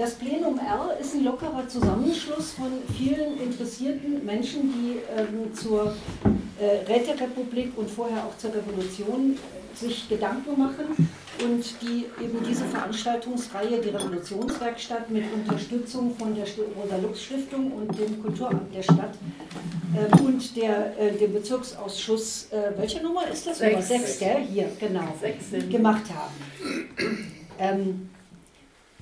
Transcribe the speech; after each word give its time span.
Das 0.00 0.14
Plenum 0.14 0.58
R 0.58 0.96
ist 0.98 1.14
ein 1.14 1.24
lockerer 1.24 1.68
Zusammenschluss 1.68 2.52
von 2.52 2.72
vielen 2.96 3.38
interessierten 3.38 4.24
Menschen, 4.24 4.72
die 4.72 4.96
ähm, 5.14 5.54
zur 5.54 5.94
äh, 6.58 6.90
Räterepublik 6.90 7.76
und 7.76 7.90
vorher 7.90 8.24
auch 8.24 8.34
zur 8.38 8.54
Revolution 8.54 9.34
äh, 9.34 9.76
sich 9.76 10.08
Gedanken 10.08 10.58
machen 10.58 10.86
und 11.44 11.64
die 11.82 12.06
eben 12.18 12.42
diese 12.48 12.64
Veranstaltungsreihe, 12.64 13.78
die 13.78 13.90
Revolutionswerkstatt 13.90 15.10
mit 15.10 15.24
Unterstützung 15.34 16.16
von 16.16 16.34
der 16.34 16.46
Rosa-Lux-Stiftung 16.46 17.70
und 17.70 17.98
dem 17.98 18.22
Kulturamt 18.22 18.74
der 18.74 18.82
Stadt 18.82 19.12
äh, 19.94 20.22
und 20.22 20.56
der, 20.56 20.98
äh, 20.98 21.12
dem 21.12 21.34
Bezirksausschuss, 21.34 22.48
äh, 22.52 22.72
welche 22.78 23.02
Nummer 23.02 23.28
ist 23.28 23.46
das? 23.46 23.58
Sechs. 23.58 23.72
Nummer 23.74 23.82
sechs, 23.82 24.18
gell? 24.18 24.46
Hier, 24.50 24.70
genau, 24.80 25.14
Sechs 25.20 25.50
gemacht 25.70 26.04
haben. 26.08 27.28
Ähm, 27.58 28.08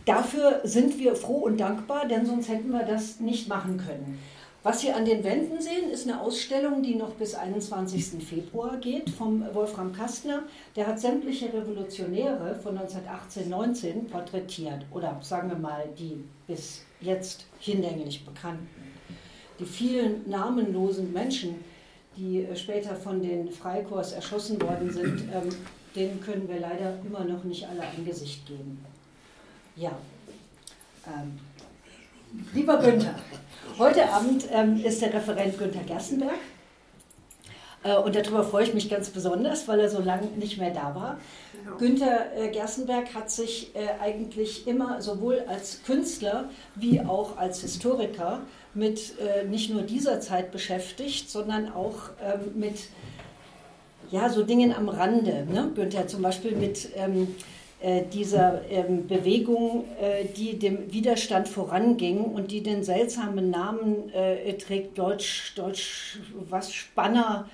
Dafür 0.09 0.63
sind 0.65 0.99
wir 0.99 1.15
froh 1.15 1.41
und 1.41 1.61
dankbar, 1.61 2.09
denn 2.09 2.25
sonst 2.25 2.49
hätten 2.49 2.71
wir 2.71 2.83
das 2.83 3.21
nicht 3.21 3.47
machen 3.47 3.77
können. 3.77 4.19
Was 4.63 4.81
Sie 4.81 4.91
an 4.91 5.05
den 5.05 5.23
Wänden 5.23 5.61
sehen, 5.61 5.91
ist 5.93 6.09
eine 6.09 6.23
Ausstellung, 6.23 6.83
die 6.83 6.95
noch 6.95 7.11
bis 7.11 7.35
21. 7.35 8.25
Februar 8.25 8.79
geht, 8.79 9.11
vom 9.11 9.45
Wolfram 9.53 9.93
Kastner. 9.93 10.45
Der 10.77 10.87
hat 10.87 10.99
sämtliche 10.99 11.53
Revolutionäre 11.53 12.55
von 12.55 12.79
1918-19 12.79 14.09
porträtiert 14.11 14.87
oder 14.93 15.19
sagen 15.21 15.51
wir 15.51 15.59
mal 15.59 15.85
die 15.99 16.25
bis 16.47 16.87
jetzt 17.03 17.45
hinlänglich 17.61 18.25
bekannten. 18.25 18.67
Die 19.61 19.67
vielen 19.67 20.27
namenlosen 20.27 21.13
Menschen, 21.13 21.57
die 22.17 22.45
äh, 22.45 22.57
später 22.57 22.97
von 22.97 23.21
den 23.21 23.53
Freikorps 23.53 24.13
erschossen 24.13 24.59
worden 24.63 24.91
sind, 24.91 25.25
ähm, 25.35 25.51
denen 25.95 26.19
können 26.23 26.49
wir 26.49 26.61
leider 26.61 26.99
immer 27.05 27.25
noch 27.27 27.45
nicht 27.45 27.69
alle 27.69 27.83
ein 27.83 28.07
Gesicht 28.07 28.47
geben. 28.47 28.83
Ja. 29.79 29.93
Ähm, 31.07 31.39
lieber 32.53 32.79
Günther, 32.79 33.15
heute 33.79 34.11
Abend 34.11 34.45
ähm, 34.51 34.85
ist 34.85 35.01
der 35.01 35.15
Referent 35.15 35.57
Günther 35.57 35.85
Gerstenberg. 35.85 36.39
Äh, 37.85 37.97
und 37.97 38.17
darüber 38.17 38.43
freue 38.43 38.65
ich 38.65 38.75
mich 38.75 38.91
ganz 38.91 39.11
besonders, 39.11 39.69
weil 39.69 39.79
er 39.79 39.89
so 39.89 40.01
lange 40.01 40.27
nicht 40.37 40.59
mehr 40.59 40.73
da 40.73 40.97
war. 40.97 41.21
Günther 41.79 42.37
äh, 42.37 42.49
Gerstenberg 42.49 43.15
hat 43.15 43.31
sich 43.31 43.71
äh, 43.77 44.03
eigentlich 44.03 44.67
immer 44.67 45.01
sowohl 45.01 45.45
als 45.47 45.85
Künstler 45.85 46.51
wie 46.75 47.01
auch 47.01 47.37
als 47.37 47.61
Historiker 47.61 48.41
mit 48.75 49.15
äh, 49.21 49.45
nicht 49.45 49.71
nur 49.71 49.83
dieser 49.83 50.21
Zeit 50.21 50.51
beschäftigt, 50.51 51.31
sondern 51.31 51.73
auch 51.73 52.11
ähm, 52.21 52.59
mit 52.59 52.89
ja, 54.11 54.29
so 54.29 54.43
Dingen 54.43 54.75
am 54.75 54.89
Rande. 54.89 55.47
Ne? 55.49 55.71
Günther 55.75 56.09
zum 56.09 56.23
Beispiel 56.23 56.57
mit 56.57 56.89
ähm, 56.97 57.23
äh, 57.23 57.58
dieser 58.13 58.63
ähm, 58.71 59.07
Bewegung, 59.07 59.85
äh, 60.01 60.25
die 60.25 60.59
dem 60.59 60.93
Widerstand 60.93 61.49
voranging 61.49 62.25
und 62.25 62.51
die 62.51 62.63
den 62.63 62.83
seltsamen 62.83 63.51
Namen 63.51 64.13
äh, 64.13 64.53
trägt, 64.55 64.99
Deutsch, 64.99 65.53
Deutsch, 65.55 66.19
was, 66.49 66.73
Spanner, 66.73 67.49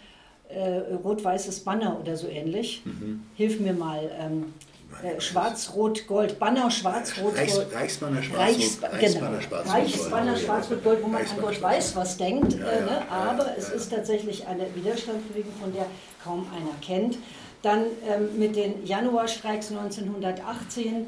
äh, 0.48 0.94
rot-weißes 0.94 1.60
Banner 1.60 1.98
oder 2.00 2.16
so 2.16 2.28
ähnlich. 2.28 2.82
Mhm. 2.84 3.22
Hilf 3.34 3.60
mir 3.60 3.74
mal. 3.74 4.10
Ähm, 4.18 4.54
äh, 5.02 5.20
Schwarz-Rot-Gold, 5.20 6.38
Banner 6.38 6.70
Schwarz-Rot-Gold. 6.70 7.36
Reichs, 7.36 7.60
Reichsbanner 7.72 8.20
Reichs, 8.36 8.74
Schwarz-Rot, 8.76 9.00
genau. 9.00 9.72
Reichsbanner 9.72 10.36
Schwarz-Rot-Gold, 10.36 11.02
wo 11.02 11.08
man 11.08 11.22
an 11.22 11.40
Gott 11.40 11.60
weiß, 11.60 11.96
was 11.96 12.16
denkt. 12.16 12.52
Ja, 12.54 12.66
äh, 12.66 12.78
ja, 12.78 12.84
ne? 12.84 13.10
Aber 13.10 13.46
ja, 13.46 13.54
es 13.58 13.70
ist 13.70 13.90
tatsächlich 13.90 14.46
eine 14.46 14.66
Widerstandsbewegung, 14.74 15.52
von 15.60 15.72
der 15.72 15.86
kaum 16.22 16.46
einer 16.54 16.74
kennt. 16.80 17.18
Dann 17.64 17.86
ähm, 18.06 18.38
mit 18.38 18.56
den 18.56 18.84
Januarstreiks 18.84 19.70
1918, 19.72 21.06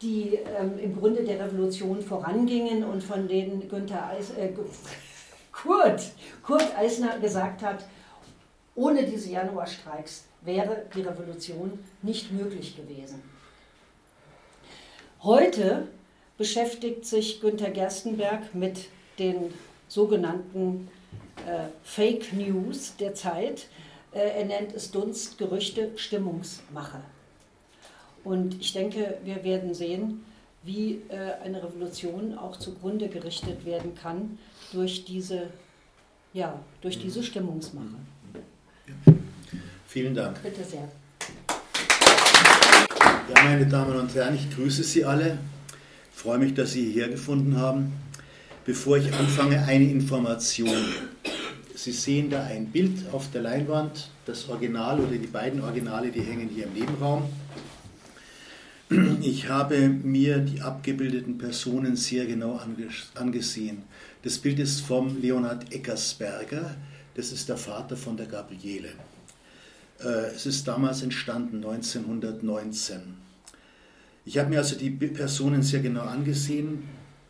die 0.00 0.38
ähm, 0.56 0.78
im 0.80 0.96
Grunde 0.96 1.24
der 1.24 1.44
Revolution 1.44 2.02
vorangingen 2.02 2.84
und 2.84 3.02
von 3.02 3.26
denen 3.26 3.68
Günther 3.68 4.06
Eis, 4.06 4.30
äh, 4.30 4.50
Kurt, 5.52 6.02
Kurt 6.44 6.78
Eisner 6.78 7.18
gesagt 7.18 7.62
hat, 7.62 7.84
ohne 8.76 9.04
diese 9.06 9.30
Januarstreiks 9.30 10.26
wäre 10.42 10.84
die 10.94 11.00
Revolution 11.00 11.80
nicht 12.02 12.30
möglich 12.30 12.76
gewesen. 12.76 13.20
Heute 15.24 15.88
beschäftigt 16.36 17.06
sich 17.06 17.40
Günther 17.40 17.70
Gerstenberg 17.70 18.54
mit 18.54 18.86
den 19.18 19.52
sogenannten 19.88 20.88
äh, 21.44 21.66
Fake 21.82 22.32
News 22.32 22.94
der 22.98 23.14
Zeit. 23.14 23.66
Äh, 24.12 24.40
er 24.40 24.44
nennt 24.44 24.74
es 24.74 24.90
Dunst, 24.90 25.38
Gerüchte, 25.38 25.90
Stimmungsmache. 25.96 27.00
Und 28.24 28.60
ich 28.60 28.72
denke, 28.72 29.18
wir 29.24 29.44
werden 29.44 29.74
sehen, 29.74 30.24
wie 30.62 31.02
äh, 31.08 31.42
eine 31.44 31.62
Revolution 31.62 32.36
auch 32.36 32.56
zugrunde 32.58 33.08
gerichtet 33.08 33.64
werden 33.64 33.94
kann 33.94 34.38
durch 34.72 35.04
diese, 35.04 35.48
ja, 36.32 36.58
durch 36.80 36.98
diese 36.98 37.22
Stimmungsmache. 37.22 37.96
Vielen 39.86 40.14
Dank. 40.14 40.42
Bitte 40.42 40.64
sehr. 40.64 40.88
Ja, 43.34 43.44
meine 43.44 43.66
Damen 43.66 43.96
und 43.96 44.14
Herren, 44.14 44.34
ich 44.34 44.54
grüße 44.54 44.82
Sie 44.82 45.04
alle. 45.04 45.38
Ich 46.12 46.18
freue 46.20 46.38
mich, 46.38 46.54
dass 46.54 46.72
Sie 46.72 46.92
hierher 46.92 47.08
gefunden 47.10 47.56
haben. 47.56 47.92
Bevor 48.64 48.98
ich 48.98 49.12
anfange, 49.14 49.62
eine 49.62 49.84
Information. 49.84 50.84
Sie 51.78 51.92
sehen 51.92 52.28
da 52.28 52.42
ein 52.42 52.66
Bild 52.66 53.08
auf 53.12 53.30
der 53.30 53.42
Leinwand, 53.42 54.10
das 54.26 54.48
Original 54.48 54.98
oder 54.98 55.16
die 55.16 55.28
beiden 55.28 55.60
Originale, 55.62 56.10
die 56.10 56.22
hängen 56.22 56.48
hier 56.48 56.64
im 56.64 56.72
Nebenraum. 56.72 57.22
Ich 59.20 59.48
habe 59.48 59.88
mir 59.88 60.38
die 60.38 60.60
abgebildeten 60.60 61.38
Personen 61.38 61.94
sehr 61.94 62.26
genau 62.26 62.56
anges- 62.56 63.14
angesehen. 63.14 63.84
Das 64.24 64.38
Bild 64.38 64.58
ist 64.58 64.80
vom 64.80 65.20
Leonhard 65.22 65.72
Eckersberger, 65.72 66.74
das 67.14 67.30
ist 67.30 67.48
der 67.48 67.56
Vater 67.56 67.96
von 67.96 68.16
der 68.16 68.26
Gabriele. 68.26 68.88
Äh, 70.00 70.34
Es 70.34 70.46
ist 70.46 70.66
damals 70.66 71.02
entstanden, 71.02 71.58
1919. 71.58 73.00
Ich 74.24 74.36
habe 74.36 74.48
mir 74.50 74.58
also 74.58 74.74
die 74.74 74.90
Personen 74.90 75.62
sehr 75.62 75.80
genau 75.80 76.02
angesehen, 76.02 76.82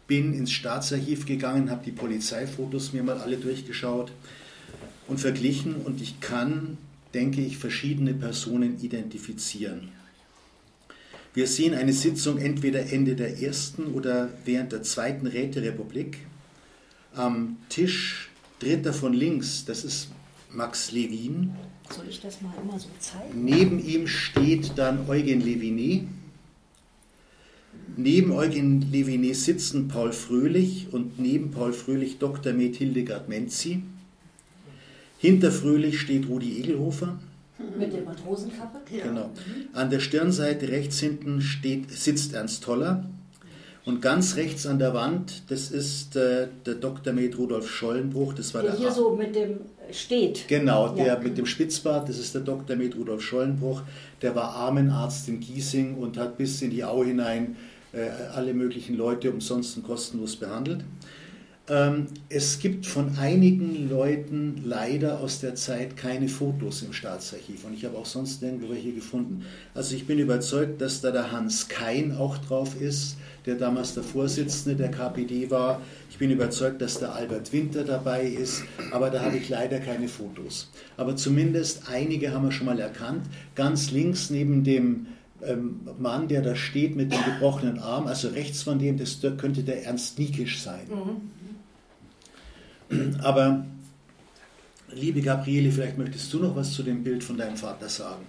bin 0.09 0.35
ins 0.35 0.51
Staatsarchiv 0.51 1.27
gegangen, 1.27 1.71
habe 1.71 1.85
die 1.85 1.93
Polizeifotos 1.93 2.93
mir 2.93 3.05
mal 3.05 3.19
alle 3.19 3.37
durchgeschaut 3.37 4.11
und 5.07 5.21
verglichen 5.21 5.77
und 5.77 6.03
ich 6.03 6.19
kann, 6.21 6.79
denke 7.15 7.41
ich, 7.41 7.59
verschiedene 7.59 8.15
Personen 8.15 8.81
identifizieren. 8.81 9.91
Wir 11.35 11.47
sehen 11.47 11.75
eine 11.75 11.93
Sitzung 11.93 12.39
entweder 12.39 12.91
Ende 12.91 13.15
der 13.15 13.41
ersten 13.41 13.87
oder 13.93 14.31
während 14.45 14.73
der 14.73 14.83
zweiten 14.83 15.29
Räterepublik. 15.29 16.19
Am 17.15 17.59
Tisch 17.69 18.31
dritter 18.59 18.93
von 18.93 19.13
links, 19.13 19.65
das 19.65 19.85
ist 19.85 20.09
Max 20.51 20.91
Levin, 20.91 21.53
Soll 21.95 22.09
ich 22.09 22.21
das 22.21 22.41
mal 22.43 22.53
immer 22.63 22.79
so 22.79 22.89
zeigen? 22.99 23.45
Neben 23.45 23.79
ihm 23.79 24.07
steht 24.07 24.73
dann 24.77 25.09
Eugen 25.09 25.41
Levinet. 25.41 26.09
Neben 27.97 28.31
Eugen 28.33 28.87
Levinet 28.93 29.37
sitzen 29.37 29.89
Paul 29.89 30.13
Fröhlich 30.13 30.89
und 30.93 31.19
neben 31.19 31.51
Paul 31.51 31.73
Fröhlich 31.73 32.19
Dr. 32.19 32.53
Med 32.53 32.77
Hildegard 32.77 33.29
Menzi. 33.29 33.83
Hinter 35.19 35.51
Fröhlich 35.51 35.99
steht 36.01 36.29
Rudi 36.29 36.59
Egelhofer. 36.61 37.19
Mit 37.77 37.93
der 37.93 38.03
Matrosenkappe? 38.03 38.79
Genau. 38.91 39.31
An 39.73 39.91
der 39.91 39.99
Stirnseite 39.99 40.69
rechts 40.69 41.01
hinten 41.01 41.41
steht, 41.41 41.91
sitzt 41.91 42.35
Ernst 42.35 42.63
Toller. 42.63 43.05
Und 43.85 44.03
ganz 44.03 44.37
rechts 44.37 44.67
an 44.67 44.79
der 44.79 44.93
Wand, 44.95 45.45
das 45.49 45.71
ist 45.71 46.15
äh, 46.15 46.47
der 46.67 46.75
Dr. 46.75 47.13
Med 47.15 47.37
Rudolf 47.39 47.69
Schollenbruch. 47.71 48.35
Das 48.35 48.53
war 48.55 48.63
Der 48.63 48.73
der 48.73 48.79
hier 48.81 48.89
A- 48.91 48.95
so 48.95 49.17
mit 49.17 49.35
dem 49.35 49.61
steht. 49.91 50.47
Genau, 50.47 50.91
der 50.95 51.07
Ja. 51.07 51.19
mit 51.19 51.39
dem 51.39 51.47
Spitzbart, 51.47 52.09
das 52.09 52.19
ist 52.19 52.35
der 52.35 52.43
Dr. 52.43 52.77
Med 52.77 52.95
Rudolf 52.97 53.23
Schollenbruch, 53.23 53.81
der 54.21 54.35
war 54.37 54.51
Armenarzt 54.55 55.27
in 55.29 55.41
Giesing 55.41 55.95
und 55.97 56.19
hat 56.19 56.37
bis 56.37 56.61
in 56.61 56.71
die 56.71 56.85
Au 56.85 57.03
hinein 57.03 57.57
äh, 57.57 57.78
alle 58.35 58.53
möglichen 58.55 58.97
Leute 58.97 59.31
umsonst 59.31 59.77
und 59.77 59.83
kostenlos 59.83 60.37
behandelt. 60.37 60.85
Ähm, 61.71 62.07
es 62.31 62.61
gibt 62.61 62.87
von 62.87 63.19
einigen 63.19 63.91
Leuten 63.91 64.63
leider 64.65 65.21
aus 65.21 65.41
der 65.41 65.55
Zeit 65.55 65.97
keine 65.99 66.29
Fotos 66.29 66.83
im 66.83 66.95
Staatsarchiv 66.95 67.65
und 67.65 67.75
ich 67.75 67.85
habe 67.85 67.99
auch 67.99 68.07
sonst 68.07 68.41
nirgendwo 68.41 68.71
welche 68.71 68.93
gefunden. 68.93 69.45
Also 69.75 69.95
ich 69.95 70.07
bin 70.07 70.19
überzeugt, 70.19 70.81
dass 70.81 71.03
da 71.03 71.11
der 71.11 71.31
Hans 71.31 71.69
Kein 71.69 72.17
auch 72.17 72.39
drauf 72.39 72.81
ist, 72.81 73.17
der 73.45 73.57
damals 73.57 73.93
der 73.93 74.03
Vorsitzende 74.03 74.77
der 74.77 74.91
KPD 74.91 75.51
war. 75.51 75.83
Ich 76.11 76.17
bin 76.17 76.31
überzeugt, 76.31 76.81
dass 76.81 77.01
der 77.01 77.15
Albert 77.15 77.53
Winter 77.53 77.85
dabei 77.85 78.27
ist, 78.27 78.63
aber 78.91 79.11
da 79.11 79.21
habe 79.21 79.37
ich 79.37 79.51
leider 79.51 79.79
keine 79.79 80.09
Fotos. 80.09 80.71
Aber 80.97 81.17
zumindest 81.17 81.83
einige 81.91 82.33
haben 82.33 82.45
wir 82.45 82.53
schon 82.53 82.67
mal 82.67 82.81
erkannt. 82.81 83.27
Ganz 83.55 83.91
links 83.91 84.31
neben 84.31 84.65
dem 84.65 85.07
Mann, 85.99 86.29
der 86.29 86.43
da 86.43 86.57
steht 86.57 86.97
mit 86.97 87.13
dem 87.13 87.25
gebrochenen 87.25 87.79
Arm, 87.79 88.07
also 88.07 88.29
rechts 88.29 88.63
von 88.63 88.79
dem, 88.79 88.99
das 88.99 89.21
könnte 89.37 89.63
der 89.63 89.85
Ernst 89.85 90.19
Niekisch 90.19 90.61
sein. 90.61 90.87
Aber 93.23 93.65
liebe 94.93 95.21
Gabriele, 95.21 95.71
vielleicht 95.71 95.99
möchtest 95.99 96.33
du 96.33 96.41
noch 96.41 96.57
was 96.57 96.73
zu 96.73 96.83
dem 96.83 97.05
Bild 97.05 97.23
von 97.23 97.37
deinem 97.37 97.57
Vater 97.57 97.89
sagen. 97.89 98.25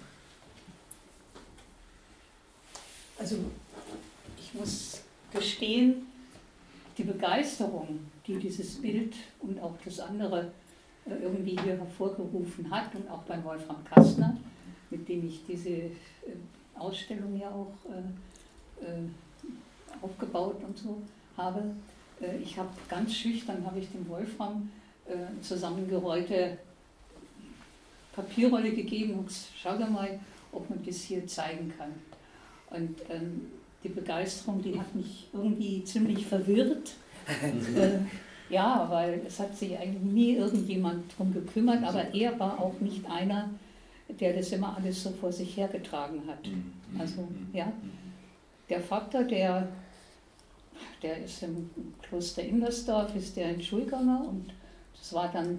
Also 3.18 3.36
ich 4.38 4.54
muss 4.54 5.00
gestehen, 5.32 6.06
die 6.96 7.04
Begeisterung, 7.04 8.00
die 8.26 8.36
dieses 8.36 8.80
Bild 8.80 9.14
und 9.40 9.60
auch 9.60 9.74
das 9.84 10.00
andere 10.00 10.50
äh, 11.06 11.22
irgendwie 11.22 11.56
hier 11.62 11.76
hervorgerufen 11.76 12.70
hat 12.70 12.94
und 12.94 13.08
auch 13.10 13.22
beim 13.22 13.44
Wolfram 13.44 13.84
Kastner, 13.84 14.36
mit 14.90 15.08
dem 15.08 15.26
ich 15.26 15.40
diese 15.46 15.70
äh, 15.70 15.92
Ausstellung 16.80 17.38
ja 17.38 17.50
auch 17.50 17.74
äh, 17.90 18.92
aufgebaut 20.02 20.56
und 20.66 20.76
so 20.76 21.02
habe. 21.36 21.62
Ich 22.42 22.58
habe 22.58 22.68
ganz 22.88 23.14
schüchtern, 23.14 23.64
habe 23.64 23.78
ich 23.78 23.90
dem 23.90 24.06
Wolfram 24.08 24.70
zusammengerollte 25.42 26.58
Papierrolle 28.14 28.72
gegeben 28.72 29.14
und 29.14 29.30
schau 29.62 29.76
mal, 29.78 30.18
ob 30.52 30.68
man 30.68 30.84
das 30.84 31.02
hier 31.02 31.26
zeigen 31.26 31.72
kann. 31.76 31.92
Und 32.70 32.96
ähm, 33.10 33.50
die 33.82 33.88
Begeisterung, 33.88 34.62
die 34.62 34.78
hat 34.78 34.94
mich 34.94 35.28
irgendwie 35.32 35.82
ziemlich 35.84 36.26
verwirrt. 36.26 36.92
äh, 37.76 37.98
ja, 38.52 38.86
weil 38.90 39.22
es 39.26 39.38
hat 39.38 39.56
sich 39.56 39.78
eigentlich 39.78 40.02
nie 40.02 40.36
irgendjemand 40.36 41.12
darum 41.12 41.32
gekümmert, 41.32 41.84
aber 41.84 42.12
er 42.12 42.38
war 42.38 42.58
auch 42.58 42.78
nicht 42.80 43.08
einer, 43.08 43.50
der 44.18 44.34
das 44.34 44.52
immer 44.52 44.76
alles 44.76 45.02
so 45.02 45.10
vor 45.10 45.32
sich 45.32 45.56
hergetragen 45.56 46.22
hat. 46.26 46.48
Also, 46.98 47.26
ja, 47.52 47.72
der 48.68 48.80
Vater, 48.80 49.24
der, 49.24 49.68
der 51.02 51.24
ist 51.24 51.42
im 51.42 51.70
Kloster 52.02 52.42
Indersdorf, 52.42 53.14
ist 53.14 53.36
der 53.36 53.48
ein 53.48 53.62
Schulganger 53.62 54.26
und 54.28 54.52
das 54.98 55.12
war 55.12 55.30
dann 55.32 55.58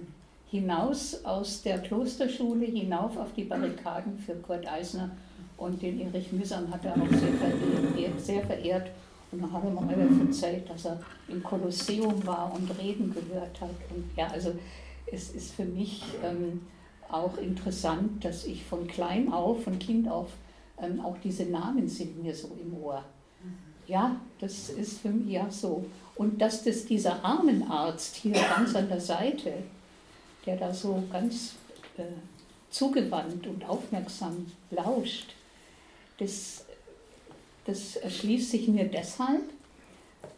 hinaus 0.50 1.24
aus 1.24 1.62
der 1.62 1.78
Klosterschule, 1.78 2.66
hinauf 2.66 3.16
auf 3.16 3.32
die 3.34 3.44
Barrikaden 3.44 4.18
für 4.18 4.34
Kurt 4.34 4.66
Eisner 4.66 5.10
und 5.56 5.80
den 5.80 6.00
Erich 6.00 6.32
Müssern 6.32 6.70
hat 6.70 6.84
er 6.84 6.92
auch 6.92 7.08
sehr 7.08 7.32
verehrt. 7.32 8.20
Sehr 8.20 8.42
verehrt. 8.42 8.90
Und 9.30 9.42
dann 9.42 9.52
hat 9.52 9.64
er 9.64 9.70
mir 9.70 9.80
alle 9.80 10.26
erzählt, 10.26 10.68
dass 10.68 10.84
er 10.84 11.00
im 11.28 11.42
Kolosseum 11.42 12.26
war 12.26 12.52
und 12.54 12.68
Reden 12.78 13.14
gehört 13.14 13.60
hat. 13.60 13.70
Und 13.94 14.10
ja, 14.16 14.26
also 14.26 14.52
es 15.06 15.30
ist 15.30 15.54
für 15.54 15.64
mich 15.64 16.02
ähm, 16.22 16.60
auch 17.12 17.36
interessant, 17.38 18.24
dass 18.24 18.44
ich 18.44 18.64
von 18.64 18.86
klein 18.86 19.32
auf, 19.32 19.64
von 19.64 19.78
Kind 19.78 20.08
auf, 20.08 20.30
ähm, 20.78 21.00
auch 21.00 21.16
diese 21.22 21.44
Namen 21.44 21.88
sind 21.88 22.22
mir 22.22 22.34
so 22.34 22.56
im 22.60 22.82
Ohr. 22.82 23.04
Ja, 23.86 24.16
das 24.40 24.70
ist 24.70 25.00
für 25.00 25.10
mich 25.10 25.32
ja 25.32 25.50
so. 25.50 25.84
Und 26.14 26.40
dass 26.40 26.62
das 26.64 26.84
dieser 26.84 27.24
Armenarzt 27.24 28.16
hier 28.16 28.32
ganz 28.34 28.74
an 28.74 28.88
der 28.88 29.00
Seite, 29.00 29.54
der 30.46 30.56
da 30.56 30.72
so 30.72 31.02
ganz 31.10 31.54
äh, 31.96 32.02
zugewandt 32.70 33.46
und 33.46 33.68
aufmerksam 33.68 34.46
lauscht, 34.70 35.34
das, 36.18 36.64
das 37.64 37.96
erschließt 37.96 38.50
sich 38.50 38.68
mir 38.68 38.88
deshalb, 38.88 39.42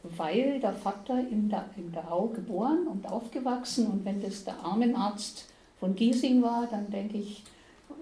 weil 0.02 0.60
der 0.60 0.74
Vater 0.74 1.18
in 1.18 1.48
der, 1.48 1.66
in 1.76 1.92
der 1.92 2.10
Au 2.10 2.28
geboren 2.28 2.86
und 2.86 3.06
aufgewachsen 3.06 3.86
und 3.86 4.04
wenn 4.04 4.22
das 4.22 4.44
der 4.44 4.58
Armenarzt 4.60 5.46
von 5.80 5.94
Giesing 5.94 6.42
war, 6.42 6.66
dann 6.70 6.90
denke 6.90 7.18
ich, 7.18 7.44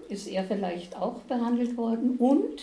ist 0.09 0.27
er 0.27 0.43
vielleicht 0.43 0.95
auch 0.95 1.19
behandelt 1.21 1.75
worden 1.77 2.17
und 2.17 2.61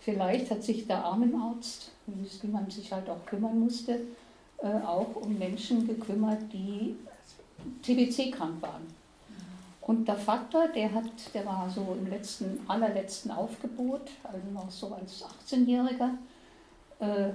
vielleicht 0.00 0.50
hat 0.50 0.62
sich 0.62 0.86
der 0.86 1.04
Armenarzt, 1.04 1.90
wie 2.06 2.48
man 2.48 2.70
sich 2.70 2.92
halt 2.92 3.08
auch 3.08 3.24
kümmern 3.26 3.58
musste, 3.58 4.00
äh, 4.62 4.66
auch 4.66 5.16
um 5.16 5.38
Menschen 5.38 5.86
gekümmert, 5.86 6.42
die 6.52 6.96
TBC-krank 7.82 8.60
waren. 8.60 9.00
Und 9.82 10.06
der 10.06 10.16
Vater, 10.16 10.68
der, 10.68 10.92
hat, 10.94 11.10
der 11.34 11.44
war 11.46 11.68
so 11.68 11.96
im 11.98 12.08
letzten, 12.08 12.60
allerletzten 12.68 13.30
Aufgebot, 13.30 14.02
also 14.22 14.38
noch 14.52 14.70
so 14.70 14.94
als 14.94 15.24
18-Jähriger. 15.24 16.10
Äh, 17.00 17.30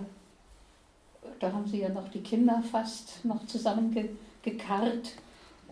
da 1.39 1.51
haben 1.51 1.67
sie 1.67 1.79
ja 1.79 1.89
noch 1.89 2.07
die 2.09 2.21
Kinder 2.21 2.63
fast 2.71 3.25
noch 3.25 3.45
zusammengekarrt, 3.47 5.13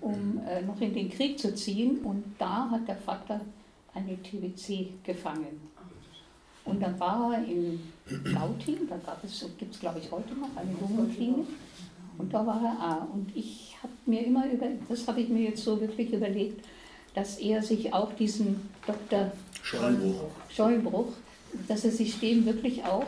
um 0.04 0.42
äh, 0.48 0.62
noch 0.62 0.80
in 0.82 0.94
den 0.94 1.10
Krieg 1.10 1.40
zu 1.40 1.56
ziehen. 1.56 2.00
Und 2.00 2.24
da 2.38 2.70
hat 2.70 2.88
der 2.88 2.98
Vater 2.98 3.42
eine 3.94 4.22
TBC 4.22 5.04
gefangen. 5.04 5.62
Und 6.66 6.82
dann 6.82 6.98
war 7.00 7.34
er 7.34 7.46
in 7.46 7.80
Gauting, 8.08 8.88
da 8.88 9.18
gibt 9.58 9.74
es 9.74 9.80
glaube 9.80 10.00
ich 10.00 10.10
heute 10.12 10.34
noch 10.36 10.56
eine 10.56 10.72
Lungenklinik. 10.80 11.48
Und 12.18 12.34
da 12.34 12.46
war 12.46 12.62
er 12.64 13.02
auch. 13.02 13.14
Und 13.14 13.36
ich 13.36 13.76
habe 13.82 13.94
mir 14.06 14.26
immer 14.26 14.50
über, 14.50 14.68
das 14.88 15.08
habe 15.08 15.22
ich 15.22 15.30
mir 15.30 15.50
jetzt 15.50 15.64
so 15.64 15.80
wirklich 15.82 16.14
überlegt, 16.14 16.66
dass 17.16 17.38
er 17.38 17.62
sich 17.62 17.94
auch 17.94 18.14
diesem 18.14 18.62
Dr. 18.88 19.32
Schollenbruch, 19.62 20.30
Schollenbruch 20.50 21.08
dass 21.68 21.86
er 21.86 21.92
sich 21.92 22.20
dem 22.20 22.46
wirklich 22.46 22.84
auch 22.84 23.06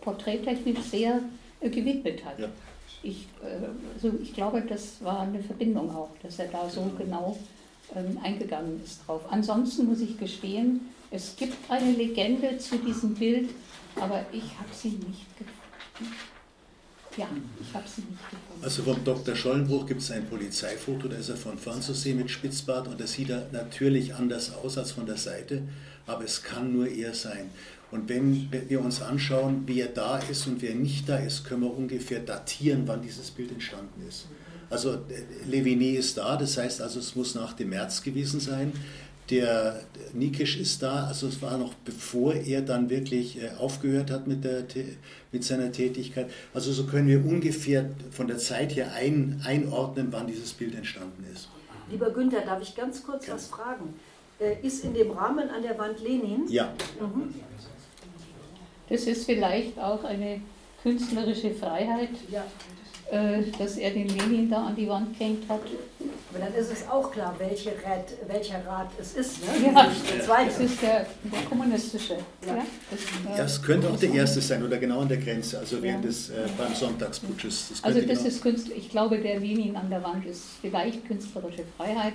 porträttechnisch 0.00 0.80
sehr 0.80 1.20
äh, 1.60 1.70
gewidmet 1.70 2.24
hat. 2.24 2.38
Ja. 2.38 2.48
Ich, 3.02 3.26
äh, 3.42 3.66
also 3.94 4.16
ich 4.22 4.34
glaube, 4.34 4.62
das 4.62 5.02
war 5.02 5.20
eine 5.20 5.42
Verbindung 5.42 5.90
auch, 5.94 6.10
dass 6.22 6.38
er 6.38 6.48
da 6.48 6.68
so 6.68 6.90
genau 6.98 7.38
ähm, 7.94 8.18
eingegangen 8.22 8.80
ist 8.84 9.00
drauf. 9.06 9.22
Ansonsten 9.30 9.86
muss 9.86 10.00
ich 10.00 10.18
gestehen, 10.18 10.80
es 11.10 11.34
gibt 11.36 11.56
eine 11.70 11.92
Legende 11.92 12.58
zu 12.58 12.78
diesem 12.78 13.14
Bild, 13.14 13.50
aber 13.96 14.24
ich 14.32 14.44
habe 14.58 14.72
sie 14.72 14.90
nicht 14.90 15.26
gefunden. 15.36 16.14
Ja, 17.16 17.26
ich 17.60 17.74
habe 17.74 17.88
sie 17.88 18.02
nicht 18.02 18.30
gefunden. 18.30 18.62
Also 18.62 18.82
vom 18.84 19.02
Dr. 19.04 19.34
Schollenbruch 19.34 19.86
gibt 19.86 20.00
es 20.00 20.10
ein 20.12 20.26
Polizeifoto, 20.26 21.08
da 21.08 21.16
ist 21.16 21.28
er 21.28 21.36
von 21.36 21.58
vorn 21.58 21.82
zu 21.82 21.92
sehen 21.92 22.18
mit 22.18 22.30
Spitzbart 22.30 22.86
und 22.86 23.00
das 23.00 23.12
sieht 23.12 23.30
er 23.30 23.48
natürlich 23.50 24.14
anders 24.14 24.54
aus 24.54 24.78
als 24.78 24.92
von 24.92 25.06
der 25.06 25.16
Seite, 25.16 25.62
aber 26.06 26.24
es 26.24 26.42
kann 26.42 26.72
nur 26.72 26.86
er 26.86 27.12
sein. 27.14 27.50
Und 27.90 28.08
wenn 28.08 28.48
wir 28.68 28.80
uns 28.80 29.02
anschauen, 29.02 29.64
wer 29.66 29.86
da 29.86 30.18
ist 30.18 30.46
und 30.46 30.62
wer 30.62 30.74
nicht 30.74 31.08
da 31.08 31.16
ist, 31.16 31.44
können 31.44 31.62
wir 31.62 31.76
ungefähr 31.76 32.20
datieren, 32.20 32.82
wann 32.86 33.02
dieses 33.02 33.30
Bild 33.30 33.50
entstanden 33.50 34.06
ist. 34.08 34.26
Also 34.70 34.98
Leviné 35.50 35.96
ist 35.96 36.16
da, 36.16 36.36
das 36.36 36.56
heißt 36.56 36.80
also, 36.80 37.00
es 37.00 37.16
muss 37.16 37.34
nach 37.34 37.54
dem 37.54 37.70
März 37.70 38.02
gewesen 38.02 38.38
sein. 38.38 38.72
Der 39.28 39.80
Nikisch 40.12 40.56
ist 40.56 40.82
da, 40.82 41.06
also 41.06 41.26
es 41.28 41.40
war 41.42 41.58
noch 41.58 41.74
bevor 41.84 42.34
er 42.34 42.62
dann 42.62 42.90
wirklich 42.90 43.40
äh, 43.40 43.50
aufgehört 43.58 44.10
hat 44.10 44.26
mit, 44.26 44.42
der, 44.42 44.64
mit 45.30 45.44
seiner 45.44 45.70
Tätigkeit. 45.70 46.30
Also 46.52 46.72
so 46.72 46.84
können 46.84 47.06
wir 47.06 47.24
ungefähr 47.24 47.90
von 48.10 48.26
der 48.26 48.38
Zeit 48.38 48.74
her 48.74 48.92
ein, 48.92 49.40
einordnen, 49.44 50.08
wann 50.10 50.26
dieses 50.26 50.52
Bild 50.52 50.74
entstanden 50.74 51.24
ist. 51.32 51.48
Lieber 51.90 52.10
Günther, 52.10 52.40
darf 52.40 52.60
ich 52.62 52.74
ganz 52.74 53.04
kurz 53.04 53.26
ja. 53.26 53.34
was 53.34 53.46
fragen? 53.46 53.94
Äh, 54.40 54.66
ist 54.66 54.84
in 54.84 54.94
dem 54.94 55.10
Rahmen 55.10 55.48
an 55.48 55.62
der 55.62 55.78
Wand 55.78 56.00
Lenin? 56.00 56.46
Ja. 56.48 56.72
Mhm. 57.00 57.34
Das 58.90 59.04
ist 59.04 59.24
vielleicht 59.24 59.78
auch 59.78 60.04
eine 60.04 60.42
künstlerische 60.82 61.52
Freiheit. 61.52 62.10
Ja. 62.30 62.44
Äh, 63.10 63.42
dass 63.58 63.76
er 63.76 63.90
den 63.90 64.08
Lenin 64.08 64.48
da 64.48 64.66
an 64.66 64.76
die 64.76 64.88
Wand 64.88 65.18
gehängt 65.18 65.42
hat. 65.48 65.62
Aber 66.30 66.38
dann 66.38 66.54
ist 66.54 66.70
es 66.70 66.88
auch 66.88 67.10
klar, 67.10 67.34
welche 67.38 67.70
Rat, 67.70 68.06
welcher 68.28 68.64
Rat 68.64 68.88
es 69.00 69.14
ist. 69.14 69.40
Ne? 69.44 69.66
Ja, 69.66 69.82
der 69.82 70.24
zweite. 70.24 70.50
Das 70.50 70.60
ist 70.60 70.80
der, 70.80 71.06
der 71.24 71.40
kommunistische. 71.48 72.18
Ja. 72.46 72.54
Ja, 72.54 72.66
das, 72.88 73.00
äh, 73.00 73.36
das, 73.36 73.62
könnte 73.62 73.90
auch 73.90 73.98
der 73.98 74.12
erste 74.12 74.40
sein 74.40 74.62
oder 74.62 74.78
genau 74.78 75.00
an 75.00 75.08
der 75.08 75.16
Grenze, 75.16 75.58
also 75.58 75.82
während 75.82 76.04
des 76.04 76.30
äh, 76.30 76.46
beim 76.56 76.72
Sonntagsputsches. 76.72 77.70
Das 77.70 77.84
also 77.84 78.00
das 78.00 78.18
genau 78.18 78.28
ist 78.28 78.42
Künstler, 78.42 78.76
ich 78.76 78.90
glaube, 78.90 79.18
der 79.18 79.40
Lenin 79.40 79.74
an 79.74 79.90
der 79.90 80.04
Wand 80.04 80.24
ist 80.24 80.44
vielleicht 80.60 81.04
künstlerische 81.04 81.64
Freiheit. 81.76 82.14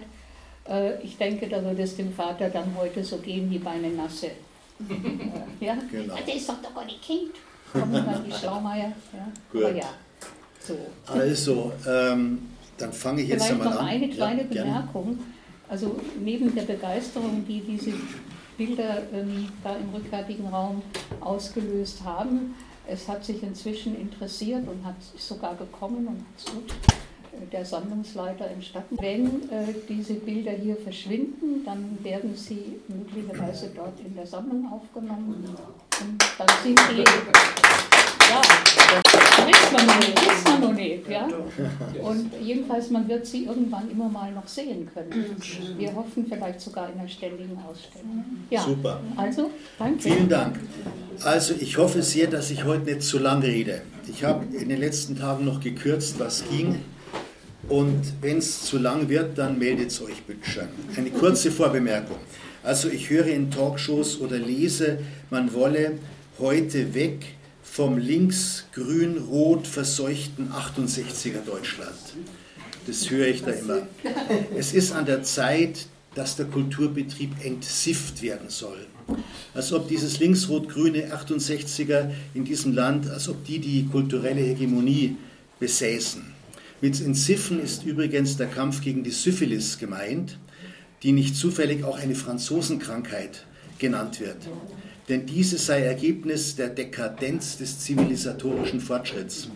Äh, 0.69 1.03
ich 1.03 1.17
denke, 1.17 1.49
da 1.49 1.61
würde 1.61 1.83
es 1.83 1.97
dem 1.97 2.13
Vater 2.13 2.49
dann 2.49 2.73
heute 2.77 3.03
so 3.03 3.17
gehen 3.17 3.51
wie 3.51 3.59
bei 3.59 3.71
einer 3.71 3.89
Nasse. 3.89 4.31
Ja? 5.59 5.77
Genau. 5.91 6.15
Der 6.15 6.35
ist 6.35 6.49
doch 6.49 6.61
doch 6.61 6.75
gar 6.75 6.85
nicht 6.85 7.01
Kind. 7.01 7.31
Kommen 7.71 7.93
dann 7.93 8.23
die 8.23 8.31
Schlaumeier. 8.31 8.93
Ja? 9.13 9.27
Gut. 9.51 9.63
Aber 9.63 9.75
ja. 9.75 9.89
So. 10.59 10.77
Also, 11.07 11.71
ähm, 11.87 12.49
dann 12.77 12.91
fange 12.91 13.21
ich 13.21 13.29
jetzt 13.29 13.49
einmal 13.49 13.67
an. 13.67 13.73
noch 13.73 13.83
eine 13.83 14.09
kleine 14.09 14.41
ja, 14.49 14.63
Bemerkung. 14.63 15.19
Also 15.67 15.99
neben 16.19 16.53
der 16.53 16.63
Begeisterung, 16.63 17.45
die 17.47 17.61
diese 17.61 17.93
Bilder 18.57 19.01
ähm, 19.13 19.49
da 19.63 19.75
im 19.75 19.89
rückwärtigen 19.93 20.47
Raum 20.47 20.81
ausgelöst 21.21 22.03
haben, 22.03 22.55
es 22.87 23.07
hat 23.07 23.25
sich 23.25 23.41
inzwischen 23.41 23.99
interessiert 23.99 24.67
und 24.67 24.85
hat 24.85 24.95
sogar 25.17 25.55
gekommen 25.55 26.07
und 26.07 26.19
hat 26.19 26.53
gut 26.53 26.71
äh, 26.71 27.04
der 27.51 27.65
Sammlungsleiter 27.65 28.47
entstanden. 28.47 28.97
Wenn 28.99 29.25
äh, 29.49 29.73
diese 29.87 30.15
Bilder 30.15 30.51
hier 30.51 30.75
verschwinden, 30.77 31.63
dann 31.65 31.97
werden 32.03 32.35
sie 32.35 32.79
möglicherweise 32.87 33.71
dort 33.75 33.99
in 33.99 34.15
der 34.15 34.25
Sammlung 34.25 34.71
aufgenommen 34.71 35.45
und 36.01 36.21
dann 36.37 36.47
sind 36.63 36.79
sie 36.79 37.03
ja, 38.29 38.41
das 38.41 39.45
weiß 39.45 39.71
man 39.71 39.85
noch 39.85 39.99
nicht, 39.99 40.15
weiß 40.15 40.43
man 40.45 40.61
noch 40.61 40.73
nicht. 40.73 41.09
Ja? 41.09 41.27
Und 42.01 42.31
jedenfalls, 42.41 42.89
man 42.89 43.07
wird 43.07 43.25
sie 43.25 43.45
irgendwann 43.45 43.89
immer 43.89 44.09
mal 44.09 44.31
noch 44.31 44.47
sehen 44.47 44.89
können. 44.93 45.35
Wir 45.77 45.93
hoffen 45.93 46.25
vielleicht 46.27 46.59
sogar 46.61 46.89
in 46.91 46.99
einer 46.99 47.07
ständigen 47.07 47.57
Ausstellung. 47.57 48.25
Ja, 48.49 48.61
Super. 48.61 48.99
Also, 49.15 49.51
danke. 49.77 50.01
Vielen 50.01 50.29
Dank. 50.29 50.59
Also, 51.23 51.53
ich 51.59 51.77
hoffe 51.77 52.01
sehr, 52.01 52.27
dass 52.27 52.51
ich 52.51 52.63
heute 52.65 52.85
nicht 52.85 53.03
zu 53.03 53.19
lang 53.19 53.41
rede. 53.41 53.81
Ich 54.07 54.23
habe 54.23 54.45
in 54.55 54.69
den 54.69 54.79
letzten 54.79 55.15
Tagen 55.15 55.45
noch 55.45 55.59
gekürzt, 55.59 56.19
was 56.19 56.43
ging. 56.49 56.79
Und 57.67 58.01
wenn 58.21 58.37
es 58.37 58.61
zu 58.63 58.77
lang 58.77 59.09
wird, 59.09 59.37
dann 59.37 59.57
meldet 59.57 59.89
es 59.89 60.01
euch 60.01 60.21
bitte 60.27 60.49
schön. 60.49 60.67
Eine 60.95 61.09
kurze 61.09 61.51
Vorbemerkung. 61.51 62.17
Also 62.63 62.89
ich 62.89 63.09
höre 63.09 63.27
in 63.27 63.49
Talkshows 63.49 64.19
oder 64.19 64.37
lese, 64.37 64.99
man 65.29 65.53
wolle 65.53 65.93
heute 66.39 66.93
weg 66.93 67.25
vom 67.63 67.97
links-grün-rot 67.97 69.67
verseuchten 69.67 70.51
68er 70.51 71.43
Deutschland. 71.45 71.97
Das 72.87 73.09
höre 73.09 73.27
ich 73.27 73.43
da 73.43 73.51
immer. 73.51 73.87
Es 74.55 74.73
ist 74.73 74.91
an 74.93 75.05
der 75.05 75.23
Zeit, 75.23 75.87
dass 76.13 76.35
der 76.35 76.45
Kulturbetrieb 76.45 77.31
entsifft 77.43 78.21
werden 78.21 78.49
soll. 78.49 78.85
Als 79.53 79.73
ob 79.73 79.87
dieses 79.87 80.19
links-rot-grüne 80.19 81.13
68er 81.13 82.11
in 82.33 82.45
diesem 82.45 82.73
Land, 82.73 83.09
als 83.09 83.27
ob 83.27 83.43
die 83.45 83.59
die 83.59 83.87
kulturelle 83.87 84.41
Hegemonie 84.41 85.17
besäßen. 85.59 86.34
Mit 86.81 86.99
Entsiffen 87.01 87.61
ist 87.61 87.85
übrigens 87.85 88.35
der 88.35 88.47
Kampf 88.47 88.81
gegen 88.81 89.03
die 89.03 89.11
Syphilis 89.11 89.77
gemeint, 89.77 90.37
die 91.03 91.13
nicht 91.13 91.35
zufällig 91.35 91.83
auch 91.83 91.97
eine 91.97 92.15
Franzosenkrankheit 92.15 93.45
genannt 93.79 94.19
wird. 94.19 94.37
Denn 95.07 95.25
diese 95.25 95.57
sei 95.57 95.83
Ergebnis 95.83 96.55
der 96.55 96.69
Dekadenz 96.69 97.57
des 97.57 97.79
zivilisatorischen 97.79 98.81
Fortschritts. 98.81 99.49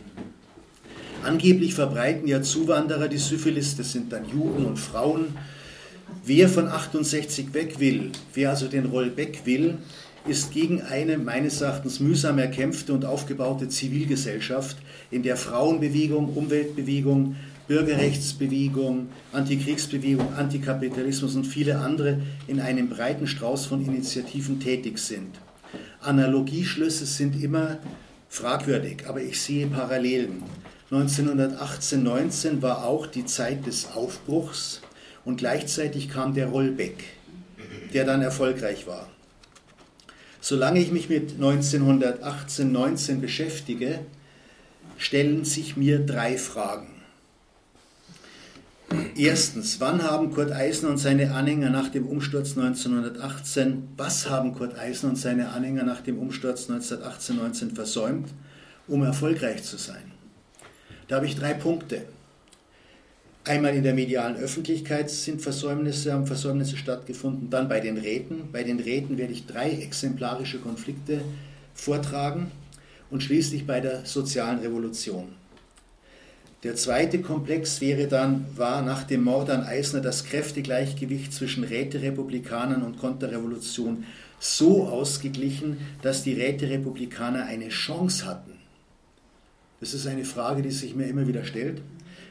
Angeblich 1.23 1.73
verbreiten 1.73 2.27
ja 2.27 2.41
Zuwanderer 2.41 3.09
die 3.09 3.17
Syphilis, 3.17 3.75
das 3.75 3.91
sind 3.91 4.13
dann 4.13 4.29
Juden 4.29 4.65
und 4.65 4.77
Frauen. 4.77 5.35
Wer 6.23 6.47
von 6.47 6.67
68 6.67 7.53
weg 7.53 7.79
will, 7.79 8.11
wer 8.33 8.51
also 8.51 8.67
den 8.67 8.85
Rollback 8.85 9.45
will, 9.45 9.77
ist 10.29 10.51
gegen 10.51 10.81
eine 10.81 11.17
meines 11.17 11.61
Erachtens 11.61 11.99
mühsam 11.99 12.37
erkämpfte 12.37 12.93
und 12.93 13.03
aufgebaute 13.03 13.67
Zivilgesellschaft, 13.67 14.77
in 15.11 15.23
der 15.23 15.35
Frauenbewegung, 15.35 16.33
Umweltbewegung, 16.35 17.35
Bürgerrechtsbewegung, 17.67 19.09
Antikriegsbewegung, 19.31 20.33
Antikapitalismus 20.33 21.35
und 21.35 21.45
viele 21.45 21.79
andere 21.79 22.21
in 22.47 22.59
einem 22.59 22.89
breiten 22.89 23.27
Strauß 23.27 23.65
von 23.65 23.83
Initiativen 23.83 24.59
tätig 24.59 24.99
sind. 24.99 25.35
Analogieschlüsse 26.01 27.05
sind 27.05 27.41
immer 27.41 27.77
fragwürdig, 28.29 29.03
aber 29.07 29.21
ich 29.21 29.41
sehe 29.41 29.67
Parallelen. 29.67 30.43
1918, 30.91 32.01
19 32.01 32.61
war 32.61 32.85
auch 32.85 33.05
die 33.05 33.25
Zeit 33.25 33.67
des 33.67 33.91
Aufbruchs 33.93 34.81
und 35.25 35.37
gleichzeitig 35.37 36.09
kam 36.09 36.33
der 36.33 36.47
Rollback, 36.47 37.03
der 37.93 38.05
dann 38.05 38.21
erfolgreich 38.21 38.87
war. 38.87 39.07
Solange 40.41 40.79
ich 40.79 40.91
mich 40.91 41.09
mit 41.09 41.33
1918, 41.33 42.71
19 42.71 43.21
beschäftige, 43.21 43.99
stellen 44.97 45.45
sich 45.45 45.75
mir 45.75 45.99
drei 45.99 46.37
Fragen. 46.37 46.99
Erstens, 49.15 49.79
wann 49.79 50.01
haben 50.01 50.31
Kurt 50.31 50.51
Eisner 50.51 50.89
und 50.89 50.97
seine 50.97 51.33
Anhänger 51.33 51.69
nach 51.69 51.89
dem 51.89 52.07
Umsturz 52.07 52.57
1918, 52.57 53.89
was 53.97 54.29
haben 54.29 54.55
Kurt 54.55 54.79
Eisner 54.79 55.09
und 55.09 55.15
seine 55.17 55.49
Anhänger 55.49 55.83
nach 55.83 56.01
dem 56.01 56.17
Umsturz 56.17 56.69
1918, 56.69 57.35
19 57.35 57.71
versäumt, 57.71 58.29
um 58.87 59.03
erfolgreich 59.03 59.63
zu 59.63 59.77
sein? 59.77 60.11
Da 61.07 61.17
habe 61.17 61.27
ich 61.27 61.35
drei 61.35 61.53
Punkte. 61.53 62.03
Einmal 63.45 63.73
in 63.75 63.83
der 63.83 63.93
medialen 63.93 64.35
Öffentlichkeit 64.35 65.09
sind 65.09 65.41
Versäumnisse, 65.41 66.13
haben 66.13 66.27
Versäumnisse 66.27 66.77
stattgefunden, 66.77 67.49
dann 67.49 67.69
bei 67.69 67.79
den 67.79 67.97
Räten. 67.97 68.49
Bei 68.51 68.63
den 68.63 68.79
Räten 68.79 69.17
werde 69.17 69.33
ich 69.33 69.45
drei 69.45 69.71
exemplarische 69.71 70.59
Konflikte 70.59 71.21
vortragen 71.73 72.51
und 73.09 73.23
schließlich 73.23 73.65
bei 73.65 73.79
der 73.79 74.05
sozialen 74.05 74.59
Revolution. 74.59 75.29
Der 76.63 76.75
zweite 76.75 77.21
Komplex 77.21 77.79
wäre 77.79 78.07
dann, 78.07 78.45
war 78.57 78.81
nach 78.81 79.03
dem 79.03 79.23
Mord 79.23 79.49
an 79.49 79.63
Eisner 79.63 80.01
das 80.01 80.25
Kräftegleichgewicht 80.25 81.33
zwischen 81.33 81.63
Räterepublikanern 81.63 82.83
und 82.83 82.99
Konterrevolution 82.99 84.03
so 84.39 84.87
ausgeglichen, 84.87 85.77
dass 86.01 86.23
die 86.23 86.33
Räterepublikaner 86.33 87.45
eine 87.45 87.69
Chance 87.69 88.25
hatten, 88.25 88.59
das 89.79 89.93
ist 89.93 90.07
eine 90.07 90.25
Frage, 90.25 90.61
die 90.61 90.71
sich 90.71 90.95
mir 90.95 91.05
immer 91.05 91.27
wieder 91.27 91.45
stellt. 91.45 91.81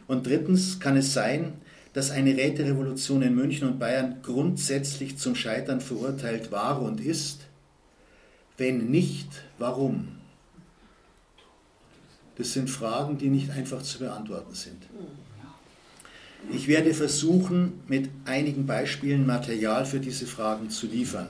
Und 0.08 0.26
drittens 0.26 0.80
kann 0.80 0.96
es 0.96 1.12
sein, 1.12 1.52
dass 1.92 2.10
eine 2.10 2.36
Räterevolution 2.36 3.22
in 3.22 3.34
München 3.34 3.68
und 3.68 3.78
Bayern 3.78 4.16
grundsätzlich 4.22 5.18
zum 5.18 5.34
Scheitern 5.34 5.80
verurteilt 5.80 6.50
war 6.50 6.82
und 6.82 7.00
ist? 7.00 7.42
Wenn 8.56 8.90
nicht, 8.90 9.28
warum? 9.58 10.08
Das 12.36 12.52
sind 12.52 12.70
Fragen, 12.70 13.18
die 13.18 13.28
nicht 13.28 13.50
einfach 13.50 13.82
zu 13.82 13.98
beantworten 13.98 14.54
sind. 14.54 14.82
Ich 16.52 16.68
werde 16.68 16.94
versuchen, 16.94 17.80
mit 17.88 18.08
einigen 18.24 18.64
Beispielen 18.64 19.26
Material 19.26 19.84
für 19.84 20.00
diese 20.00 20.26
Fragen 20.26 20.70
zu 20.70 20.86
liefern. 20.86 21.28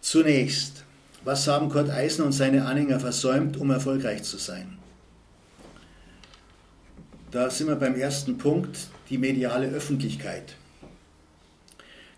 Zunächst, 0.00 0.84
was 1.24 1.46
haben 1.48 1.70
Kurt 1.70 1.88
Eisner 1.88 2.26
und 2.26 2.32
seine 2.32 2.66
Anhänger 2.66 3.00
versäumt, 3.00 3.56
um 3.56 3.70
erfolgreich 3.70 4.22
zu 4.22 4.36
sein? 4.36 4.76
Da 7.32 7.50
sind 7.50 7.66
wir 7.66 7.76
beim 7.76 7.96
ersten 7.96 8.38
Punkt, 8.38 8.78
die 9.10 9.18
mediale 9.18 9.66
Öffentlichkeit. 9.68 10.54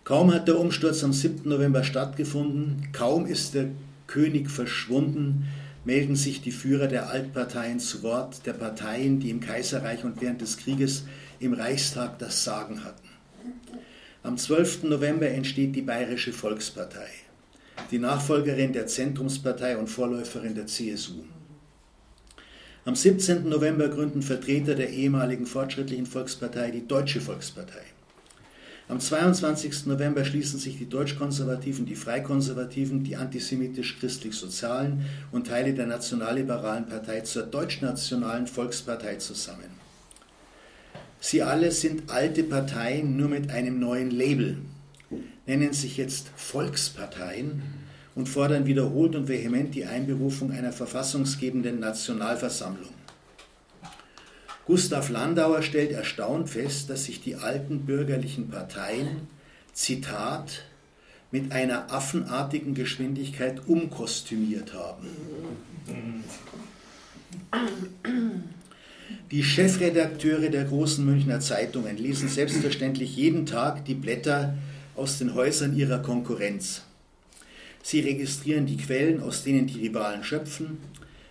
Kaum 0.03 0.31
hat 0.31 0.47
der 0.47 0.59
Umsturz 0.59 1.03
am 1.03 1.13
7. 1.13 1.49
November 1.49 1.83
stattgefunden, 1.83 2.89
kaum 2.91 3.25
ist 3.25 3.55
der 3.55 3.69
König 4.05 4.51
verschwunden, 4.51 5.47
melden 5.83 6.15
sich 6.15 6.41
die 6.41 6.51
Führer 6.51 6.87
der 6.87 7.09
Altparteien 7.09 7.79
zu 7.79 8.03
Wort, 8.03 8.45
der 8.45 8.53
Parteien, 8.53 9.19
die 9.19 9.31
im 9.31 9.39
Kaiserreich 9.39 10.03
und 10.03 10.21
während 10.21 10.41
des 10.41 10.57
Krieges 10.57 11.05
im 11.39 11.53
Reichstag 11.53 12.19
das 12.19 12.43
Sagen 12.43 12.83
hatten. 12.83 13.09
Am 14.21 14.37
12. 14.37 14.83
November 14.83 15.27
entsteht 15.29 15.75
die 15.75 15.81
Bayerische 15.81 16.33
Volkspartei 16.33 17.09
die 17.91 17.99
Nachfolgerin 17.99 18.73
der 18.73 18.87
Zentrumspartei 18.87 19.77
und 19.77 19.87
Vorläuferin 19.87 20.55
der 20.55 20.67
CSU. 20.67 21.23
Am 22.87 22.93
17. 22.93 23.49
November 23.49 23.87
gründen 23.87 24.21
Vertreter 24.21 24.75
der 24.75 24.91
ehemaligen 24.91 25.47
Fortschrittlichen 25.47 26.05
Volkspartei 26.05 26.69
die 26.69 26.87
Deutsche 26.87 27.19
Volkspartei. 27.19 27.81
Am 28.87 28.99
22. 28.99 29.87
November 29.87 30.23
schließen 30.23 30.59
sich 30.59 30.77
die 30.77 30.87
Deutschkonservativen, 30.87 31.87
die 31.87 31.95
Freikonservativen, 31.95 33.03
die 33.03 33.15
antisemitisch-christlich-sozialen 33.15 35.03
und 35.31 35.47
Teile 35.47 35.73
der 35.73 35.87
nationalliberalen 35.87 36.85
Partei 36.85 37.21
zur 37.21 37.41
Deutschnationalen 37.41 38.45
Volkspartei 38.45 39.15
zusammen. 39.15 39.71
Sie 41.19 41.41
alle 41.41 41.71
sind 41.71 42.11
alte 42.11 42.43
Parteien, 42.43 43.17
nur 43.17 43.29
mit 43.29 43.49
einem 43.49 43.79
neuen 43.79 44.11
Label, 44.11 44.59
nennen 45.47 45.73
sich 45.73 45.97
jetzt 45.97 46.29
Volksparteien 46.35 47.63
und 48.15 48.29
fordern 48.29 48.65
wiederholt 48.65 49.15
und 49.15 49.27
vehement 49.27 49.75
die 49.75 49.85
Einberufung 49.85 50.51
einer 50.51 50.71
verfassungsgebenden 50.71 51.79
Nationalversammlung. 51.79 52.93
Gustav 54.65 55.09
Landauer 55.09 55.61
stellt 55.61 55.91
erstaunt 55.91 56.49
fest, 56.49 56.89
dass 56.89 57.05
sich 57.05 57.21
die 57.21 57.35
alten 57.35 57.85
bürgerlichen 57.85 58.49
Parteien, 58.49 59.27
Zitat, 59.73 60.63
mit 61.29 61.51
einer 61.51 61.91
affenartigen 61.93 62.73
Geschwindigkeit 62.73 63.67
umkostümiert 63.67 64.73
haben. 64.73 65.09
Die 69.29 69.43
Chefredakteure 69.43 70.49
der 70.49 70.63
großen 70.63 71.05
Münchner 71.05 71.41
Zeitungen 71.41 71.97
lesen 71.97 72.29
selbstverständlich 72.29 73.15
jeden 73.15 73.45
Tag 73.45 73.85
die 73.85 73.93
Blätter 73.93 74.57
aus 74.95 75.19
den 75.19 75.35
Häusern 75.35 75.75
ihrer 75.75 75.99
Konkurrenz. 75.99 76.83
Sie 77.85 77.99
registrieren 77.99 78.65
die 78.65 78.77
Quellen, 78.77 79.21
aus 79.21 79.43
denen 79.43 79.67
die 79.67 79.79
Rivalen 79.79 80.23
schöpfen, 80.23 80.79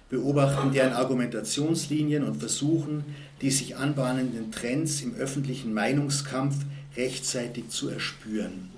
beobachten 0.08 0.70
deren 0.72 0.92
Argumentationslinien 0.92 2.22
und 2.22 2.36
versuchen, 2.36 3.02
die 3.40 3.50
sich 3.50 3.74
anbahnenden 3.74 4.52
Trends 4.52 5.02
im 5.02 5.16
öffentlichen 5.16 5.74
Meinungskampf 5.74 6.54
rechtzeitig 6.96 7.70
zu 7.70 7.88
erspüren. 7.88 8.70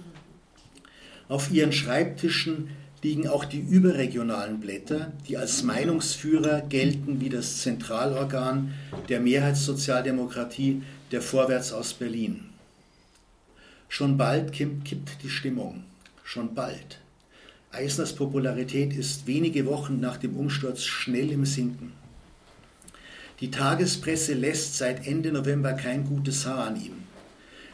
Auf 1.29 1.51
ihren 1.51 1.71
Schreibtischen 1.71 2.71
liegen 3.03 3.29
auch 3.29 3.45
die 3.45 3.61
überregionalen 3.61 4.59
Blätter, 4.59 5.13
die 5.29 5.37
als 5.37 5.63
Meinungsführer 5.63 6.63
gelten 6.63 7.21
wie 7.21 7.29
das 7.29 7.61
Zentralorgan 7.61 8.73
der 9.11 9.21
Mehrheitssozialdemokratie 9.21 10.81
der 11.13 11.21
Vorwärts 11.21 11.75
aus 11.75 11.93
Berlin. 11.93 12.47
Schon 13.91 14.17
bald 14.17 14.55
kippt 14.55 15.23
die 15.23 15.29
Stimmung. 15.29 15.85
Schon 16.25 16.55
bald. 16.55 17.01
Eisners 17.73 18.15
Popularität 18.15 18.95
ist 18.95 19.27
wenige 19.27 19.67
Wochen 19.67 20.01
nach 20.01 20.17
dem 20.17 20.37
Umsturz 20.37 20.83
schnell 20.83 21.31
im 21.31 21.45
Sinken. 21.45 21.93
Die 23.41 23.51
Tagespresse 23.51 24.33
lässt 24.33 24.79
seit 24.79 25.07
Ende 25.07 25.31
November 25.31 25.75
kein 25.75 26.07
gutes 26.07 26.47
Haar 26.47 26.69
an 26.69 26.77
ihm, 26.77 26.95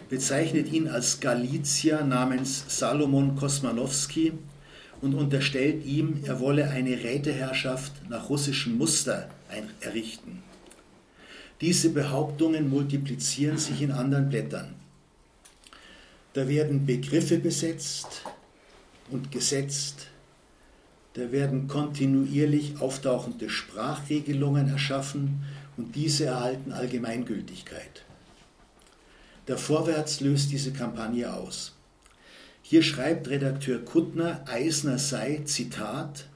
bezeichnet 0.08 0.72
ihn 0.72 0.88
als 0.88 1.20
Galizier 1.20 2.02
namens 2.02 2.64
Salomon 2.66 3.36
Kosmanowski 3.36 4.32
und 5.00 5.14
unterstellt 5.14 5.84
ihm, 5.84 6.20
er 6.24 6.40
wolle 6.40 6.68
eine 6.70 7.04
Räteherrschaft 7.04 7.92
nach 8.08 8.28
russischem 8.28 8.76
Muster 8.76 9.28
errichten. 9.80 10.42
Diese 11.60 11.90
Behauptungen 11.90 12.68
multiplizieren 12.68 13.58
sich 13.58 13.82
in 13.82 13.92
anderen 13.92 14.28
Blättern. 14.30 14.74
Da 16.32 16.48
werden 16.48 16.86
Begriffe 16.86 17.38
besetzt 17.38 18.22
und 19.12 19.30
gesetzt 19.30 20.08
Da 21.14 21.30
werden 21.30 21.68
kontinuierlich 21.68 22.80
auftauchende 22.80 23.50
Sprachregelungen 23.50 24.68
erschaffen 24.68 25.44
und 25.76 25.94
diese 25.94 26.26
erhalten 26.26 26.72
Allgemeingültigkeit. 26.72 28.04
Der 29.46 29.58
Vorwärts 29.58 30.20
löst 30.20 30.52
diese 30.52 30.72
Kampagne 30.72 31.32
aus. 31.34 31.74
Hier 32.62 32.82
schreibt 32.82 33.28
Redakteur 33.28 33.84
Kuttner, 33.84 34.44
Eisner 34.46 34.98
sei, 34.98 35.42
Zitat, 35.44 36.28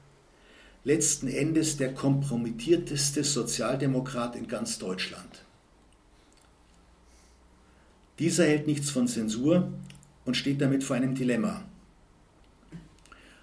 letzten 0.83 1.27
Endes 1.27 1.77
der 1.77 1.93
kompromittierteste 1.93 3.23
Sozialdemokrat 3.23 4.35
in 4.35 4.47
ganz 4.47 4.77
Deutschland. 4.77 5.43
Dieser 8.19 8.45
hält 8.45 8.67
nichts 8.67 8.89
von 8.89 9.07
Zensur 9.07 9.71
und 10.25 10.37
steht 10.37 10.61
damit 10.61 10.83
vor 10.83 10.95
einem 10.95 11.15
Dilemma. 11.15 11.63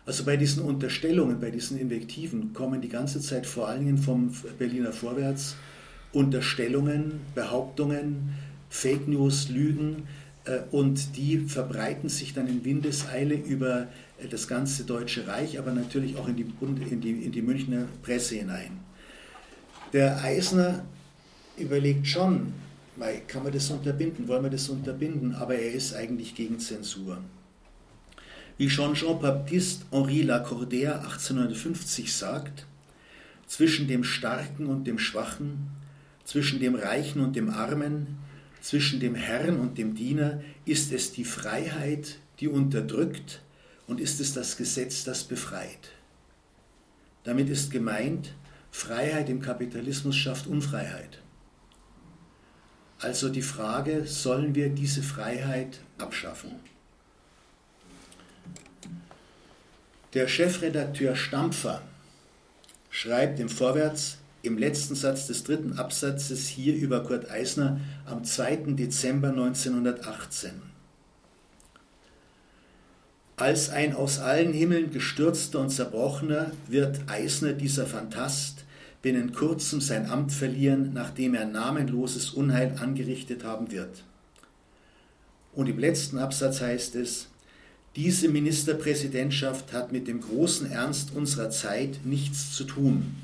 Also 0.06 0.24
bei 0.24 0.36
diesen 0.36 0.62
Unterstellungen, 0.62 1.40
bei 1.40 1.50
diesen 1.50 1.78
Invektiven 1.78 2.52
kommen 2.52 2.80
die 2.82 2.88
ganze 2.88 3.20
Zeit 3.20 3.46
vor 3.46 3.68
allen 3.68 3.86
Dingen 3.86 3.98
vom 3.98 4.34
Berliner 4.58 4.92
Vorwärts 4.92 5.56
Unterstellungen, 6.12 7.20
Behauptungen, 7.34 8.34
Fake 8.68 9.08
News, 9.08 9.48
Lügen 9.48 10.06
äh, 10.44 10.60
und 10.70 11.16
die 11.16 11.38
verbreiten 11.38 12.08
sich 12.08 12.34
dann 12.34 12.46
in 12.46 12.64
Windeseile 12.64 13.34
über 13.34 13.88
äh, 14.18 14.28
das 14.28 14.46
ganze 14.46 14.84
Deutsche 14.84 15.26
Reich, 15.26 15.58
aber 15.58 15.72
natürlich 15.72 16.16
auch 16.16 16.28
in 16.28 16.36
die, 16.36 16.46
in 16.90 17.00
die, 17.00 17.24
in 17.24 17.32
die 17.32 17.42
Münchner 17.42 17.86
Presse 18.02 18.36
hinein. 18.36 18.78
Der 19.92 20.22
Eisner 20.22 20.84
überlegt 21.56 22.06
schon, 22.06 22.52
kann 23.28 23.42
man 23.42 23.52
das 23.52 23.70
unterbinden, 23.70 24.28
wollen 24.28 24.42
wir 24.42 24.50
das 24.50 24.68
unterbinden, 24.68 25.34
aber 25.34 25.56
er 25.56 25.72
ist 25.72 25.94
eigentlich 25.94 26.34
gegen 26.34 26.58
Zensur. 26.58 27.18
Wie 28.56 28.70
schon 28.70 28.94
Jean-Baptiste 28.94 29.84
Henri 29.90 30.22
Lacordaire 30.22 31.00
1850 31.00 32.14
sagt, 32.14 32.66
zwischen 33.48 33.88
dem 33.88 34.04
Starken 34.04 34.66
und 34.66 34.84
dem 34.84 35.00
Schwachen, 35.00 35.70
zwischen 36.24 36.60
dem 36.60 36.76
Reichen 36.76 37.20
und 37.20 37.34
dem 37.34 37.50
Armen, 37.50 38.18
zwischen 38.60 39.00
dem 39.00 39.16
Herrn 39.16 39.58
und 39.58 39.76
dem 39.76 39.96
Diener 39.96 40.40
ist 40.64 40.92
es 40.92 41.12
die 41.12 41.24
Freiheit, 41.24 42.18
die 42.38 42.48
unterdrückt, 42.48 43.42
und 43.86 44.00
ist 44.00 44.20
es 44.20 44.32
das 44.32 44.56
Gesetz, 44.56 45.04
das 45.04 45.24
befreit. 45.24 45.90
Damit 47.24 47.50
ist 47.50 47.70
gemeint, 47.70 48.34
Freiheit 48.70 49.28
im 49.28 49.42
Kapitalismus 49.42 50.16
schafft 50.16 50.46
Unfreiheit. 50.46 51.20
Also 52.98 53.28
die 53.28 53.42
Frage, 53.42 54.06
sollen 54.06 54.54
wir 54.54 54.70
diese 54.70 55.02
Freiheit 55.02 55.80
abschaffen? 55.98 56.52
Der 60.14 60.28
Chefredakteur 60.28 61.16
Stampfer 61.16 61.82
schreibt 62.88 63.40
im 63.40 63.48
Vorwärts 63.48 64.18
im 64.42 64.56
letzten 64.58 64.94
Satz 64.94 65.26
des 65.26 65.42
dritten 65.42 65.76
Absatzes 65.76 66.46
hier 66.46 66.76
über 66.76 67.02
Kurt 67.02 67.28
Eisner 67.32 67.80
am 68.06 68.22
2. 68.22 68.74
Dezember 68.76 69.30
1918. 69.30 70.52
Als 73.34 73.70
ein 73.70 73.96
aus 73.96 74.20
allen 74.20 74.52
Himmeln 74.52 74.92
gestürzter 74.92 75.58
und 75.58 75.70
zerbrochener 75.70 76.52
wird 76.68 77.00
Eisner 77.08 77.52
dieser 77.52 77.84
Phantast 77.84 78.64
binnen 79.02 79.32
kurzem 79.32 79.80
sein 79.80 80.08
Amt 80.08 80.30
verlieren, 80.30 80.92
nachdem 80.94 81.34
er 81.34 81.44
namenloses 81.44 82.30
Unheil 82.30 82.76
angerichtet 82.78 83.42
haben 83.42 83.72
wird. 83.72 84.04
Und 85.54 85.68
im 85.68 85.78
letzten 85.80 86.18
Absatz 86.18 86.60
heißt 86.60 86.94
es, 86.94 87.26
diese 87.96 88.28
Ministerpräsidentschaft 88.28 89.72
hat 89.72 89.92
mit 89.92 90.08
dem 90.08 90.20
großen 90.20 90.70
Ernst 90.70 91.12
unserer 91.14 91.50
Zeit 91.50 92.00
nichts 92.04 92.52
zu 92.52 92.64
tun. 92.64 93.14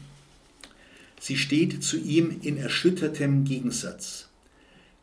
Sie 1.20 1.36
steht 1.36 1.82
zu 1.82 1.98
ihm 1.98 2.38
in 2.42 2.56
erschüttertem 2.56 3.44
Gegensatz. 3.44 4.28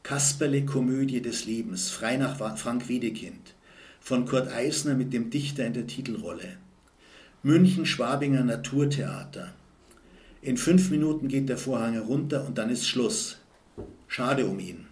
Kasperle 0.04 0.66
Komödie 0.66 1.22
des 1.22 1.46
Lebens, 1.46 1.90
frei 1.90 2.16
nach 2.16 2.38
Frank 2.58 2.88
Wedekind, 2.88 3.54
von 4.00 4.26
Kurt 4.26 4.48
Eisner 4.48 4.96
mit 4.96 5.12
dem 5.12 5.30
Dichter 5.30 5.68
in 5.68 5.74
der 5.74 5.86
Titelrolle. 5.86 6.58
München 7.44 7.86
Schwabinger 7.86 8.44
Naturtheater. 8.44 9.54
In 10.42 10.58
fünf 10.58 10.90
Minuten 10.90 11.28
geht 11.28 11.50
der 11.50 11.58
Vorhang 11.58 11.94
herunter 11.94 12.48
und 12.48 12.58
dann 12.58 12.70
ist 12.70 12.88
Schluss. 12.88 13.38
Schade 14.08 14.48
um 14.48 14.60
ihn. 14.60 14.87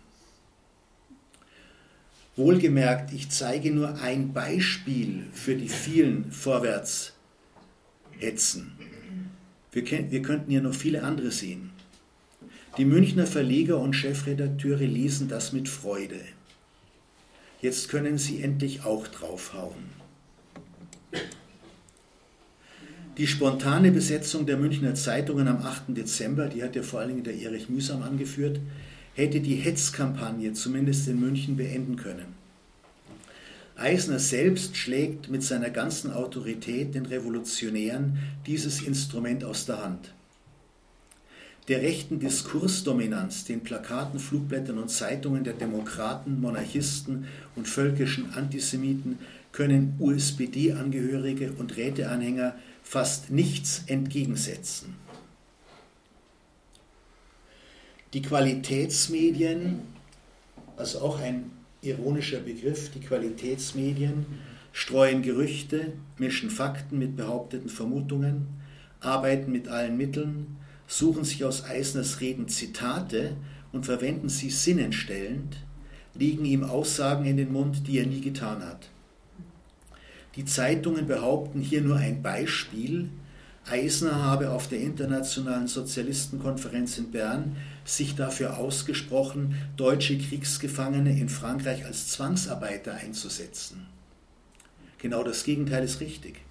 Wohlgemerkt, 2.35 3.13
ich 3.13 3.29
zeige 3.29 3.71
nur 3.71 4.01
ein 4.01 4.33
Beispiel 4.33 5.23
für 5.31 5.55
die 5.55 5.69
vielen 5.69 6.31
Vorwärtshetzen. 6.31 7.13
Wir, 9.71 10.11
wir 10.11 10.21
könnten 10.21 10.51
ja 10.51 10.59
noch 10.59 10.73
viele 10.73 11.03
andere 11.03 11.31
sehen. 11.31 11.71
Die 12.77 12.83
Münchner 12.85 13.25
Verleger 13.25 13.79
und 13.79 13.93
Chefredakteure 13.93 14.85
lesen 14.85 15.29
das 15.29 15.53
mit 15.53 15.69
Freude. 15.69 16.19
Jetzt 17.61 17.87
können 17.87 18.17
sie 18.17 18.41
endlich 18.43 18.83
auch 18.83 19.07
draufhauen. 19.07 19.95
Die 23.17 23.27
spontane 23.27 23.93
Besetzung 23.93 24.45
der 24.45 24.57
Münchner 24.57 24.93
Zeitungen 24.93 25.47
am 25.47 25.59
8. 25.59 25.83
Dezember, 25.87 26.49
die 26.49 26.63
hat 26.63 26.75
ja 26.75 26.83
vor 26.83 26.99
allen 26.99 27.09
Dingen 27.09 27.23
der 27.23 27.35
Erich 27.35 27.69
Mühsam 27.69 28.03
angeführt, 28.03 28.59
hätte 29.15 29.39
die 29.39 29.55
Hetzkampagne 29.55 30.53
zumindest 30.53 31.07
in 31.07 31.19
München 31.19 31.57
beenden 31.57 31.95
können. 31.95 32.35
Eisner 33.77 34.19
selbst 34.19 34.77
schlägt 34.77 35.29
mit 35.29 35.43
seiner 35.43 35.69
ganzen 35.69 36.13
Autorität 36.13 36.95
den 36.95 37.05
Revolutionären 37.05 38.19
dieses 38.45 38.81
Instrument 38.81 39.43
aus 39.43 39.65
der 39.65 39.83
Hand. 39.83 40.13
Der 41.67 41.81
rechten 41.81 42.19
Diskursdominanz, 42.19 43.43
den 43.45 43.61
Plakaten, 43.61 44.19
Flugblättern 44.19 44.77
und 44.77 44.91
Zeitungen 44.91 45.43
der 45.43 45.53
Demokraten, 45.53 46.39
Monarchisten 46.39 47.25
und 47.55 47.67
völkischen 47.67 48.33
Antisemiten 48.33 49.17
können 49.51 49.95
USPD-Angehörige 49.99 51.53
und 51.53 51.75
Räteanhänger 51.75 52.55
fast 52.83 53.31
nichts 53.31 53.83
entgegensetzen. 53.87 55.04
Die 58.13 58.21
Qualitätsmedien, 58.21 59.81
also 60.77 60.99
auch 60.99 61.19
ein 61.19 61.51
ironischer 61.81 62.39
Begriff, 62.39 62.91
die 62.91 62.99
Qualitätsmedien, 62.99 64.25
streuen 64.71 65.21
Gerüchte, 65.21 65.93
mischen 66.17 66.49
Fakten 66.49 66.99
mit 66.99 67.15
behaupteten 67.15 67.69
Vermutungen, 67.69 68.47
arbeiten 68.99 69.51
mit 69.51 69.67
allen 69.67 69.97
Mitteln, 69.97 70.57
suchen 70.87 71.23
sich 71.23 71.43
aus 71.43 71.63
Eisners 71.63 72.21
Reden 72.21 72.47
Zitate 72.47 73.35
und 73.71 73.85
verwenden 73.85 74.29
sie 74.29 74.49
sinnentstellend, 74.49 75.57
legen 76.13 76.45
ihm 76.45 76.63
Aussagen 76.63 77.25
in 77.25 77.37
den 77.37 77.51
Mund, 77.51 77.87
die 77.87 77.99
er 77.99 78.05
nie 78.05 78.21
getan 78.21 78.63
hat. 78.63 78.89
Die 80.35 80.45
Zeitungen 80.45 81.07
behaupten 81.07 81.61
hier 81.61 81.81
nur 81.81 81.97
ein 81.97 82.21
Beispiel, 82.21 83.09
Eisner 83.67 84.23
habe 84.23 84.51
auf 84.51 84.67
der 84.67 84.79
Internationalen 84.79 85.67
Sozialistenkonferenz 85.67 86.97
in 86.99 87.11
Bern 87.11 87.55
sich 87.85 88.15
dafür 88.15 88.57
ausgesprochen, 88.57 89.55
deutsche 89.77 90.17
Kriegsgefangene 90.17 91.17
in 91.17 91.29
Frankreich 91.29 91.85
als 91.85 92.09
Zwangsarbeiter 92.09 92.95
einzusetzen. 92.95 93.85
Genau 94.97 95.23
das 95.23 95.43
Gegenteil 95.43 95.83
ist 95.83 96.01
richtig. 96.01 96.41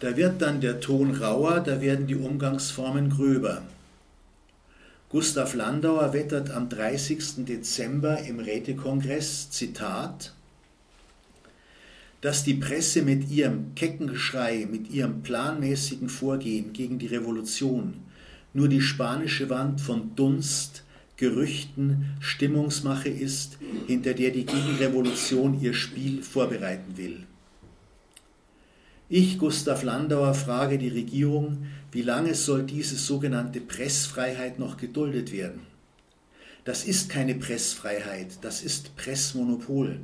Da 0.00 0.16
wird 0.16 0.42
dann 0.42 0.60
der 0.60 0.80
Ton 0.80 1.14
rauer, 1.14 1.60
da 1.60 1.80
werden 1.80 2.06
die 2.06 2.16
Umgangsformen 2.16 3.08
gröber. 3.08 3.62
Gustav 5.08 5.54
Landauer 5.54 6.12
wettert 6.12 6.50
am 6.50 6.68
30. 6.68 7.46
Dezember 7.46 8.18
im 8.18 8.40
Rätekongress, 8.40 9.50
Zitat, 9.50 10.34
dass 12.20 12.44
die 12.44 12.54
Presse 12.54 13.02
mit 13.02 13.30
ihrem 13.30 13.74
kecken 13.74 14.06
Geschrei, 14.06 14.66
mit 14.70 14.90
ihrem 14.90 15.22
planmäßigen 15.22 16.08
Vorgehen 16.08 16.72
gegen 16.72 16.98
die 16.98 17.06
Revolution 17.06 17.94
nur 18.56 18.68
die 18.68 18.80
spanische 18.80 19.50
Wand 19.50 19.82
von 19.82 20.16
Dunst, 20.16 20.82
Gerüchten, 21.18 22.16
Stimmungsmache 22.20 23.10
ist, 23.10 23.58
hinter 23.86 24.14
der 24.14 24.30
die 24.30 24.46
Gegenrevolution 24.46 25.60
ihr 25.60 25.74
Spiel 25.74 26.22
vorbereiten 26.22 26.96
will. 26.96 27.26
Ich, 29.10 29.38
Gustav 29.38 29.82
Landauer, 29.82 30.32
frage 30.32 30.78
die 30.78 30.88
Regierung, 30.88 31.66
wie 31.92 32.00
lange 32.00 32.34
soll 32.34 32.62
diese 32.62 32.96
sogenannte 32.96 33.60
Pressfreiheit 33.60 34.58
noch 34.58 34.78
geduldet 34.78 35.32
werden? 35.32 35.60
Das 36.64 36.84
ist 36.84 37.10
keine 37.10 37.34
Pressfreiheit, 37.34 38.38
das 38.40 38.62
ist 38.62 38.96
Pressmonopol. 38.96 40.00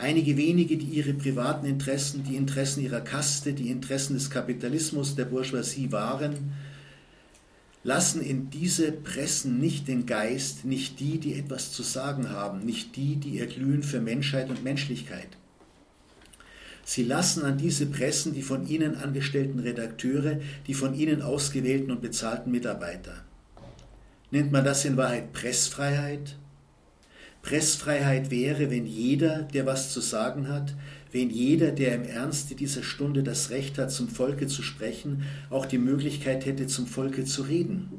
Einige 0.00 0.38
wenige, 0.38 0.78
die 0.78 0.86
ihre 0.86 1.12
privaten 1.12 1.66
Interessen, 1.66 2.24
die 2.24 2.36
Interessen 2.36 2.82
ihrer 2.82 3.02
Kaste, 3.02 3.52
die 3.52 3.68
Interessen 3.68 4.14
des 4.14 4.30
Kapitalismus, 4.30 5.14
der 5.14 5.26
Bourgeoisie 5.26 5.92
wahren, 5.92 6.54
lassen 7.84 8.22
in 8.22 8.48
diese 8.48 8.92
Pressen 8.92 9.58
nicht 9.58 9.88
den 9.88 10.06
Geist, 10.06 10.64
nicht 10.64 11.00
die, 11.00 11.18
die 11.18 11.34
etwas 11.34 11.72
zu 11.72 11.82
sagen 11.82 12.30
haben, 12.30 12.60
nicht 12.60 12.96
die, 12.96 13.16
die 13.16 13.40
erglühen 13.40 13.82
für 13.82 14.00
Menschheit 14.00 14.48
und 14.48 14.64
Menschlichkeit. 14.64 15.28
Sie 16.82 17.04
lassen 17.04 17.44
an 17.44 17.58
diese 17.58 17.84
Pressen 17.84 18.32
die 18.32 18.42
von 18.42 18.66
ihnen 18.66 18.96
angestellten 18.96 19.58
Redakteure, 19.58 20.40
die 20.66 20.74
von 20.74 20.94
ihnen 20.94 21.20
ausgewählten 21.20 21.90
und 21.90 22.00
bezahlten 22.00 22.50
Mitarbeiter. 22.50 23.22
Nennt 24.30 24.50
man 24.50 24.64
das 24.64 24.86
in 24.86 24.96
Wahrheit 24.96 25.34
Pressfreiheit? 25.34 26.36
Pressfreiheit 27.42 28.30
wäre, 28.30 28.70
wenn 28.70 28.86
jeder, 28.86 29.42
der 29.42 29.66
was 29.66 29.92
zu 29.92 30.00
sagen 30.00 30.48
hat, 30.48 30.74
wenn 31.12 31.30
jeder, 31.30 31.72
der 31.72 31.94
im 31.94 32.04
Ernste 32.04 32.54
dieser 32.54 32.82
Stunde 32.82 33.22
das 33.22 33.50
Recht 33.50 33.78
hat, 33.78 33.90
zum 33.90 34.08
Volke 34.08 34.46
zu 34.46 34.62
sprechen, 34.62 35.24
auch 35.48 35.66
die 35.66 35.78
Möglichkeit 35.78 36.46
hätte, 36.46 36.66
zum 36.66 36.86
Volke 36.86 37.24
zu 37.24 37.42
reden. 37.42 37.90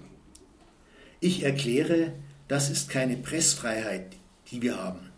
Ich 1.20 1.44
erkläre, 1.44 2.14
das 2.48 2.70
ist 2.70 2.90
keine 2.90 3.18
Pressfreiheit, 3.18 4.16
die 4.52 4.62
wir 4.62 4.78
haben. 4.78 5.12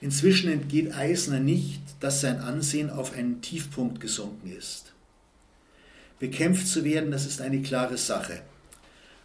Inzwischen 0.00 0.50
entgeht 0.50 0.94
Eisner 0.94 1.40
nicht, 1.40 1.80
dass 2.00 2.20
sein 2.20 2.40
Ansehen 2.40 2.90
auf 2.90 3.14
einen 3.14 3.40
Tiefpunkt 3.40 4.00
gesunken 4.00 4.52
ist. 4.56 4.92
Bekämpft 6.18 6.68
zu 6.68 6.84
werden, 6.84 7.10
das 7.10 7.26
ist 7.26 7.40
eine 7.40 7.60
klare 7.62 7.98
Sache. 7.98 8.40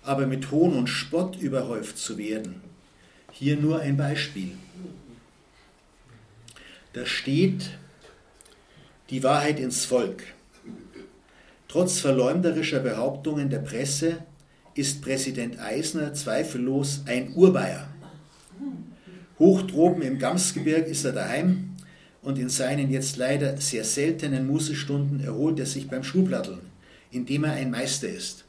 Aber 0.04 0.28
mit 0.28 0.52
Hohn 0.52 0.74
und 0.74 0.88
Spott 0.88 1.36
überhäuft 1.36 1.98
zu 1.98 2.18
werden, 2.18 2.62
hier 3.42 3.58
nur 3.58 3.80
ein 3.80 3.98
Beispiel. 3.98 4.52
Da 6.94 7.08
steht 7.08 7.72
die 9.10 9.24
Wahrheit 9.24 9.60
ins 9.60 9.84
Volk. 9.84 10.22
Trotz 11.68 12.00
verleumderischer 12.02 12.82
Behauptungen 12.82 13.50
der 13.50 13.58
Presse 13.58 14.20
ist 14.76 15.02
Präsident 15.02 15.60
Eisner 15.60 16.14
zweifellos 16.14 17.02
ein 17.08 17.34
Urbayer. 17.34 17.88
Hoch 19.40 19.64
droben 19.64 20.04
im 20.04 20.20
Gamsgebirg 20.20 20.86
ist 20.86 21.04
er 21.04 21.14
daheim 21.14 21.72
und 22.22 22.38
in 22.38 22.50
seinen 22.50 22.92
jetzt 22.92 23.18
leider 23.18 23.58
sehr 23.58 23.86
seltenen 23.86 24.46
Mußestunden 24.46 25.20
erholt 25.20 25.58
er 25.58 25.66
sich 25.66 25.90
beim 25.90 26.04
Schuhplatteln, 26.04 26.62
indem 27.10 27.46
er 27.46 27.54
ein 27.54 27.72
Meister 27.72 28.08
ist. 28.08 28.46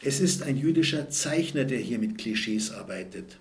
Es 0.00 0.20
ist 0.20 0.42
ein 0.42 0.56
jüdischer 0.56 1.10
Zeichner, 1.10 1.64
der 1.64 1.78
hier 1.78 1.98
mit 1.98 2.18
Klischees 2.18 2.70
arbeitet. 2.70 3.38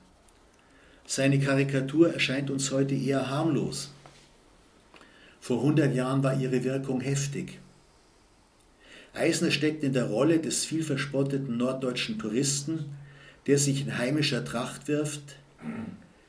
Seine 1.05 1.39
Karikatur 1.39 2.11
erscheint 2.11 2.49
uns 2.49 2.71
heute 2.71 2.95
eher 2.95 3.29
harmlos. 3.29 3.91
Vor 5.39 5.59
100 5.59 5.93
Jahren 5.93 6.23
war 6.23 6.39
ihre 6.39 6.63
Wirkung 6.63 6.99
heftig. 6.99 7.59
Eisner 9.13 9.51
steckt 9.51 9.83
in 9.83 9.93
der 9.93 10.05
Rolle 10.05 10.39
des 10.39 10.65
vielverspotteten 10.65 11.57
norddeutschen 11.57 12.19
Touristen, 12.19 12.85
der 13.45 13.57
sich 13.59 13.81
in 13.81 13.97
heimischer 13.97 14.43
Tracht 14.43 14.87
wirft, 14.87 15.37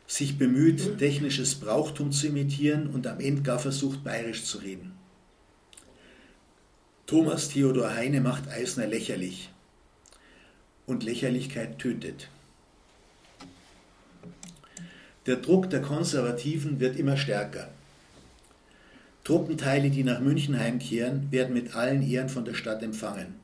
sich 0.07 0.38
bemüht, 0.38 0.99
technisches 0.99 1.55
Brauchtum 1.57 2.12
zu 2.12 2.29
imitieren 2.29 2.88
und 2.88 3.07
am 3.07 3.19
Ende 3.21 3.43
gar 3.43 3.59
versucht, 3.59 4.05
bayerisch 4.05 4.45
zu 4.45 4.59
reden. 4.59 4.93
Thomas 7.07 7.49
Theodor 7.49 7.95
Heine 7.95 8.21
macht 8.21 8.49
Eisner 8.49 8.87
lächerlich. 8.87 9.51
Und 10.88 11.05
Lächerlichkeit 11.05 11.79
tötet. 11.79 12.29
Der 15.27 15.37
Druck 15.37 15.68
der 15.68 15.83
Konservativen 15.83 16.81
wird 16.81 16.96
immer 16.96 17.18
stärker. 17.18 17.68
Truppenteile, 19.22 19.90
die 19.90 20.03
nach 20.03 20.20
München 20.20 20.59
heimkehren, 20.59 21.31
werden 21.31 21.53
mit 21.53 21.77
allen 21.77 22.03
Ehren 22.03 22.31
von 22.31 22.46
der 22.46 22.55
Stadt 22.55 22.83
empfangen. 22.83 23.35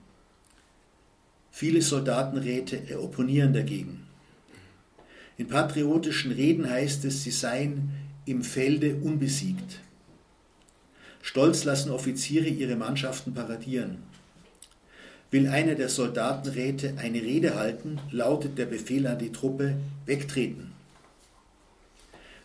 Viele 1.53 1.83
Soldatenräte 1.83 2.99
opponieren 2.99 3.53
dagegen. 3.53 4.07
In 5.37 5.49
patriotischen 5.49 6.33
Reden 6.33 6.71
heißt 6.71 7.05
es, 7.05 7.23
sie 7.25 7.31
seien 7.31 7.91
im 8.25 8.43
Felde 8.43 8.97
unbesiegt. 8.97 9.81
Stolz 11.21 11.65
lassen 11.65 11.91
Offiziere 11.91 12.47
ihre 12.49 12.77
Mannschaften 12.77 13.35
paradieren. 13.35 13.99
Will 15.35 15.49
einer 15.49 15.75
der 15.75 15.89
Soldatenräte 15.89 16.95
eine 16.97 17.21
Rede 17.21 17.57
halten, 17.57 17.99
lautet 18.13 18.57
der 18.57 18.67
Befehl 18.67 19.05
an 19.09 19.19
die 19.19 19.33
Truppe, 19.33 19.75
wegtreten. 20.07 20.71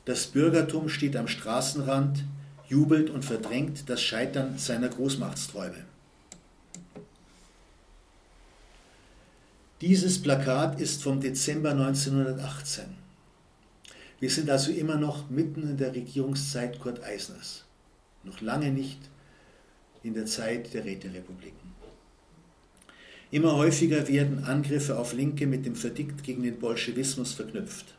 Das 0.05 0.25
Bürgertum 0.25 0.89
steht 0.89 1.15
am 1.15 1.27
Straßenrand, 1.27 2.23
jubelt 2.67 3.11
und 3.11 3.23
verdrängt 3.23 3.87
das 3.91 4.01
Scheitern 4.01 4.57
seiner 4.57 4.89
Großmachtsträume. 4.89 5.85
Dieses 9.81 10.19
Plakat 10.19 10.81
ist 10.81 11.03
vom 11.03 11.21
Dezember 11.21 11.69
1918. 11.69 12.85
Wir 14.19 14.31
sind 14.31 14.49
also 14.49 14.71
immer 14.71 14.95
noch 14.95 15.29
mitten 15.29 15.61
in 15.61 15.77
der 15.77 15.93
Regierungszeit 15.93 16.79
Kurt 16.79 17.03
Eisners, 17.03 17.65
noch 18.23 18.41
lange 18.41 18.71
nicht 18.71 18.97
in 20.01 20.15
der 20.15 20.25
Zeit 20.25 20.73
der 20.73 20.85
Räterepubliken. 20.85 21.69
Immer 23.31 23.57
häufiger 23.57 24.07
werden 24.07 24.43
Angriffe 24.43 24.97
auf 24.97 25.13
Linke 25.13 25.45
mit 25.45 25.63
dem 25.65 25.75
Verdikt 25.75 26.23
gegen 26.23 26.41
den 26.41 26.57
Bolschewismus 26.57 27.33
verknüpft. 27.33 27.93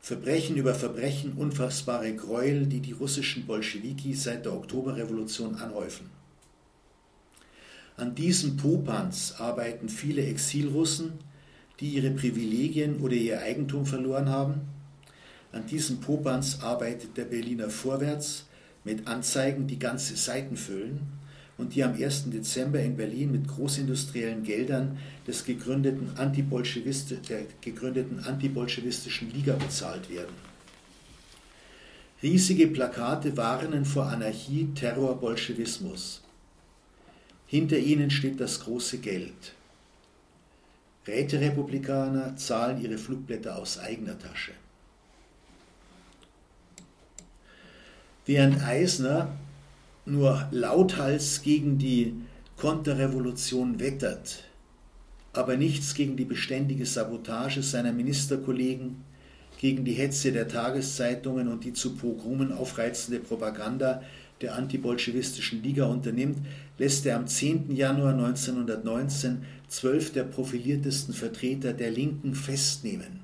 Verbrechen 0.00 0.56
über 0.56 0.74
Verbrechen, 0.74 1.34
unfassbare 1.34 2.14
Gräuel, 2.14 2.66
die 2.66 2.80
die 2.80 2.92
russischen 2.92 3.46
Bolschewiki 3.46 4.12
seit 4.14 4.44
der 4.44 4.54
Oktoberrevolution 4.54 5.54
anhäufen. 5.54 6.10
An 7.96 8.16
diesem 8.16 8.56
Popanz 8.56 9.36
arbeiten 9.38 9.88
viele 9.88 10.26
Exilrussen, 10.26 11.12
die 11.78 11.90
ihre 11.90 12.10
Privilegien 12.10 12.98
oder 13.00 13.14
ihr 13.14 13.40
Eigentum 13.40 13.86
verloren 13.86 14.28
haben. 14.28 14.62
An 15.52 15.64
diesem 15.66 16.00
Popanz 16.00 16.58
arbeitet 16.60 17.16
der 17.16 17.24
Berliner 17.24 17.70
Vorwärts 17.70 18.46
mit 18.82 19.06
Anzeigen, 19.06 19.68
die 19.68 19.78
ganze 19.78 20.16
Seiten 20.16 20.56
füllen 20.56 21.23
und 21.56 21.74
die 21.74 21.84
am 21.84 21.94
1. 21.94 22.30
Dezember 22.30 22.80
in 22.80 22.96
Berlin 22.96 23.32
mit 23.32 23.48
großindustriellen 23.48 24.42
Geldern 24.42 24.98
des 25.26 25.44
gegründeten 25.44 26.10
der 26.16 27.42
gegründeten 27.60 28.24
antibolschewistischen 28.24 29.32
Liga 29.32 29.54
bezahlt 29.54 30.10
werden. 30.10 30.34
Riesige 32.22 32.68
Plakate 32.68 33.36
warnen 33.36 33.84
vor 33.84 34.06
Anarchie, 34.06 34.68
Terror, 34.74 35.20
Bolschewismus. 35.20 36.22
Hinter 37.46 37.78
ihnen 37.78 38.10
steht 38.10 38.40
das 38.40 38.60
große 38.60 38.98
Geld. 38.98 39.52
Räterepublikaner 41.06 42.36
zahlen 42.36 42.82
ihre 42.82 42.96
Flugblätter 42.96 43.56
aus 43.56 43.78
eigener 43.78 44.18
Tasche. 44.18 44.52
Während 48.26 48.62
Eisner 48.62 49.36
nur 50.06 50.48
lauthals 50.50 51.42
gegen 51.42 51.78
die 51.78 52.14
Konterrevolution 52.56 53.80
wettert, 53.80 54.44
aber 55.32 55.56
nichts 55.56 55.94
gegen 55.94 56.16
die 56.16 56.24
beständige 56.24 56.86
Sabotage 56.86 57.62
seiner 57.62 57.92
Ministerkollegen, 57.92 59.02
gegen 59.58 59.84
die 59.84 59.94
Hetze 59.94 60.30
der 60.32 60.48
Tageszeitungen 60.48 61.48
und 61.48 61.64
die 61.64 61.72
zu 61.72 61.94
Pogromen 61.94 62.52
aufreizende 62.52 63.20
Propaganda 63.20 64.02
der 64.40 64.56
antibolschewistischen 64.56 65.62
Liga 65.62 65.86
unternimmt, 65.86 66.38
lässt 66.76 67.06
er 67.06 67.16
am 67.16 67.26
10. 67.26 67.74
Januar 67.74 68.12
1919 68.12 69.44
zwölf 69.68 70.12
der 70.12 70.24
profiliertesten 70.24 71.14
Vertreter 71.14 71.72
der 71.72 71.90
Linken 71.90 72.34
festnehmen. 72.34 73.20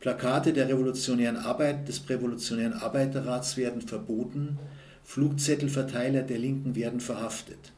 Plakate 0.00 0.52
der 0.52 0.68
revolutionären 0.68 1.38
Arbeit 1.38 1.88
des 1.88 2.06
revolutionären 2.10 2.74
Arbeiterrats 2.74 3.56
werden 3.56 3.80
verboten, 3.80 4.58
Flugzettelverteiler 5.04 6.22
der 6.22 6.38
Linken 6.38 6.74
werden 6.74 7.00
verhaftet. 7.00 7.72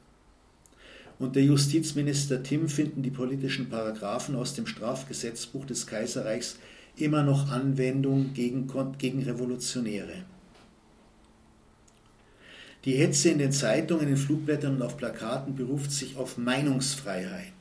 Unter 1.19 1.41
Justizminister 1.41 2.43
Timm 2.43 2.69
finden 2.69 3.03
die 3.03 3.11
politischen 3.11 3.69
Paragraphen 3.69 4.37
aus 4.37 4.55
dem 4.55 4.67
Strafgesetzbuch 4.67 5.65
des 5.65 5.87
Kaiserreichs 5.87 6.59
immer 6.97 7.23
noch 7.23 7.51
Anwendung 7.51 8.33
gegen, 8.33 8.71
gegen 8.99 9.23
Revolutionäre. 9.23 10.25
Die 12.85 12.95
Hetze 12.95 13.31
in 13.31 13.39
den 13.39 13.53
Zeitungen, 13.53 14.09
in 14.09 14.17
Flugblättern 14.17 14.77
und 14.77 14.83
auf 14.83 14.97
Plakaten 14.97 15.57
beruft 15.57 15.91
sich 15.91 16.17
auf 16.17 16.39
Meinungsfreiheit 16.39 17.53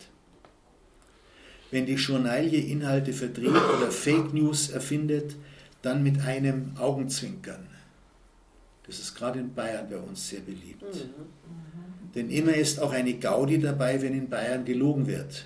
wenn 1.76 1.86
die 1.86 1.96
Journalie 1.96 2.62
Inhalte 2.62 3.12
verdreht 3.12 3.50
oder 3.50 3.92
Fake 3.92 4.34
News 4.34 4.70
erfindet, 4.70 5.36
dann 5.82 6.04
mit 6.04 6.22
einem 6.22 6.72
Augenzwinkern. 6.78 7.68
Das 8.88 9.00
ist 9.00 9.16
gerade 9.16 9.40
in 9.40 9.54
Bayern 9.54 9.88
bei 9.90 9.98
uns 9.98 10.30
sehr 10.30 10.42
beliebt. 10.42 10.84
Mhm. 10.84 12.14
Denn 12.14 12.30
immer 12.30 12.54
ist 12.54 12.80
auch 12.80 12.94
eine 12.94 13.16
Gaudi 13.16 13.60
dabei, 13.60 14.02
wenn 14.02 14.14
in 14.14 14.30
Bayern 14.30 14.64
gelogen 14.64 15.08
wird. 15.08 15.46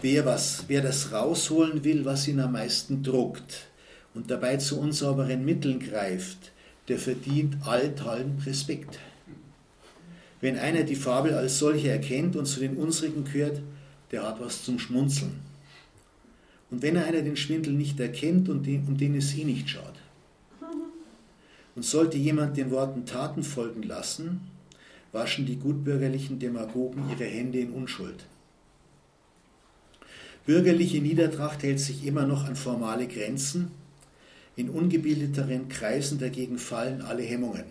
Wer, 0.00 0.24
was, 0.24 0.64
wer 0.68 0.82
das 0.82 1.12
rausholen 1.12 1.82
will, 1.82 2.04
was 2.04 2.28
ihn 2.28 2.40
am 2.40 2.52
meisten 2.52 3.02
druckt 3.02 3.66
und 4.14 4.30
dabei 4.30 4.58
zu 4.58 4.78
unsauberen 4.78 5.44
Mitteln 5.44 5.80
greift, 5.80 6.52
der 6.88 6.98
verdient 6.98 7.56
allenthalben 7.66 8.38
Respekt. 8.46 8.98
Wenn 10.40 10.58
einer 10.58 10.82
die 10.82 10.94
Fabel 10.94 11.34
als 11.34 11.58
solche 11.58 11.88
erkennt 11.88 12.36
und 12.36 12.46
zu 12.46 12.60
den 12.60 12.76
unsrigen 12.76 13.24
gehört, 13.24 13.60
der 14.12 14.22
hat 14.22 14.40
was 14.40 14.62
zum 14.62 14.78
Schmunzeln. 14.78 15.40
Und 16.70 16.82
wenn 16.82 16.96
einer 16.96 17.22
den 17.22 17.36
Schwindel 17.36 17.72
nicht 17.72 17.98
erkennt 17.98 18.48
und 18.48 18.66
den, 18.66 18.86
um 18.86 18.96
den 18.96 19.14
es 19.16 19.34
eh 19.34 19.44
nicht 19.44 19.70
schaut. 19.70 19.93
Und 21.74 21.84
sollte 21.84 22.18
jemand 22.18 22.56
den 22.56 22.70
Worten 22.70 23.04
Taten 23.04 23.42
folgen 23.42 23.82
lassen, 23.82 24.40
waschen 25.12 25.46
die 25.46 25.56
gutbürgerlichen 25.56 26.38
Demagogen 26.38 27.10
ihre 27.10 27.24
Hände 27.24 27.60
in 27.60 27.70
Unschuld. 27.70 28.26
Bürgerliche 30.46 30.98
Niedertracht 31.00 31.62
hält 31.62 31.80
sich 31.80 32.06
immer 32.06 32.26
noch 32.26 32.44
an 32.44 32.56
formale 32.56 33.06
Grenzen, 33.06 33.70
in 34.56 34.70
ungebildeteren 34.70 35.68
Kreisen 35.68 36.18
dagegen 36.18 36.58
fallen 36.58 37.02
alle 37.02 37.22
Hemmungen. 37.22 37.64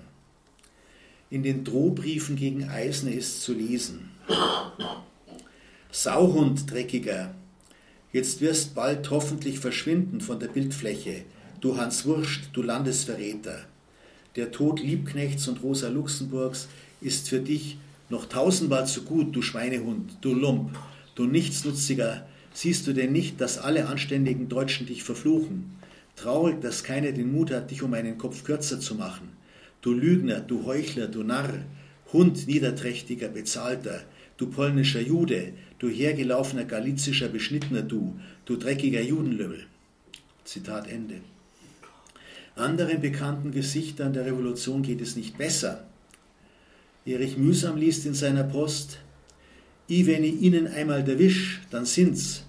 In 1.29 1.43
den 1.43 1.63
Drohbriefen 1.63 2.35
gegen 2.35 2.67
Eisner 2.69 3.11
ist 3.11 3.41
zu 3.41 3.53
lesen. 3.53 4.09
Sauhund, 5.91 6.69
Dreckiger, 6.69 7.33
jetzt 8.11 8.41
wirst 8.41 8.75
bald 8.75 9.09
hoffentlich 9.11 9.59
verschwinden 9.59 10.21
von 10.21 10.39
der 10.39 10.47
Bildfläche, 10.47 11.23
du 11.61 11.77
Hans 11.77 12.05
Wurscht, 12.05 12.49
du 12.53 12.61
Landesverräter. 12.61 13.65
Der 14.35 14.51
Tod 14.51 14.79
Liebknechts 14.79 15.47
und 15.47 15.61
Rosa 15.61 15.89
Luxemburgs 15.89 16.67
ist 17.01 17.29
für 17.29 17.39
dich 17.39 17.77
noch 18.09 18.25
tausendmal 18.25 18.87
zu 18.87 19.03
gut, 19.03 19.35
du 19.35 19.43
Schweinehund, 19.43 20.17
du 20.21 20.33
Lump, 20.33 20.77
du 21.13 21.25
Nichtsnutziger. 21.25 22.25
Siehst 22.51 22.87
du 22.87 22.93
denn 22.93 23.11
nicht, 23.11 23.39
dass 23.41 23.59
alle 23.59 23.87
anständigen 23.87 24.49
Deutschen 24.49 24.87
dich 24.87 25.03
verfluchen? 25.03 25.77
Traurig, 26.15 26.61
dass 26.61 26.83
keiner 26.83 27.11
den 27.11 27.31
Mut 27.31 27.51
hat, 27.51 27.69
dich 27.69 27.83
um 27.83 27.93
einen 27.93 28.17
Kopf 28.17 28.43
kürzer 28.43 28.79
zu 28.79 28.95
machen. 28.95 29.29
Du 29.81 29.93
Lügner, 29.93 30.39
du 30.39 30.65
Heuchler, 30.65 31.07
du 31.07 31.23
Narr, 31.23 31.53
Hund 32.11 32.47
niederträchtiger, 32.47 33.27
bezahlter, 33.27 34.01
du 34.37 34.47
polnischer 34.47 35.01
Jude, 35.01 35.53
du 35.79 35.89
hergelaufener 35.89 36.65
galizischer 36.65 37.27
Beschnittener, 37.27 37.81
du, 37.81 38.19
du 38.45 38.55
dreckiger 38.55 39.01
Judenlümmel. 39.01 39.65
Zitat 40.43 40.87
Ende. 40.87 41.21
Anderen 42.55 43.01
bekannten 43.01 43.51
Gesichtern 43.51 44.13
der 44.13 44.25
Revolution 44.25 44.83
geht 44.83 45.01
es 45.01 45.15
nicht 45.15 45.37
besser. 45.37 45.85
Erich 47.05 47.37
Mühsam 47.37 47.77
liest 47.77 48.05
in 48.05 48.13
seiner 48.13 48.43
Post, 48.43 48.99
I, 49.89 50.07
wenn 50.07 50.23
ich 50.23 50.41
Ihnen 50.41 50.67
einmal 50.67 51.07
erwisch, 51.07 51.61
dann 51.71 51.85
sind's. 51.85 52.43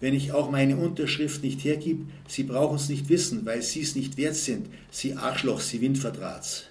Wenn 0.00 0.14
ich 0.14 0.32
auch 0.32 0.50
meine 0.50 0.76
Unterschrift 0.76 1.42
nicht 1.42 1.64
hergib, 1.64 2.06
Sie 2.28 2.42
brauchen 2.42 2.76
es 2.76 2.88
nicht 2.88 3.08
wissen, 3.08 3.46
weil 3.46 3.62
Sie 3.62 3.80
es 3.80 3.96
nicht 3.96 4.16
wert 4.16 4.36
sind, 4.36 4.68
Sie 4.90 5.14
Arschloch, 5.14 5.60
Sie 5.60 5.80
Windverdrahts. 5.80 6.64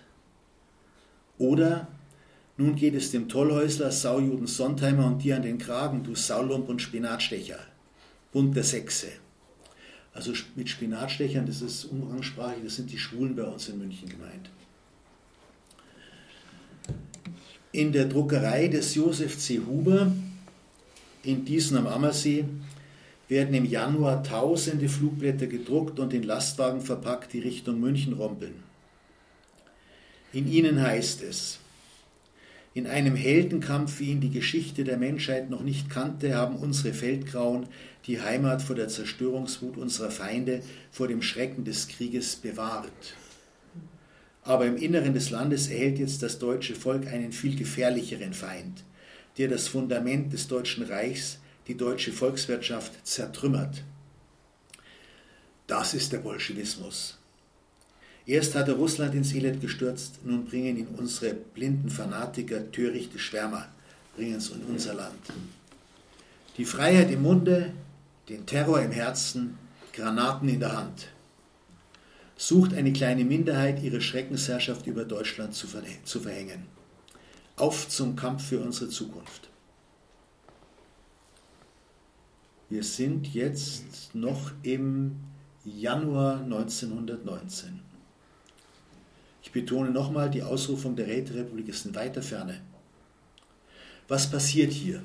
Oder, 1.37 1.87
nun 2.57 2.75
geht 2.75 2.93
es 2.93 3.11
dem 3.11 3.27
Tollhäusler, 3.27 3.91
Saujuden 3.91 4.47
Sontheimer 4.47 5.07
und 5.07 5.23
dir 5.23 5.35
an 5.37 5.41
den 5.41 5.57
Kragen, 5.57 6.03
du 6.03 6.13
Saulump 6.13 6.69
und 6.69 6.81
Spinatstecher. 6.81 7.59
Bund 8.31 8.55
der 8.55 8.63
Sechse. 8.63 9.07
Also 10.13 10.33
mit 10.55 10.69
Spinatstechern, 10.69 11.45
das 11.45 11.61
ist 11.61 11.85
umgangssprachlich, 11.85 12.63
das 12.63 12.75
sind 12.75 12.91
die 12.91 12.97
Schwulen 12.97 13.35
bei 13.35 13.43
uns 13.43 13.69
in 13.69 13.79
München 13.79 14.09
gemeint. 14.09 14.49
In 17.71 17.93
der 17.93 18.05
Druckerei 18.05 18.67
des 18.67 18.95
Josef 18.95 19.37
C. 19.37 19.61
Huber 19.65 20.11
in 21.23 21.45
Diesen 21.45 21.77
am 21.77 21.87
Ammersee 21.87 22.45
werden 23.29 23.53
im 23.53 23.63
Januar 23.63 24.23
tausende 24.23 24.89
Flugblätter 24.89 25.47
gedruckt 25.47 25.99
und 25.99 26.13
in 26.13 26.23
Lastwagen 26.23 26.81
verpackt, 26.81 27.31
die 27.31 27.39
Richtung 27.39 27.79
München 27.79 28.11
rompeln. 28.11 28.55
In 30.33 30.51
ihnen 30.51 30.81
heißt 30.81 31.23
es, 31.23 31.60
in 32.73 32.87
einem 32.87 33.15
Heldenkampf, 33.15 33.99
wie 33.99 34.11
ihn 34.11 34.21
die 34.21 34.29
Geschichte 34.29 34.83
der 34.83 34.97
Menschheit 34.97 35.49
noch 35.49 35.61
nicht 35.61 35.89
kannte, 35.89 36.35
haben 36.35 36.55
unsere 36.55 36.93
Feldgrauen 36.93 37.67
die 38.07 38.21
Heimat 38.21 38.61
vor 38.61 38.75
der 38.75 38.87
Zerstörungswut 38.87 39.77
unserer 39.77 40.09
Feinde, 40.09 40.61
vor 40.89 41.07
dem 41.07 41.21
Schrecken 41.21 41.65
des 41.65 41.89
Krieges 41.89 42.37
bewahrt. 42.37 43.15
Aber 44.43 44.65
im 44.65 44.77
Inneren 44.77 45.13
des 45.13 45.29
Landes 45.29 45.67
erhält 45.67 45.99
jetzt 45.99 46.23
das 46.23 46.39
deutsche 46.39 46.75
Volk 46.75 47.07
einen 47.07 47.31
viel 47.31 47.55
gefährlicheren 47.55 48.33
Feind, 48.33 48.83
der 49.37 49.49
das 49.49 49.67
Fundament 49.67 50.33
des 50.33 50.47
Deutschen 50.47 50.83
Reichs, 50.83 51.39
die 51.67 51.75
deutsche 51.75 52.11
Volkswirtschaft, 52.11 53.05
zertrümmert. 53.05 53.83
Das 55.67 55.93
ist 55.93 56.11
der 56.11 56.19
Bolschewismus. 56.19 57.20
Erst 58.25 58.55
hat 58.55 58.67
er 58.67 58.75
Russland 58.75 59.15
ins 59.15 59.33
Elend 59.33 59.61
gestürzt, 59.61 60.19
nun 60.23 60.45
bringen 60.45 60.77
ihn 60.77 60.87
unsere 60.97 61.33
blinden 61.33 61.89
Fanatiker, 61.89 62.71
törichte 62.71 63.17
Schwärmer, 63.17 63.67
bringen 64.15 64.35
es 64.35 64.49
in 64.49 64.63
unser 64.63 64.93
Land. 64.93 65.31
Die 66.57 66.65
Freiheit 66.65 67.09
im 67.11 67.23
Munde, 67.23 67.73
den 68.29 68.45
Terror 68.45 68.81
im 68.81 68.91
Herzen, 68.91 69.57
Granaten 69.93 70.47
in 70.47 70.59
der 70.59 70.77
Hand 70.77 71.07
sucht 72.41 72.73
eine 72.73 72.91
kleine 72.91 73.23
Minderheit, 73.23 73.83
ihre 73.83 74.01
Schreckensherrschaft 74.01 74.87
über 74.87 75.05
Deutschland 75.05 75.53
zu, 75.53 75.67
verhängen. 75.67 76.65
Auf 77.55 77.87
zum 77.87 78.15
Kampf 78.15 78.47
für 78.47 78.59
unsere 78.59 78.89
Zukunft. 78.89 79.49
Wir 82.69 82.83
sind 82.83 83.31
jetzt 83.33 84.15
noch 84.15 84.51
im 84.63 85.17
Januar 85.63 86.41
1919. 86.41 87.90
Ich 89.43 89.51
betone 89.51 89.89
nochmal, 89.89 90.29
die 90.29 90.43
Ausrufung 90.43 90.95
der 90.95 91.07
Räterepublik 91.07 91.67
ist 91.69 91.85
in 91.85 91.95
weiter 91.95 92.21
Ferne. 92.21 92.61
Was 94.07 94.29
passiert 94.29 94.71
hier? 94.71 95.01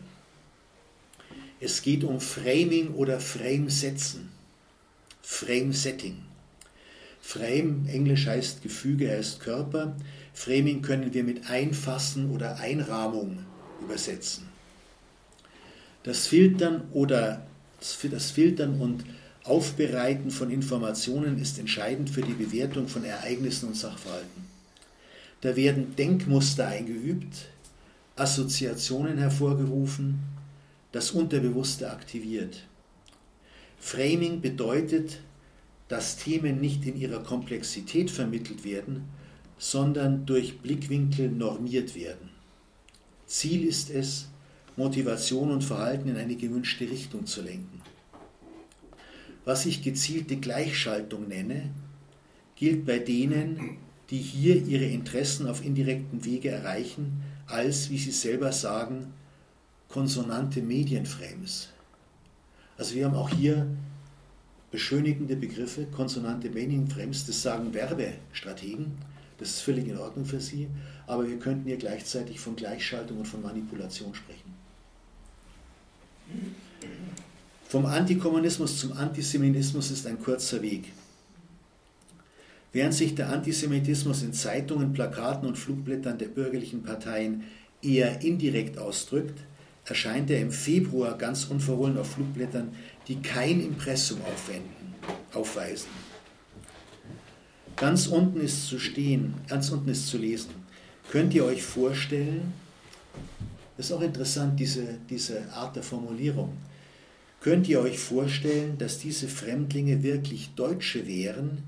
Es 1.60 1.80
geht 1.82 2.04
um 2.04 2.20
Framing 2.20 2.94
oder 2.94 3.18
Frame-Setzen. 3.18 4.30
Frame-Setting. 5.22 6.22
Frame, 7.20 7.88
Englisch 7.88 8.26
heißt 8.26 8.62
Gefüge, 8.62 9.10
heißt 9.10 9.40
Körper. 9.40 9.96
Framing 10.34 10.82
können 10.82 11.12
wir 11.14 11.24
mit 11.24 11.50
Einfassen 11.50 12.30
oder 12.30 12.58
Einrahmung 12.58 13.38
übersetzen. 13.80 14.48
Das 16.02 16.26
Filtern 16.26 16.82
oder 16.92 17.46
das 17.80 18.30
Filtern 18.30 18.80
und 18.80 19.04
Aufbereiten 19.46 20.32
von 20.32 20.50
Informationen 20.50 21.38
ist 21.38 21.58
entscheidend 21.58 22.10
für 22.10 22.22
die 22.22 22.32
Bewertung 22.32 22.88
von 22.88 23.04
Ereignissen 23.04 23.68
und 23.68 23.76
Sachverhalten. 23.76 24.44
Da 25.40 25.54
werden 25.54 25.94
Denkmuster 25.94 26.66
eingeübt, 26.66 27.46
Assoziationen 28.16 29.18
hervorgerufen, 29.18 30.18
das 30.90 31.12
Unterbewusste 31.12 31.90
aktiviert. 31.90 32.64
Framing 33.78 34.40
bedeutet, 34.40 35.20
dass 35.88 36.16
Themen 36.16 36.60
nicht 36.60 36.84
in 36.84 36.98
ihrer 36.98 37.22
Komplexität 37.22 38.10
vermittelt 38.10 38.64
werden, 38.64 39.04
sondern 39.58 40.26
durch 40.26 40.58
Blickwinkel 40.58 41.30
normiert 41.30 41.94
werden. 41.94 42.30
Ziel 43.26 43.64
ist 43.64 43.90
es, 43.90 44.26
Motivation 44.76 45.52
und 45.52 45.62
Verhalten 45.62 46.08
in 46.08 46.16
eine 46.16 46.34
gewünschte 46.34 46.90
Richtung 46.90 47.26
zu 47.26 47.42
lenken. 47.42 47.75
Was 49.46 49.64
ich 49.64 49.82
gezielte 49.82 50.36
Gleichschaltung 50.38 51.28
nenne, 51.28 51.70
gilt 52.56 52.84
bei 52.84 52.98
denen, 52.98 53.78
die 54.10 54.18
hier 54.18 54.56
ihre 54.56 54.86
Interessen 54.86 55.46
auf 55.46 55.64
indirekten 55.64 56.24
Wege 56.24 56.50
erreichen, 56.50 57.22
als, 57.46 57.88
wie 57.88 57.96
sie 57.96 58.10
selber 58.10 58.50
sagen, 58.50 59.14
konsonante 59.88 60.62
Medienframes. 60.62 61.68
Also 62.76 62.96
wir 62.96 63.04
haben 63.04 63.14
auch 63.14 63.30
hier 63.30 63.68
beschönigende 64.72 65.36
Begriffe, 65.36 65.86
konsonante 65.86 66.50
Meaning 66.50 66.88
Frames, 66.88 67.24
das 67.24 67.40
sagen 67.40 67.72
Werbestrategen, 67.72 68.98
das 69.38 69.50
ist 69.50 69.60
völlig 69.60 69.86
in 69.86 69.96
Ordnung 69.96 70.24
für 70.24 70.40
sie, 70.40 70.66
aber 71.06 71.28
wir 71.28 71.38
könnten 71.38 71.68
hier 71.68 71.76
gleichzeitig 71.76 72.40
von 72.40 72.56
Gleichschaltung 72.56 73.18
und 73.18 73.28
von 73.28 73.42
Manipulation 73.42 74.12
sprechen. 74.12 74.54
Vom 77.68 77.84
Antikommunismus 77.86 78.78
zum 78.78 78.92
Antisemitismus 78.92 79.90
ist 79.90 80.06
ein 80.06 80.20
kurzer 80.20 80.62
Weg. 80.62 80.92
Während 82.72 82.94
sich 82.94 83.14
der 83.14 83.30
Antisemitismus 83.30 84.22
in 84.22 84.32
Zeitungen, 84.32 84.92
Plakaten 84.92 85.48
und 85.48 85.58
Flugblättern 85.58 86.18
der 86.18 86.26
bürgerlichen 86.26 86.82
Parteien 86.84 87.44
eher 87.82 88.22
indirekt 88.22 88.78
ausdrückt, 88.78 89.40
erscheint 89.84 90.30
er 90.30 90.40
im 90.40 90.52
Februar 90.52 91.18
ganz 91.18 91.46
unverhohlen 91.46 91.98
auf 91.98 92.12
Flugblättern 92.12 92.72
die 93.08 93.20
kein 93.22 93.60
Impressum 93.60 94.20
aufwenden, 94.22 94.94
aufweisen. 95.32 95.88
Ganz 97.76 98.06
unten 98.06 98.40
ist 98.40 98.66
zu 98.66 98.78
stehen, 98.78 99.34
ganz 99.48 99.70
unten 99.70 99.90
ist 99.90 100.08
zu 100.08 100.18
lesen. 100.18 100.50
Könnt 101.10 101.34
ihr 101.34 101.44
euch 101.44 101.62
vorstellen, 101.62 102.52
das 103.76 103.86
ist 103.86 103.92
auch 103.92 104.00
interessant, 104.00 104.58
diese, 104.58 104.98
diese 105.08 105.52
Art 105.52 105.76
der 105.76 105.82
Formulierung. 105.82 106.56
Könnt 107.46 107.68
ihr 107.68 107.78
euch 107.80 108.00
vorstellen, 108.00 108.76
dass 108.76 108.98
diese 108.98 109.28
Fremdlinge 109.28 110.02
wirklich 110.02 110.50
Deutsche 110.56 111.06
wären, 111.06 111.62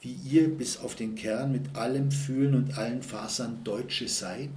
wie 0.00 0.16
ihr 0.28 0.48
bis 0.48 0.78
auf 0.78 0.96
den 0.96 1.14
Kern 1.14 1.52
mit 1.52 1.76
allem 1.76 2.10
Fühlen 2.10 2.56
und 2.56 2.76
allen 2.76 3.00
Fasern 3.00 3.62
Deutsche 3.62 4.08
seid? 4.08 4.50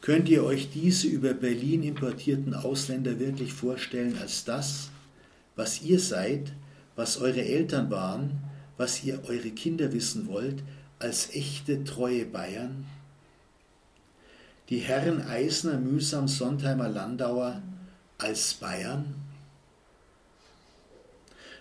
Könnt 0.00 0.30
ihr 0.30 0.44
euch 0.44 0.70
diese 0.72 1.08
über 1.08 1.34
Berlin 1.34 1.82
importierten 1.82 2.54
Ausländer 2.54 3.20
wirklich 3.20 3.52
vorstellen 3.52 4.16
als 4.18 4.46
das, 4.46 4.88
was 5.54 5.82
ihr 5.82 6.00
seid, 6.00 6.54
was 6.96 7.18
eure 7.18 7.44
Eltern 7.44 7.90
waren, 7.90 8.38
was 8.78 9.04
ihr 9.04 9.20
eure 9.28 9.50
Kinder 9.50 9.92
wissen 9.92 10.26
wollt, 10.26 10.62
als 10.98 11.34
echte 11.34 11.84
treue 11.84 12.24
Bayern? 12.24 12.86
Die 14.70 14.78
Herren 14.78 15.20
Eisner, 15.20 15.78
Mühsam, 15.78 16.28
Sontheimer, 16.28 16.88
Landauer 16.88 17.60
als 18.22 18.54
Bayern? 18.54 19.14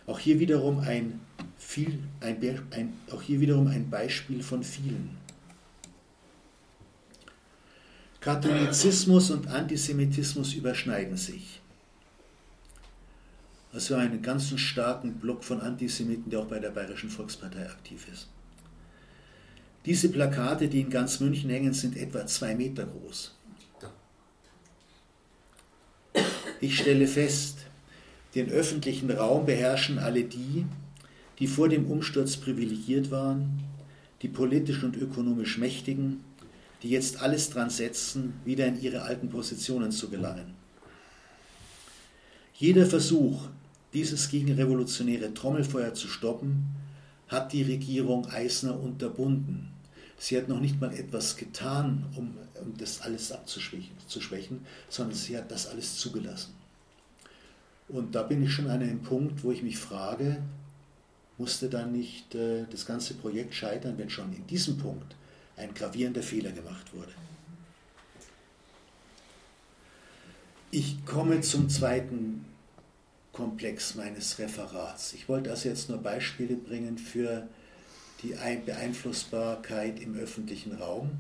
Auch 0.05 0.19
hier 0.19 0.39
wiederum 0.39 0.79
ein, 0.79 1.19
viel, 1.57 1.99
ein, 2.19 2.37
ein, 2.71 2.93
auch 3.11 3.21
hier 3.21 3.39
wiederum 3.39 3.67
ein 3.67 3.89
Beispiel 3.89 4.41
von 4.41 4.63
vielen. 4.63 5.17
Katholizismus 8.21 9.31
und 9.31 9.47
Antisemitismus 9.47 10.53
überschneiden 10.53 11.15
sich. 11.15 11.61
Also 13.71 13.95
einen 13.95 14.21
ganzen 14.21 14.57
starken 14.57 15.19
Block 15.19 15.43
von 15.43 15.61
Antisemiten, 15.61 16.29
der 16.29 16.39
auch 16.39 16.47
bei 16.47 16.59
der 16.59 16.71
Bayerischen 16.71 17.09
Volkspartei 17.09 17.69
aktiv 17.69 18.07
ist. 18.11 18.27
Diese 19.85 20.09
Plakate, 20.09 20.67
die 20.67 20.81
in 20.81 20.89
ganz 20.89 21.19
München 21.19 21.49
hängen, 21.49 21.73
sind 21.73 21.95
etwa 21.95 22.25
zwei 22.25 22.55
Meter 22.55 22.85
groß. 22.85 23.35
Ich 26.61 26.77
stelle 26.77 27.07
fest, 27.07 27.59
den 28.35 28.49
öffentlichen 28.49 29.09
Raum 29.11 29.45
beherrschen 29.45 29.97
alle 29.97 30.23
die, 30.23 30.65
die 31.39 31.47
vor 31.47 31.69
dem 31.69 31.89
Umsturz 31.89 32.35
privilegiert 32.35 33.11
waren, 33.11 33.63
die 34.21 34.27
politisch 34.27 34.83
und 34.83 34.97
ökonomisch 34.97 35.57
Mächtigen, 35.57 36.23
die 36.83 36.89
jetzt 36.89 37.21
alles 37.21 37.49
dran 37.49 37.69
setzen, 37.69 38.33
wieder 38.43 38.67
in 38.67 38.81
ihre 38.81 39.03
alten 39.03 39.29
Positionen 39.29 39.91
zu 39.91 40.09
gelangen. 40.09 40.53
Jeder 42.55 42.85
Versuch, 42.85 43.47
dieses 43.93 44.29
gegenrevolutionäre 44.29 45.33
Trommelfeuer 45.33 45.93
zu 45.93 46.09
stoppen, 46.09 46.65
hat 47.29 47.53
die 47.53 47.63
Regierung 47.63 48.27
Eisner 48.27 48.77
unterbunden. 48.77 49.69
Sie 50.17 50.35
hat 50.35 50.49
noch 50.49 50.59
nicht 50.59 50.81
mal 50.81 50.93
etwas 50.93 51.37
getan, 51.37 52.05
um, 52.17 52.35
das 52.77 53.01
alles 53.01 53.31
abzuschwächen, 53.31 54.65
sondern 54.89 55.15
sie 55.15 55.37
hat 55.37 55.51
das 55.51 55.67
alles 55.67 55.97
zugelassen. 55.97 56.53
Und 57.87 58.13
da 58.13 58.23
bin 58.23 58.43
ich 58.43 58.51
schon 58.51 58.69
an 58.69 58.81
einem 58.81 59.01
Punkt, 59.01 59.43
wo 59.43 59.51
ich 59.51 59.63
mich 59.63 59.77
frage, 59.77 60.41
musste 61.37 61.69
dann 61.69 61.91
nicht 61.91 62.35
äh, 62.35 62.65
das 62.69 62.85
ganze 62.85 63.15
Projekt 63.15 63.55
scheitern, 63.55 63.97
wenn 63.97 64.09
schon 64.09 64.31
in 64.33 64.45
diesem 64.45 64.77
Punkt 64.77 65.15
ein 65.57 65.73
gravierender 65.73 66.21
Fehler 66.21 66.51
gemacht 66.51 66.93
wurde. 66.93 67.11
Ich 70.71 71.03
komme 71.05 71.41
zum 71.41 71.67
zweiten 71.69 72.45
Komplex 73.33 73.95
meines 73.95 74.37
Referats. 74.37 75.13
Ich 75.13 75.27
wollte 75.27 75.49
also 75.49 75.69
jetzt 75.69 75.89
nur 75.89 75.97
Beispiele 75.97 76.55
bringen 76.55 76.97
für 76.97 77.47
die 78.21 78.35
Beeinflussbarkeit 78.65 79.99
im 79.99 80.15
öffentlichen 80.15 80.73
Raum 80.73 81.11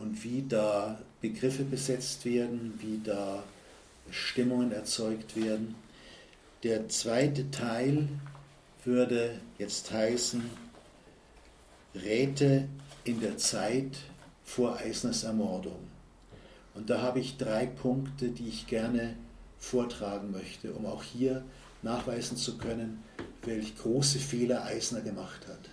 und 0.00 0.24
wie 0.24 0.44
da 0.48 0.98
Begriffe 1.20 1.64
besetzt 1.64 2.24
werden, 2.24 2.74
wie 2.80 3.00
da 3.04 3.42
Stimmungen 4.10 4.72
erzeugt 4.72 5.36
werden. 5.36 5.74
Der 6.62 6.88
zweite 6.88 7.50
Teil 7.50 8.08
würde 8.84 9.38
jetzt 9.58 9.92
heißen 9.92 10.42
Räte 11.94 12.68
in 13.04 13.20
der 13.20 13.36
Zeit 13.36 13.98
vor 14.44 14.76
Eisners 14.76 15.24
Ermordung. 15.24 15.78
Und 16.74 16.88
da 16.88 17.02
habe 17.02 17.20
ich 17.20 17.36
drei 17.36 17.66
Punkte, 17.66 18.28
die 18.28 18.48
ich 18.48 18.66
gerne 18.66 19.14
vortragen 19.58 20.30
möchte, 20.30 20.72
um 20.72 20.86
auch 20.86 21.02
hier 21.02 21.44
nachweisen 21.82 22.36
zu 22.36 22.56
können, 22.58 23.02
welch 23.42 23.76
große 23.76 24.18
Fehler 24.18 24.64
Eisner 24.64 25.00
gemacht 25.00 25.46
hat. 25.46 25.70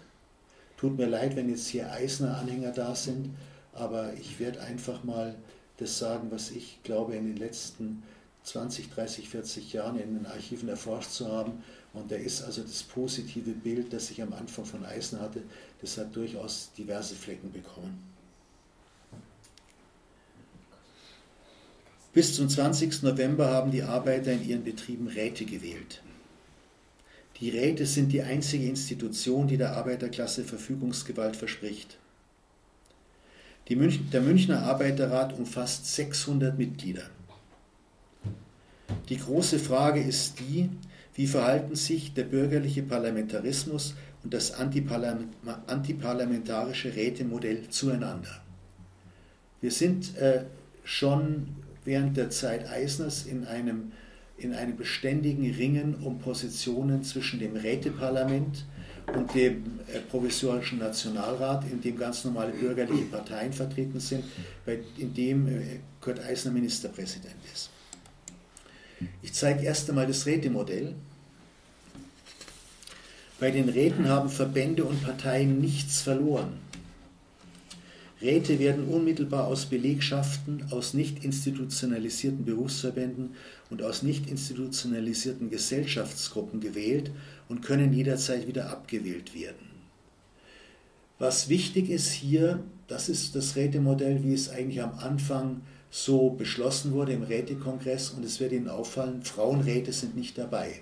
Tut 0.78 0.98
mir 0.98 1.08
leid, 1.08 1.36
wenn 1.36 1.50
jetzt 1.50 1.68
hier 1.68 1.92
Eisner-Anhänger 1.92 2.72
da 2.72 2.96
sind, 2.96 3.30
aber 3.78 4.14
ich 4.14 4.40
werde 4.40 4.62
einfach 4.62 5.04
mal 5.04 5.36
das 5.78 5.98
sagen, 5.98 6.32
was 6.32 6.52
ich 6.52 6.80
glaube 6.84 7.16
in 7.16 7.26
den 7.26 7.38
letzten 7.38 8.04
20, 8.44 8.90
30, 8.92 9.30
40 9.30 9.74
Jahren 9.74 10.00
in 10.00 10.16
den 10.16 10.26
Archiven 10.26 10.70
erforscht 10.70 11.12
zu 11.12 11.28
haben. 11.28 11.64
Und 11.94 12.12
da 12.12 12.16
ist 12.16 12.42
also 12.44 12.62
das 12.62 12.84
positive 12.84 13.52
Bild, 13.52 13.92
das 13.92 14.10
ich 14.10 14.22
am 14.22 14.34
Anfang 14.34 14.66
von 14.66 14.86
Eisner 14.86 15.20
hatte, 15.20 15.44
das 15.82 15.98
hat 15.98 16.16
durchaus 16.16 16.72
diverse 16.78 17.16
Flecken 17.16 17.52
bekommen. 17.52 18.02
Bis 22.14 22.36
zum 22.36 22.50
20. 22.50 23.04
November 23.04 23.50
haben 23.50 23.72
die 23.72 23.84
Arbeiter 23.84 24.32
in 24.32 24.48
ihren 24.48 24.64
Betrieben 24.64 25.08
Räte 25.08 25.46
gewählt. 25.46 26.02
Die 27.40 27.50
Räte 27.50 27.86
sind 27.86 28.12
die 28.12 28.24
einzige 28.24 28.66
Institution, 28.66 29.48
die 29.48 29.58
der 29.58 29.74
Arbeiterklasse 29.74 30.44
Verfügungsgewalt 30.44 31.36
verspricht. 31.36 31.98
Münch 33.76 34.00
der 34.12 34.22
Münchner 34.22 34.64
Arbeiterrat 34.64 35.38
umfasst 35.38 35.94
600 35.94 36.58
Mitglieder. 36.58 37.04
Die 39.10 39.18
große 39.18 39.60
Frage 39.60 40.02
ist 40.02 40.40
die, 40.40 40.70
wie 41.16 41.28
verhalten 41.28 41.76
sich 41.76 42.14
der 42.14 42.24
bürgerliche 42.24 42.84
Parlamentarismus 42.84 43.96
und 44.24 44.34
das 44.34 44.54
antiparlamentarische 44.54 46.96
Rätemodell 46.96 47.68
zueinander? 47.70 48.42
Wir 49.60 49.72
sind 49.72 50.16
äh, 50.18 50.46
schon 50.84 51.48
während 51.84 52.16
der 52.18 52.30
Zeit 52.30 52.70
Eisners 52.70 53.26
in 53.26 53.46
einem, 53.46 53.92
in 54.38 54.54
einem 54.54 54.78
beständigen 54.78 55.52
Ringen 55.52 55.96
um 55.96 56.20
Positionen 56.20 57.04
zwischen 57.04 57.40
dem 57.40 57.56
Räteparlament 57.56 58.66
und 59.14 59.34
dem 59.34 59.80
äh, 59.88 60.00
provisorischen 60.00 60.80
Nationalrat, 60.80 61.64
in 61.72 61.82
dem 61.82 61.98
ganz 61.98 62.26
normale 62.26 62.52
bürgerliche 62.52 63.06
Parteien 63.06 63.54
vertreten 63.54 64.00
sind, 64.00 64.26
in 64.98 65.14
dem 65.14 65.48
äh, 65.48 65.80
Kurt 66.02 66.20
Eisner 66.20 66.52
Ministerpräsident 66.52 67.36
ist. 67.54 67.70
Ich 69.22 69.34
zeige 69.34 69.64
erst 69.64 69.90
einmal 69.90 70.08
das 70.08 70.26
Rätemodell. 70.26 70.96
Bei 73.40 73.52
den 73.52 73.70
Räten 73.70 74.10
haben 74.10 74.30
Verbände 74.30 74.84
und 74.84 75.04
Parteien 75.04 75.62
nichts 75.62 76.02
verloren. 76.02 76.67
Räte 78.22 78.58
werden 78.58 78.88
unmittelbar 78.88 79.46
aus 79.46 79.68
Belegschaften, 79.68 80.66
aus 80.72 80.96
nicht 80.96 81.24
institutionalisierten 81.24 82.46
Berufsverbänden 82.46 83.36
und 83.70 83.84
aus 83.84 84.02
nicht 84.02 84.28
institutionalisierten 84.28 85.52
Gesellschaftsgruppen 85.52 86.60
gewählt 86.60 87.12
und 87.48 87.62
können 87.62 87.94
jederzeit 87.94 88.48
wieder 88.48 88.72
abgewählt 88.72 89.36
werden. 89.36 89.68
Was 91.20 91.50
wichtig 91.50 91.90
ist 91.90 92.12
hier, 92.12 92.64
das 92.88 93.10
ist 93.10 93.36
das 93.36 93.56
Rätemodell, 93.56 94.24
wie 94.24 94.34
es 94.34 94.50
eigentlich 94.50 94.82
am 94.82 94.98
Anfang 94.98 95.62
so 95.90 96.32
beschlossen 96.32 96.94
wurde 96.94 97.14
im 97.14 97.24
Rätekongress 97.24 98.12
und 98.12 98.26
es 98.26 98.40
wird 98.40 98.52
Ihnen 98.52 98.70
auffallen, 98.70 99.24
Frauenräte 99.24 99.94
sind 99.94 100.16
nicht 100.16 100.38
dabei. 100.38 100.82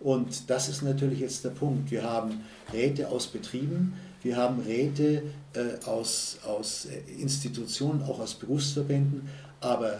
Und 0.00 0.48
das 0.48 0.68
ist 0.68 0.82
natürlich 0.82 1.20
jetzt 1.20 1.44
der 1.44 1.50
Punkt. 1.50 1.90
Wir 1.90 2.02
haben 2.02 2.40
Räte 2.72 3.08
aus 3.08 3.26
Betrieben, 3.26 3.92
wir 4.22 4.36
haben 4.36 4.60
Räte 4.60 5.22
äh, 5.54 5.82
aus, 5.86 6.38
aus 6.46 6.86
Institutionen, 7.18 8.02
auch 8.02 8.20
aus 8.20 8.34
Berufsverbänden, 8.34 9.26
aber 9.60 9.94
äh, 9.94 9.98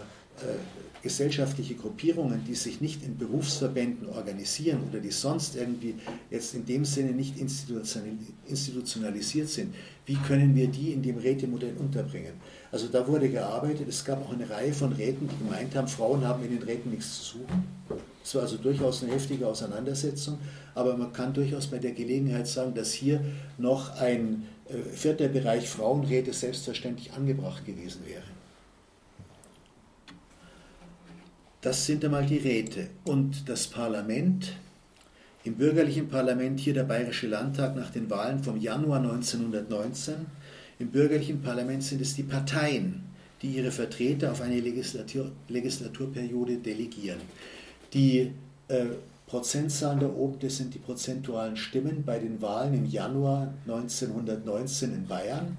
gesellschaftliche 1.01 1.75
Gruppierungen, 1.75 2.43
die 2.47 2.53
sich 2.53 2.79
nicht 2.79 3.03
in 3.03 3.17
Berufsverbänden 3.17 4.07
organisieren 4.09 4.83
oder 4.87 4.99
die 4.99 5.09
sonst 5.09 5.55
irgendwie 5.55 5.95
jetzt 6.29 6.53
in 6.53 6.63
dem 6.65 6.85
Sinne 6.85 7.11
nicht 7.11 7.37
institutionalisiert 7.37 9.49
sind, 9.49 9.73
wie 10.05 10.15
können 10.15 10.55
wir 10.55 10.67
die 10.67 10.93
in 10.93 11.01
dem 11.01 11.17
Rätemodell 11.17 11.75
unterbringen? 11.77 12.33
Also 12.71 12.87
da 12.87 13.07
wurde 13.07 13.29
gearbeitet, 13.29 13.87
es 13.89 14.05
gab 14.05 14.23
auch 14.23 14.33
eine 14.33 14.47
Reihe 14.49 14.73
von 14.73 14.93
Räten, 14.93 15.27
die 15.27 15.37
gemeint 15.43 15.75
haben, 15.75 15.87
Frauen 15.87 16.23
haben 16.23 16.43
in 16.43 16.51
den 16.51 16.63
Räten 16.63 16.91
nichts 16.91 17.17
zu 17.17 17.39
suchen. 17.39 17.63
Es 18.23 18.35
war 18.35 18.43
also 18.43 18.57
durchaus 18.57 19.03
eine 19.03 19.13
heftige 19.13 19.47
Auseinandersetzung, 19.47 20.37
aber 20.75 20.95
man 20.95 21.11
kann 21.11 21.33
durchaus 21.33 21.67
bei 21.67 21.79
der 21.79 21.91
Gelegenheit 21.91 22.47
sagen, 22.47 22.73
dass 22.73 22.91
hier 22.91 23.23
noch 23.57 23.97
ein 23.99 24.47
äh, 24.69 24.77
vierter 24.95 25.27
Bereich 25.27 25.67
Frauenräte 25.67 26.33
selbstverständlich 26.33 27.13
angebracht 27.13 27.65
gewesen 27.65 28.01
wäre. 28.05 28.23
Das 31.61 31.85
sind 31.85 32.03
einmal 32.03 32.25
die 32.25 32.37
Räte. 32.37 32.87
Und 33.05 33.47
das 33.47 33.67
Parlament, 33.67 34.53
im 35.43 35.55
bürgerlichen 35.55 36.07
Parlament 36.07 36.59
hier 36.59 36.73
der 36.73 36.83
Bayerische 36.83 37.27
Landtag 37.27 37.75
nach 37.75 37.91
den 37.91 38.09
Wahlen 38.09 38.43
vom 38.43 38.59
Januar 38.59 38.99
1919, 38.99 40.25
im 40.79 40.89
bürgerlichen 40.89 41.41
Parlament 41.41 41.83
sind 41.83 42.01
es 42.01 42.15
die 42.15 42.23
Parteien, 42.23 43.03
die 43.41 43.49
ihre 43.49 43.71
Vertreter 43.71 44.31
auf 44.31 44.41
eine 44.41 44.59
Legislatur, 44.59 45.31
Legislaturperiode 45.47 46.57
delegieren. 46.57 47.19
Die 47.93 48.31
äh, 48.67 48.85
Prozentzahlen 49.27 49.99
da 49.99 50.07
oben, 50.07 50.39
das 50.39 50.57
sind 50.57 50.73
die 50.73 50.79
prozentualen 50.79 51.55
Stimmen 51.55 52.03
bei 52.05 52.19
den 52.19 52.41
Wahlen 52.41 52.73
im 52.73 52.85
Januar 52.85 53.53
1919 53.65 54.93
in 54.93 55.07
Bayern. 55.07 55.57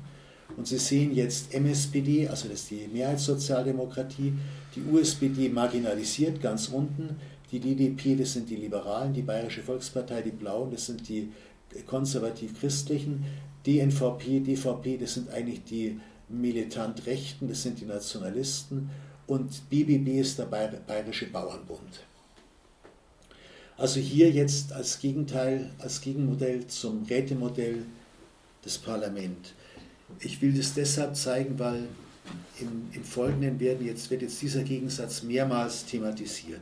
Und 0.57 0.67
Sie 0.67 0.79
sehen 0.79 1.15
jetzt 1.15 1.55
MSPD, 1.55 2.29
also 2.29 2.49
das 2.49 2.61
ist 2.61 2.71
die 2.71 2.89
Mehrheitssozialdemokratie, 2.93 4.35
die 4.75 4.83
USPD 4.83 5.49
marginalisiert 5.49 6.43
ganz 6.43 6.69
unten, 6.69 7.17
die 7.51 7.61
DDP, 7.61 8.17
das 8.17 8.35
sind 8.35 8.51
die 8.51 8.57
Liberalen, 8.57 9.15
die 9.15 9.23
Bayerische 9.23 9.63
Volkspartei, 9.63 10.23
die 10.23 10.31
Blauen, 10.31 10.71
das 10.71 10.87
sind 10.87 11.09
die 11.09 11.33
konservativ-christlichen, 11.87 13.25
DNVP, 13.67 14.41
DVP, 14.41 14.99
das 14.99 15.15
sind 15.15 15.31
eigentlich 15.31 15.65
die 15.65 15.99
militant 16.29 17.07
Rechten, 17.07 17.49
das 17.49 17.63
sind 17.63 17.81
die 17.81 17.87
Nationalisten. 17.87 18.91
Und 19.27 19.71
BBB 19.71 20.21
ist 20.21 20.39
der 20.39 20.47
Bayerische 20.47 21.27
Bauernbund. 21.27 22.01
Also 23.83 23.99
hier 23.99 24.31
jetzt 24.31 24.73
als 24.73 25.01
Gegenteil, 25.01 25.69
als 25.81 26.01
Gegenmodell 26.03 26.69
zum 26.69 27.03
Rätemodell 27.03 27.79
des 28.65 28.79
Parlaments. 28.79 29.55
Ich 30.21 30.41
will 30.41 30.53
das 30.53 30.75
deshalb 30.75 31.17
zeigen, 31.17 31.59
weil 31.59 31.89
im, 32.61 32.91
im 32.93 33.03
Folgenden 33.03 33.59
werden 33.59 33.85
jetzt, 33.85 34.09
wird 34.09 34.23
jetzt 34.23 34.41
dieser 34.41 34.63
Gegensatz 34.63 35.25
mehrmals 35.25 35.85
thematisiert. 35.85 36.61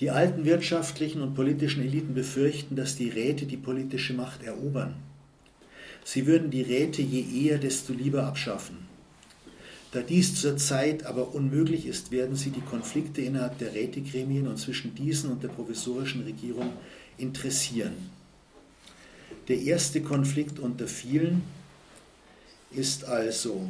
Die 0.00 0.10
alten 0.10 0.44
wirtschaftlichen 0.44 1.22
und 1.22 1.34
politischen 1.36 1.84
Eliten 1.84 2.12
befürchten, 2.12 2.74
dass 2.74 2.96
die 2.96 3.10
Räte 3.10 3.46
die 3.46 3.56
politische 3.56 4.14
Macht 4.14 4.42
erobern. 4.42 4.96
Sie 6.04 6.26
würden 6.26 6.50
die 6.50 6.62
Räte 6.62 7.02
je 7.02 7.46
eher, 7.46 7.58
desto 7.58 7.92
lieber 7.92 8.24
abschaffen. 8.24 8.89
Da 9.92 10.02
dies 10.02 10.40
zurzeit 10.40 11.04
aber 11.04 11.34
unmöglich 11.34 11.86
ist, 11.86 12.12
werden 12.12 12.36
sie 12.36 12.50
die 12.50 12.60
Konflikte 12.60 13.22
innerhalb 13.22 13.58
der 13.58 13.74
Rätegremien 13.74 14.46
und 14.46 14.56
zwischen 14.56 14.94
diesen 14.94 15.30
und 15.30 15.42
der 15.42 15.48
provisorischen 15.48 16.22
Regierung 16.22 16.72
interessieren. 17.18 17.94
Der 19.48 19.58
erste 19.58 20.00
Konflikt 20.00 20.60
unter 20.60 20.86
vielen 20.86 21.42
ist 22.70 23.04
also 23.04 23.68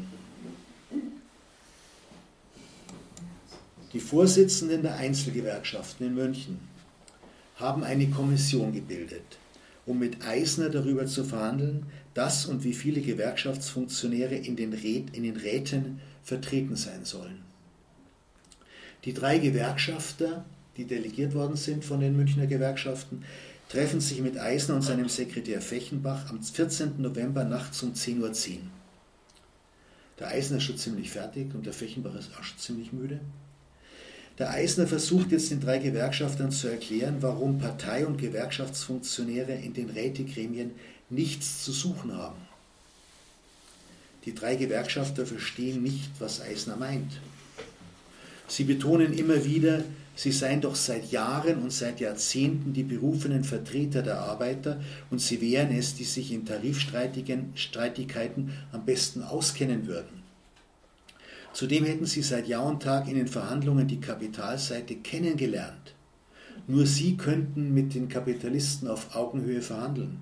die 3.95 4.01
Vorsitzenden 4.01 4.83
der 4.83 4.97
Einzelgewerkschaften 4.97 6.07
in 6.07 6.15
München 6.15 6.59
haben 7.57 7.83
eine 7.83 8.09
Kommission 8.09 8.75
gebildet, 8.75 9.39
um 9.87 9.99
mit 9.99 10.23
Eisner 10.23 10.69
darüber 10.69 11.07
zu 11.07 11.25
verhandeln, 11.25 11.87
dass 12.13 12.45
und 12.45 12.63
wie 12.63 12.75
viele 12.75 13.01
Gewerkschaftsfunktionäre 13.01 14.35
in 14.35 14.57
den, 14.57 14.75
Rät, 14.75 15.17
in 15.17 15.23
den 15.23 15.37
Räten 15.37 16.01
vertreten 16.23 16.77
sein 16.77 17.05
sollen. 17.05 17.43
Die 19.05 19.15
drei 19.15 19.39
Gewerkschafter, 19.39 20.45
die 20.77 20.85
delegiert 20.85 21.35
worden 21.35 21.57
sind 21.57 21.85
von 21.85 22.01
den 22.01 22.17
Münchner 22.17 22.47
Gewerkschaften, 22.47 23.25
treffen 23.71 24.01
sich 24.01 24.21
mit 24.21 24.37
Eisner 24.39 24.75
und 24.75 24.83
seinem 24.83 25.09
Sekretär 25.09 25.61
Fechenbach 25.61 26.29
am 26.31 26.43
14. 26.43 27.01
November 27.01 27.45
nachts 27.45 27.83
um 27.83 27.93
10.10 27.93 28.21
Uhr. 28.21 28.59
Der 30.19 30.29
Eisner 30.29 30.59
ist 30.59 30.65
schon 30.65 30.77
ziemlich 30.77 31.11
fertig 31.11 31.55
und 31.55 31.65
der 31.65 31.73
Fechenbach 31.73 32.15
ist 32.15 32.31
auch 32.37 32.43
schon 32.43 32.59
ziemlich 32.59 32.93
müde. 32.93 33.21
Der 34.39 34.51
Eisner 34.51 34.87
versucht 34.87 35.33
jetzt 35.33 35.51
den 35.51 35.61
drei 35.61 35.79
Gewerkschaftern 35.79 36.51
zu 36.51 36.69
erklären, 36.69 37.17
warum 37.21 37.59
Partei- 37.59 38.07
und 38.07 38.19
Gewerkschaftsfunktionäre 38.19 39.53
in 39.53 39.73
den 39.73 39.91
Rätegremien 39.91 40.73
nichts 41.09 41.65
zu 41.65 41.73
suchen 41.73 42.17
haben. 42.17 42.50
Die 44.25 44.35
drei 44.35 44.57
Gewerkschafter 44.57 45.25
verstehen 45.25 45.83
nicht, 45.83 46.11
was 46.19 46.41
Eisner 46.41 46.77
meint. 46.77 47.21
Sie 48.49 48.65
betonen 48.65 49.13
immer 49.13 49.45
wieder, 49.45 49.85
sie 50.15 50.33
seien 50.33 50.61
doch 50.61 50.75
seit 50.75 51.11
Jahren 51.11 51.63
und 51.63 51.73
seit 51.73 52.01
Jahrzehnten 52.01 52.73
die 52.73 52.83
berufenen 52.83 53.45
Vertreter 53.45 54.03
der 54.03 54.19
Arbeiter 54.19 54.81
und 55.11 55.21
sie 55.21 55.41
wären 55.41 55.71
es, 55.71 55.95
die 55.95 56.05
sich 56.05 56.33
in 56.33 56.45
Tarifstreitigkeiten 56.45 58.53
am 58.73 58.85
besten 58.85 59.23
auskennen 59.23 59.87
würden. 59.87 60.21
Zudem 61.53 61.85
hätten 61.85 62.07
sie 62.07 62.23
seit 62.23 62.49
Jahr 62.49 62.67
und 62.67 62.83
Tag 62.83 63.09
in 63.09 63.15
den 63.15 63.29
Verhandlungen 63.29 63.89
die 63.89 64.01
Kapitalseite 64.01 64.97
kennengelernt. 64.97 65.95
Nur 66.67 66.87
sie 66.87 67.17
könnten 67.17 67.73
mit 67.73 67.95
den 67.95 68.09
Kapitalisten 68.09 68.89
auf 68.89 69.17
Augenhöhe 69.17 69.63
verhandeln. 69.63 70.21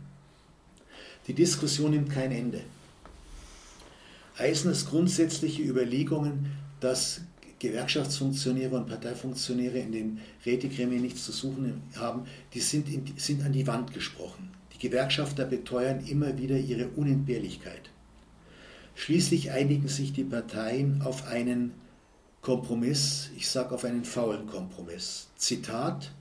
Die 1.27 1.35
Diskussion 1.35 1.91
nimmt 1.91 2.11
kein 2.11 2.33
Ende. 2.33 2.61
Eisners 4.39 4.86
grundsätzliche 4.86 5.62
Überlegungen, 5.62 6.47
dass 6.80 7.22
Gewerkschaftsfunktionäre 7.59 8.76
und 8.76 8.86
Parteifunktionäre 8.86 9.78
in 9.78 9.93
den 9.93 10.20
Rätegremien 10.47 11.03
nichts 11.03 11.24
zu 11.24 11.32
suchen 11.32 11.82
haben, 11.97 12.22
die 12.55 12.61
sind, 12.61 12.89
in, 12.89 13.05
sind 13.16 13.45
an 13.45 13.53
die 13.53 13.66
Wand 13.66 13.93
gesprochen. 13.93 14.51
Die 14.74 14.78
Gewerkschafter 14.78 15.45
beteuern 15.45 16.05
immer 16.07 16.39
wieder 16.39 16.57
ihre 16.57 16.89
Unentbehrlichkeit. 16.89 17.91
Schließlich 18.95 19.51
einigen 19.51 19.89
sich 19.89 20.12
die 20.12 20.24
Parteien 20.24 21.03
auf 21.03 21.26
einen 21.26 21.72
Kompromiss, 22.43 23.30
ich 23.36 23.49
sage 23.49 23.74
auf 23.74 23.84
einen 23.84 24.05
faulen 24.05 24.47
Kompromiss. 24.47 25.28
Zitat, 25.36 26.12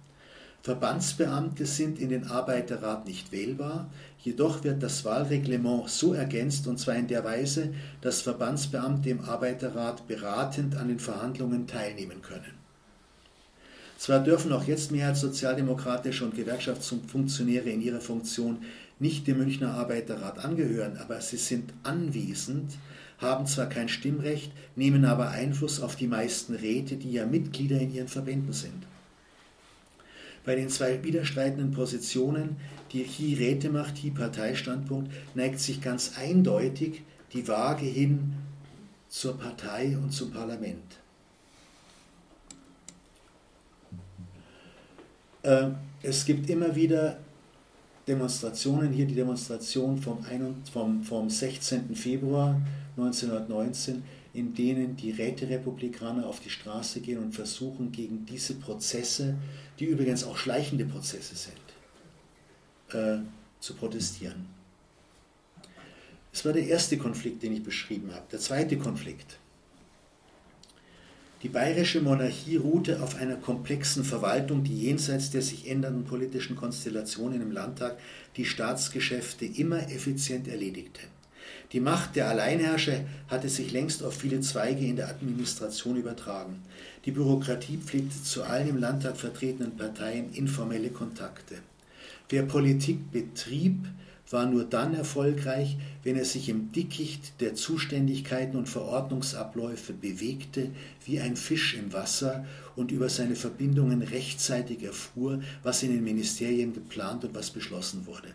Verbandsbeamte 0.68 1.66
sind 1.66 1.98
in 1.98 2.10
den 2.10 2.28
Arbeiterrat 2.28 3.08
nicht 3.08 3.32
wählbar, 3.32 3.90
jedoch 4.20 4.66
wird 4.66 4.84
das 4.84 5.06
Wahlreglement 5.06 5.90
so 5.90 6.14
ergänzt, 6.14 6.68
und 6.68 6.78
zwar 6.78 6.98
in 6.98 7.08
der 7.08 7.24
Weise, 7.24 7.74
dass 8.02 8.20
Verbandsbeamte 8.20 9.10
im 9.10 9.22
Arbeiterrat 9.22 10.10
beratend 10.10 10.76
an 10.76 10.90
den 10.90 11.00
Verhandlungen 11.00 11.68
teilnehmen 11.68 12.22
können. 12.22 12.52
Zwar 13.98 14.20
dürfen 14.20 14.52
auch 14.52 14.66
jetzt 14.66 14.92
mehrheitssozialdemokratische 14.92 16.26
und 16.26 16.36
Gewerkschaftsfunktionäre 16.36 17.70
in 17.70 17.82
ihrer 17.82 18.02
Funktion 18.02 18.58
nicht 19.00 19.26
dem 19.26 19.38
Münchner 19.38 19.74
Arbeiterrat 19.74 20.44
angehören, 20.44 20.98
aber 20.98 21.22
sie 21.22 21.38
sind 21.38 21.72
anwesend, 21.84 22.74
haben 23.20 23.48
zwar 23.48 23.68
kein 23.68 23.88
Stimmrecht, 23.88 24.52
nehmen 24.76 25.06
aber 25.06 25.30
Einfluss 25.30 25.80
auf 25.80 25.96
die 25.96 26.08
meisten 26.08 26.56
Räte, 26.56 26.98
die 26.98 27.14
ja 27.14 27.26
Mitglieder 27.26 27.80
in 27.80 27.94
ihren 27.94 28.10
Verbänden 28.10 28.52
sind. 28.52 28.87
Bei 30.48 30.56
den 30.56 30.70
zwei 30.70 31.04
widerstreitenden 31.04 31.72
Positionen, 31.72 32.56
die 32.94 33.04
Hi-Rätemacht, 33.04 34.02
Hi-Parteistandpunkt, 34.02 35.12
neigt 35.36 35.60
sich 35.60 35.82
ganz 35.82 36.14
eindeutig 36.18 37.02
die 37.34 37.46
Waage 37.50 37.86
hin 37.86 38.34
zur 39.10 39.38
Partei 39.38 39.98
und 39.98 40.14
zum 40.14 40.32
Parlament. 40.32 41.00
Äh, 45.44 45.72
es 46.02 46.24
gibt 46.24 46.50
immer 46.50 46.74
wieder 46.74 47.18
Demonstrationen, 48.08 48.94
hier 48.94 49.06
die 49.06 49.16
Demonstration 49.16 50.02
vom 50.02 51.30
16. 51.30 51.94
Februar 51.94 52.62
1919, 52.96 54.02
in 54.38 54.54
denen 54.54 54.96
die 54.96 55.10
Räterepublikaner 55.10 56.28
auf 56.28 56.40
die 56.40 56.52
Straße 56.52 57.02
gehen 57.02 57.18
und 57.18 57.34
versuchen, 57.34 57.92
gegen 57.92 58.24
diese 58.28 58.54
Prozesse, 58.54 59.36
die 59.80 59.86
übrigens 59.86 60.24
auch 60.24 60.38
schleichende 60.38 60.86
Prozesse 60.86 61.36
sind, 61.36 62.96
äh, 62.96 63.18
zu 63.60 63.74
protestieren. 63.74 64.46
Es 66.32 66.46
war 66.46 66.54
der 66.54 66.68
erste 66.68 67.00
Konflikt, 67.00 67.42
den 67.42 67.54
ich 67.54 67.64
beschrieben 67.64 68.14
habe. 68.14 68.26
Der 68.32 68.40
zweite 68.40 68.78
Konflikt. 68.78 69.40
Die 71.42 71.50
bayerische 71.50 72.02
Monarchie 72.02 72.58
ruhte 72.58 73.02
auf 73.02 73.16
einer 73.16 73.38
komplexen 73.38 74.04
Verwaltung, 74.04 74.64
die 74.64 74.84
jenseits 74.84 75.32
der 75.32 75.42
sich 75.42 75.68
ändernden 75.68 76.04
politischen 76.04 76.56
Konstellationen 76.56 77.42
im 77.42 77.52
Landtag 77.52 77.98
die 78.36 78.46
Staatsgeschäfte 78.46 79.46
immer 79.46 79.90
effizient 79.90 80.48
erledigte. 80.48 81.02
Die 81.74 81.80
Macht 81.80 82.16
der 82.16 82.30
Alleinherrscher 82.30 83.02
hatte 83.28 83.50
sich 83.50 83.72
längst 83.72 84.04
auf 84.04 84.16
viele 84.16 84.40
Zweige 84.42 84.86
in 84.86 84.96
der 84.96 85.10
Administration 85.10 85.98
übertragen. 85.98 86.62
Die 87.06 87.12
Bürokratie 87.12 87.78
pflegte 87.78 88.24
zu 88.24 88.44
allen 88.44 88.70
im 88.70 88.78
Landtag 88.78 89.18
vertretenen 89.18 89.76
Parteien 89.76 90.32
informelle 90.34 90.90
Kontakte. 90.90 91.56
Wer 92.30 92.44
Politik 92.44 93.12
betrieb, 93.12 93.86
war 94.30 94.46
nur 94.46 94.66
dann 94.66 94.94
erfolgreich, 94.94 95.78
wenn 96.04 96.18
er 96.18 96.26
sich 96.26 96.50
im 96.50 96.72
Dickicht 96.72 97.40
der 97.40 97.56
Zuständigkeiten 97.56 98.58
und 98.58 98.68
Verordnungsabläufe 98.68 99.94
bewegte, 99.94 100.72
wie 101.06 101.20
ein 101.20 101.38
Fisch 101.38 101.76
im 101.76 101.94
Wasser 101.94 102.46
und 102.76 102.92
über 102.92 103.10
seine 103.10 103.36
Verbindungen 103.36 104.02
rechtzeitig 104.02 104.84
erfuhr, 104.84 105.42
was 105.64 105.84
in 105.84 105.92
den 105.92 106.04
Ministerien 106.04 106.74
geplant 106.74 107.24
und 107.24 107.36
was 107.36 107.52
beschlossen 107.52 108.06
wurde. 108.06 108.30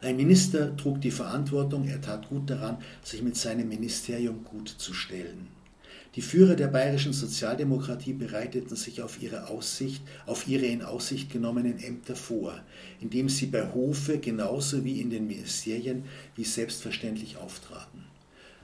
Ein 0.00 0.16
Minister 0.16 0.76
trug 0.76 1.00
die 1.00 1.10
Verantwortung, 1.10 1.88
er 1.88 2.00
tat 2.00 2.28
gut 2.28 2.48
daran, 2.48 2.78
sich 3.02 3.20
mit 3.20 3.36
seinem 3.36 3.68
Ministerium 3.68 4.44
gut 4.44 4.68
zu 4.68 4.94
stellen. 4.94 5.48
Die 6.14 6.22
Führer 6.22 6.54
der 6.54 6.68
bayerischen 6.68 7.12
Sozialdemokratie 7.12 8.12
bereiteten 8.12 8.76
sich 8.76 9.02
auf 9.02 9.20
ihre 9.20 9.48
Aussicht, 9.48 10.02
auf 10.26 10.46
ihre 10.46 10.66
in 10.66 10.82
Aussicht 10.82 11.30
genommenen 11.30 11.78
Ämter 11.80 12.14
vor, 12.14 12.60
indem 13.00 13.28
sie 13.28 13.46
bei 13.46 13.72
Hofe 13.74 14.18
genauso 14.18 14.84
wie 14.84 15.00
in 15.00 15.10
den 15.10 15.26
Ministerien 15.26 16.04
wie 16.36 16.44
selbstverständlich 16.44 17.36
auftraten. 17.36 18.04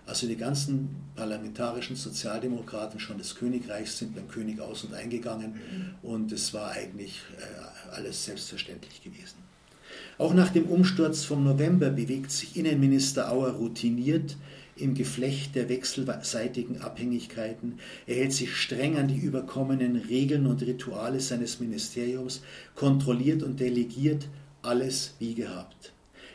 Also 0.06 0.26
die 0.26 0.36
ganzen 0.36 0.96
parlamentarischen 1.16 1.96
Sozialdemokraten 1.96 3.00
schon 3.00 3.18
des 3.18 3.34
Königreichs 3.34 3.98
sind 3.98 4.14
beim 4.14 4.28
König 4.28 4.60
aus 4.60 4.84
und 4.84 4.94
eingegangen 4.94 5.54
und 6.02 6.30
es 6.30 6.54
war 6.54 6.70
eigentlich 6.70 7.22
äh, 7.38 7.90
alles 7.94 8.24
selbstverständlich 8.24 9.02
gewesen. 9.02 9.43
Auch 10.16 10.32
nach 10.32 10.50
dem 10.50 10.66
Umsturz 10.66 11.24
vom 11.24 11.42
November 11.42 11.90
bewegt 11.90 12.30
sich 12.30 12.56
Innenminister 12.56 13.32
Auer 13.32 13.50
routiniert 13.50 14.36
im 14.76 14.94
Geflecht 14.94 15.54
der 15.54 15.68
wechselseitigen 15.68 16.80
Abhängigkeiten, 16.80 17.78
er 18.06 18.16
hält 18.16 18.32
sich 18.32 18.56
streng 18.56 18.96
an 18.96 19.08
die 19.08 19.18
überkommenen 19.18 19.96
Regeln 19.96 20.46
und 20.46 20.62
Rituale 20.62 21.20
seines 21.20 21.60
Ministeriums, 21.60 22.42
kontrolliert 22.74 23.42
und 23.42 23.60
delegiert 23.60 24.28
alles 24.62 25.14
wie 25.18 25.34
gehabt. 25.34 25.92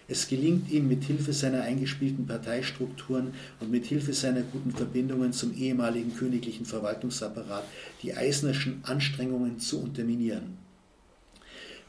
Es 0.07 0.27
gelingt 0.27 0.71
ihm 0.71 0.88
mit 0.88 1.03
Hilfe 1.03 1.34
seiner 1.34 1.61
eingespielten 1.61 2.25
Parteistrukturen 2.25 3.34
und 3.59 3.69
mit 3.69 3.86
Hilfe 3.86 4.13
seiner 4.13 4.41
guten 4.41 4.71
Verbindungen 4.71 5.34
zum 5.34 5.55
ehemaligen 5.55 6.15
königlichen 6.15 6.65
Verwaltungsapparat 6.65 7.63
die 8.01 8.15
Eisnerschen 8.15 8.80
Anstrengungen 8.84 9.59
zu 9.59 9.82
unterminieren. 9.82 10.59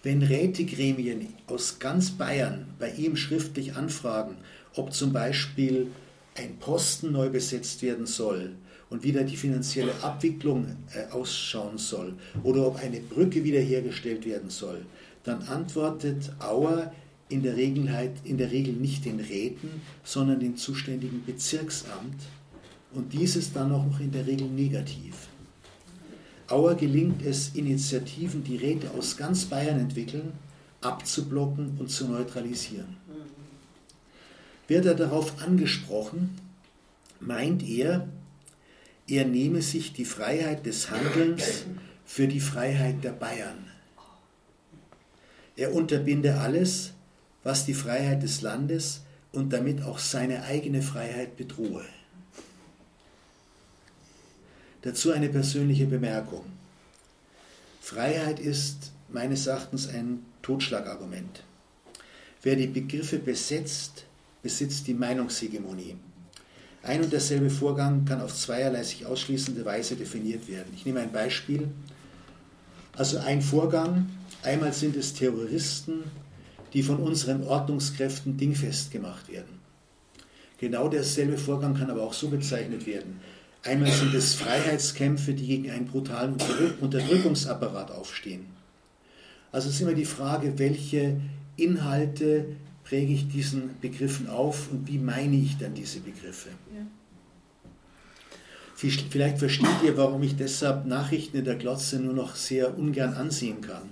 Wenn 0.03 0.22
Rätegremien 0.22 1.28
aus 1.46 1.78
ganz 1.78 2.12
Bayern 2.12 2.66
bei 2.78 2.90
ihm 2.92 3.16
schriftlich 3.16 3.74
anfragen, 3.74 4.36
ob 4.74 4.94
zum 4.94 5.12
Beispiel 5.12 5.88
ein 6.34 6.57
Posten 6.59 7.12
neu 7.12 7.28
besetzt 7.28 7.82
werden 7.82 8.07
soll 8.07 8.53
und 8.88 9.03
wieder 9.03 9.24
die 9.24 9.36
finanzielle 9.36 9.92
Abwicklung 10.03 10.76
äh, 10.94 11.12
ausschauen 11.12 11.76
soll 11.76 12.14
oder 12.42 12.66
ob 12.66 12.76
eine 12.76 13.01
Brücke 13.01 13.44
wiederhergestellt 13.44 14.24
werden 14.24 14.48
soll, 14.48 14.86
dann 15.24 15.42
antwortet 15.42 16.32
Auer 16.38 16.92
in 17.28 17.42
der, 17.42 17.57
Regelheit, 17.57 18.12
in 18.24 18.38
der 18.38 18.51
Regel 18.51 18.72
nicht 18.74 19.05
den 19.05 19.20
Räten, 19.20 19.82
sondern 20.03 20.40
dem 20.40 20.57
zuständigen 20.57 21.24
Bezirksamt 21.26 22.22
und 22.92 23.12
dieses 23.12 23.53
dann 23.53 23.70
auch 23.72 23.84
noch 23.84 24.01
in 24.01 24.12
der 24.12 24.26
Regel 24.26 24.48
negativ. 24.48 25.28
Auer 26.51 26.74
gelingt 26.74 27.24
es, 27.24 27.55
Initiativen, 27.55 28.42
die 28.42 28.57
Räte 28.57 28.90
aus 28.90 29.16
ganz 29.16 29.44
Bayern 29.44 29.78
entwickeln, 29.78 30.32
abzublocken 30.80 31.76
und 31.78 31.90
zu 31.90 32.09
neutralisieren. 32.09 32.96
Wird 34.66 34.84
er 34.84 34.94
darauf 34.94 35.40
angesprochen, 35.42 36.36
meint 37.20 37.62
er, 37.62 38.09
er 39.07 39.24
nehme 39.24 39.62
sich 39.62 39.92
die 39.92 40.05
Freiheit 40.05 40.66
des 40.66 40.90
Handelns 40.90 41.64
für 42.05 42.26
die 42.26 42.40
Freiheit 42.40 43.05
der 43.05 43.12
Bayern. 43.12 43.66
Er 45.57 45.72
unterbinde 45.72 46.38
alles, 46.40 46.94
was 47.44 47.64
die 47.64 47.74
Freiheit 47.74 48.24
des 48.24 48.42
Landes 48.42 49.03
und 49.32 49.53
damit 49.53 49.82
auch 49.82 50.01
seine 50.01 50.42
eigene 50.42 50.82
Freiheit 50.82 51.36
bedrohe. 51.36 51.84
Dazu 54.83 55.12
eine 55.12 55.28
persönliche 55.28 55.87
Bemerkung. 55.87 56.45
Freiheit 57.81 58.41
ist 58.41 58.93
meines 59.09 59.47
Erachtens 59.47 59.89
ein 59.89 60.24
Totschlagargument. 60.43 61.43
Wer 62.43 62.57
die 62.57 62.66
Begriffe 62.66 63.18
besetzt, 63.18 64.05
besitzt 64.43 64.87
die 64.87 64.95
Meinungshegemonie. 64.95 65.97
Ein 66.83 67.03
und 67.03 67.12
derselbe 67.12 67.51
Vorgang 67.51 68.07
kann 68.07 68.22
auf 68.22 68.35
zweierlei 68.35 68.83
sich 68.83 69.05
ausschließende 69.05 69.64
Weise 69.66 69.97
definiert 69.97 70.49
werden. 70.49 70.72
Ich 70.74 70.87
nehme 70.87 71.01
ein 71.01 71.12
Beispiel. 71.12 71.68
Also 72.97 73.18
ein 73.18 73.43
Vorgang, 73.43 74.09
einmal 74.43 74.72
sind 74.72 74.97
es 74.97 75.12
Terroristen, 75.12 76.05
die 76.72 76.83
von 76.83 76.97
unseren 76.97 77.45
Ordnungskräften 77.45 78.39
dingfest 78.39 78.91
gemacht 78.91 79.31
werden. 79.31 79.61
Genau 80.59 80.89
derselbe 80.89 81.37
Vorgang 81.37 81.74
kann 81.74 81.91
aber 81.91 82.03
auch 82.03 82.12
so 82.12 82.28
bezeichnet 82.28 82.87
werden. 82.87 83.20
Einmal 83.62 83.90
sind 83.90 84.14
es 84.14 84.34
Freiheitskämpfe, 84.34 85.34
die 85.34 85.46
gegen 85.46 85.70
einen 85.70 85.86
brutalen 85.86 86.36
Unterdrückungsapparat 86.80 87.90
aufstehen. 87.90 88.46
Also 89.52 89.68
es 89.68 89.74
ist 89.74 89.80
immer 89.82 89.94
die 89.94 90.06
Frage, 90.06 90.58
welche 90.58 91.20
Inhalte 91.56 92.46
präge 92.84 93.12
ich 93.12 93.28
diesen 93.28 93.78
Begriffen 93.80 94.28
auf 94.28 94.70
und 94.70 94.88
wie 94.88 94.98
meine 94.98 95.36
ich 95.36 95.58
dann 95.58 95.74
diese 95.74 96.00
Begriffe? 96.00 96.48
Ja. 96.74 96.86
Vielleicht 98.74 99.38
versteht 99.38 99.82
ihr, 99.84 99.96
warum 99.98 100.22
ich 100.22 100.36
deshalb 100.36 100.86
Nachrichten 100.86 101.36
in 101.36 101.44
der 101.44 101.56
Glotze 101.56 102.00
nur 102.00 102.14
noch 102.14 102.34
sehr 102.34 102.78
ungern 102.78 103.12
ansehen 103.12 103.61
kann. 103.61 103.90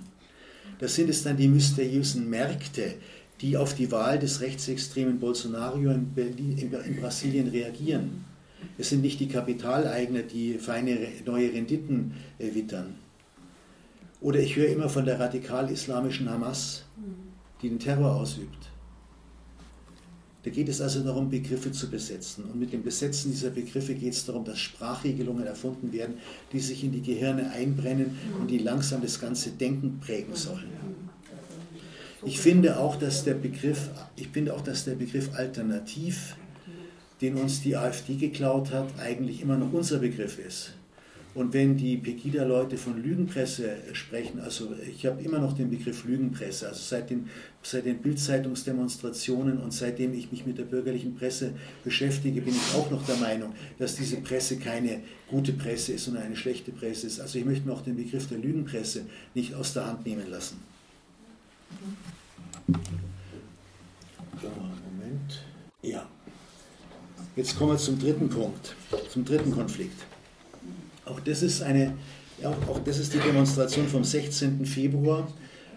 Das 0.79 0.95
sind 0.95 1.11
es 1.11 1.21
dann 1.21 1.37
die 1.37 1.47
mysteriösen 1.47 2.27
Märkte, 2.27 2.95
die 3.41 3.55
auf 3.55 3.75
die 3.75 3.91
Wahl 3.91 4.17
des 4.17 4.41
rechtsextremen 4.41 5.19
Bolsonaro 5.19 5.77
in, 5.77 6.11
Berlin, 6.13 6.57
in 6.57 6.95
Brasilien 6.99 7.49
reagieren. 7.49 8.25
Es 8.77 8.89
sind 8.89 9.01
nicht 9.01 9.19
die 9.19 9.27
Kapitaleigner, 9.27 10.21
die 10.21 10.57
feine 10.57 10.97
neue 11.25 11.53
Renditen 11.53 12.13
äh, 12.37 12.53
wittern. 12.53 12.95
Oder 14.21 14.39
ich 14.39 14.55
höre 14.55 14.67
immer 14.67 14.89
von 14.89 15.05
der 15.05 15.19
radikal-islamischen 15.19 16.29
Hamas, 16.29 16.83
die 17.61 17.69
den 17.69 17.79
Terror 17.79 18.15
ausübt. 18.15 18.69
Da 20.43 20.49
geht 20.49 20.69
es 20.69 20.79
also 20.79 21.03
darum, 21.03 21.29
Begriffe 21.29 21.71
zu 21.71 21.89
besetzen. 21.89 22.45
Und 22.45 22.59
mit 22.59 22.71
dem 22.71 22.81
Besetzen 22.81 23.31
dieser 23.31 23.49
Begriffe 23.49 23.93
geht 23.93 24.13
es 24.13 24.25
darum, 24.25 24.45
dass 24.45 24.57
Sprachregelungen 24.59 25.45
erfunden 25.45 25.91
werden, 25.91 26.15
die 26.53 26.59
sich 26.59 26.83
in 26.83 26.93
die 26.93 27.01
Gehirne 27.01 27.51
einbrennen 27.51 28.17
und 28.39 28.49
die 28.49 28.57
langsam 28.57 29.01
das 29.01 29.19
ganze 29.19 29.51
Denken 29.51 29.99
prägen 29.99 30.35
sollen. 30.35 30.69
Ich 32.23 32.39
finde 32.39 32.79
auch, 32.79 32.95
dass 32.95 33.23
der 33.23 33.33
Begriff, 33.33 33.89
ich 34.15 34.29
finde 34.29 34.53
auch, 34.53 34.61
dass 34.61 34.85
der 34.85 34.95
Begriff 34.95 35.29
alternativ, 35.35 36.35
den 37.21 37.35
uns 37.35 37.61
die 37.61 37.75
AfD 37.75 38.15
geklaut 38.15 38.71
hat, 38.71 38.87
eigentlich 38.99 39.41
immer 39.41 39.57
noch 39.57 39.73
unser 39.73 39.99
Begriff 39.99 40.39
ist. 40.39 40.73
Und 41.35 41.53
wenn 41.53 41.77
die 41.77 41.95
Pegida-Leute 41.97 42.75
von 42.75 43.01
Lügenpresse 43.01 43.77
sprechen, 43.93 44.39
also 44.39 44.73
ich 44.89 45.05
habe 45.05 45.21
immer 45.21 45.37
noch 45.37 45.53
den 45.53 45.69
Begriff 45.69 46.03
Lügenpresse, 46.03 46.67
also 46.67 46.81
seit 46.81 47.11
den, 47.11 47.29
seit 47.61 47.85
den 47.85 47.99
Bildzeitungsdemonstrationen 47.99 49.59
und 49.59 49.71
seitdem 49.71 50.13
ich 50.15 50.31
mich 50.31 50.47
mit 50.47 50.57
der 50.57 50.63
bürgerlichen 50.63 51.15
Presse 51.15 51.53
beschäftige, 51.83 52.41
bin 52.41 52.55
ich 52.55 52.75
auch 52.75 52.89
noch 52.89 53.05
der 53.05 53.17
Meinung, 53.17 53.53
dass 53.77 53.95
diese 53.95 54.17
Presse 54.17 54.57
keine 54.57 55.01
gute 55.29 55.53
Presse 55.53 55.93
ist, 55.93 56.05
sondern 56.05 56.23
eine 56.23 56.35
schlechte 56.35 56.71
Presse 56.71 57.05
ist. 57.05 57.19
Also 57.19 57.37
ich 57.37 57.45
möchte 57.45 57.67
mir 57.67 57.73
auch 57.73 57.83
den 57.83 57.95
Begriff 57.95 58.27
der 58.27 58.39
Lügenpresse 58.39 59.05
nicht 59.35 59.53
aus 59.53 59.73
der 59.73 59.85
Hand 59.85 60.05
nehmen 60.05 60.29
lassen. 60.31 60.57
Moment. 64.41 65.43
Ja. 65.83 66.07
Jetzt 67.39 67.57
kommen 67.57 67.71
wir 67.71 67.77
zum 67.77 67.97
dritten 67.97 68.27
Punkt, 68.27 68.75
zum 69.07 69.23
dritten 69.23 69.53
Konflikt. 69.53 70.01
Auch 71.05 71.21
das 71.21 71.41
ist 71.41 71.61
eine, 71.61 71.93
auch 72.43 72.79
das 72.79 72.99
ist 72.99 73.13
die 73.13 73.19
Demonstration 73.19 73.87
vom 73.87 74.03
16. 74.03 74.65
Februar. 74.65 75.25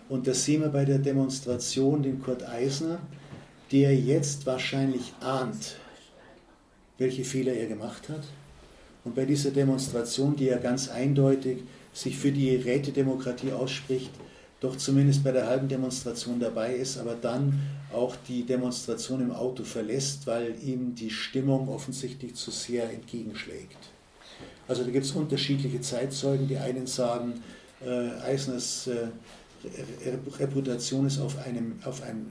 Und 0.09 0.27
das 0.27 0.45
sehen 0.45 0.63
wir 0.63 0.71
bei 0.71 0.85
der 0.85 0.99
Demonstration 0.99 2.03
den 2.03 2.21
Kurt 2.21 2.43
Eisner, 2.49 2.99
der 3.71 3.97
jetzt 3.97 4.45
wahrscheinlich 4.45 5.15
ahnt, 5.21 5.77
welche 6.99 7.23
Fehler 7.23 7.53
er 7.53 7.69
gemacht 7.69 8.09
hat. 8.09 8.25
Und 9.05 9.15
bei 9.15 9.25
dieser 9.25 9.53
Demonstration, 9.53 10.35
die 10.35 10.47
ja 10.47 10.59
ganz 10.59 10.89
eindeutig 10.89 11.59
sich 11.93 12.19
für 12.19 12.33
die 12.33 12.57
Rätedemokratie 12.57 13.53
ausspricht, 13.53 14.11
doch 14.59 14.75
zumindest 14.75 15.23
bei 15.23 15.31
der 15.31 15.47
halben 15.47 15.69
Demonstration 15.69 16.41
dabei 16.41 16.75
ist, 16.75 16.99
aber 16.99 17.15
dann 17.15 17.61
auch 17.93 18.17
die 18.29 18.45
Demonstration 18.45 19.21
im 19.21 19.33
Auto 19.33 19.65
verlässt, 19.65 20.27
weil 20.27 20.55
ihm 20.63 20.95
die 20.95 21.11
Stimmung 21.11 21.69
offensichtlich 21.69 22.35
zu 22.35 22.51
sehr 22.51 22.91
entgegenschlägt. 22.91 23.79
Also 24.69 24.85
da 24.85 24.91
gibt 24.91 25.05
es 25.05 25.13
unterschiedliche 25.13 25.81
Zeitzeugen. 25.81 26.49
Die 26.49 26.57
einen 26.57 26.87
sagen, 26.87 27.43
äh, 27.85 28.11
Eisners 28.23 28.87
äh, 28.87 29.09
Reputation 30.39 31.07
ist 31.07 31.21
auf, 31.21 31.39
einem, 31.39 31.79
auf, 31.85 32.03
einem, 32.03 32.27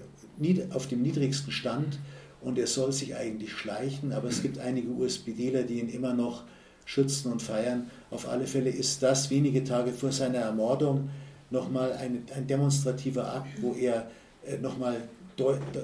auf 0.71 0.87
dem 0.87 1.01
niedrigsten 1.01 1.51
Stand 1.51 1.99
und 2.41 2.57
er 2.57 2.67
soll 2.67 2.91
sich 2.91 3.15
eigentlich 3.15 3.53
schleichen, 3.53 4.11
aber 4.11 4.27
es 4.29 4.41
gibt 4.41 4.57
einige 4.59 4.89
USPDler, 4.89 5.63
die 5.63 5.79
ihn 5.79 5.89
immer 5.89 6.13
noch 6.13 6.43
schützen 6.85 7.31
und 7.31 7.41
feiern. 7.41 7.89
Auf 8.09 8.27
alle 8.27 8.47
Fälle 8.47 8.69
ist 8.69 9.03
das 9.03 9.29
wenige 9.29 9.63
Tage 9.63 9.91
vor 9.91 10.11
seiner 10.11 10.39
Ermordung 10.39 11.09
nochmal 11.51 11.93
ein, 11.93 12.23
ein 12.35 12.47
demonstrativer 12.47 13.33
Akt, 13.33 13.61
wo 13.61 13.73
er 13.73 14.09
äh, 14.45 14.57
nochmal 14.57 14.97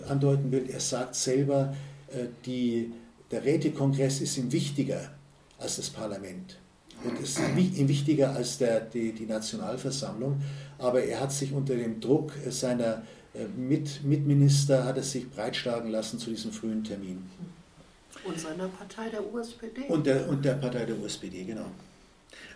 andeuten 0.08 0.51
will, 0.51 0.70
er 0.70 0.80
sagt 0.80 1.16
selber, 1.16 1.76
äh, 2.10 2.26
die, 2.45 2.91
der 3.32 3.43
Rätekongress 3.43 4.22
ist 4.22 4.38
ihm 4.38 4.51
wichtiger 4.51 5.12
als 5.60 5.78
das 5.78 5.89
Parlament 5.89 6.58
und 7.03 7.20
ist 7.20 7.39
ihm 7.39 7.88
wichtiger 7.88 8.36
als 8.36 8.58
der, 8.58 8.82
die, 8.82 9.12
die 9.12 9.26
Nationalversammlung. 9.26 10.41
Aber 10.80 11.03
er 11.03 11.20
hat 11.20 11.32
sich 11.32 11.51
unter 11.51 11.76
dem 11.76 11.99
Druck 11.99 12.34
seiner 12.49 13.03
äh, 13.34 13.45
Mit, 13.55 14.03
Mitminister 14.03 14.84
hat 14.84 14.97
er 14.97 15.03
sich 15.03 15.30
breitschlagen 15.30 15.91
lassen 15.91 16.20
zu 16.20 16.30
diesem 16.30 16.51
frühen 16.51 16.84
Termin. 16.84 17.24
Und 18.24 18.39
seiner 18.39 18.68
Partei 18.68 19.10
der 19.10 19.34
USPD. 19.34 19.84
Und 19.88 20.05
der, 20.05 20.28
und 20.28 20.43
der 20.43 20.53
Partei 20.53 20.86
der 20.86 20.97
USPD, 20.99 21.43
genau. 21.43 21.68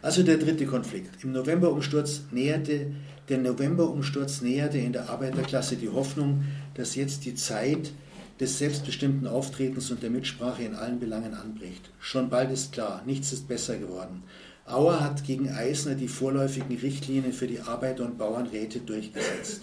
Also 0.02 0.24
der 0.24 0.38
dritte 0.38 0.66
Konflikt. 0.66 1.24
Im 1.24 1.32
Novemberumsturz 1.32 2.24
näherte, 2.32 2.88
der 3.30 3.38
Novemberumsturz 3.38 4.42
näherte 4.42 4.80
in 4.80 4.94
der 4.94 5.10
Arbeiterklasse 5.10 5.76
die 5.76 5.90
Hoffnung, 5.90 6.44
dass 6.76 6.96
jetzt 6.96 7.26
die 7.26 7.36
Zeit 7.36 7.92
des 8.40 8.58
selbstbestimmten 8.58 9.28
Auftretens 9.28 9.92
und 9.92 10.02
der 10.02 10.10
Mitsprache 10.10 10.64
in 10.64 10.76
allen 10.76 11.00
Belangen 11.00 11.34
anbricht. 11.34 11.92
Schon 12.00 12.30
bald 12.30 12.52
ist 12.52 12.72
klar, 12.72 13.04
nichts 13.06 13.32
ist 13.32 13.48
besser 13.48 13.78
geworden. 13.78 14.24
Auer 14.66 15.00
hat 15.00 15.24
gegen 15.24 15.50
Eisner 15.50 15.96
die 15.96 16.08
vorläufigen 16.08 16.76
Richtlinien 16.78 17.34
für 17.34 17.48
die 17.48 17.60
Arbeiter- 17.60 18.06
und 18.06 18.18
Bauernräte 18.18 18.80
durchgesetzt. 18.80 19.62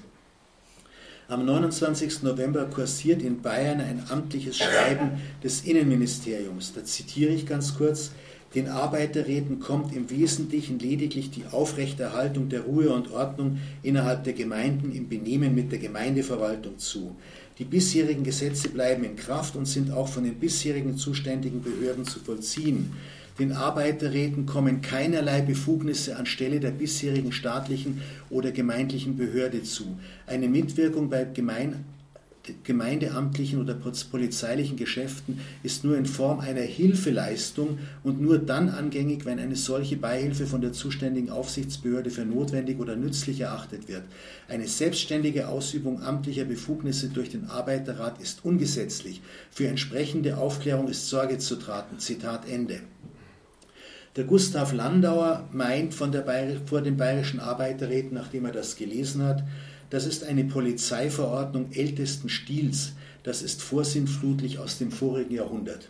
Am 1.28 1.44
29. 1.44 2.22
November 2.22 2.64
kursiert 2.66 3.20
in 3.20 3.42
Bayern 3.42 3.80
ein 3.80 4.02
amtliches 4.08 4.56
Schreiben 4.56 5.20
des 5.42 5.62
Innenministeriums. 5.64 6.72
Da 6.72 6.84
zitiere 6.84 7.32
ich 7.32 7.44
ganz 7.44 7.76
kurz. 7.76 8.12
Den 8.54 8.68
Arbeiterräten 8.68 9.60
kommt 9.60 9.94
im 9.94 10.08
Wesentlichen 10.08 10.78
lediglich 10.78 11.30
die 11.30 11.44
Aufrechterhaltung 11.50 12.48
der 12.48 12.62
Ruhe 12.62 12.90
und 12.90 13.10
Ordnung 13.10 13.58
innerhalb 13.82 14.24
der 14.24 14.32
Gemeinden 14.32 14.92
im 14.92 15.08
Benehmen 15.08 15.54
mit 15.54 15.70
der 15.70 15.78
Gemeindeverwaltung 15.78 16.78
zu. 16.78 17.14
Die 17.58 17.64
bisherigen 17.64 18.24
Gesetze 18.24 18.70
bleiben 18.70 19.04
in 19.04 19.16
Kraft 19.16 19.54
und 19.56 19.66
sind 19.66 19.90
auch 19.90 20.08
von 20.08 20.24
den 20.24 20.36
bisherigen 20.36 20.96
zuständigen 20.96 21.62
Behörden 21.62 22.04
zu 22.04 22.20
vollziehen. 22.20 22.92
Den 23.38 23.52
Arbeiterräten 23.52 24.46
kommen 24.46 24.80
keinerlei 24.80 25.42
Befugnisse 25.42 26.16
anstelle 26.16 26.58
der 26.58 26.70
bisherigen 26.70 27.32
staatlichen 27.32 28.00
oder 28.30 28.50
gemeindlichen 28.50 29.16
Behörde 29.16 29.62
zu. 29.62 29.98
Eine 30.26 30.48
Mitwirkung 30.48 31.10
bei 31.10 31.24
Gemein 31.24 31.84
gemeindeamtlichen 32.64 33.60
oder 33.60 33.74
polizeilichen 33.74 34.76
Geschäften 34.76 35.40
ist 35.62 35.84
nur 35.84 35.96
in 35.96 36.06
Form 36.06 36.40
einer 36.40 36.62
Hilfeleistung 36.62 37.78
und 38.02 38.20
nur 38.20 38.38
dann 38.38 38.68
angängig, 38.68 39.24
wenn 39.24 39.38
eine 39.38 39.56
solche 39.56 39.96
Beihilfe 39.96 40.46
von 40.46 40.60
der 40.60 40.72
zuständigen 40.72 41.30
Aufsichtsbehörde 41.30 42.10
für 42.10 42.24
notwendig 42.24 42.78
oder 42.78 42.96
nützlich 42.96 43.40
erachtet 43.40 43.88
wird. 43.88 44.04
Eine 44.48 44.66
selbstständige 44.66 45.48
Ausübung 45.48 46.02
amtlicher 46.02 46.44
Befugnisse 46.44 47.08
durch 47.08 47.30
den 47.30 47.46
Arbeiterrat 47.46 48.20
ist 48.20 48.44
ungesetzlich. 48.44 49.20
Für 49.50 49.68
entsprechende 49.68 50.36
Aufklärung 50.36 50.88
ist 50.88 51.08
Sorge 51.08 51.38
zu 51.38 51.56
tragen. 51.56 51.98
Zitat 51.98 52.48
Ende. 52.48 52.80
Der 54.16 54.24
Gustav 54.24 54.72
Landauer 54.72 55.48
meint 55.52 55.94
von 55.94 56.10
der 56.10 56.24
vor 56.66 56.80
den 56.80 56.96
bayerischen 56.96 57.38
Arbeiterräten, 57.38 58.14
nachdem 58.14 58.46
er 58.46 58.52
das 58.52 58.74
gelesen 58.74 59.22
hat, 59.22 59.44
das 59.90 60.06
ist 60.06 60.24
eine 60.24 60.44
Polizeiverordnung 60.44 61.72
ältesten 61.72 62.28
Stils. 62.28 62.92
Das 63.22 63.42
ist 63.42 63.62
vorsinnflutlich 63.62 64.58
aus 64.58 64.78
dem 64.78 64.90
vorigen 64.90 65.34
Jahrhundert. 65.34 65.88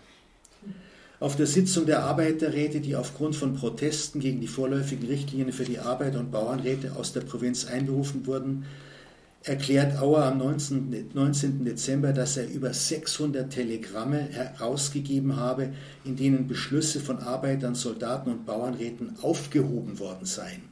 Auf 1.21 1.35
der 1.35 1.47
Sitzung 1.47 1.85
der 1.85 2.05
Arbeiterräte, 2.05 2.81
die 2.81 2.95
aufgrund 2.95 3.35
von 3.35 3.55
Protesten 3.55 4.21
gegen 4.21 4.41
die 4.41 4.47
vorläufigen 4.47 5.09
Richtlinien 5.09 5.53
für 5.53 5.65
die 5.65 5.81
Arbeiter- 5.81 6.21
und 6.21 6.31
Bauernräte 6.31 6.95
aus 6.95 7.13
der 7.13 7.23
Provinz 7.23 7.67
einberufen 7.67 8.25
wurden, 8.27 8.65
erklärt 9.43 10.01
Auer 10.01 10.25
am 10.25 10.39
19, 10.39 11.11
19. 11.13 11.65
Dezember, 11.65 12.13
dass 12.13 12.37
er 12.37 12.49
über 12.49 12.73
600 12.73 13.51
Telegramme 13.51 14.29
herausgegeben 14.31 15.37
habe, 15.37 15.73
in 16.05 16.15
denen 16.15 16.47
Beschlüsse 16.47 17.01
von 17.01 17.19
Arbeitern, 17.19 17.75
Soldaten 17.75 18.31
und 18.31 18.47
Bauernräten 18.47 19.17
aufgehoben 19.21 19.99
worden 19.99 20.27
seien. 20.27 20.68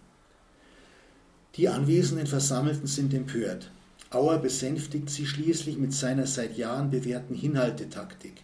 Die 1.56 1.68
Anwesenden 1.70 2.26
Versammelten 2.26 2.86
sind 2.86 3.14
empört. 3.14 3.70
Auer 4.10 4.38
besänftigt 4.38 5.08
sie 5.08 5.24
schließlich 5.24 5.78
mit 5.78 5.94
seiner 5.94 6.26
seit 6.26 6.58
Jahren 6.58 6.90
bewährten 6.90 7.34
Hinhaltetaktik. 7.34 8.34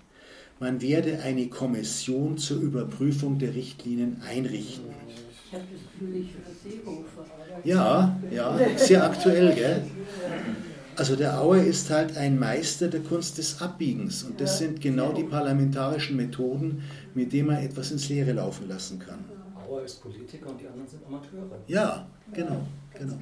Man 0.59 0.81
werde 0.81 1.21
eine 1.21 1.49
Kommission 1.49 2.39
zur 2.39 2.61
Überprüfung 2.61 3.39
der 3.39 3.55
Richtlinien 3.55 4.23
einrichten. 4.27 4.87
Ich 5.47 5.53
habe 5.53 5.65
das 5.71 5.83
Gefühl, 5.93 6.23
ich 6.23 6.31
Seehofer. 6.63 7.27
Ja, 7.65 8.19
ja, 8.31 8.59
sehr 8.77 9.05
aktuell, 9.05 9.55
gell? 9.55 9.83
Also 10.97 11.15
der 11.15 11.39
Auer 11.41 11.63
ist 11.63 11.91
halt 11.91 12.17
ein 12.17 12.39
Meister 12.39 12.89
der 12.89 13.01
Kunst 13.01 13.37
des 13.37 13.61
Abbiegens 13.61 14.23
und 14.23 14.41
das 14.41 14.59
sind 14.59 14.81
genau 14.81 15.13
die 15.13 15.25
parlamentarischen 15.25 16.17
Methoden, 16.17 16.83
mit 17.15 17.33
denen 17.33 17.49
man 17.49 17.57
etwas 17.57 17.91
ins 17.91 18.09
Leere 18.09 18.33
laufen 18.33 18.69
lassen 18.69 18.99
kann. 18.99 19.19
Auer 19.73 19.85
ist 19.85 20.03
Politiker 20.03 20.51
und 20.51 20.61
die 20.61 20.67
anderen 20.67 20.87
sind 20.87 21.05
Amateure. 21.07 21.59
Ja, 21.67 22.07
genau. 22.33 22.67
Genau. 22.99 23.15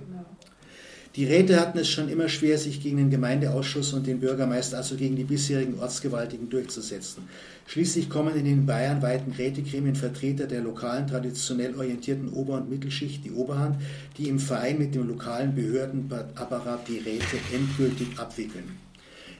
Die 1.16 1.24
Räte 1.24 1.60
hatten 1.60 1.78
es 1.78 1.88
schon 1.88 2.08
immer 2.08 2.28
schwer, 2.28 2.56
sich 2.58 2.80
gegen 2.80 2.96
den 2.98 3.10
Gemeindeausschuss 3.10 3.92
und 3.92 4.06
den 4.06 4.20
Bürgermeister, 4.20 4.76
also 4.76 4.96
gegen 4.96 5.16
die 5.16 5.24
bisherigen 5.24 5.78
Ortsgewaltigen, 5.78 6.48
durchzusetzen. 6.48 7.28
Schließlich 7.66 8.08
kommen 8.08 8.36
in 8.36 8.44
den 8.44 8.66
bayernweiten 8.66 9.32
Rätegremien 9.32 9.96
Vertreter 9.96 10.46
der 10.46 10.60
lokalen, 10.60 11.06
traditionell 11.08 11.74
orientierten 11.76 12.32
Ober- 12.32 12.54
und 12.54 12.70
Mittelschicht 12.70 13.24
die 13.24 13.32
Oberhand, 13.32 13.80
die 14.18 14.28
im 14.28 14.38
Verein 14.38 14.78
mit 14.78 14.94
dem 14.94 15.08
lokalen 15.08 15.54
Behördenapparat 15.54 16.86
die 16.88 16.98
Räte 16.98 17.38
endgültig 17.52 18.18
abwickeln. 18.18 18.78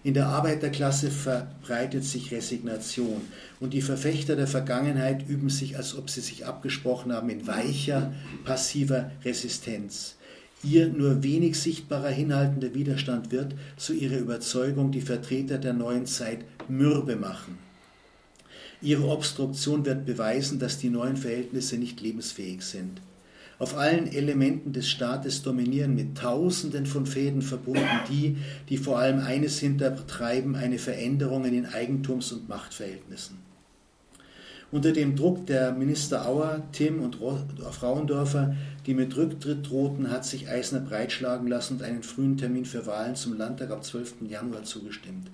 In 0.03 0.15
der 0.15 0.29
Arbeiterklasse 0.29 1.11
verbreitet 1.11 2.05
sich 2.05 2.33
Resignation 2.33 3.21
und 3.61 3.75
die 3.75 3.83
Verfechter 3.83 4.35
der 4.35 4.47
Vergangenheit 4.47 5.29
üben 5.29 5.51
sich, 5.51 5.77
als 5.77 5.95
ob 5.95 6.09
sie 6.09 6.23
sich 6.23 6.47
abgesprochen 6.47 7.13
haben, 7.13 7.29
in 7.29 7.47
weicher, 7.47 8.15
passiver 8.45 9.11
Resistenz. 9.25 10.17
Ihr 10.63 10.89
nur 10.89 11.23
wenig 11.23 11.59
sichtbarer 11.59 12.09
hinhaltender 12.09 12.75
Widerstand 12.75 13.31
wird, 13.31 13.55
so 13.77 13.93
ihre 13.93 14.17
Überzeugung, 14.17 14.91
die 14.91 15.01
Vertreter 15.03 15.59
der 15.59 15.75
neuen 15.75 16.07
Zeit 16.07 16.45
mürbe 16.69 17.17
machen. 17.17 17.59
Ihre 18.83 19.09
Obstruktion 19.09 19.85
wird 19.85 20.07
beweisen, 20.07 20.59
dass 20.59 20.79
die 20.79 20.89
neuen 20.89 21.19
Verhältnisse 21.19 21.77
nicht 21.77 22.01
lebensfähig 22.01 22.63
sind. 22.63 23.03
Auf 23.61 23.77
allen 23.77 24.11
Elementen 24.11 24.73
des 24.73 24.89
Staates 24.89 25.43
dominieren 25.43 25.95
mit 25.95 26.17
Tausenden 26.17 26.87
von 26.87 27.05
Fäden 27.05 27.43
verbunden 27.43 28.01
die, 28.09 28.39
die 28.71 28.79
vor 28.79 28.99
allem 28.99 29.21
eines 29.21 29.59
hintertreiben, 29.59 30.57
eine 30.57 30.79
Veränderung 30.79 31.45
in 31.45 31.53
den 31.53 31.67
Eigentums- 31.67 32.33
und 32.33 32.49
Machtverhältnissen. 32.49 33.37
Unter 34.73 34.93
dem 34.93 35.15
Druck 35.15 35.47
der 35.47 35.73
Minister 35.73 36.27
Auer, 36.27 36.63
Tim 36.73 37.03
und 37.03 37.19
Frauendorfer, 37.71 38.57
die 38.87 38.95
mit 38.95 39.15
Rücktritt 39.15 39.69
drohten, 39.69 40.11
hat 40.11 40.25
sich 40.25 40.49
Eisner 40.49 40.81
breitschlagen 40.81 41.47
lassen 41.47 41.75
und 41.75 41.83
einen 41.83 42.03
frühen 42.03 42.39
Termin 42.39 42.65
für 42.65 42.87
Wahlen 42.87 43.15
zum 43.15 43.37
Landtag 43.37 43.73
ab 43.73 43.85
12. 43.85 44.23
Januar 44.27 44.63
zugestimmt. 44.63 45.31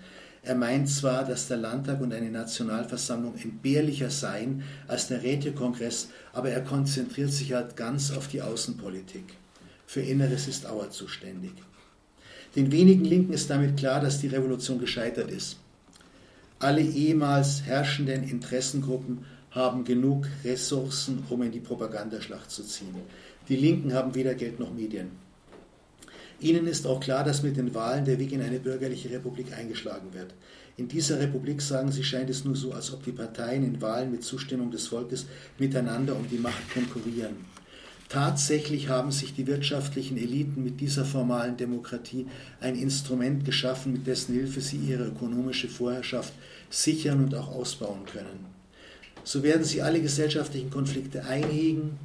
Er 0.47 0.55
meint 0.55 0.88
zwar, 0.88 1.24
dass 1.24 1.49
der 1.49 1.57
Landtag 1.57 2.01
und 2.01 2.12
eine 2.12 2.30
Nationalversammlung 2.30 3.34
entbehrlicher 3.36 4.11
seien 4.11 4.62
als 4.86 5.09
der 5.09 5.24
Rätekongress, 5.24 6.11
aber 6.32 6.51
er 6.51 6.61
konzentriert 6.61 7.32
sich 7.32 7.53
halt 7.53 7.76
ganz 7.76 8.12
auf 8.12 8.28
die 8.28 8.42
Außenpolitik. 8.42 9.24
Für 9.88 10.03
Inneres 10.03 10.47
ist 10.47 10.64
Auer 10.64 10.88
zuständig. 10.90 11.51
Den 12.55 12.70
wenigen 12.70 13.05
Linken 13.05 13.32
ist 13.32 13.51
damit 13.51 13.76
klar, 13.76 14.01
dass 14.01 14.20
die 14.20 14.28
Revolution 14.28 14.78
gescheitert 14.78 15.32
ist. 15.32 15.57
Alle 16.61 16.80
ehemals 16.80 17.62
herrschenden 17.62 18.22
Interessengruppen 18.22 19.24
haben 19.51 19.82
genug 19.82 20.28
Ressourcen, 20.44 21.24
um 21.28 21.42
in 21.42 21.51
die 21.51 21.59
Propagandaschlacht 21.59 22.53
zu 22.53 22.62
ziehen. 22.62 22.94
Die 23.49 23.57
Linken 23.57 23.92
haben 23.92 24.14
weder 24.14 24.36
Geld 24.36 24.61
noch 24.61 24.72
Medien. 24.72 25.26
Ihnen 26.41 26.66
ist 26.66 26.87
auch 26.87 27.01
klar, 27.01 27.24
dass 27.24 27.43
mit 27.43 27.57
den 27.57 27.74
Wahlen 27.74 28.05
der 28.05 28.18
Weg 28.18 28.32
in 28.32 28.43
eine 28.43 28.59
bürgerliche 28.59 29.11
Republik 29.11 29.53
eingeschlagen 29.57 30.12
wird. 30.12 30.34
In 30.76 30.89
dieser 30.89 31.18
Republik, 31.18 31.62
sagen 31.62 31.91
Sie, 31.91 32.05
scheint 32.05 32.28
es 32.28 32.45
nur 32.45 32.55
so, 32.55 32.72
als 32.72 32.93
ob 32.93 33.03
die 33.03 33.12
Parteien 33.12 33.64
in 33.64 33.80
Wahlen 33.80 34.11
mit 34.11 34.22
Zustimmung 34.22 34.70
des 34.70 34.89
Volkes 34.89 35.26
miteinander 35.59 36.14
um 36.14 36.28
die 36.28 36.39
Macht 36.39 36.70
konkurrieren. 36.74 37.37
Tatsächlich 38.11 38.89
haben 38.89 39.11
sich 39.11 39.34
die 39.34 39.47
wirtschaftlichen 39.47 40.16
Eliten 40.16 40.62
mit 40.62 40.80
dieser 40.80 41.05
formalen 41.05 41.57
Demokratie 41.57 42.26
ein 42.61 42.76
Instrument 42.76 43.45
geschaffen, 43.45 43.93
mit 43.93 44.07
dessen 44.07 44.34
Hilfe 44.34 44.61
sie 44.61 44.76
ihre 44.76 45.07
ökonomische 45.07 45.68
Vorherrschaft 45.68 46.32
sichern 46.70 47.24
und 47.24 47.34
auch 47.34 47.49
ausbauen 47.49 48.05
können. 48.05 48.47
So 49.24 49.43
werden 49.43 49.64
sie 49.64 49.82
alle 49.82 50.01
gesellschaftlichen 50.01 50.70
Konflikte 50.70 51.24
einhegen, 51.24 51.99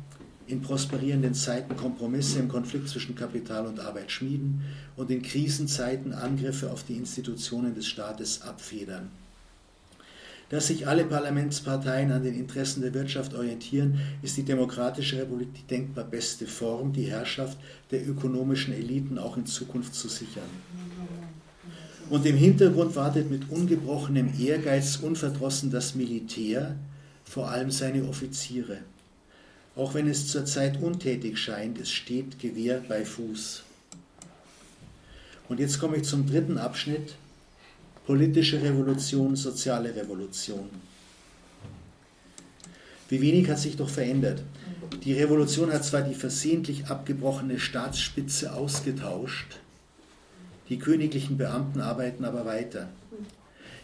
in 0.52 0.62
prosperierenden 0.62 1.34
Zeiten 1.34 1.76
Kompromisse 1.76 2.40
im 2.40 2.50
Konflikt 2.50 2.90
zwischen 2.90 3.16
Kapital 3.16 3.66
und 3.66 3.80
Arbeit 3.80 4.12
schmieden 4.12 4.62
und 4.96 5.10
in 5.10 5.22
Krisenzeiten 5.22 6.14
Angriffe 6.14 6.72
auf 6.72 6.84
die 6.84 6.96
Institutionen 6.96 7.74
des 7.74 7.88
Staates 7.88 8.42
abfedern 8.42 9.10
dass 10.52 10.68
sich 10.68 10.86
alle 10.86 11.06
Parlamentsparteien 11.06 12.12
an 12.12 12.24
den 12.24 12.36
Interessen 12.36 12.82
der 12.82 12.94
Wirtschaft 12.94 13.34
orientieren, 13.34 14.02
ist 14.22 14.36
die 14.36 14.44
Demokratische 14.44 15.18
Republik 15.22 15.54
die 15.54 15.64
denkbar 15.64 16.04
beste 16.04 16.46
Form, 16.46 16.92
die 16.92 17.06
Herrschaft 17.06 17.58
der 17.90 18.06
ökonomischen 18.06 18.74
Eliten 18.74 19.18
auch 19.18 19.38
in 19.38 19.46
Zukunft 19.46 19.96
zu 19.96 20.10
sichern. 20.10 20.50
Und 22.10 22.26
im 22.26 22.36
Hintergrund 22.36 22.98
wartet 22.98 23.32
mit 23.32 23.50
ungebrochenem 23.50 24.34
Ehrgeiz 24.38 24.98
unverdrossen 24.98 25.72
das 25.72 25.96
Militär, 25.96 26.76
vor 27.24 27.50
allem 27.50 27.72
seine 27.72 28.04
Offiziere. 28.04 28.80
Auch 29.76 29.94
wenn 29.94 30.08
es 30.08 30.28
zurzeit 30.28 30.82
untätig 30.82 31.38
scheint, 31.38 31.80
es 31.80 31.90
steht 31.90 32.40
Gewehr 32.40 32.84
bei 32.88 33.06
Fuß. 33.06 33.64
Und 35.48 35.60
jetzt 35.60 35.80
komme 35.80 35.98
ich 35.98 36.04
zum 36.04 36.28
dritten 36.28 36.58
Abschnitt, 36.58 37.16
politische 38.06 38.62
Revolution, 38.62 39.36
soziale 39.36 39.96
Revolution. 39.96 40.70
Wie 43.10 43.22
wenig 43.22 43.50
hat 43.50 43.60
sich 43.60 43.76
doch 43.76 43.90
verändert. 43.90 44.42
Die 45.04 45.14
Revolution 45.14 45.72
hat 45.72 45.84
zwar 45.84 46.02
die 46.02 46.16
versehentlich 46.16 46.88
abgebrochene 46.88 47.60
Staatsspitze 47.60 48.54
ausgetauscht, 48.54 49.60
die 50.70 50.80
königlichen 50.80 51.38
Beamten 51.38 51.82
arbeiten 51.82 52.24
aber 52.24 52.46
weiter. 52.46 52.88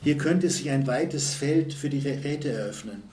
Hier 0.02 0.18
könnte 0.18 0.50
sich 0.50 0.70
ein 0.70 0.88
weites 0.88 1.34
Feld 1.34 1.74
für 1.74 1.90
die 1.90 2.00
Räte 2.00 2.50
eröffnen. 2.50 3.04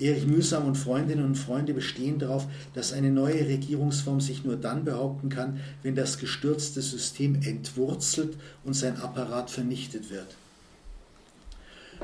Erich 0.00 0.26
Mühsam 0.26 0.64
und 0.64 0.76
Freundinnen 0.76 1.24
und 1.24 1.34
Freunde 1.36 1.74
bestehen 1.74 2.18
darauf, 2.18 2.46
dass 2.74 2.92
eine 2.92 3.10
neue 3.10 3.46
Regierungsform 3.46 4.20
sich 4.20 4.44
nur 4.44 4.56
dann 4.56 4.84
behaupten 4.84 5.28
kann, 5.28 5.60
wenn 5.82 5.94
das 5.94 6.18
gestürzte 6.18 6.82
System 6.82 7.40
entwurzelt 7.42 8.36
und 8.64 8.74
sein 8.74 8.96
Apparat 9.00 9.50
vernichtet 9.50 10.10
wird. 10.10 10.36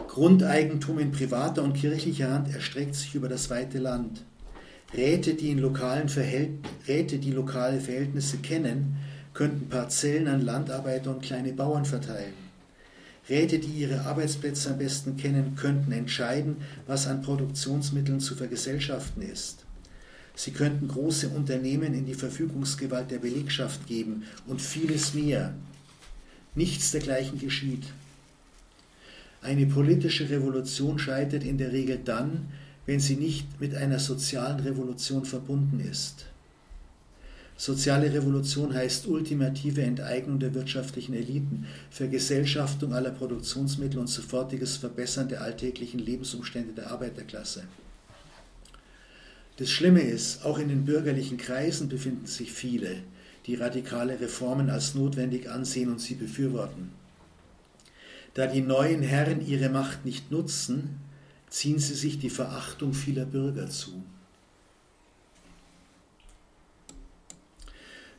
Grundeigentum 0.09 0.99
in 0.99 1.13
privater 1.13 1.63
und 1.63 1.75
kirchlicher 1.75 2.33
Hand 2.33 2.53
erstreckt 2.53 2.97
sich 2.97 3.15
über 3.15 3.29
das 3.29 3.49
weite 3.51 3.79
Land. 3.79 4.23
Räte, 4.93 5.35
die, 5.35 5.51
in 5.51 5.59
lokalen 5.59 6.09
Räte, 6.89 7.19
die 7.19 7.33
lokale 7.33 7.81
Verhältnisse 7.81 8.39
kennen, 8.39 8.97
könnten 9.35 9.69
Parzellen 9.69 10.29
an 10.29 10.41
Landarbeiter 10.41 11.11
und 11.11 11.23
kleine 11.23 11.53
Bauern 11.53 11.85
verteilen. 11.85 12.44
Räte, 13.29 13.59
die 13.59 13.69
ihre 13.69 14.03
Arbeitsplätze 14.03 14.71
am 14.71 14.79
besten 14.79 15.17
kennen, 15.17 15.57
könnten 15.57 15.93
entscheiden, 15.93 16.57
was 16.87 17.07
an 17.07 17.23
Produktionsmitteln 17.23 18.21
zu 18.21 18.35
vergesellschaften 18.35 19.23
ist. 19.23 19.65
Sie 20.35 20.51
könnten 20.51 20.89
große 20.89 21.29
Unternehmen 21.29 21.95
in 21.95 22.07
die 22.07 22.15
Verfügungsgewalt 22.15 23.11
der 23.11 23.19
Belegschaft 23.19 23.87
geben 23.87 24.25
und 24.47 24.61
vieles 24.61 25.15
mehr. 25.15 25.55
Nichts 26.55 26.91
dergleichen 26.91 27.39
geschieht. 27.39 27.85
Eine 29.41 29.67
politische 29.67 30.29
Revolution 30.29 30.99
scheitert 30.99 31.45
in 31.45 31.59
der 31.59 31.73
Regel 31.73 32.01
dann, 32.05 32.49
wenn 32.87 33.01
sie 33.01 33.17
nicht 33.17 33.61
mit 33.61 33.75
einer 33.75 33.99
sozialen 33.99 34.61
Revolution 34.61 35.25
verbunden 35.25 35.81
ist. 35.81 36.27
Soziale 37.57 38.13
Revolution 38.13 38.75
heißt 38.75 39.07
ultimative 39.07 39.83
Enteignung 39.83 40.41
der 40.41 40.55
wirtschaftlichen 40.55 41.15
Eliten, 41.15 41.67
Vergesellschaftung 41.91 42.93
aller 42.93 43.13
Produktionsmittel 43.13 44.01
und 44.01 44.09
sofortiges 44.09 44.77
Verbessern 44.77 45.29
der 45.29 45.43
alltäglichen 45.43 46.01
Lebensumstände 46.01 46.73
der 46.73 46.91
Arbeiterklasse. 46.91 47.65
Das 49.57 49.71
Schlimme 49.71 50.01
ist, 50.01 50.45
auch 50.45 50.59
in 50.59 50.69
den 50.69 50.85
bürgerlichen 50.85 51.39
Kreisen 51.39 51.89
befinden 51.89 52.27
sich 52.27 52.53
viele, 52.53 52.97
die 53.47 53.55
radikale 53.55 54.21
Reformen 54.21 54.69
als 54.69 54.97
notwendig 54.97 55.49
ansehen 55.49 55.93
und 55.93 56.01
sie 56.01 56.15
befürworten. 56.15 56.91
Da 58.35 58.49
die 58.49 58.63
neuen 58.63 59.03
Herren 59.03 59.47
ihre 59.47 59.69
Macht 59.69 60.05
nicht 60.05 60.33
nutzen, 60.33 60.99
ziehen 61.49 61.79
sie 61.79 61.95
sich 61.95 62.19
die 62.19 62.31
Verachtung 62.31 62.95
vieler 62.95 63.27
Bürger 63.27 63.71
zu. 63.71 64.03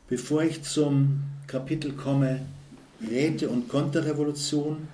Bevor 0.08 0.42
ich 0.42 0.62
zum 0.62 1.24
Kapitel 1.48 1.92
komme, 1.92 2.42
Räte 3.10 3.48
und 3.48 3.68
Konterrevolution, 3.68 4.88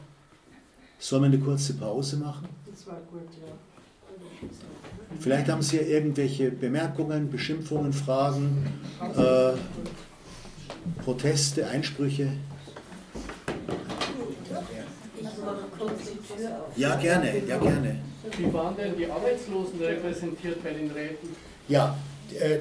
sollen 0.98 1.22
wir 1.22 1.26
eine 1.26 1.38
kurze 1.38 1.74
Pause 1.74 2.16
machen? 2.16 2.48
Das 2.70 2.86
war 2.86 2.98
gut, 3.10 3.28
ja. 3.40 4.48
Vielleicht 5.20 5.48
haben 5.50 5.60
Sie 5.60 5.76
ja 5.76 5.82
irgendwelche 5.82 6.50
Bemerkungen, 6.50 7.30
Beschimpfungen, 7.30 7.92
Fragen, 7.92 8.66
äh, 9.16 9.52
Proteste, 11.04 11.66
Einsprüche. 11.66 12.32
Ja, 16.76 16.96
gerne, 16.96 17.46
ja, 17.46 17.58
gerne. 17.58 17.98
Wie 18.38 18.52
waren 18.52 18.76
denn 18.76 18.96
die 18.96 19.06
Arbeitslosen 19.10 19.78
repräsentiert 19.78 20.62
bei 20.64 20.72
den 20.72 20.90
Räten? 20.90 21.28
Ja, 21.68 21.96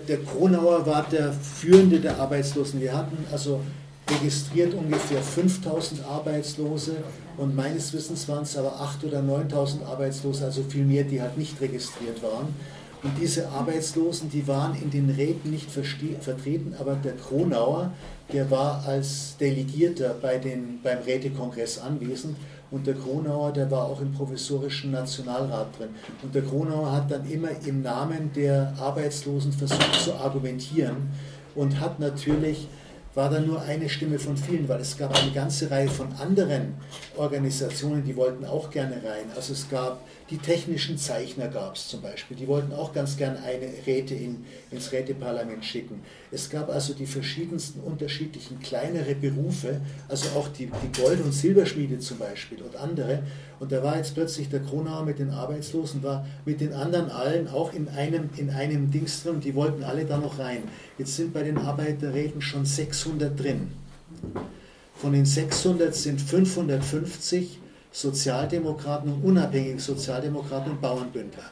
der 0.08 0.18
Kronauer 0.24 0.86
war 0.86 1.06
der 1.10 1.32
Führende 1.34 2.00
der 2.00 2.20
Arbeitslosen. 2.20 2.82
Wir 2.82 2.96
hatten 2.96 3.18
also 3.32 3.62
registriert 4.10 4.74
ungefähr 4.74 5.22
5000 5.22 6.04
Arbeitslose 6.06 6.98
und 7.38 7.56
meines 7.56 7.94
Wissens 7.94 8.28
waren 8.28 8.44
es 8.44 8.58
aber 8.58 8.74
8.000 9.04 9.08
oder 9.08 9.20
9.000 9.20 9.86
Arbeitslose, 9.86 10.46
also 10.46 10.64
viel 10.64 10.84
mehr, 10.84 11.04
die 11.04 11.22
halt 11.22 11.38
nicht 11.38 11.60
registriert 11.62 12.22
waren. 12.22 12.54
Und 13.04 13.14
diese 13.20 13.50
Arbeitslosen, 13.50 14.30
die 14.30 14.48
waren 14.48 14.76
in 14.80 14.92
den 14.92 15.10
Räten 15.10 15.50
nicht 15.50 15.72
vertreten, 15.72 16.76
aber 16.78 16.96
der 16.96 17.14
Kronauer, 17.14 17.92
der 18.32 18.52
war 18.52 18.84
als 18.86 19.38
Delegierter 19.40 20.16
bei 20.22 20.38
den, 20.38 20.80
beim 20.84 21.00
Rätekongress 21.00 21.80
anwesend 21.80 22.38
und 22.72 22.88
der 22.88 22.96
Kronauer, 22.96 23.52
der 23.52 23.70
war 23.70 23.84
auch 23.84 24.02
im 24.02 24.14
provisorischen 24.14 24.92
Nationalrat 24.92 25.78
drin. 25.78 25.90
Und 26.24 26.34
der 26.34 26.42
Kronauer 26.42 26.92
hat 26.92 27.12
dann 27.12 27.30
immer 27.30 27.50
im 27.66 27.82
Namen 27.82 28.32
der 28.34 28.74
Arbeitslosen 28.80 29.52
versucht 29.52 29.94
zu 29.94 30.16
argumentieren 30.16 31.10
und 31.54 31.80
hat 31.80 32.00
natürlich 32.00 32.68
war 33.14 33.30
da 33.30 33.40
nur 33.40 33.62
eine 33.62 33.90
Stimme 33.90 34.20
von 34.20 34.38
vielen, 34.38 34.70
weil 34.70 34.80
es 34.80 34.98
gab 34.98 35.18
eine 35.22 35.32
ganze 35.32 35.70
Reihe 35.70 35.90
von 35.90 36.14
anderen 36.14 36.76
Organisationen, 37.18 38.04
die 38.06 38.16
wollten 38.16 38.46
auch 38.46 38.70
gerne 38.70 38.96
rein. 38.96 39.26
Also 39.36 39.54
es 39.54 39.70
gab 39.70 40.02
die 40.32 40.38
technischen 40.38 40.98
Zeichner 40.98 41.50
gab 41.50 41.76
es 41.76 41.90
zum 41.90 42.02
Beispiel, 42.02 42.38
die 42.38 42.48
wollten 42.48 42.72
auch 42.72 42.94
ganz 42.94 43.18
gern 43.18 43.36
eine 43.36 43.68
Räte 43.86 44.16
in, 44.16 44.46
ins 44.72 44.94
Räteparlament 44.94 45.66
schicken. 45.66 46.04
Es 46.32 46.50
gab 46.50 46.70
also 46.70 46.94
die 46.94 47.06
verschiedensten 47.06 47.82
unterschiedlichen 47.82 48.62
kleinere 48.62 49.14
Berufe, 49.14 49.82
also 50.08 50.30
auch 50.40 50.48
die, 50.48 50.68
die 50.68 51.02
Gold- 51.02 51.22
und 51.22 51.34
Silberschmiede 51.34 52.00
zum 52.00 52.18
Beispiel 52.18 52.62
und 52.62 52.78
andere. 52.78 53.24
Und 53.60 53.74
da 53.74 53.84
war 53.84 53.98
jetzt 53.98 54.14
plötzlich 54.14 54.48
der 54.48 54.62
Kronauer 54.62 55.04
mit 55.04 55.20
den 55.20 55.32
Arbeitslosen, 55.32 56.02
war 56.02 56.26
mit 56.46 56.62
den 56.62 56.72
anderen 56.72 57.12
allen 57.12 57.50
auch 57.50 57.74
in 57.74 57.90
einem, 57.90 58.30
in 58.38 58.52
einem 58.52 58.90
Dings 58.90 59.24
drin 59.24 59.42
die 59.42 59.54
wollten 59.54 59.84
alle 59.84 60.06
da 60.06 60.18
noch 60.18 60.40
rein. 60.40 60.64
Jetzt 61.02 61.16
sind 61.16 61.34
bei 61.34 61.42
den 61.42 61.58
Arbeiterräten 61.58 62.44
schon 62.44 62.64
600 62.64 63.40
drin. 63.40 63.70
Von 64.94 65.14
den 65.14 65.26
600 65.26 65.96
sind 65.96 66.22
550 66.22 67.58
Sozialdemokraten 67.92 69.12
und 69.12 69.24
unabhängige 69.24 69.80
Sozialdemokraten 69.80 70.74
und 70.74 70.80
Bauernbündler. 70.80 71.50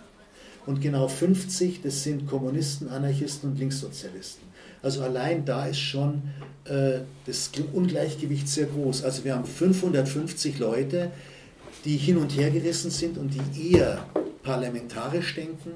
Und 0.68 0.82
genau 0.82 1.08
50, 1.08 1.82
das 1.82 2.04
sind 2.04 2.28
Kommunisten, 2.28 2.90
Anarchisten 2.90 3.50
und 3.50 3.58
Linkssozialisten. 3.58 4.44
Also 4.84 5.02
allein 5.02 5.44
da 5.46 5.66
ist 5.66 5.80
schon 5.80 6.22
äh, 6.66 7.00
das 7.26 7.50
Ungleichgewicht 7.74 8.48
sehr 8.48 8.68
groß. 8.68 9.04
Also 9.04 9.24
wir 9.24 9.34
haben 9.34 9.46
550 9.46 10.60
Leute, 10.60 11.10
die 11.86 11.98
hin 11.98 12.18
und 12.18 12.38
her 12.38 12.52
gerissen 12.52 12.92
sind 12.92 13.18
und 13.18 13.34
die 13.34 13.72
eher 13.72 14.06
parlamentarisch 14.44 15.34
denken 15.34 15.72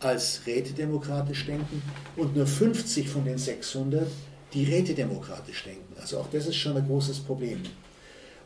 als 0.00 0.42
rätedemokratisch 0.46 1.46
denken 1.46 1.82
und 2.16 2.34
nur 2.34 2.46
50 2.46 3.08
von 3.08 3.24
den 3.24 3.38
600, 3.38 4.06
die 4.52 4.64
rätedemokratisch 4.64 5.64
denken. 5.64 5.94
Also 6.00 6.18
auch 6.18 6.28
das 6.30 6.46
ist 6.46 6.56
schon 6.56 6.76
ein 6.76 6.86
großes 6.86 7.20
Problem. 7.20 7.62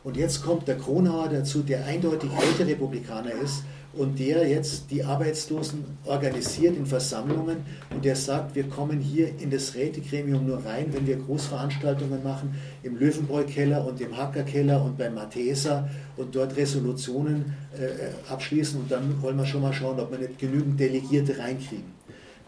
Und 0.03 0.17
jetzt 0.17 0.43
kommt 0.43 0.67
der 0.67 0.77
Kronauer 0.77 1.29
dazu, 1.29 1.63
der 1.63 1.85
eindeutig 1.85 2.29
Räterepublikaner 2.31 3.31
ist 3.31 3.63
und 3.97 4.19
der 4.19 4.47
jetzt 4.47 4.91
die 4.91 5.03
Arbeitslosen 5.03 5.85
organisiert 6.05 6.75
in 6.75 6.85
Versammlungen 6.85 7.57
und 7.91 8.03
der 8.03 8.15
sagt, 8.15 8.55
wir 8.55 8.65
kommen 8.65 8.99
hier 8.99 9.29
in 9.39 9.49
das 9.49 9.75
Rätegremium 9.75 10.45
nur 10.45 10.65
rein, 10.65 10.87
wenn 10.91 11.07
wir 11.07 11.17
Großveranstaltungen 11.17 12.23
machen 12.23 12.55
im 12.83 12.97
Löwenbräu-Keller 12.97 13.85
und 13.85 14.01
im 14.01 14.15
Hacker-Keller 14.15 14.83
und 14.83 14.97
beim 14.97 15.15
Mathesa 15.15 15.89
und 16.17 16.35
dort 16.35 16.57
Resolutionen 16.57 17.53
äh, 17.73 18.31
abschließen 18.31 18.81
und 18.81 18.91
dann 18.91 19.21
wollen 19.21 19.37
wir 19.37 19.45
schon 19.45 19.61
mal 19.61 19.73
schauen, 19.73 19.99
ob 19.99 20.11
wir 20.11 20.19
nicht 20.19 20.39
genügend 20.39 20.79
Delegierte 20.79 21.37
reinkriegen. 21.37 21.95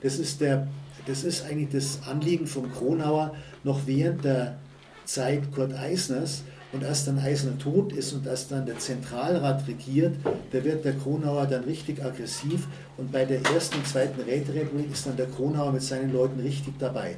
Das 0.01 0.19
ist, 0.19 0.41
der, 0.41 0.67
das 1.05 1.23
ist 1.23 1.45
eigentlich 1.45 1.69
das 1.69 1.99
Anliegen 2.07 2.47
vom 2.47 2.71
Kronauer 2.71 3.33
noch 3.63 3.81
während 3.85 4.25
der 4.25 4.57
Zeit 5.05 5.51
Kurt 5.53 5.73
Eisners, 5.73 6.43
und 6.73 6.83
als 6.83 7.05
dann 7.05 7.19
Eisner 7.19 7.57
tot 7.57 7.93
ist 7.93 8.13
und 8.13 8.27
als 8.27 8.47
dann 8.47 8.65
der 8.65 8.77
Zentralrat 8.77 9.67
regiert, 9.67 10.15
da 10.51 10.63
wird 10.63 10.83
der 10.83 10.93
Kronauer 10.93 11.45
dann 11.45 11.63
richtig 11.63 12.03
aggressiv 12.03 12.67
und 12.97 13.11
bei 13.11 13.25
der 13.25 13.41
ersten 13.45 13.77
und 13.77 13.87
zweiten 13.87 14.21
Räterepublik 14.21 14.91
ist 14.91 15.07
dann 15.07 15.15
der 15.15 15.27
Kronauer 15.27 15.71
mit 15.71 15.81
seinen 15.81 16.11
Leuten 16.11 16.39
richtig 16.39 16.73
dabei. 16.79 17.15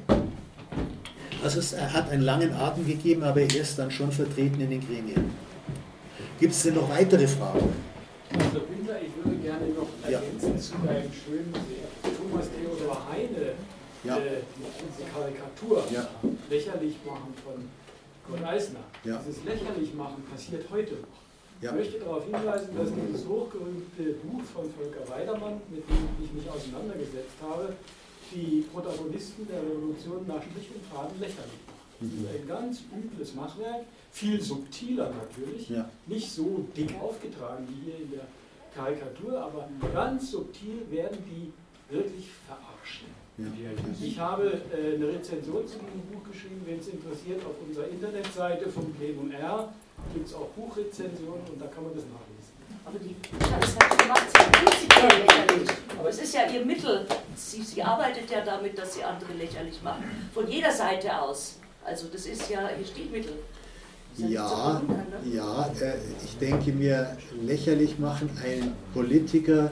Also 1.42 1.58
es 1.58 1.76
hat 1.76 2.10
einen 2.10 2.22
langen 2.22 2.52
Atem 2.52 2.86
gegeben, 2.86 3.22
aber 3.22 3.40
er 3.40 3.54
ist 3.54 3.78
dann 3.78 3.90
schon 3.90 4.12
vertreten 4.12 4.60
in 4.60 4.70
den 4.70 4.86
Gremien. 4.86 5.30
Gibt 6.38 6.52
es 6.52 6.62
denn 6.62 6.74
noch 6.74 6.88
weitere 6.88 7.26
Fragen? 7.26 7.72
Herr 8.30 8.60
Bündler, 8.60 8.96
ich 9.02 9.24
würde 9.24 9.38
gerne 9.42 9.66
noch 9.68 9.88
ergänzen 10.04 10.54
ja. 10.54 10.60
zu 10.60 10.72
deinem 10.86 11.10
schönen 11.12 11.52
Thomas 12.02 12.46
Theodor 12.54 13.06
Heine, 13.10 13.52
ja. 14.04 14.16
äh, 14.16 14.42
diese 14.54 15.08
Karikatur 15.10 15.84
ja. 15.92 16.08
lächerlich 16.48 16.96
machen 17.04 17.34
von 17.44 17.54
von 18.30 18.44
Eisner. 18.44 18.80
Ja. 19.04 19.20
Dieses 19.26 19.44
Lächerlichmachen 19.44 20.22
passiert 20.24 20.64
heute 20.70 20.94
noch. 20.94 21.20
Ja. 21.60 21.70
Ich 21.70 21.76
möchte 21.76 21.98
darauf 21.98 22.24
hinweisen, 22.24 22.70
dass 22.76 22.88
dieses 22.94 23.26
hochgerühmte 23.26 24.02
Buch 24.24 24.42
von 24.54 24.64
Volker 24.72 25.06
Weidermann, 25.10 25.60
mit 25.68 25.86
dem 25.88 26.08
ich 26.22 26.32
mich 26.32 26.48
auseinandergesetzt 26.48 27.36
habe, 27.42 27.74
die 28.32 28.64
Protagonisten 28.72 29.46
der 29.46 29.60
Revolution 29.60 30.26
nach 30.26 30.42
Strich 30.42 30.70
und 30.74 30.84
Faden 30.86 31.20
lächerlich 31.20 31.60
macht. 31.66 31.80
Das 32.00 32.08
ist 32.08 32.42
ein 32.42 32.48
ganz 32.48 32.80
übles 32.96 33.34
Machwerk, 33.34 33.84
viel 34.10 34.40
subtiler 34.40 35.10
natürlich, 35.10 35.68
ja. 35.68 35.90
nicht 36.06 36.30
so 36.30 36.64
dick 36.74 36.94
aufgetragen 36.98 37.68
wie 37.68 37.90
hier 37.90 38.00
in 38.00 38.10
der 38.12 38.26
Karikatur, 38.74 39.38
aber 39.38 39.68
ganz 39.92 40.30
subtil 40.30 40.90
werden 40.90 41.18
die 41.26 41.52
wirklich 41.94 42.28
verarscht. 42.46 43.04
Ich 44.00 44.18
habe 44.18 44.60
äh, 44.72 44.94
eine 44.96 45.08
Rezension 45.08 45.66
zu 45.66 45.78
diesem 45.78 46.02
Buch 46.10 46.24
geschrieben, 46.30 46.62
wenn 46.66 46.78
es 46.78 46.88
interessiert, 46.88 47.40
auf 47.44 47.54
unserer 47.66 47.88
Internetseite 47.88 48.68
vom 48.68 48.92
Plenum 48.92 49.30
R 49.30 49.72
gibt 50.14 50.26
es 50.26 50.34
auch 50.34 50.48
Buchrezensionen 50.56 51.44
und 51.52 51.60
da 51.60 51.66
kann 51.66 51.84
man 51.84 51.94
das 51.94 52.04
nachlesen. 52.04 52.40
Aber 52.84 52.98
die 52.98 53.14
Kanzlerin 53.38 54.08
macht 54.08 54.28
es 54.28 54.34
ja 54.34 54.48
prinzipiell 54.50 55.26
lächerlich. 55.26 55.68
Aber 55.98 56.08
es 56.08 56.22
ist 56.22 56.34
ja 56.34 56.46
ihr 56.46 56.64
Mittel. 56.64 57.06
Sie, 57.36 57.62
sie 57.62 57.82
arbeitet 57.82 58.30
ja 58.30 58.44
damit, 58.44 58.78
dass 58.78 58.94
sie 58.94 59.04
andere 59.04 59.32
lächerlich 59.34 59.80
macht. 59.82 60.00
Von 60.32 60.48
jeder 60.48 60.72
Seite 60.72 61.20
aus. 61.20 61.58
Also 61.84 62.08
das 62.12 62.26
ist 62.26 62.48
ja 62.50 62.70
ihr 62.78 62.86
Stilmittel. 62.86 63.32
Ja, 64.16 64.82
ja, 65.32 65.70
äh, 65.80 65.94
ich 66.24 66.36
denke 66.38 66.72
mir, 66.72 67.16
lächerlich 67.42 67.98
machen 67.98 68.30
einen 68.42 68.72
Politiker, 68.92 69.70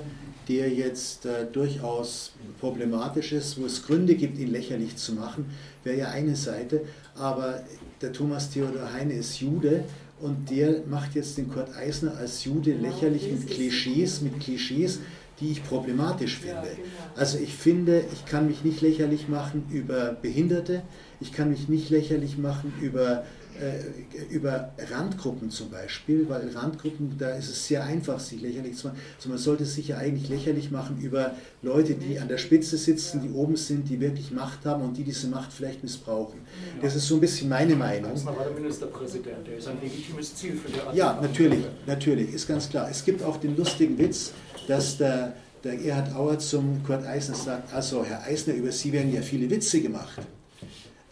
der 0.48 0.70
jetzt 0.70 1.26
äh, 1.26 1.46
durchaus 1.46 2.32
problematisch 2.60 3.32
ist, 3.32 3.60
wo 3.60 3.66
es 3.66 3.84
Gründe 3.84 4.14
gibt, 4.14 4.38
ihn 4.38 4.50
lächerlich 4.50 4.96
zu 4.96 5.12
machen, 5.14 5.46
wäre 5.84 5.98
ja 5.98 6.08
eine 6.10 6.36
Seite. 6.36 6.82
Aber 7.14 7.62
der 8.00 8.12
Thomas 8.12 8.50
Theodor 8.50 8.92
Heine 8.92 9.14
ist 9.14 9.40
Jude 9.40 9.84
und 10.20 10.50
der 10.50 10.82
macht 10.86 11.14
jetzt 11.14 11.38
den 11.38 11.48
Kurt 11.48 11.74
Eisner 11.76 12.16
als 12.16 12.44
Jude 12.44 12.72
lächerlich 12.72 13.30
mit 13.30 13.48
Klischees, 13.48 14.20
mit 14.20 14.40
Klischees, 14.40 15.00
die 15.40 15.52
ich 15.52 15.64
problematisch 15.64 16.38
finde. 16.38 16.68
Genau. 16.74 16.88
Also 17.16 17.38
ich 17.38 17.54
finde, 17.54 18.04
ich 18.12 18.24
kann 18.26 18.48
mich 18.48 18.64
nicht 18.64 18.80
lächerlich 18.80 19.28
machen 19.28 19.64
über 19.70 20.16
Behinderte, 20.20 20.82
ich 21.20 21.32
kann 21.32 21.50
mich 21.50 21.68
nicht 21.68 21.90
lächerlich 21.90 22.38
machen 22.38 22.72
über 22.80 23.24
äh, 23.60 24.34
über 24.34 24.72
Randgruppen 24.90 25.50
zum 25.50 25.70
Beispiel, 25.70 26.28
weil 26.28 26.48
Randgruppen, 26.54 27.16
da 27.18 27.30
ist 27.30 27.48
es 27.48 27.66
sehr 27.66 27.84
einfach, 27.84 28.20
sich 28.20 28.40
lächerlich 28.40 28.76
zu 28.76 28.88
machen. 28.88 28.98
Also 29.16 29.28
man 29.28 29.38
sollte 29.38 29.64
sich 29.64 29.88
ja 29.88 29.98
eigentlich 29.98 30.28
lächerlich 30.28 30.70
machen 30.70 30.98
über 31.00 31.32
Leute, 31.62 31.94
die 31.94 32.18
an 32.18 32.28
der 32.28 32.38
Spitze 32.38 32.76
sitzen, 32.76 33.20
die 33.20 33.30
oben 33.30 33.56
sind, 33.56 33.88
die 33.88 34.00
wirklich 34.00 34.30
Macht 34.30 34.64
haben 34.64 34.82
und 34.82 34.96
die 34.96 35.04
diese 35.04 35.26
Macht 35.28 35.52
vielleicht 35.52 35.82
missbrauchen. 35.82 36.40
Das 36.80 36.94
ist 36.94 37.06
so 37.08 37.14
ein 37.16 37.20
bisschen 37.20 37.48
meine 37.48 37.74
Meinung. 37.74 38.12
Das 38.12 38.24
war 38.24 38.36
der 38.36 38.52
Ministerpräsident, 38.52 39.46
der 39.46 39.58
ist 39.58 39.68
ein 39.68 39.80
legitimes 39.80 40.34
Ziel 40.34 40.54
für 40.54 40.70
die 40.70 40.80
Art 40.80 40.94
Ja, 40.94 41.18
natürlich, 41.20 41.64
natürlich, 41.86 42.32
ist 42.32 42.46
ganz 42.46 42.68
klar. 42.68 42.88
Es 42.90 43.04
gibt 43.04 43.22
auch 43.22 43.38
den 43.38 43.56
lustigen 43.56 43.98
Witz, 43.98 44.32
dass 44.68 44.98
der, 44.98 45.34
der 45.64 45.76
Gerhard 45.76 46.14
Auer 46.14 46.38
zum 46.38 46.82
Kurt 46.84 47.04
Eisner 47.04 47.34
sagt, 47.34 47.74
also 47.74 48.04
Herr 48.04 48.22
Eisner, 48.24 48.54
über 48.54 48.70
Sie 48.70 48.92
werden 48.92 49.12
ja 49.12 49.22
viele 49.22 49.50
Witze 49.50 49.80
gemacht. 49.80 50.20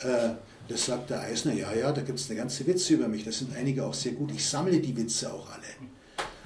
Äh, 0.00 0.30
das 0.68 0.86
sagt 0.86 1.10
der 1.10 1.20
Eisner, 1.20 1.52
ja, 1.52 1.72
ja, 1.72 1.92
da 1.92 2.02
gibt 2.02 2.18
es 2.18 2.28
eine 2.28 2.38
ganze 2.38 2.66
Witze 2.66 2.94
über 2.94 3.08
mich, 3.08 3.24
das 3.24 3.38
sind 3.38 3.54
einige 3.56 3.84
auch 3.84 3.94
sehr 3.94 4.12
gut, 4.12 4.30
ich 4.32 4.44
sammle 4.44 4.80
die 4.80 4.96
Witze 4.96 5.32
auch 5.32 5.48
alle. 5.50 5.62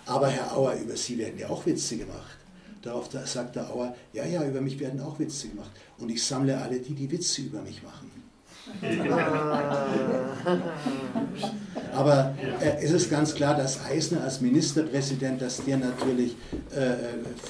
Aber 0.07 0.29
Herr 0.29 0.57
Auer, 0.57 0.75
über 0.75 0.97
Sie 0.97 1.17
werden 1.19 1.39
ja 1.39 1.49
auch 1.49 1.65
Witze 1.67 1.97
gemacht. 1.97 2.39
Darauf 2.83 3.11
sagt 3.27 3.57
der 3.57 3.71
Auer, 3.71 3.95
ja, 4.13 4.25
ja, 4.25 4.45
über 4.45 4.61
mich 4.61 4.79
werden 4.81 5.01
auch 5.01 5.19
Witze 5.19 5.49
gemacht. 5.49 5.71
Und 5.99 6.09
ich 6.09 6.25
sammle 6.25 6.59
alle 6.59 6.81
die, 6.81 6.95
die 6.95 7.11
Witze 7.11 7.43
über 7.43 7.61
mich 7.63 7.83
machen. 7.83 8.10
Aber 11.93 12.35
äh, 12.61 12.83
es 12.83 12.93
ist 12.93 13.11
ganz 13.11 13.35
klar, 13.35 13.57
dass 13.57 13.85
Eisner 13.85 14.23
als 14.23 14.41
Ministerpräsident, 14.41 15.43
dass 15.43 15.65
der 15.65 15.77
natürlich 15.77 16.37
äh, 16.71 16.95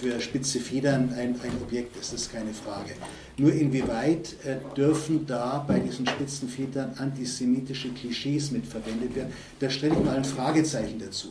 für 0.01 0.21
spitze 0.21 0.61
Federn 0.61 1.12
ein, 1.16 1.39
ein 1.43 1.53
Objekt 1.62 1.97
ist, 1.97 2.12
das 2.12 2.23
ist 2.23 2.33
keine 2.33 2.53
Frage. 2.53 2.93
Nur 3.37 3.53
inwieweit 3.53 4.35
äh, 4.45 4.57
dürfen 4.77 5.27
da 5.27 5.64
bei 5.66 5.79
diesen 5.79 6.07
spitzen 6.07 6.49
Federn 6.49 6.95
antisemitische 6.99 7.91
Klischees 7.91 8.51
mitverwendet 8.51 9.14
werden? 9.14 9.33
Da 9.59 9.71
stelle 9.71 9.95
ich 9.95 10.05
mal 10.05 10.16
ein 10.16 10.25
Fragezeichen 10.25 10.99
dazu. 10.99 11.29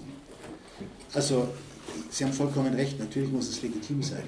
Also, 1.14 1.50
Sie 2.12 2.24
haben 2.24 2.34
vollkommen 2.34 2.74
recht, 2.74 3.00
natürlich 3.00 3.32
muss 3.32 3.50
es 3.50 3.62
legitim 3.62 4.02
sein. 4.02 4.24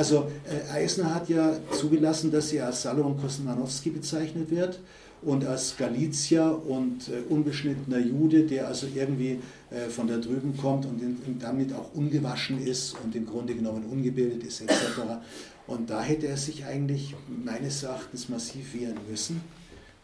Also 0.00 0.30
äh, 0.48 0.72
Eisner 0.72 1.14
hat 1.14 1.28
ja 1.28 1.58
zugelassen, 1.72 2.30
dass 2.32 2.50
er 2.54 2.68
als 2.68 2.80
Salomon 2.80 3.20
Kosmanowski 3.20 3.90
bezeichnet 3.90 4.50
wird 4.50 4.80
und 5.20 5.44
als 5.44 5.76
Galizier 5.76 6.58
und 6.66 7.06
äh, 7.10 7.20
unbeschnittener 7.28 7.98
Jude, 7.98 8.44
der 8.44 8.66
also 8.66 8.86
irgendwie 8.94 9.40
äh, 9.70 9.90
von 9.90 10.06
da 10.06 10.16
drüben 10.16 10.56
kommt 10.56 10.86
und, 10.86 11.02
in, 11.02 11.18
und, 11.26 11.42
damit 11.42 11.74
auch 11.74 11.92
ungewaschen 11.92 12.66
ist 12.66 12.96
und 13.04 13.14
im 13.14 13.26
Grunde 13.26 13.54
genommen 13.54 13.84
ungebildet 13.92 14.42
ist 14.42 14.62
etc. 14.62 14.72
Und 15.66 15.90
da 15.90 16.00
hätte 16.00 16.28
er 16.28 16.38
sich 16.38 16.64
eigentlich 16.64 17.14
meines 17.28 17.82
Erachtens 17.82 18.30
massiv 18.30 18.72
wehren 18.72 18.96
müssen 19.06 19.42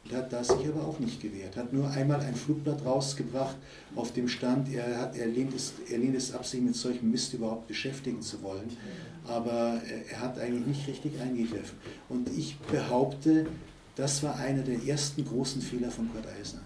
und 0.05 0.14
hat 0.14 0.30
da 0.30 0.44
sich 0.44 0.68
aber 0.68 0.86
auch 0.86 0.99
nicht 0.99 1.22
gewehrt. 1.22 1.57
Hat 1.57 1.72
nur 1.72 1.88
einmal 1.88 2.20
ein 2.20 2.34
Flugblatt 2.34 2.84
rausgebracht, 2.84 3.57
auf 3.94 4.12
dem 4.12 4.28
stand, 4.28 4.72
er, 4.74 5.01
hat, 5.01 5.16
er, 5.16 5.26
lehnt 5.26 5.55
es, 5.55 5.72
er 5.90 5.97
lehnt 5.99 6.16
es 6.16 6.34
ab, 6.34 6.47
sich 6.47 6.61
mit 6.61 6.76
solchem 6.76 7.11
Mist 7.11 7.32
überhaupt 7.32 7.66
beschäftigen 7.66 8.20
zu 8.20 8.42
wollen. 8.42 8.76
Aber 9.29 9.81
er 10.11 10.20
hat 10.20 10.39
eigentlich 10.39 10.66
nicht 10.66 10.89
richtig 10.89 11.20
eingegriffen. 11.20 11.79
Und 12.09 12.29
ich 12.37 12.59
behaupte, 12.59 13.47
das 13.97 14.22
war 14.22 14.37
einer 14.37 14.62
der 14.62 14.83
ersten 14.85 15.24
großen 15.24 15.61
Fehler 15.61 15.91
von 15.91 16.11
Kurt 16.12 16.27
Eisner. 16.41 16.62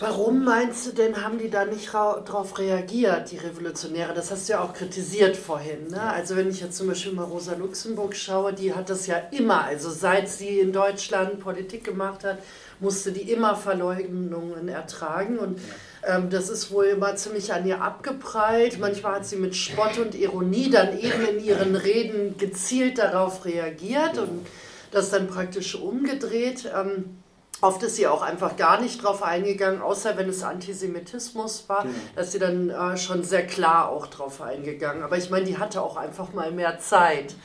Warum 0.00 0.44
meinst 0.44 0.86
du 0.86 0.92
denn, 0.92 1.22
haben 1.22 1.38
die 1.38 1.50
da 1.50 1.66
nicht 1.66 1.92
darauf 1.92 2.58
reagiert, 2.58 3.30
die 3.30 3.36
Revolutionäre? 3.36 4.14
Das 4.14 4.30
hast 4.30 4.48
du 4.48 4.54
ja 4.54 4.62
auch 4.62 4.72
kritisiert 4.72 5.36
vorhin. 5.36 5.88
Ne? 5.88 6.00
Also 6.00 6.36
wenn 6.36 6.48
ich 6.48 6.60
jetzt 6.60 6.78
zum 6.78 6.86
Beispiel 6.86 7.12
mal 7.12 7.24
Rosa 7.24 7.54
Luxemburg 7.54 8.16
schaue, 8.16 8.54
die 8.54 8.72
hat 8.72 8.88
das 8.88 9.06
ja 9.06 9.16
immer, 9.30 9.64
also 9.64 9.90
seit 9.90 10.28
sie 10.28 10.60
in 10.60 10.72
Deutschland 10.72 11.40
Politik 11.40 11.84
gemacht 11.84 12.24
hat, 12.24 12.38
musste 12.82 13.12
die 13.12 13.30
immer 13.30 13.56
Verleugnungen 13.56 14.68
ertragen 14.68 15.38
und 15.38 15.60
ähm, 16.06 16.28
das 16.30 16.48
ist 16.48 16.70
wohl 16.70 16.86
immer 16.86 17.16
ziemlich 17.16 17.52
an 17.52 17.66
ihr 17.66 17.80
abgeprallt. 17.80 18.78
Manchmal 18.78 19.16
hat 19.16 19.26
sie 19.26 19.36
mit 19.36 19.54
Spott 19.54 19.98
und 19.98 20.14
Ironie 20.14 20.70
dann 20.70 20.98
eben 20.98 21.24
in 21.26 21.44
ihren 21.44 21.76
Reden 21.76 22.36
gezielt 22.36 22.98
darauf 22.98 23.44
reagiert 23.44 24.18
und 24.18 24.46
das 24.90 25.10
dann 25.10 25.28
praktisch 25.28 25.74
umgedreht. 25.76 26.70
Ähm, 26.76 27.22
Oft 27.62 27.80
ist 27.84 27.94
sie 27.94 28.08
auch 28.08 28.22
einfach 28.22 28.56
gar 28.56 28.80
nicht 28.80 29.04
drauf 29.04 29.22
eingegangen, 29.22 29.82
außer 29.82 30.16
wenn 30.16 30.28
es 30.28 30.42
Antisemitismus 30.42 31.68
war, 31.68 31.84
genau. 31.84 31.94
dass 32.16 32.32
sie 32.32 32.40
dann 32.40 32.70
äh, 32.70 32.96
schon 32.96 33.22
sehr 33.22 33.46
klar 33.46 33.88
auch 33.88 34.08
drauf 34.08 34.42
eingegangen. 34.42 35.04
Aber 35.04 35.16
ich 35.16 35.30
meine, 35.30 35.44
die 35.44 35.58
hatte 35.58 35.80
auch 35.80 35.96
einfach 35.96 36.32
mal 36.32 36.50
mehr 36.50 36.80
Zeit. 36.80 37.36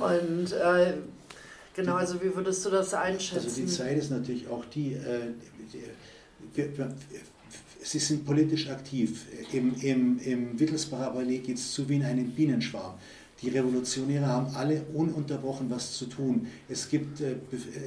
Und 0.00 0.52
äh, 0.52 0.94
genau, 1.74 1.94
also 1.94 2.22
wie 2.22 2.34
würdest 2.34 2.64
du 2.64 2.70
das 2.70 2.94
einschätzen? 2.94 3.44
Also 3.44 3.60
die 3.60 3.66
Zeit 3.66 3.98
ist 3.98 4.10
natürlich 4.10 4.48
auch 4.48 4.64
die, 4.66 4.94
äh, 4.94 5.32
wir, 6.54 6.78
wir, 6.78 6.94
sie 7.82 7.98
sind 7.98 8.24
politisch 8.24 8.68
aktiv. 8.70 9.26
Im, 9.52 9.74
im, 9.80 10.18
im 10.20 10.58
Wittelsbacher 10.58 11.10
Palais 11.10 11.38
geht 11.38 11.58
es 11.58 11.72
zu 11.72 11.88
wie 11.88 11.96
in 11.96 12.04
einem 12.04 12.30
Bienenschwarm. 12.30 12.94
Die 13.42 13.50
Revolutionäre 13.50 14.26
haben 14.26 14.54
alle 14.54 14.82
ununterbrochen 14.94 15.68
was 15.68 15.92
zu 15.92 16.06
tun. 16.06 16.46
Es 16.68 16.88
gibt, 16.88 17.20
äh, 17.20 17.34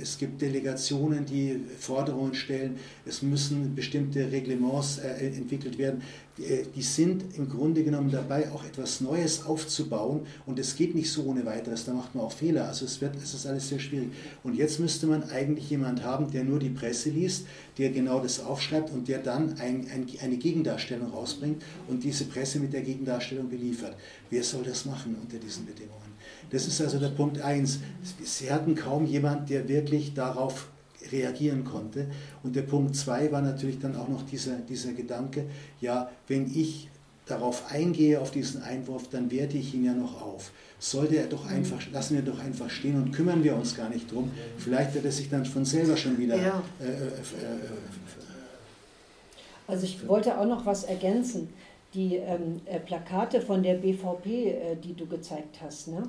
es 0.02 0.18
gibt 0.18 0.42
Delegationen, 0.42 1.26
die 1.26 1.60
Forderungen 1.80 2.36
stellen. 2.36 2.78
Es 3.06 3.22
müssen 3.22 3.74
bestimmte 3.74 4.32
Reglements 4.32 5.00
äh, 5.00 5.28
entwickelt 5.28 5.78
werden. 5.78 6.04
Äh, 6.40 6.64
die 6.76 6.82
sind 6.82 7.36
im 7.38 7.50
Grunde 7.50 7.84
genommen 7.84 8.12
dabei, 8.12 8.52
auch 8.52 8.64
etwas 8.64 9.02
Neues 9.02 9.46
aufzubauen. 9.46 10.22
Und 10.46 10.60
es 10.60 10.76
geht 10.76 10.96
nicht 10.96 11.12
so 11.12 11.24
ohne 11.24 11.46
weiteres, 11.46 11.86
da 11.86 11.94
macht 11.94 12.16
man 12.16 12.26
auch 12.26 12.32
Fehler. 12.32 12.68
Also 12.68 12.86
es, 12.86 13.02
wird, 13.02 13.16
es 13.16 13.34
ist 13.34 13.46
alles 13.46 13.70
sehr 13.70 13.80
schwierig. 13.80 14.10
Und 14.44 14.56
jetzt 14.56 14.80
müsste 14.80 15.08
man 15.08 15.24
eigentlich 15.30 15.70
jemand 15.70 16.04
haben, 16.04 16.32
der 16.32 16.44
nur 16.44 16.60
die 16.60 16.70
Presse 16.70 17.10
liest, 17.10 17.46
der 17.78 17.90
genau 17.90 18.20
das 18.20 18.40
aufschreibt 18.40 18.92
und 18.92 19.08
der 19.08 19.20
dann 19.20 19.60
ein, 19.60 19.88
ein, 19.94 20.08
eine 20.22 20.38
Gegendarstellung 20.38 21.12
rausbringt 21.12 21.64
und 21.88 22.04
diese 22.04 22.26
Presse 22.26 22.60
mit 22.60 22.74
der 22.74 22.82
Gegendarstellung 22.82 23.50
beliefert. 23.50 23.96
Wer 24.30 24.44
soll 24.44 24.64
das 24.64 24.86
machen 24.86 25.16
unter 25.22 25.38
diesen 25.38 25.66
Bedingungen? 25.66 25.98
Das 26.50 26.68
ist 26.68 26.82
also 26.82 27.00
der 27.00 27.10
Punkt 27.10 27.42
1. 27.42 27.80
Sie 28.24 28.52
hatten 28.52 28.76
kaum 28.76 29.06
jemand, 29.06 29.50
der 29.50 29.68
wirklich 29.68 30.14
darauf 30.14 30.70
reagieren 31.12 31.64
konnte. 31.64 32.08
Und 32.43 32.55
der 32.55 32.64
Punkt 32.64 32.95
2 32.95 33.32
war 33.32 33.41
natürlich 33.41 33.80
dann 33.80 33.95
auch 33.95 34.08
noch 34.08 34.24
dieser, 34.24 34.58
dieser 34.58 34.93
Gedanke, 34.93 35.45
ja, 35.80 36.10
wenn 36.28 36.45
ich 36.45 36.89
darauf 37.28 37.72
eingehe, 37.72 38.20
auf 38.20 38.32
diesen 38.32 38.62
Einwurf, 38.64 39.10
dann 39.10 39.30
werte 39.32 39.58
ich 39.58 39.74
ihn 39.74 39.86
ja 39.86 39.93
noch 39.93 40.22
auf. 40.22 40.51
Sollte 40.80 41.18
er 41.18 41.28
doch 41.28 41.45
einfach, 41.45 41.80
lassen 41.91 42.16
wir 42.16 42.22
doch 42.22 42.39
einfach 42.39 42.70
stehen 42.70 42.95
und 42.95 43.12
kümmern 43.12 43.43
wir 43.43 43.55
uns 43.55 43.76
gar 43.76 43.89
nicht 43.89 44.12
drum. 44.12 44.32
Vielleicht 44.58 44.93
wird 44.93 45.05
er 45.05 45.12
sich 45.12 45.30
dann 45.30 45.45
von 45.45 45.66
selber 45.66 45.97
schon 45.97 46.18
wieder. 46.18 46.36
Ja. 46.38 46.64
Äh, 46.80 46.86
äh, 46.86 47.08
äh, 47.08 47.12
also 49.68 49.86
ich 49.86 50.08
wollte 50.08 50.38
auch 50.38 50.45
noch 50.45 50.66
was 50.66 50.84
ergänzen. 50.86 51.49
Die 51.93 52.16
ähm, 52.16 52.62
äh, 52.66 52.80
Plakate 52.80 53.41
von 53.41 53.64
der 53.64 53.76
BVP, 53.76 54.51
äh, 54.51 54.76
die 54.76 54.93
du 54.93 55.05
gezeigt 55.05 55.58
hast, 55.62 55.88
ne? 55.88 56.03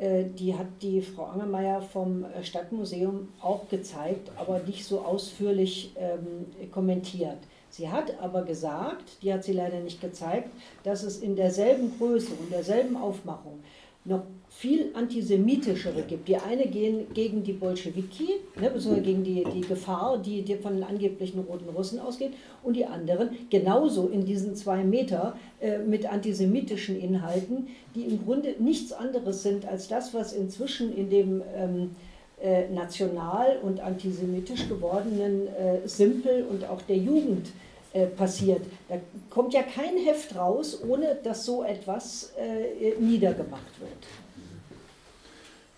Äh, 0.00 0.24
die 0.24 0.54
hat 0.54 0.66
die 0.80 1.00
Frau 1.00 1.24
Angermeier 1.24 1.82
vom 1.82 2.24
äh, 2.24 2.44
Stadtmuseum 2.44 3.28
auch 3.40 3.68
gezeigt, 3.68 4.30
aber 4.36 4.60
nicht 4.60 4.84
so 4.84 5.00
ausführlich 5.00 5.92
ähm, 5.96 6.46
kommentiert. 6.70 7.38
Sie 7.70 7.88
hat 7.88 8.18
aber 8.20 8.42
gesagt, 8.42 9.22
die 9.22 9.32
hat 9.32 9.44
sie 9.44 9.52
leider 9.52 9.80
nicht 9.80 10.00
gezeigt, 10.00 10.48
dass 10.84 11.02
es 11.02 11.18
in 11.18 11.36
derselben 11.36 11.98
Größe 11.98 12.32
und 12.40 12.50
derselben 12.50 12.96
Aufmachung 12.96 13.60
noch 14.04 14.22
viel 14.58 14.90
antisemitischere 14.92 16.02
gibt. 16.02 16.26
Die 16.26 16.36
eine 16.36 16.66
gehen 16.66 17.06
gegen 17.14 17.44
die 17.44 17.52
Bolschewiki, 17.52 18.40
ne, 18.60 18.70
beziehungsweise 18.70 19.02
gegen 19.02 19.22
die, 19.22 19.44
die 19.54 19.60
Gefahr, 19.60 20.18
die, 20.18 20.42
die 20.42 20.56
von 20.56 20.74
den 20.74 20.82
angeblichen 20.82 21.38
roten 21.38 21.68
Russen 21.68 22.00
ausgeht, 22.00 22.32
und 22.64 22.74
die 22.74 22.84
anderen 22.84 23.30
genauso 23.50 24.08
in 24.08 24.24
diesen 24.24 24.56
zwei 24.56 24.82
Meter 24.82 25.36
äh, 25.60 25.78
mit 25.78 26.12
antisemitischen 26.12 27.00
Inhalten, 27.00 27.68
die 27.94 28.02
im 28.02 28.24
Grunde 28.24 28.56
nichts 28.58 28.92
anderes 28.92 29.44
sind 29.44 29.64
als 29.64 29.86
das, 29.86 30.12
was 30.12 30.32
inzwischen 30.32 30.92
in 30.92 31.08
dem 31.08 31.40
ähm, 31.54 31.90
äh, 32.42 32.68
national 32.68 33.58
und 33.62 33.78
antisemitisch 33.78 34.68
gewordenen 34.68 35.46
äh, 35.46 35.86
Simpel 35.86 36.44
und 36.50 36.68
auch 36.68 36.82
der 36.82 36.96
Jugend 36.96 37.46
äh, 37.92 38.06
passiert. 38.06 38.62
Da 38.88 38.96
kommt 39.30 39.54
ja 39.54 39.62
kein 39.62 39.96
Heft 40.04 40.34
raus, 40.34 40.82
ohne 40.84 41.16
dass 41.22 41.44
so 41.44 41.62
etwas 41.62 42.32
äh, 42.36 43.00
niedergemacht 43.00 43.78
wird. 43.78 44.27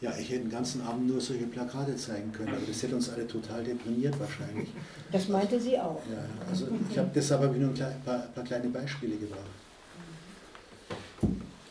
Ja, 0.01 0.17
ich 0.19 0.31
hätte 0.31 0.41
den 0.41 0.51
ganzen 0.51 0.81
Abend 0.81 1.09
nur 1.09 1.21
solche 1.21 1.45
Plakate 1.45 1.95
zeigen 1.95 2.33
können, 2.33 2.55
aber 2.55 2.65
das 2.67 2.83
hätte 2.83 2.97
uns 2.97 3.11
alle 3.11 3.27
total 3.27 3.63
deprimiert 3.63 4.19
wahrscheinlich. 4.19 4.71
Das 5.13 5.29
meinte 5.29 5.61
sie 5.61 5.79
auch. 5.79 6.01
Ja, 6.11 6.25
also 6.49 6.69
ich 6.91 6.97
habe 6.97 7.11
deshalb 7.15 7.43
habe 7.43 7.55
ich 7.55 7.61
nur 7.61 7.71
ein 7.71 8.03
paar, 8.03 8.19
paar, 8.35 8.45
kleine 8.45 8.69
Beispiele 8.69 9.17
gebracht. 9.17 9.41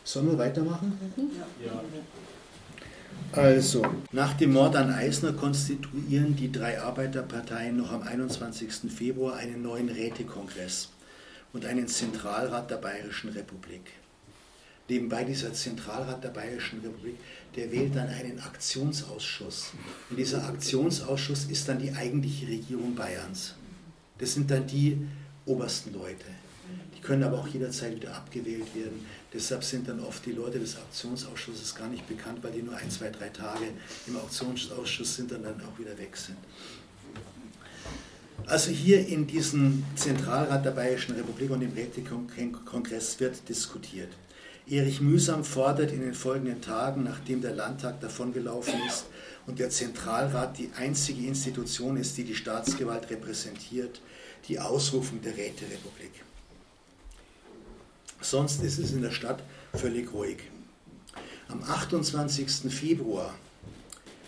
Sollen 0.04 0.30
wir 0.30 0.38
weitermachen? 0.38 0.96
Ja. 1.64 1.82
Also, 3.32 3.84
nach 4.12 4.34
dem 4.34 4.52
Mord 4.52 4.74
an 4.76 4.92
Eisner 4.92 5.32
konstituieren 5.32 6.34
die 6.34 6.50
drei 6.50 6.80
Arbeiterparteien 6.80 7.76
noch 7.76 7.92
am 7.92 8.02
21. 8.02 8.92
Februar 8.92 9.36
einen 9.36 9.62
neuen 9.62 9.88
Rätekongress 9.88 10.88
und 11.52 11.64
einen 11.64 11.86
Zentralrat 11.86 12.70
der 12.70 12.76
Bayerischen 12.76 13.30
Republik. 13.30 13.82
Nebenbei 14.88 15.22
dieser 15.22 15.52
Zentralrat 15.52 16.24
der 16.24 16.30
Bayerischen 16.30 16.80
Republik, 16.80 17.14
der 17.56 17.70
wählt 17.72 17.96
dann 17.96 18.08
einen 18.08 18.38
Aktionsausschuss. 18.40 19.72
Und 20.08 20.16
dieser 20.16 20.46
Aktionsausschuss 20.46 21.46
ist 21.46 21.68
dann 21.68 21.78
die 21.78 21.92
eigentliche 21.92 22.46
Regierung 22.46 22.94
Bayerns. 22.94 23.54
Das 24.18 24.34
sind 24.34 24.50
dann 24.50 24.66
die 24.66 24.98
obersten 25.46 25.92
Leute. 25.92 26.26
Die 26.96 27.00
können 27.00 27.24
aber 27.24 27.38
auch 27.38 27.48
jederzeit 27.48 27.96
wieder 27.96 28.14
abgewählt 28.14 28.74
werden. 28.74 29.06
Deshalb 29.32 29.64
sind 29.64 29.88
dann 29.88 30.00
oft 30.00 30.24
die 30.26 30.32
Leute 30.32 30.58
des 30.58 30.76
Auktionsausschusses 30.76 31.74
gar 31.74 31.88
nicht 31.88 32.06
bekannt, 32.06 32.38
weil 32.42 32.52
die 32.52 32.62
nur 32.62 32.76
ein, 32.76 32.90
zwei, 32.90 33.08
drei 33.10 33.30
Tage 33.30 33.64
im 34.06 34.16
Auktionsausschuss 34.16 35.16
sind 35.16 35.32
und 35.32 35.42
dann 35.42 35.60
auch 35.62 35.78
wieder 35.78 35.96
weg 35.98 36.16
sind. 36.16 36.36
Also 38.46 38.70
hier 38.70 39.06
in 39.06 39.26
diesem 39.26 39.84
Zentralrat 39.96 40.64
der 40.64 40.72
Bayerischen 40.72 41.14
Republik 41.14 41.50
und 41.50 41.62
im 41.62 41.72
Rätekongress 41.72 43.20
wird 43.20 43.48
diskutiert. 43.48 44.10
Erich 44.70 45.00
Mühsam 45.00 45.44
fordert 45.44 45.90
in 45.90 46.00
den 46.00 46.14
folgenden 46.14 46.62
Tagen, 46.62 47.02
nachdem 47.02 47.42
der 47.42 47.54
Landtag 47.54 48.00
davongelaufen 48.00 48.80
ist 48.86 49.06
und 49.46 49.58
der 49.58 49.68
Zentralrat 49.68 50.58
die 50.58 50.70
einzige 50.76 51.26
Institution 51.26 51.96
ist, 51.96 52.16
die 52.16 52.22
die 52.22 52.36
Staatsgewalt 52.36 53.10
repräsentiert, 53.10 54.00
die 54.46 54.60
Ausrufung 54.60 55.20
der 55.22 55.36
Räterepublik. 55.36 56.12
Sonst 58.20 58.62
ist 58.62 58.78
es 58.78 58.92
in 58.92 59.02
der 59.02 59.10
Stadt 59.10 59.42
völlig 59.74 60.12
ruhig. 60.12 60.38
Am 61.48 61.64
28. 61.64 62.72
Februar 62.72 63.34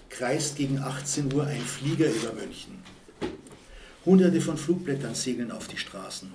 kreist 0.08 0.56
gegen 0.56 0.78
18 0.80 1.32
Uhr 1.32 1.46
ein 1.46 1.60
Flieger 1.60 2.06
über 2.06 2.32
München. 2.32 2.82
Hunderte 4.04 4.40
von 4.40 4.56
Flugblättern 4.56 5.14
segeln 5.14 5.52
auf 5.52 5.68
die 5.68 5.76
Straßen. 5.76 6.32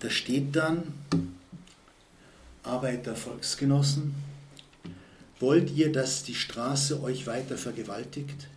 Da 0.00 0.10
steht 0.10 0.56
dann, 0.56 0.94
Arbeiter 2.62 3.16
Volksgenossen, 3.16 4.14
wollt 5.38 5.70
ihr, 5.70 5.90
dass 5.90 6.24
die 6.24 6.34
Straße 6.34 7.02
euch 7.02 7.26
weiter 7.26 7.56
vergewaltigt? 7.56 8.48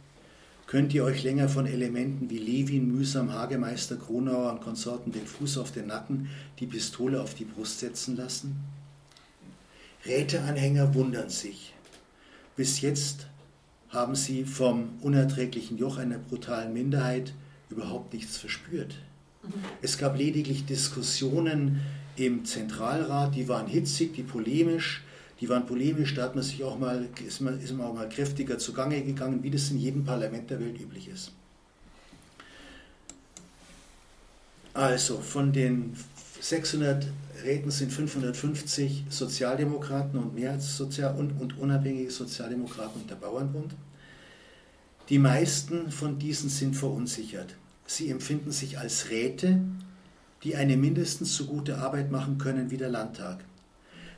Könnt 0.68 0.94
ihr 0.94 1.06
euch 1.06 1.24
länger 1.24 1.48
von 1.48 1.66
Elementen 1.66 2.30
wie 2.30 2.38
Levin, 2.38 2.92
Mühsam, 2.94 3.32
Hagemeister, 3.32 3.96
Kronauer 3.96 4.52
und 4.52 4.62
Konsorten 4.62 5.14
den 5.14 5.26
Fuß 5.26 5.58
auf 5.58 5.72
den 5.72 5.88
Nacken, 5.88 6.30
die 6.60 6.66
Pistole 6.66 7.22
auf 7.22 7.34
die 7.36 7.46
Brust 7.46 7.80
setzen 7.80 8.18
lassen? 8.18 8.58
Räteanhänger 10.06 10.94
wundern 10.94 11.30
sich. 11.30 11.74
Bis 12.58 12.82
jetzt 12.82 13.28
haben 13.88 14.16
sie 14.16 14.44
vom 14.44 14.90
unerträglichen 15.02 15.78
Joch 15.78 15.98
einer 15.98 16.18
brutalen 16.18 16.74
Minderheit 16.74 17.34
überhaupt 17.70 18.14
nichts 18.14 18.36
verspürt. 18.38 18.96
Es 19.82 19.98
gab 19.98 20.18
lediglich 20.18 20.66
Diskussionen 20.66 21.82
im 22.16 22.46
Zentralrat, 22.46 23.36
die 23.36 23.48
waren 23.48 23.68
hitzig, 23.68 24.14
die 24.14 24.24
polemisch, 24.24 25.04
die 25.42 25.50
waren 25.50 25.66
polemisch, 25.66 26.14
da 26.14 26.24
hat 26.24 26.36
man 26.36 26.44
sich 26.44 26.64
auch 26.64 26.78
mal, 26.78 27.08
ist 27.26 27.42
man, 27.42 27.60
ist 27.60 27.74
man 27.76 27.88
auch 27.88 27.94
mal 27.94 28.08
kräftiger 28.08 28.58
zugange 28.58 29.02
gegangen, 29.02 29.44
wie 29.44 29.50
das 29.50 29.72
in 29.72 29.78
jedem 29.78 30.06
Parlament 30.06 30.50
der 30.50 30.60
Welt 30.60 30.80
üblich 30.80 31.08
ist. 31.08 31.32
Also 34.74 35.20
von 35.20 35.52
den 35.54 35.96
600 36.40 37.08
Räten 37.44 37.72
sind 37.72 37.92
550 37.92 39.06
Sozialdemokraten 39.10 40.20
und 40.20 40.34
Mehrheitssozial 40.34 41.16
und, 41.16 41.40
und 41.40 41.58
unabhängige 41.58 42.10
Sozialdemokraten 42.10 43.02
und 43.02 43.10
der 43.10 43.16
Bauernbund. 43.16 43.76
Die 45.10 45.20
meisten 45.20 45.92
von 45.92 46.18
diesen 46.18 46.50
sind 46.50 46.76
verunsichert. 46.76 47.56
Sie 47.86 48.10
empfinden 48.10 48.52
sich 48.52 48.80
als 48.80 49.10
Räte, 49.10 49.60
die 50.44 50.56
eine 50.56 50.78
mindestens 50.78 51.36
so 51.36 51.46
gute 51.46 51.78
Arbeit 51.78 52.12
machen 52.12 52.38
können 52.38 52.70
wie 52.70 52.78
der 52.78 52.90
Landtag. 52.90 53.44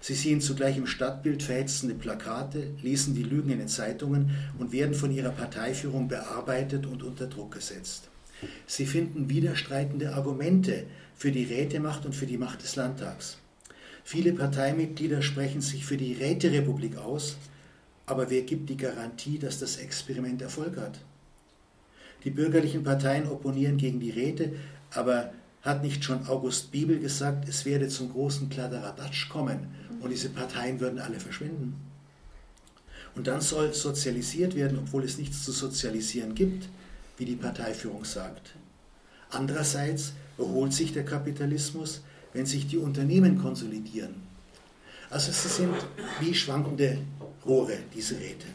Sie 0.01 0.13
sehen 0.13 0.41
zugleich 0.41 0.77
im 0.77 0.87
Stadtbild 0.87 1.41
verhetzende 1.41 1.95
Plakate, 1.95 2.67
lesen 2.81 3.15
die 3.15 3.23
Lügen 3.23 3.49
in 3.49 3.59
den 3.59 3.67
Zeitungen 3.67 4.31
und 4.59 4.71
werden 4.71 4.93
von 4.93 5.11
ihrer 5.11 5.31
Parteiführung 5.31 6.07
bearbeitet 6.07 6.85
und 6.85 7.01
unter 7.01 7.27
Druck 7.27 7.53
gesetzt. 7.53 8.09
Sie 8.67 8.85
finden 8.85 9.29
widerstreitende 9.29 10.13
Argumente 10.13 10.83
für 11.15 11.31
die 11.31 11.45
Rätemacht 11.45 12.05
und 12.05 12.13
für 12.13 12.25
die 12.25 12.37
Macht 12.37 12.61
des 12.61 12.75
Landtags. 12.75 13.37
Viele 14.03 14.33
Parteimitglieder 14.33 15.21
sprechen 15.21 15.61
sich 15.61 15.85
für 15.85 15.97
die 15.97 16.13
Räterepublik 16.13 16.97
aus, 16.97 17.37
aber 18.05 18.29
wer 18.29 18.43
gibt 18.43 18.69
die 18.69 18.77
Garantie, 18.77 19.39
dass 19.39 19.59
das 19.59 19.77
Experiment 19.77 20.41
Erfolg 20.41 20.77
hat? 20.77 20.99
Die 22.23 22.29
bürgerlichen 22.29 22.83
Parteien 22.83 23.27
opponieren 23.27 23.77
gegen 23.77 23.99
die 23.99 24.11
Räte, 24.11 24.53
aber 24.91 25.31
hat 25.65 25.83
nicht 25.83 26.03
schon 26.03 26.27
August 26.27 26.71
Bibel 26.71 26.99
gesagt, 26.99 27.49
es 27.49 27.65
werde 27.65 27.87
zum 27.87 28.11
großen 28.11 28.49
Kladderadatsch 28.49 29.29
kommen 29.29 29.67
und 29.99 30.11
diese 30.11 30.29
Parteien 30.29 30.79
würden 30.79 30.99
alle 30.99 31.19
verschwinden. 31.19 31.75
Und 33.15 33.27
dann 33.27 33.41
soll 33.41 33.73
sozialisiert 33.73 34.55
werden, 34.55 34.77
obwohl 34.77 35.03
es 35.03 35.17
nichts 35.17 35.43
zu 35.43 35.51
sozialisieren 35.51 36.35
gibt, 36.35 36.69
wie 37.17 37.25
die 37.25 37.35
Parteiführung 37.35 38.05
sagt. 38.05 38.53
Andererseits 39.31 40.13
erholt 40.37 40.73
sich 40.73 40.93
der 40.93 41.05
Kapitalismus, 41.05 42.01
wenn 42.33 42.45
sich 42.45 42.67
die 42.67 42.77
Unternehmen 42.77 43.41
konsolidieren. 43.41 44.15
Also 45.09 45.31
sie 45.31 45.47
sind 45.47 45.75
wie 46.19 46.33
schwankende 46.33 46.99
Rohre, 47.45 47.77
diese 47.95 48.15
Räte. 48.19 48.47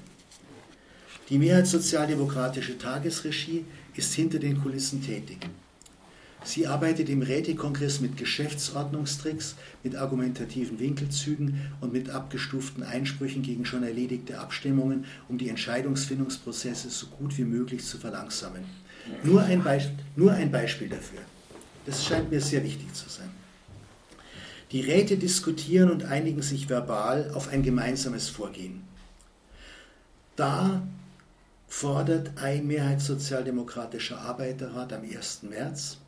Die 1.28 1.38
mehrheitssozialdemokratische 1.38 2.76
Tagesregie 2.76 3.64
ist 3.94 4.12
hinter 4.14 4.38
den 4.38 4.60
Kulissen 4.62 5.02
tätig. 5.02 5.48
Sie 6.42 6.66
arbeitet 6.66 7.08
im 7.08 7.22
Rätekongress 7.22 8.00
mit 8.00 8.16
Geschäftsordnungstricks, 8.16 9.56
mit 9.82 9.96
argumentativen 9.96 10.80
Winkelzügen 10.80 11.60
und 11.80 11.92
mit 11.92 12.08
abgestuften 12.10 12.82
Einsprüchen 12.82 13.42
gegen 13.42 13.64
schon 13.66 13.82
erledigte 13.82 14.38
Abstimmungen, 14.38 15.04
um 15.28 15.36
die 15.36 15.50
Entscheidungsfindungsprozesse 15.50 16.88
so 16.88 17.06
gut 17.08 17.36
wie 17.36 17.44
möglich 17.44 17.84
zu 17.84 17.98
verlangsamen. 17.98 18.64
Nur 19.22 19.42
ein, 19.42 19.62
nur 20.16 20.32
ein 20.32 20.50
Beispiel 20.50 20.88
dafür. 20.88 21.20
Das 21.86 22.04
scheint 22.04 22.30
mir 22.30 22.40
sehr 22.40 22.64
wichtig 22.64 22.92
zu 22.94 23.08
sein. 23.08 23.30
Die 24.72 24.80
Räte 24.80 25.16
diskutieren 25.16 25.90
und 25.90 26.04
einigen 26.04 26.42
sich 26.42 26.68
verbal 26.68 27.30
auf 27.34 27.48
ein 27.48 27.62
gemeinsames 27.62 28.28
Vorgehen. 28.28 28.82
Da 30.36 30.82
fordert 31.66 32.38
ein 32.38 32.66
mehrheitssozialdemokratischer 32.66 34.20
Arbeiterrat 34.20 34.92
am 34.92 35.02
1. 35.02 35.42
März 35.42 35.98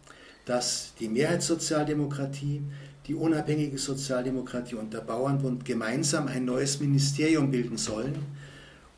dass 0.45 0.93
die 0.99 1.09
Mehrheitssozialdemokratie, 1.09 2.63
die 3.07 3.15
unabhängige 3.15 3.79
Sozialdemokratie 3.79 4.77
und 4.77 4.93
der 4.93 5.01
Bauernbund 5.01 5.65
gemeinsam 5.65 6.29
ein 6.29 6.45
neues 6.45 6.81
Ministerium 6.81 7.51
bilden 7.51 7.79
sollen 7.79 8.15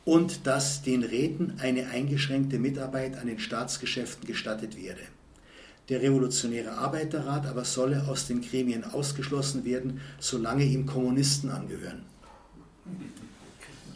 und 0.05 0.45
dass 0.45 0.83
den 0.83 1.03
Räten 1.03 1.55
eine 1.59 1.87
eingeschränkte 1.87 2.59
Mitarbeit 2.59 3.17
an 3.17 3.27
den 3.27 3.39
Staatsgeschäften 3.39 4.27
gestattet 4.27 4.77
werde. 4.77 5.01
Der 5.89 6.01
Revolutionäre 6.01 6.77
Arbeiterrat 6.77 7.45
aber 7.45 7.63
solle 7.63 8.07
aus 8.07 8.27
den 8.27 8.41
Gremien 8.41 8.83
ausgeschlossen 8.83 9.65
werden, 9.65 10.01
solange 10.19 10.63
ihm 10.63 10.85
Kommunisten 10.85 11.51
angehören. 11.51 12.03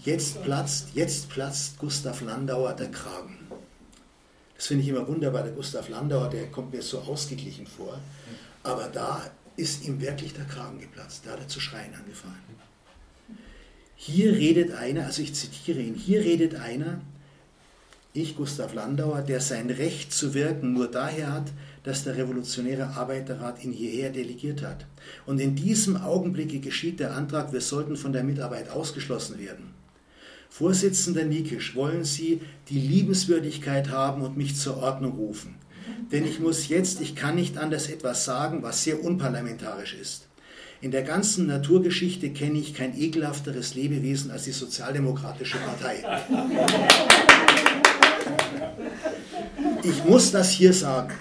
Jetzt 0.04 0.44
platzt, 0.44 0.90
jetzt 0.94 1.30
platzt 1.30 1.80
Gustav 1.80 2.22
Landauer 2.22 2.74
der 2.74 2.92
Kragen. 2.92 3.39
Das 4.60 4.68
finde 4.68 4.84
ich 4.84 4.90
immer 4.90 5.08
wunderbar. 5.08 5.44
Der 5.44 5.54
Gustav 5.54 5.88
Landauer, 5.88 6.30
der 6.30 6.48
kommt 6.48 6.74
mir 6.74 6.82
so 6.82 7.00
ausgeglichen 7.00 7.66
vor. 7.66 7.98
Aber 8.62 8.90
da 8.92 9.26
ist 9.56 9.86
ihm 9.86 10.02
wirklich 10.02 10.34
der 10.34 10.44
Kragen 10.44 10.82
geplatzt. 10.82 11.22
Da 11.26 11.32
hat 11.32 11.40
er 11.40 11.48
zu 11.48 11.62
schreien 11.62 11.94
angefangen. 11.94 12.36
Hier 13.96 14.34
redet 14.34 14.74
einer, 14.74 15.06
also 15.06 15.22
ich 15.22 15.34
zitiere 15.34 15.80
ihn, 15.80 15.96
hier 15.96 16.26
redet 16.26 16.56
einer, 16.56 17.00
ich, 18.12 18.36
Gustav 18.36 18.74
Landauer, 18.74 19.22
der 19.22 19.40
sein 19.40 19.70
Recht 19.70 20.12
zu 20.12 20.34
wirken 20.34 20.74
nur 20.74 20.92
daher 20.92 21.32
hat, 21.32 21.54
dass 21.84 22.04
der 22.04 22.18
revolutionäre 22.18 22.88
Arbeiterrat 22.88 23.64
ihn 23.64 23.72
hierher 23.72 24.10
delegiert 24.10 24.62
hat. 24.62 24.86
Und 25.26 25.40
in 25.40 25.56
diesem 25.56 25.96
Augenblicke 25.96 26.60
geschieht 26.60 27.00
der 27.00 27.16
Antrag, 27.16 27.54
wir 27.54 27.62
sollten 27.62 27.96
von 27.96 28.12
der 28.12 28.26
Mitarbeit 28.26 28.70
ausgeschlossen 28.70 29.40
werden. 29.40 29.79
Vorsitzender 30.50 31.24
Nikisch, 31.24 31.76
wollen 31.76 32.04
Sie 32.04 32.42
die 32.70 32.80
Liebenswürdigkeit 32.80 33.90
haben 33.90 34.24
und 34.24 34.36
mich 34.36 34.56
zur 34.56 34.78
Ordnung 34.78 35.14
rufen? 35.14 35.56
Denn 36.12 36.26
ich 36.26 36.40
muss 36.40 36.68
jetzt, 36.68 37.02
ich 37.02 37.16
kann 37.16 37.36
nicht 37.36 37.58
anders 37.58 37.88
etwas 37.88 38.26
sagen, 38.26 38.64
was 38.64 38.84
sehr 38.84 39.04
unparlamentarisch 39.04 39.94
ist. 39.94 40.28
In 40.82 40.92
der 40.92 41.04
ganzen 41.04 41.46
Naturgeschichte 41.46 42.32
kenne 42.32 42.58
ich 42.58 42.74
kein 42.74 42.98
ekelhafteres 42.98 43.76
Lebewesen 43.76 44.32
als 44.32 44.46
die 44.46 44.52
Sozialdemokratische 44.52 45.58
Partei. 45.58 46.04
Ich 49.84 50.04
muss 50.06 50.32
das 50.32 50.52
hier 50.52 50.74
sagen. 50.74 51.14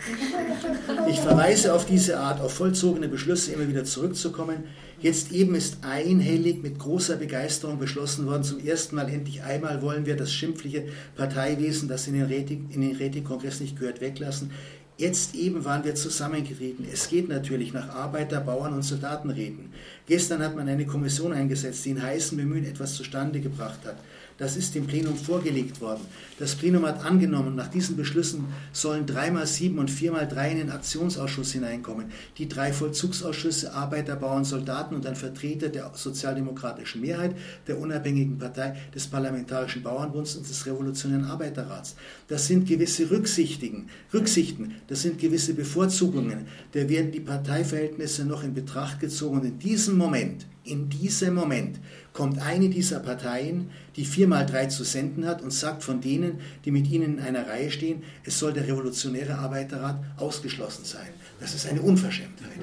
Ich 1.09 1.20
verweise 1.20 1.74
auf 1.74 1.84
diese 1.84 2.18
Art, 2.18 2.41
auf 2.41 2.55
vollzogene 2.55 3.09
Beschlüsse 3.09 3.53
immer 3.53 3.68
wieder 3.68 3.84
zurückzukommen. 3.84 4.64
Jetzt 5.01 5.32
eben 5.32 5.55
ist 5.55 5.78
einhellig 5.82 6.62
mit 6.62 6.78
großer 6.78 7.16
Begeisterung 7.16 7.78
beschlossen 7.78 8.26
worden, 8.26 8.43
zum 8.43 8.59
ersten 8.59 8.97
Mal 8.97 9.09
endlich 9.09 9.43
einmal 9.43 9.82
wollen 9.82 10.07
wir 10.07 10.16
das 10.16 10.32
schimpfliche 10.32 10.84
Parteiwesen, 11.16 11.89
das 11.89 12.07
in 12.07 12.14
den 12.14 12.97
Rätekongress 12.97 13.61
nicht 13.61 13.78
gehört, 13.78 14.01
weglassen. 14.01 14.51
Jetzt 14.97 15.36
eben 15.36 15.64
waren 15.64 15.84
wir 15.84 15.95
zusammengetreten. 15.95 16.84
Es 16.93 17.09
geht 17.09 17.28
natürlich 17.28 17.72
nach 17.72 17.91
Arbeiter-, 17.91 18.41
Bauern- 18.41 18.74
und 18.74 18.82
Soldatenräten. 18.82 19.72
Gestern 20.07 20.43
hat 20.43 20.57
man 20.57 20.68
eine 20.68 20.86
Kommission 20.86 21.32
eingesetzt, 21.32 21.84
die 21.84 21.91
in 21.91 22.03
heißen 22.03 22.36
Bemühen 22.36 22.64
etwas 22.64 22.95
zustande 22.95 23.41
gebracht 23.41 23.80
hat. 23.84 23.97
Das 24.39 24.57
ist 24.57 24.76
dem 24.76 24.86
Plenum 24.86 25.16
vorgelegt 25.16 25.80
worden. 25.80 26.03
Das 26.39 26.55
Plenum 26.55 26.86
hat 26.86 27.05
angenommen, 27.05 27.57
nach 27.57 27.66
diesen 27.66 27.97
Beschlüssen 27.97 28.45
sollen 28.72 29.05
dreimal 29.05 29.49
sieben 29.49 29.80
und 29.80 29.91
viermal 29.91 30.28
drei 30.28 30.53
in 30.53 30.59
den 30.59 30.70
Aktionsausschuss 30.70 31.53
hineinkommen. 31.53 32.07
Die 32.39 32.49
drei 32.49 32.72
Vollzugsausschüsse, 32.72 33.74
Arbeiter, 33.74 34.14
Bauern, 34.14 34.45
Soldaten 34.45 34.95
und 34.95 35.05
ein 35.07 35.16
Vertreter 35.16 35.68
der 35.68 35.91
sozialdemokratischen 35.93 37.01
Mehrheit, 37.01 37.34
der 37.66 37.80
unabhängigen 37.80 38.39
Partei, 38.39 38.76
des 38.95 39.09
Parlamentarischen 39.09 39.82
Bauernbunds 39.82 40.36
und 40.36 40.49
des 40.49 40.64
Revolutionären 40.66 41.24
Arbeiterrats. 41.24 41.97
Das 42.28 42.47
sind 42.47 42.68
gewisse 42.68 43.11
Rücksichtigen, 43.11 43.89
Rücksichten, 44.14 44.76
das 44.86 45.03
sind 45.03 45.18
gewisse 45.18 45.55
Bevorzugungen. 45.55 46.47
Da 46.72 46.89
werden 46.89 47.11
die 47.11 47.18
Parteiverhältnisse 47.18 48.24
noch 48.24 48.45
in 48.45 48.55
Betracht 48.55 49.01
gezogen. 49.01 49.39
Und 49.39 49.45
in 49.45 49.59
diesem 49.59 49.99
Moment, 49.99 50.47
in 50.62 50.89
diesem 50.89 51.34
Moment 51.34 51.80
kommt 52.19 52.41
eine 52.41 52.69
dieser 52.69 52.99
Parteien, 52.99 53.71
die 53.95 54.05
viermal 54.05 54.45
drei 54.45 54.66
zu 54.66 54.83
senden 54.83 55.25
hat 55.25 55.41
und 55.41 55.53
sagt 55.53 55.85
von 55.85 56.01
denen, 56.01 56.41
die 56.64 56.73
mit 56.73 56.91
ihnen 56.91 57.19
in 57.19 57.21
einer 57.21 57.47
Reihe 57.47 57.71
stehen, 57.71 58.03
es 58.25 58.41
soll 58.41 58.53
der 58.53 58.66
revolutionäre 58.66 59.37
Arbeiterrat 59.37 60.03
ausgeschlossen 60.16 60.85
sein. 60.85 61.11
Das 61.39 61.55
ist 61.55 61.69
eine 61.69 61.81
Unverschämtheit. 61.81 62.59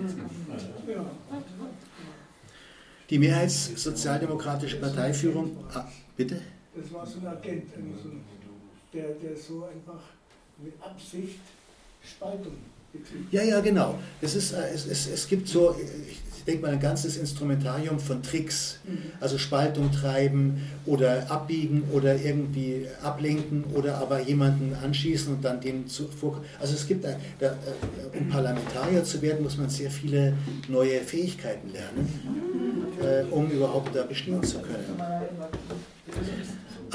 Die 3.09 3.17
mehrheitssozialdemokratische 3.17 4.75
Parteiführung. 4.75 5.55
Ah, 5.73 5.87
bitte? 6.17 6.41
Das 6.75 6.91
war 6.91 7.07
so 7.07 7.19
ein 7.19 7.27
Agent, 7.27 7.63
also 7.75 8.09
der, 8.91 9.07
der 9.13 9.37
so 9.37 9.69
einfach 9.73 10.01
mit 10.61 10.73
Absicht 10.83 11.39
Spaltung 12.03 12.57
ja, 13.31 13.43
ja, 13.43 13.59
genau. 13.61 13.99
Das 14.21 14.35
ist, 14.35 14.53
äh, 14.53 14.69
es, 14.73 14.85
es, 14.85 15.07
es 15.07 15.27
gibt 15.27 15.47
so, 15.47 15.75
ich 16.09 16.43
denke 16.45 16.61
mal, 16.61 16.73
ein 16.73 16.79
ganzes 16.79 17.17
Instrumentarium 17.17 17.99
von 17.99 18.21
Tricks. 18.21 18.79
Mhm. 18.87 18.97
Also 19.19 19.37
Spaltung 19.37 19.91
treiben 19.91 20.61
oder 20.85 21.29
abbiegen 21.31 21.83
oder 21.91 22.15
irgendwie 22.15 22.87
ablenken 23.01 23.63
oder 23.73 23.97
aber 23.97 24.21
jemanden 24.21 24.75
anschießen 24.75 25.33
und 25.33 25.43
dann 25.43 25.59
den 25.59 25.87
zu, 25.87 26.07
Also 26.59 26.75
es 26.75 26.87
gibt, 26.87 27.03
da, 27.03 27.09
äh, 27.09 27.51
um 28.17 28.29
Parlamentarier 28.29 29.03
zu 29.03 29.21
werden, 29.21 29.43
muss 29.43 29.57
man 29.57 29.69
sehr 29.69 29.89
viele 29.89 30.33
neue 30.67 31.01
Fähigkeiten 31.01 31.71
lernen, 31.71 32.93
äh, 33.01 33.23
um 33.33 33.49
überhaupt 33.49 33.95
da 33.95 34.03
bestehen 34.03 34.43
zu 34.43 34.59
können. 34.59 35.01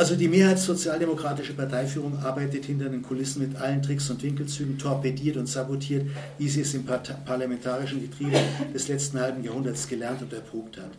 Also 0.01 0.17
die 0.17 0.29
mehrheitssozialdemokratische 0.29 1.53
Parteiführung 1.53 2.21
arbeitet 2.21 2.65
hinter 2.65 2.89
den 2.89 3.03
Kulissen 3.03 3.47
mit 3.47 3.61
allen 3.61 3.83
Tricks 3.83 4.09
und 4.09 4.23
Winkelzügen, 4.23 4.79
torpediert 4.79 5.37
und 5.37 5.47
sabotiert, 5.47 6.07
wie 6.39 6.49
sie 6.49 6.63
es 6.63 6.73
im 6.73 6.87
parlamentarischen 6.87 8.01
Getriebe 8.01 8.41
des 8.73 8.89
letzten 8.89 9.21
halben 9.21 9.45
Jahrhunderts 9.45 9.87
gelernt 9.87 10.23
und 10.23 10.33
erprobt 10.33 10.79
hat. 10.79 10.93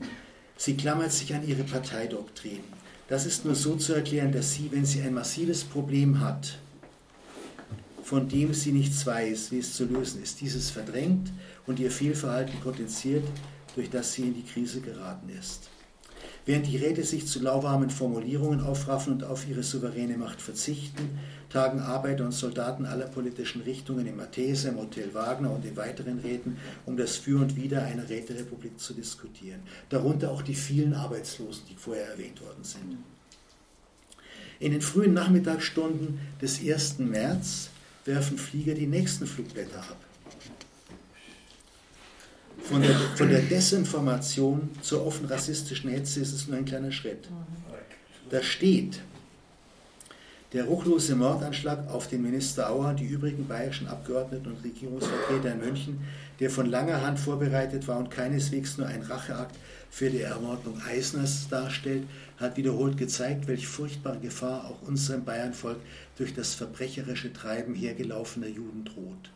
Sie 0.56 0.78
klammert 0.78 1.12
sich 1.12 1.34
an 1.34 1.48
ihre 1.48 1.64
Parteidoktrin. 1.64 2.60
Das 3.08 3.26
ist 3.26 3.44
nur 3.44 3.56
so 3.56 3.76
zu 3.76 3.94
erklären, 3.94 4.34
dass 4.34 4.54
sie, 4.54 4.70
wenn 4.72 4.86
sie 4.86 5.02
ein 5.02 5.16
massives 5.16 5.64
Problem 5.64 6.20
hat, 6.20 6.60
von 8.04 8.30
dem 8.30 8.54
sie 8.54 8.72
nichts 8.72 9.04
weiß, 9.08 9.52
wie 9.52 9.58
es 9.58 9.74
zu 9.74 9.86
lösen 9.86 10.22
ist, 10.22 10.42
dieses 10.42 10.70
verdrängt 10.70 11.32
und 11.66 11.80
ihr 11.80 11.90
Fehlverhalten 11.90 12.60
potenziert, 12.60 13.24
durch 13.74 13.90
das 13.90 14.14
sie 14.14 14.28
in 14.28 14.36
die 14.36 14.44
Krise 14.44 14.80
geraten 14.80 15.30
ist. 15.30 15.71
Während 16.52 16.68
die 16.68 16.76
Räte 16.76 17.06
sich 17.06 17.28
zu 17.28 17.40
lauwarmen 17.40 17.90
Formulierungen 17.90 18.60
aufraffen 18.60 19.14
und 19.14 19.24
auf 19.24 19.48
ihre 19.48 19.64
souveräne 19.64 20.18
Macht 20.18 20.42
verzichten, 20.42 21.18
tagen 21.50 21.80
Arbeiter 21.80 22.26
und 22.26 22.34
Soldaten 22.34 22.86
aller 22.86 23.06
politischen 23.06 23.62
Richtungen 23.62 24.06
im 24.06 24.18
Mathese, 24.18 24.68
im 24.68 24.78
Hotel 24.78 25.14
Wagner 25.14 25.50
und 25.52 25.64
in 25.64 25.78
weiteren 25.78 26.20
Räten, 26.20 26.58
um 26.86 26.98
das 26.98 27.16
Für 27.16 27.40
und 27.40 27.56
Wider 27.56 27.84
einer 27.86 28.10
Räterepublik 28.10 28.78
zu 28.82 28.94
diskutieren. 28.94 29.62
Darunter 29.88 30.30
auch 30.30 30.42
die 30.42 30.54
vielen 30.54 30.94
Arbeitslosen, 30.94 31.64
die 31.70 31.76
vorher 31.76 32.10
erwähnt 32.10 32.42
worden 32.42 32.66
sind. 32.66 32.98
In 34.60 34.74
den 34.74 34.82
frühen 34.82 35.14
Nachmittagsstunden 35.14 36.20
des 36.42 36.60
1. 36.60 37.00
März 37.00 37.70
werfen 38.04 38.38
Flieger 38.38 38.74
die 38.74 38.88
nächsten 38.88 39.26
Flugblätter 39.26 39.80
ab. 39.80 40.11
Von 42.64 42.82
der, 42.82 42.96
von 43.16 43.30
der 43.30 43.42
Desinformation 43.42 44.70
zur 44.82 45.06
offen 45.06 45.26
rassistischen 45.26 45.90
Hetze 45.90 46.22
ist 46.22 46.34
es 46.34 46.48
nur 46.48 46.58
ein 46.58 46.66
kleiner 46.66 46.92
Schritt. 46.92 47.28
Da 48.30 48.42
steht, 48.42 49.02
der 50.54 50.66
ruchlose 50.66 51.16
Mordanschlag 51.16 51.90
auf 51.90 52.08
den 52.08 52.22
Minister 52.22 52.70
Auer, 52.70 52.94
die 52.94 53.06
übrigen 53.06 53.48
bayerischen 53.48 53.88
Abgeordneten 53.88 54.52
und 54.52 54.64
Regierungsvertreter 54.64 55.54
in 55.54 55.60
München, 55.60 56.02
der 56.42 56.50
von 56.50 56.66
langer 56.66 57.02
Hand 57.02 57.20
vorbereitet 57.20 57.88
war 57.88 57.98
und 57.98 58.12
keineswegs 58.12 58.78
nur 58.78 58.88
ein 58.88 59.02
Racheakt 59.02 59.56
für 59.90 60.10
die 60.10 60.22
Ermordung 60.22 60.82
Eisners 60.86 61.48
darstellt, 61.50 62.04
hat 62.38 62.58
wiederholt 62.58 62.98
gezeigt, 62.98 63.48
welche 63.48 63.68
furchtbare 63.68 64.20
Gefahr 64.20 64.66
auch 64.66 64.88
unserem 64.88 65.24
Bayernvolk 65.24 65.80
durch 66.18 66.34
das 66.34 66.54
verbrecherische 66.54 67.32
Treiben 67.32 67.76
hergelaufener 67.76 68.48
Juden 68.48 68.84
droht. 68.84 69.30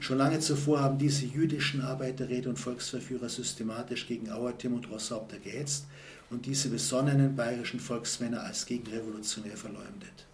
Schon 0.00 0.16
lange 0.16 0.40
zuvor 0.40 0.80
haben 0.80 0.96
diese 0.96 1.26
jüdischen 1.26 1.82
Arbeiterräte 1.82 2.48
und 2.48 2.58
Volksverführer 2.58 3.28
systematisch 3.28 4.06
gegen 4.06 4.30
Auer, 4.30 4.56
Tim 4.56 4.72
und 4.72 4.90
Rosshaupter 4.90 5.38
gehetzt 5.38 5.84
und 6.30 6.46
diese 6.46 6.70
besonnenen 6.70 7.36
bayerischen 7.36 7.80
Volksmänner 7.80 8.42
als 8.42 8.64
gegenrevolutionär 8.64 9.58
verleumdet. 9.58 10.26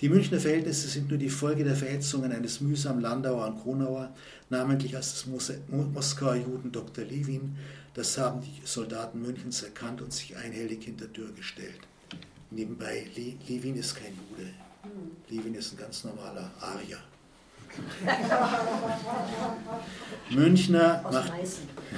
Die 0.00 0.08
Münchner 0.08 0.40
Verhältnisse 0.40 0.88
sind 0.88 1.10
nur 1.10 1.18
die 1.18 1.28
Folge 1.28 1.64
der 1.64 1.76
Verhetzungen 1.76 2.32
eines 2.32 2.62
mühsam 2.62 3.00
Landauer 3.00 3.48
und 3.48 3.60
Kronauer, 3.60 4.14
namentlich 4.48 4.96
als 4.96 5.12
des 5.12 5.26
Moskauer 5.68 6.36
Juden 6.36 6.72
Dr. 6.72 7.04
Levin. 7.04 7.56
Das 7.92 8.16
haben 8.16 8.40
die 8.40 8.62
Soldaten 8.64 9.20
Münchens 9.20 9.62
erkannt 9.62 10.00
und 10.00 10.14
sich 10.14 10.34
einhellig 10.34 10.84
hinter 10.84 11.12
Tür 11.12 11.30
gestellt. 11.32 11.80
Nebenbei, 12.50 13.06
Le 13.14 13.34
Levin 13.48 13.76
ist 13.76 13.96
kein 13.96 14.12
Jude. 14.30 14.48
Levin 15.28 15.54
ist 15.54 15.74
ein 15.74 15.78
ganz 15.78 16.04
normaler 16.04 16.50
Arier. 16.60 16.98
Münchner 20.30 21.02
macht, 21.10 21.32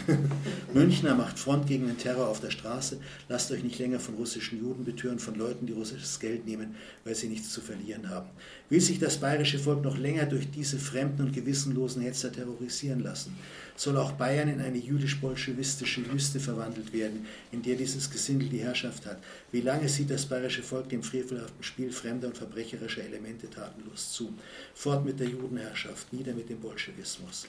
Münchner 0.74 1.14
macht 1.14 1.38
Front 1.38 1.66
gegen 1.66 1.86
den 1.86 1.98
Terror 1.98 2.28
auf 2.28 2.40
der 2.40 2.50
Straße. 2.50 3.00
Lasst 3.28 3.50
euch 3.50 3.64
nicht 3.64 3.78
länger 3.78 3.98
von 3.98 4.14
russischen 4.14 4.60
Juden 4.60 4.84
betören, 4.84 5.18
von 5.18 5.34
Leuten, 5.34 5.66
die 5.66 5.72
russisches 5.72 6.20
Geld 6.20 6.46
nehmen, 6.46 6.76
weil 7.04 7.14
sie 7.14 7.28
nichts 7.28 7.50
zu 7.50 7.60
verlieren 7.60 8.08
haben. 8.08 8.28
Will 8.68 8.80
sich 8.80 8.98
das 8.98 9.18
bayerische 9.18 9.58
Volk 9.58 9.82
noch 9.82 9.98
länger 9.98 10.26
durch 10.26 10.50
diese 10.50 10.78
fremden 10.78 11.22
und 11.22 11.32
gewissenlosen 11.32 12.02
Hetzer 12.02 12.30
terrorisieren 12.30 13.00
lassen? 13.00 13.36
Soll 13.80 13.96
auch 13.96 14.12
Bayern 14.12 14.50
in 14.50 14.60
eine 14.60 14.76
jüdisch-bolschewistische 14.76 16.06
Wüste 16.12 16.38
verwandelt 16.38 16.92
werden, 16.92 17.24
in 17.50 17.62
der 17.62 17.76
dieses 17.76 18.10
Gesindel 18.10 18.50
die 18.50 18.58
Herrschaft 18.58 19.06
hat? 19.06 19.22
Wie 19.52 19.62
lange 19.62 19.88
sieht 19.88 20.10
das 20.10 20.26
bayerische 20.26 20.62
Volk 20.62 20.90
dem 20.90 21.02
frevelhaften 21.02 21.62
Spiel 21.62 21.90
fremder 21.90 22.28
und 22.28 22.36
verbrecherischer 22.36 23.02
Elemente 23.02 23.48
tatenlos 23.48 24.12
zu? 24.12 24.34
Fort 24.74 25.06
mit 25.06 25.18
der 25.18 25.28
Judenherrschaft, 25.28 26.12
nieder 26.12 26.34
mit 26.34 26.50
dem 26.50 26.60
Bolschewismus. 26.60 27.46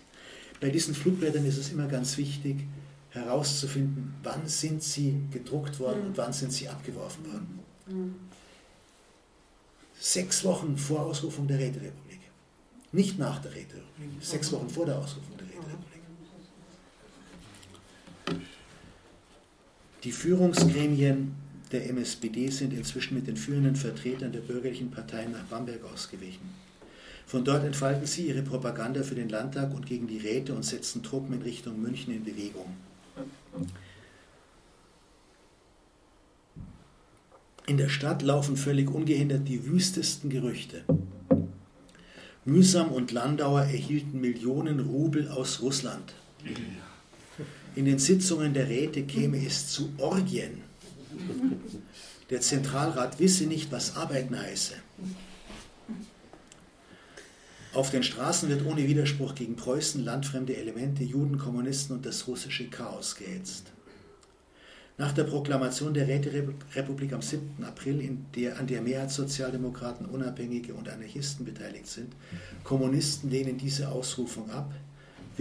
Bei 0.62 0.70
diesen 0.70 0.96
Flugblättern 0.96 1.46
ist 1.46 1.58
es 1.58 1.70
immer 1.70 1.88
ganz 1.88 2.18
wichtig, 2.18 2.60
herauszufinden, 3.10 4.14
wann 4.24 4.48
sind 4.48 4.82
sie 4.82 5.18
gedruckt 5.32 5.82
worden 5.82 6.02
und 6.06 6.18
wann 6.18 6.32
sind 6.32 6.54
sie 6.54 6.70
abgeworfen 6.70 7.26
worden. 7.26 7.60
Sechs 10.00 10.46
Wochen 10.46 10.78
vor 10.78 11.02
Ausrufung 11.02 11.46
der 11.46 11.60
Räterepublik. 11.60 12.22
Nicht 12.94 13.20
nach 13.20 13.42
der 13.42 13.54
Räterepublik, 13.54 14.12
sechs 14.22 14.50
Wochen 14.54 14.70
vor 14.70 14.86
der 14.86 14.98
Ausrufung 14.98 15.36
der 15.38 15.48
Räterepublik. 15.48 15.91
Die 20.04 20.12
Führungsgremien 20.12 21.36
der 21.72 21.88
MSPD 21.90 22.50
sind 22.50 22.74
inzwischen 22.74 23.14
mit 23.14 23.28
den 23.28 23.38
führenden 23.38 23.76
Vertretern 23.76 24.32
der 24.32 24.40
bürgerlichen 24.40 24.90
Parteien 24.90 25.32
nach 25.32 25.44
Bamberg 25.44 25.84
ausgewichen. 25.94 26.50
Von 27.28 27.46
dort 27.46 27.64
entfalten 27.64 28.08
sie 28.08 28.28
ihre 28.28 28.42
Propaganda 28.42 29.04
für 29.04 29.16
den 29.16 29.30
Landtag 29.30 29.74
und 29.74 29.86
gegen 29.86 30.08
die 30.08 30.18
Räte 30.18 30.54
und 30.54 30.66
setzen 30.66 31.04
Truppen 31.04 31.36
in 31.36 31.44
Richtung 31.44 31.80
München 31.80 32.14
in 32.14 32.24
Bewegung. 32.24 32.66
In 37.68 37.78
der 37.78 37.90
Stadt 37.90 38.24
laufen 38.24 38.58
völlig 38.58 38.90
ungehindert 38.90 39.48
die 39.48 39.66
wüstesten 39.66 40.30
Gerüchte. 40.32 40.84
Mühsam 42.44 42.90
und 42.90 43.12
Landauer 43.12 43.62
erhielten 43.62 44.20
Millionen 44.20 44.80
Rubel 44.80 45.28
aus 45.30 45.62
Russland. 45.62 46.14
In 47.76 47.86
den 47.86 48.00
Sitzungen 48.00 48.54
der 48.54 48.68
Räte 48.68 49.04
käme 49.04 49.46
es 49.46 49.70
zu 49.70 49.94
Orgien. 49.98 50.62
Der 52.30 52.42
Zentralrat 52.42 53.20
wisse 53.20 53.46
nicht, 53.46 53.72
was 53.72 53.96
arbeiten 53.96 54.38
heiße. 54.38 54.74
Auf 57.74 57.90
den 57.90 58.04
Straßen 58.04 58.50
wird 58.50 58.66
ohne 58.66 58.86
Widerspruch 58.86 59.34
gegen 59.34 59.56
Preußen, 59.56 60.04
landfremde 60.04 60.58
Elemente, 60.58 61.04
Juden, 61.04 61.38
Kommunisten 61.38 61.96
und 61.96 62.06
das 62.06 62.28
russische 62.28 62.70
Chaos 62.70 63.16
gehetzt. 63.16 63.72
Nach 64.98 65.14
der 65.14 65.24
Proklamation 65.24 65.94
der 65.94 66.08
Räterepublik 66.08 67.14
am 67.14 67.22
7. 67.22 67.64
April, 67.64 68.18
der, 68.36 68.60
an 68.60 68.68
der 68.68 68.82
Mehrheitssozialdemokraten, 68.82 70.06
Unabhängige 70.06 70.74
und 70.74 70.90
Anarchisten 70.90 71.46
beteiligt 71.46 71.88
sind, 71.88 72.14
Kommunisten 72.66 73.30
lehnen 73.30 73.58
diese 73.58 73.90
Ausrufung 73.90 74.52
ab, 74.52 74.74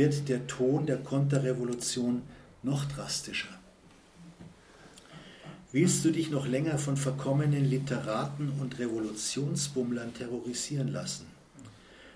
wird 0.00 0.30
der 0.30 0.46
Ton 0.46 0.86
der 0.86 0.96
Konterrevolution 0.96 2.22
noch 2.62 2.86
drastischer. 2.86 3.50
Willst 5.72 6.02
du 6.06 6.10
dich 6.10 6.30
noch 6.30 6.46
länger 6.46 6.78
von 6.78 6.96
verkommenen 6.96 7.66
Literaten 7.66 8.50
und 8.60 8.78
Revolutionsbummlern 8.78 10.14
terrorisieren 10.14 10.88
lassen? 10.88 11.26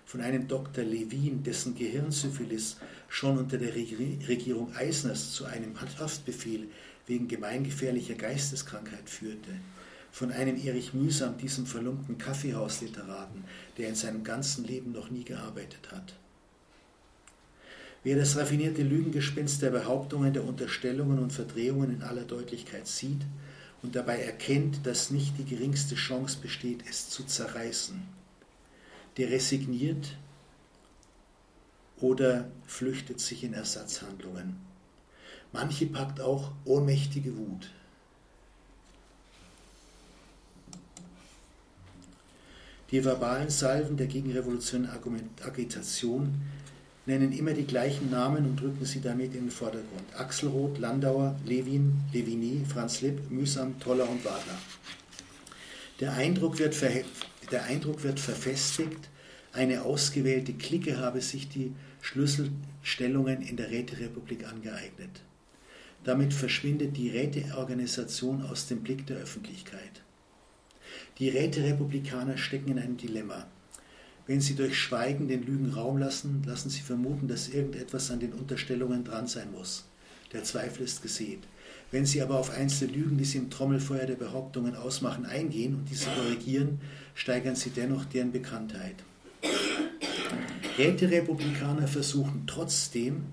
Von 0.06 0.23
einem 0.23 0.48
Dr. 0.48 0.82
Levin, 0.82 1.43
dessen 1.43 1.74
Gehirnsyphilis 1.74 2.78
schon 3.11 3.36
unter 3.36 3.59
der 3.59 3.74
Regierung 3.74 4.74
Eisners 4.74 5.32
zu 5.32 5.44
einem 5.44 5.78
Haftbefehl 5.78 6.69
wegen 7.06 7.28
gemeingefährlicher 7.28 8.15
Geisteskrankheit 8.15 9.11
führte, 9.11 9.51
von 10.11 10.32
einem 10.32 10.56
Erich 10.56 10.94
Mühsam, 10.94 11.36
diesem 11.36 11.66
verlumpten 11.66 12.16
Kaffeehausliteraten, 12.16 13.44
der 13.77 13.90
in 13.90 13.94
seinem 13.94 14.24
ganzen 14.24 14.65
Leben 14.65 14.93
noch 14.93 15.11
nie 15.11 15.24
gearbeitet 15.24 15.93
hat. 15.93 16.15
Wer 18.05 18.16
das 18.16 18.36
raffinierte 18.36 18.82
Lügengespenst 18.82 19.62
der 19.62 19.70
Behauptungen, 19.70 20.35
der 20.35 20.44
Unterstellungen 20.44 21.18
und 21.18 21.32
Verdrehungen 21.32 21.90
in 21.90 22.02
aller 22.02 22.24
Deutlichkeit 22.24 22.86
sieht 22.86 23.22
und 23.82 23.97
dabei 23.97 24.20
erkennt, 24.20 24.86
dass 24.86 25.10
nicht 25.10 25.39
die 25.39 25.47
geringste 25.47 25.94
Chance 25.94 26.39
besteht, 26.40 26.85
es 26.89 27.09
zu 27.09 27.24
zerreißen, 27.24 28.02
der 29.16 29.31
resigniert 29.31 30.18
oder 31.98 32.51
flüchtet 32.66 33.20
sich 33.20 33.43
in 33.43 33.55
Ersatzhandlungen. 33.55 34.56
Manche 35.52 35.86
packt 35.86 36.20
auch 36.20 36.52
ohnmächtige 36.66 37.35
Wut. 37.35 37.70
Die 42.90 43.02
verbalen 43.02 43.48
Salven 43.48 43.97
der 43.97 44.09
gegenrevolutionären 44.09 45.31
Agitation 45.43 46.43
nennen 47.06 47.32
immer 47.32 47.52
die 47.52 47.66
gleichen 47.66 48.10
Namen 48.10 48.47
und 48.47 48.60
drücken 48.60 48.85
sie 48.85 49.01
damit 49.01 49.35
in 49.35 49.43
den 49.43 49.51
Vordergrund. 49.51 50.05
Axelrod, 50.16 50.78
Landauer, 50.78 51.39
Levin, 51.44 52.01
Levini, 52.12 52.64
Franz 52.64 53.01
Lipp, 53.02 53.31
Mühsam, 53.31 53.78
Toller 53.78 54.09
und 54.09 54.24
Wagner. 54.24 54.59
Der 56.01 56.12
Eindruck, 56.14 56.59
wird 56.59 56.74
der 57.51 57.64
Eindruck 57.64 58.02
wird 58.02 58.18
verfestigt, 58.18 59.09
eine 59.52 59.82
ausgewählte 59.82 60.52
Clique 60.52 60.98
habe 60.98 61.20
sich 61.20 61.48
die 61.48 61.72
Schlüsselstellungen 62.01 63.40
in 63.43 63.56
der 63.56 63.70
Räterepublik 63.70 64.48
angeeignet. 64.48 65.22
Damit 66.02 66.35
verschwindet 66.35 66.97
die 66.97 67.10
Räteorganisation 67.10 68.43
aus 68.43 68.66
dem 68.66 68.82
Blick 68.82 69.06
der 69.06 69.18
Öffentlichkeit. 69.18 70.02
Die 71.18 71.28
Räterepublikaner 71.28 72.36
stecken 72.36 72.72
in 72.72 72.78
einem 72.78 72.97
Dilemma. 72.97 73.47
Wenn 74.27 74.41
sie 74.41 74.55
durch 74.55 74.79
Schweigen 74.79 75.29
den 75.29 75.45
Lügen 75.45 75.73
Raum 75.73 75.99
lassen, 75.99 76.43
lassen 76.47 76.71
sie 76.71 76.81
vermuten, 76.81 77.29
dass 77.29 77.49
irgendetwas 77.49 78.11
an 78.11 78.21
den 78.21 78.33
Unterstellungen 78.33 79.05
dran 79.05 79.27
sein 79.27 79.53
muss. 79.53 79.85
Der 80.33 80.45
Zweifel 80.45 80.85
ist 80.85 81.03
gesät. 81.03 81.41
Wenn 81.91 82.07
sie 82.07 82.23
aber 82.23 82.39
auf 82.39 82.51
einzelne 82.51 82.93
Lügen, 82.93 83.19
die 83.19 83.25
sie 83.25 83.39
im 83.39 83.51
Trommelfeuer 83.51 84.07
der 84.07 84.17
Behauptungen 84.17 84.75
ausmachen, 84.75 85.27
eingehen 85.27 85.75
und 85.75 85.91
diese 85.91 86.09
korrigieren, 86.11 86.81
steigern 87.15 87.55
sie 87.55 87.71
dennoch 87.71 88.05
deren 88.07 88.33
Bekanntheit. 88.33 88.97
Räterepublikaner 90.79 91.87
versuchen 91.87 92.45
trotzdem, 92.47 93.27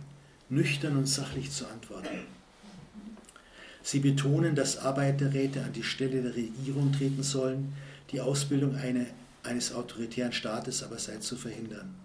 nüchtern 0.50 0.98
und 0.98 1.08
sachlich 1.08 1.52
zu 1.52 1.66
antworten. 1.68 2.20
Sie 3.82 4.00
betonen, 4.00 4.56
dass 4.56 4.78
Arbeiterräte 4.78 5.64
an 5.64 5.74
die 5.74 5.84
Stelle 5.84 6.22
der 6.22 6.36
Regierung 6.36 6.92
treten 6.92 7.24
sollen, 7.24 7.74
die 8.12 8.22
Ausbildung 8.22 8.76
eine, 8.76 9.08
eines 9.44 9.74
autoritären 9.74 10.34
Staates 10.34 10.84
aber 10.84 10.98
sei 10.98 11.18
zu 11.18 11.36
verhindern. 11.36 11.96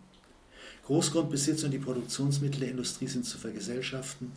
Großgrundbesitz 0.87 1.65
und 1.65 1.73
die 1.73 1.79
Produktionsmittel 1.79 2.61
der 2.61 2.71
Industrie 2.71 3.09
sind 3.09 3.25
zu 3.25 3.39
vergesellschaften. 3.39 4.31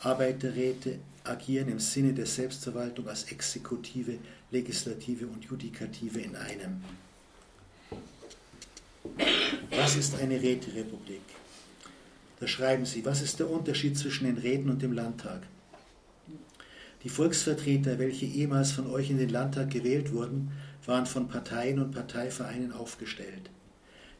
Arbeiterräte 0.00 0.98
agieren 1.24 1.68
im 1.68 1.78
Sinne 1.78 2.14
der 2.14 2.26
Selbstverwaltung 2.26 3.06
als 3.06 3.24
Exekutive, 3.24 4.18
Legislative 4.50 5.26
und 5.26 5.44
Judikative 5.44 6.20
in 6.20 6.36
einem. 6.36 6.82
Was 9.70 9.96
ist 9.96 10.14
eine 10.14 10.40
Räterepublik? 10.40 11.20
Da 12.40 12.46
schreiben 12.46 12.86
sie, 12.86 13.04
was 13.04 13.20
ist 13.20 13.38
der 13.38 13.50
Unterschied 13.50 13.98
zwischen 13.98 14.24
den 14.24 14.38
Räten 14.38 14.70
und 14.70 14.80
dem 14.80 14.92
Landtag? 14.92 15.42
Die 17.04 17.10
Volksvertreter, 17.10 17.98
welche 17.98 18.26
ehemals 18.26 18.72
von 18.72 18.86
euch 18.90 19.10
in 19.10 19.18
den 19.18 19.28
Landtag 19.28 19.70
gewählt 19.70 20.12
wurden, 20.12 20.50
waren 20.86 21.06
von 21.06 21.28
Parteien 21.28 21.78
und 21.78 21.92
Parteivereinen 21.92 22.72
aufgestellt. 22.72 23.50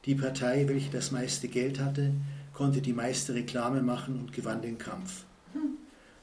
Die 0.04 0.14
Partei, 0.14 0.66
welche 0.68 0.90
das 0.90 1.10
meiste 1.10 1.48
Geld 1.48 1.80
hatte, 1.80 2.12
konnte 2.52 2.80
die 2.80 2.92
meiste 2.92 3.34
Reklame 3.34 3.82
machen 3.82 4.18
und 4.18 4.32
gewann 4.32 4.62
den 4.62 4.78
Kampf. 4.78 5.24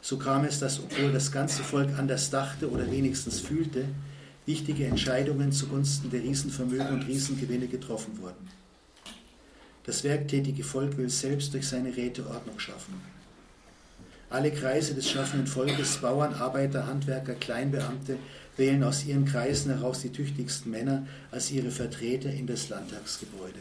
So 0.01 0.17
kam 0.17 0.45
es, 0.45 0.59
dass, 0.59 0.79
obwohl 0.79 1.11
das 1.11 1.31
ganze 1.31 1.63
Volk 1.63 1.89
anders 1.97 2.29
dachte 2.29 2.69
oder 2.69 2.89
wenigstens 2.91 3.39
fühlte, 3.39 3.85
wichtige 4.45 4.85
Entscheidungen 4.85 5.51
zugunsten 5.51 6.09
der 6.09 6.23
Riesenvermögen 6.23 6.89
und 6.89 7.07
Riesengewinne 7.07 7.67
getroffen 7.67 8.17
wurden. 8.21 8.47
Das 9.83 10.03
werktätige 10.03 10.63
Volk 10.63 10.97
will 10.97 11.09
selbst 11.09 11.53
durch 11.53 11.67
seine 11.67 11.95
Räte 11.95 12.25
Ordnung 12.27 12.59
schaffen. 12.59 12.93
Alle 14.29 14.51
Kreise 14.51 14.93
des 14.93 15.09
schaffenden 15.09 15.47
Volkes, 15.47 15.97
Bauern, 15.97 16.33
Arbeiter, 16.33 16.85
Handwerker, 16.85 17.33
Kleinbeamte, 17.33 18.17
wählen 18.57 18.83
aus 18.83 19.05
ihren 19.05 19.25
Kreisen 19.25 19.71
heraus 19.71 20.01
die 20.01 20.11
tüchtigsten 20.11 20.71
Männer 20.71 21.05
als 21.31 21.51
ihre 21.51 21.71
Vertreter 21.71 22.31
in 22.31 22.47
das 22.47 22.69
Landtagsgebäude. 22.69 23.59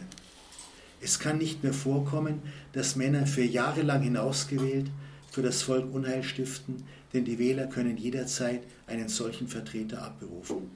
Es 1.01 1.19
kann 1.19 1.39
nicht 1.39 1.63
mehr 1.63 1.75
vorkommen, 1.75 2.43
dass 2.73 2.97
Männer 2.97 3.27
für 3.27 3.45
Jahre 3.45 3.83
lang 3.83 4.03
hinausgewählt 4.03 4.91
für 5.31 5.43
das 5.43 5.63
Volk 5.63 5.93
Unheil 5.93 6.23
stiften, 6.23 6.85
denn 7.13 7.25
die 7.25 7.39
Wähler 7.39 7.67
können 7.67 7.97
jederzeit 7.97 8.63
einen 8.87 9.09
solchen 9.09 9.49
Vertreter 9.49 10.03
abberufen. 10.03 10.71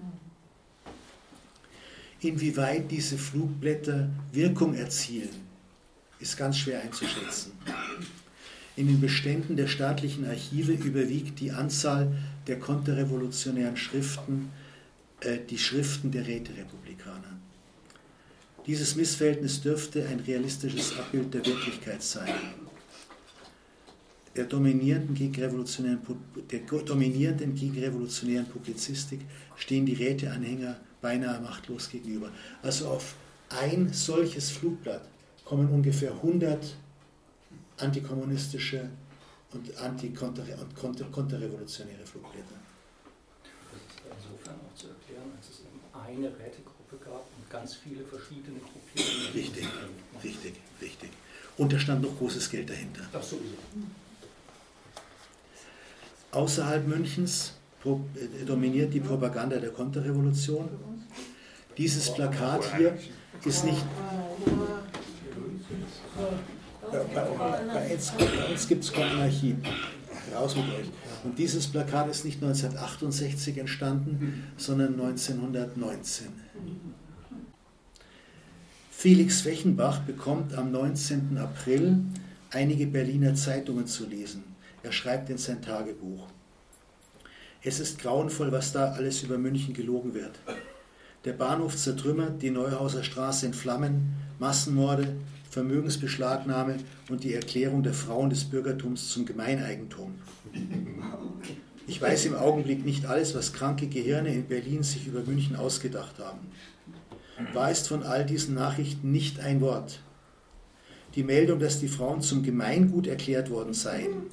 Inwieweit 2.21 2.91
diese 2.91 3.17
Flugblätter 3.17 4.11
Wirkung 4.33 4.75
erzielen, 4.75 5.31
ist 6.19 6.37
ganz 6.37 6.59
schwer 6.59 6.83
einzuschätzen. 6.83 7.53
In 8.81 8.87
den 8.87 9.01
Beständen 9.03 9.57
der 9.57 9.67
staatlichen 9.67 10.25
Archive 10.25 10.73
überwiegt 10.73 11.39
die 11.41 11.51
Anzahl 11.51 12.17
der 12.47 12.59
konterrevolutionären 12.59 13.77
Schriften 13.77 14.49
äh, 15.21 15.37
die 15.51 15.59
Schriften 15.59 16.11
der 16.11 16.27
Räterepublikaner. 16.27 17.37
Dieses 18.67 18.97
Missverhältnis 18.97 19.61
dürfte 19.61 20.07
ein 20.07 20.21
realistisches 20.21 20.99
Abbild 20.99 21.35
der 21.35 21.45
Wirklichkeit 21.45 22.03
sein. 22.03 22.33
Der 24.35 24.45
dominierenden 24.45 25.15
gegenrevolutionären, 25.15 25.99
der 26.51 26.61
dominierenden 26.61 27.55
gegenrevolutionären 27.55 28.47
Publizistik 28.47 29.21
stehen 29.57 29.85
die 29.85 29.93
Räteanhänger 29.93 30.79
beinahe 31.03 31.43
machtlos 31.43 31.91
gegenüber. 31.91 32.31
Also 32.63 32.89
auf 32.89 33.15
ein 33.51 33.93
solches 33.93 34.51
Flugblatt 34.51 35.07
kommen 35.45 35.69
ungefähr 35.69 36.13
100 36.13 36.77
antikommunistische 37.83 38.89
und 39.53 39.77
antikonterrevolutionäre 39.79 42.05
Flugblätter. 42.05 42.55
Das 43.73 43.81
ist 43.81 44.03
insofern 44.05 44.61
auch 44.61 44.75
zu 44.77 44.89
erklären, 44.89 45.33
als 45.37 45.49
es 45.51 45.61
eben 45.61 45.81
eine 45.93 46.29
Rätegruppe 46.29 46.97
gab 47.05 47.25
und 47.37 47.51
ganz 47.51 47.75
viele 47.75 48.05
verschiedene 48.05 48.61
Gruppierungen. 48.61 49.33
Richtig, 49.35 49.67
richtig, 50.23 50.55
richtig. 50.81 51.11
Und 51.57 51.73
da 51.73 51.79
stand 51.79 52.03
noch 52.03 52.17
großes 52.17 52.49
Geld 52.51 52.71
dahinter. 52.71 53.03
Das 53.13 53.31
sowieso. 53.31 53.57
Außerhalb 56.33 56.87
Münchens 56.87 57.55
äh, 57.85 58.45
dominiert 58.45 58.95
die 58.95 59.01
Propaganda 59.01 59.59
der 59.59 59.71
Konterrevolution. 59.71 60.69
Dieses 61.77 62.15
Plakat 62.15 62.77
hier 62.77 62.97
ist 63.45 63.65
nicht. 63.65 63.85
Bei, 66.83 66.99
bei, 66.99 67.23
bei 67.73 67.95
uns, 67.95 68.13
uns 68.51 68.69
gibt 68.69 68.85
es 68.85 68.93
keine 68.93 69.11
Anarchie. 69.11 69.57
raus 70.35 70.57
mit 70.57 70.65
euch. 70.67 70.87
Und 71.25 71.39
dieses 71.39 71.67
Plakat 71.67 72.09
ist 72.09 72.25
nicht 72.25 72.43
1968 72.43 73.59
entstanden, 73.59 74.53
sondern 74.57 74.95
1919. 75.01 76.29
Felix 78.91 79.41
Fechenbach 79.43 80.01
bekommt 80.01 80.55
am 80.55 80.73
19. 80.73 81.39
April 81.39 82.01
einige 82.51 82.87
Berliner 82.87 83.35
Zeitungen 83.35 83.87
zu 83.87 84.07
lesen. 84.07 84.45
Er 84.83 84.93
schreibt 84.93 85.31
in 85.31 85.39
sein 85.39 85.63
Tagebuch. 85.63 86.27
Es 87.63 87.81
ist 87.81 87.99
grauenvoll, 87.99 88.53
was 88.53 88.73
da 88.73 88.93
alles 88.93 89.23
über 89.23 89.37
München 89.37 89.75
gelogen 89.75 90.15
wird. 90.15 90.39
Der 91.27 91.35
Bahnhof 91.35 91.77
zertrümmert, 91.77 92.41
die 92.41 92.51
Neuhauser 92.51 93.03
Straße 93.03 93.45
in 93.45 93.53
Flammen, 93.53 94.15
Massenmorde, 94.39 95.17
Vermögensbeschlagnahme 95.51 96.77
und 97.09 97.25
die 97.25 97.35
Erklärung 97.35 97.83
der 97.83 97.93
Frauen 97.93 98.31
des 98.31 98.45
Bürgertums 98.45 99.11
zum 99.11 99.27
Gemeineigentum. 99.27 100.15
Ich 101.87 102.01
weiß 102.01 102.27
im 102.27 102.37
Augenblick 102.37 102.85
nicht 102.85 103.07
alles, 103.07 103.35
was 103.35 103.53
kranke 103.53 103.89
Gehirne 103.89 104.33
in 104.33 104.47
Berlin 104.47 104.85
sich 104.85 105.09
über 105.09 105.23
München 105.23 105.57
ausgedacht 105.57 106.19
haben. 106.21 106.39
Wahr 107.53 107.71
ist 107.71 107.89
von 107.89 108.05
all 108.05 108.25
diesen 108.25 108.55
Nachrichten 108.55 109.11
nicht 109.11 109.41
ein 109.41 109.61
Wort. 109.61 110.01
Die 111.17 111.25
Meldung, 111.25 111.59
dass 111.59 111.81
die 111.81 111.89
Frauen 111.89 112.21
zum 112.21 112.45
Gemeingut 112.45 113.09
erklärt 113.09 113.51
worden 113.51 113.75
seien 113.75 114.27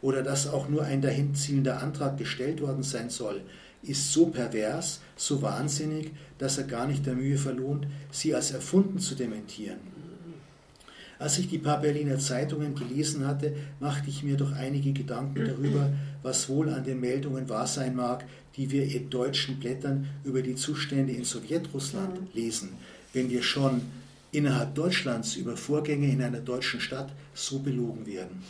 oder 0.00 0.22
dass 0.22 0.46
auch 0.46 0.68
nur 0.68 0.84
ein 0.84 1.02
dahinzielender 1.02 1.82
Antrag 1.82 2.16
gestellt 2.16 2.60
worden 2.60 2.84
sein 2.84 3.10
soll, 3.10 3.42
ist 3.82 4.12
so 4.12 4.26
pervers, 4.26 5.00
so 5.16 5.42
wahnsinnig, 5.42 6.12
dass 6.38 6.58
er 6.58 6.64
gar 6.64 6.86
nicht 6.86 7.06
der 7.06 7.14
Mühe 7.14 7.38
verlohnt, 7.38 7.86
sie 8.12 8.34
als 8.34 8.52
erfunden 8.52 8.98
zu 8.98 9.14
dementieren. 9.14 9.78
Als 11.20 11.36
ich 11.36 11.48
die 11.48 11.58
paar 11.58 11.82
Berliner 11.82 12.18
Zeitungen 12.18 12.74
gelesen 12.74 13.26
hatte, 13.26 13.54
machte 13.78 14.08
ich 14.08 14.22
mir 14.22 14.38
doch 14.38 14.52
einige 14.52 14.94
Gedanken 14.94 15.44
darüber, 15.44 15.92
was 16.22 16.48
wohl 16.48 16.70
an 16.70 16.82
den 16.82 16.98
Meldungen 16.98 17.46
wahr 17.50 17.66
sein 17.66 17.94
mag, 17.94 18.24
die 18.56 18.70
wir 18.70 18.84
in 18.84 19.10
deutschen 19.10 19.60
Blättern 19.60 20.08
über 20.24 20.40
die 20.40 20.54
Zustände 20.54 21.12
in 21.12 21.24
Sowjetrussland 21.24 22.34
lesen, 22.34 22.70
wenn 23.12 23.28
wir 23.28 23.42
schon 23.42 23.82
innerhalb 24.32 24.74
Deutschlands 24.74 25.36
über 25.36 25.58
Vorgänge 25.58 26.10
in 26.10 26.22
einer 26.22 26.40
deutschen 26.40 26.80
Stadt 26.80 27.12
so 27.34 27.58
belogen 27.58 28.06
werden. 28.06 28.42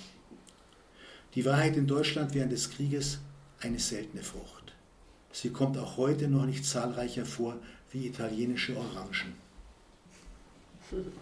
Die 1.34 1.44
Wahrheit 1.44 1.76
in 1.76 1.88
Deutschland 1.88 2.34
während 2.34 2.52
des 2.52 2.70
Krieges 2.70 3.18
eine 3.60 3.80
seltene 3.80 4.22
Frucht. 4.22 4.74
Sie 5.32 5.51
kommt 5.51 5.76
auch 5.76 5.97
heute 5.97 6.28
noch 6.28 6.47
nicht 6.47 6.64
zahlreicher 6.64 7.26
vor 7.26 7.56
wie 7.90 8.06
italienische 8.06 8.76
Orangen. 8.76 9.34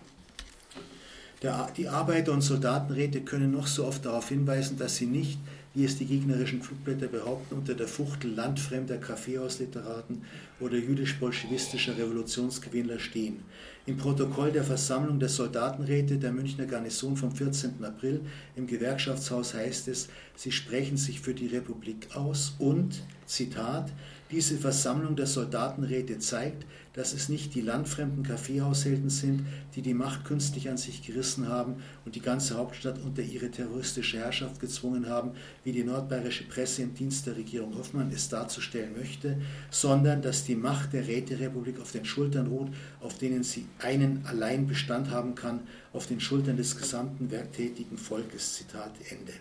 Der, 1.43 1.69
die 1.77 1.89
Arbeiter- 1.89 2.33
und 2.33 2.41
Soldatenräte 2.41 3.21
können 3.21 3.53
noch 3.53 3.69
so 3.69 3.87
oft 3.87 4.05
darauf 4.05 4.29
hinweisen, 4.29 4.77
dass 4.77 4.97
sie 4.97 5.07
nicht, 5.07 5.39
wie 5.73 5.85
es 5.85 5.97
die 5.97 6.07
gegnerischen 6.07 6.63
Flugblätter 6.63 7.07
behaupten, 7.07 7.55
unter 7.55 7.75
der 7.75 7.87
Fuchtel 7.87 8.35
landfremder 8.35 8.97
Kaffeehausliteraten 8.97 10.23
oder 10.59 10.77
jüdisch-bolschewistischer 10.77 11.97
Revolutionsgewinnler 11.97 12.99
stehen. 12.99 13.45
Im 13.87 13.97
Protokoll 13.97 14.51
der 14.51 14.65
Versammlung 14.65 15.21
der 15.21 15.29
Soldatenräte 15.29 16.19
der 16.19 16.33
Münchner 16.33 16.67
Garnison 16.67 17.17
vom 17.17 17.31
14. 17.31 17.85
April 17.85 18.23
im 18.57 18.67
Gewerkschaftshaus 18.67 19.55
heißt 19.55 19.87
es, 19.87 20.09
sie 20.35 20.51
sprechen 20.51 20.97
sich 20.97 21.21
für 21.21 21.35
die 21.35 21.47
Republik 21.47 22.09
aus 22.17 22.57
und, 22.59 23.05
Zitat, 23.27 23.93
diese 24.33 24.59
Versammlung 24.59 25.15
der 25.15 25.27
Soldatenräte 25.27 26.19
zeigt, 26.19 26.67
dass 26.99 27.13
es 27.13 27.29
nicht 27.29 27.55
die 27.55 27.61
landfremden 27.61 28.25
Kaffeehaushelden 28.25 29.09
sind, 29.09 29.47
die 29.77 29.83
die 29.83 29.95
Macht 29.95 30.25
künstlich 30.25 30.69
an 30.69 30.77
sich 30.77 31.07
gerissen 31.07 31.47
haben 31.47 31.77
und 32.05 32.17
die 32.17 32.21
ganze 32.21 32.57
Hauptstadt 32.57 32.99
unter 32.99 33.23
ihre 33.23 33.53
terroristische 33.53 34.19
Herrschaft 34.19 34.59
gezwungen 34.59 35.09
haben, 35.09 35.31
wie 35.63 35.71
die 35.71 35.85
nordbayerische 35.85 36.43
Presse 36.49 36.83
im 36.83 36.95
Dienst 36.95 37.25
der 37.29 37.37
Regierung 37.37 37.79
Hoffmann 37.79 38.11
es 38.11 38.29
darzustellen 38.29 38.97
möchte, 38.99 39.41
sondern 39.71 40.23
dass 40.23 40.43
die 40.43 40.57
Macht 40.57 40.93
der 40.93 41.07
Räterepublik 41.07 41.79
auf 41.79 41.93
den 41.93 42.05
Schultern 42.05 42.49
ruht, 42.49 42.73
auf 42.99 43.17
denen 43.17 43.45
sie 43.45 43.67
einen 43.79 44.27
allein 44.27 44.67
Bestand 44.67 45.11
haben 45.11 45.37
kann, 45.37 45.61
auf 45.93 46.09
den 46.09 46.19
Schultern 46.19 46.57
des 46.57 46.77
gesamten 46.77 47.31
werktätigen 47.31 47.97
Volkes. 47.97 48.55
Zitat 48.55 48.91
Ende. 49.09 49.35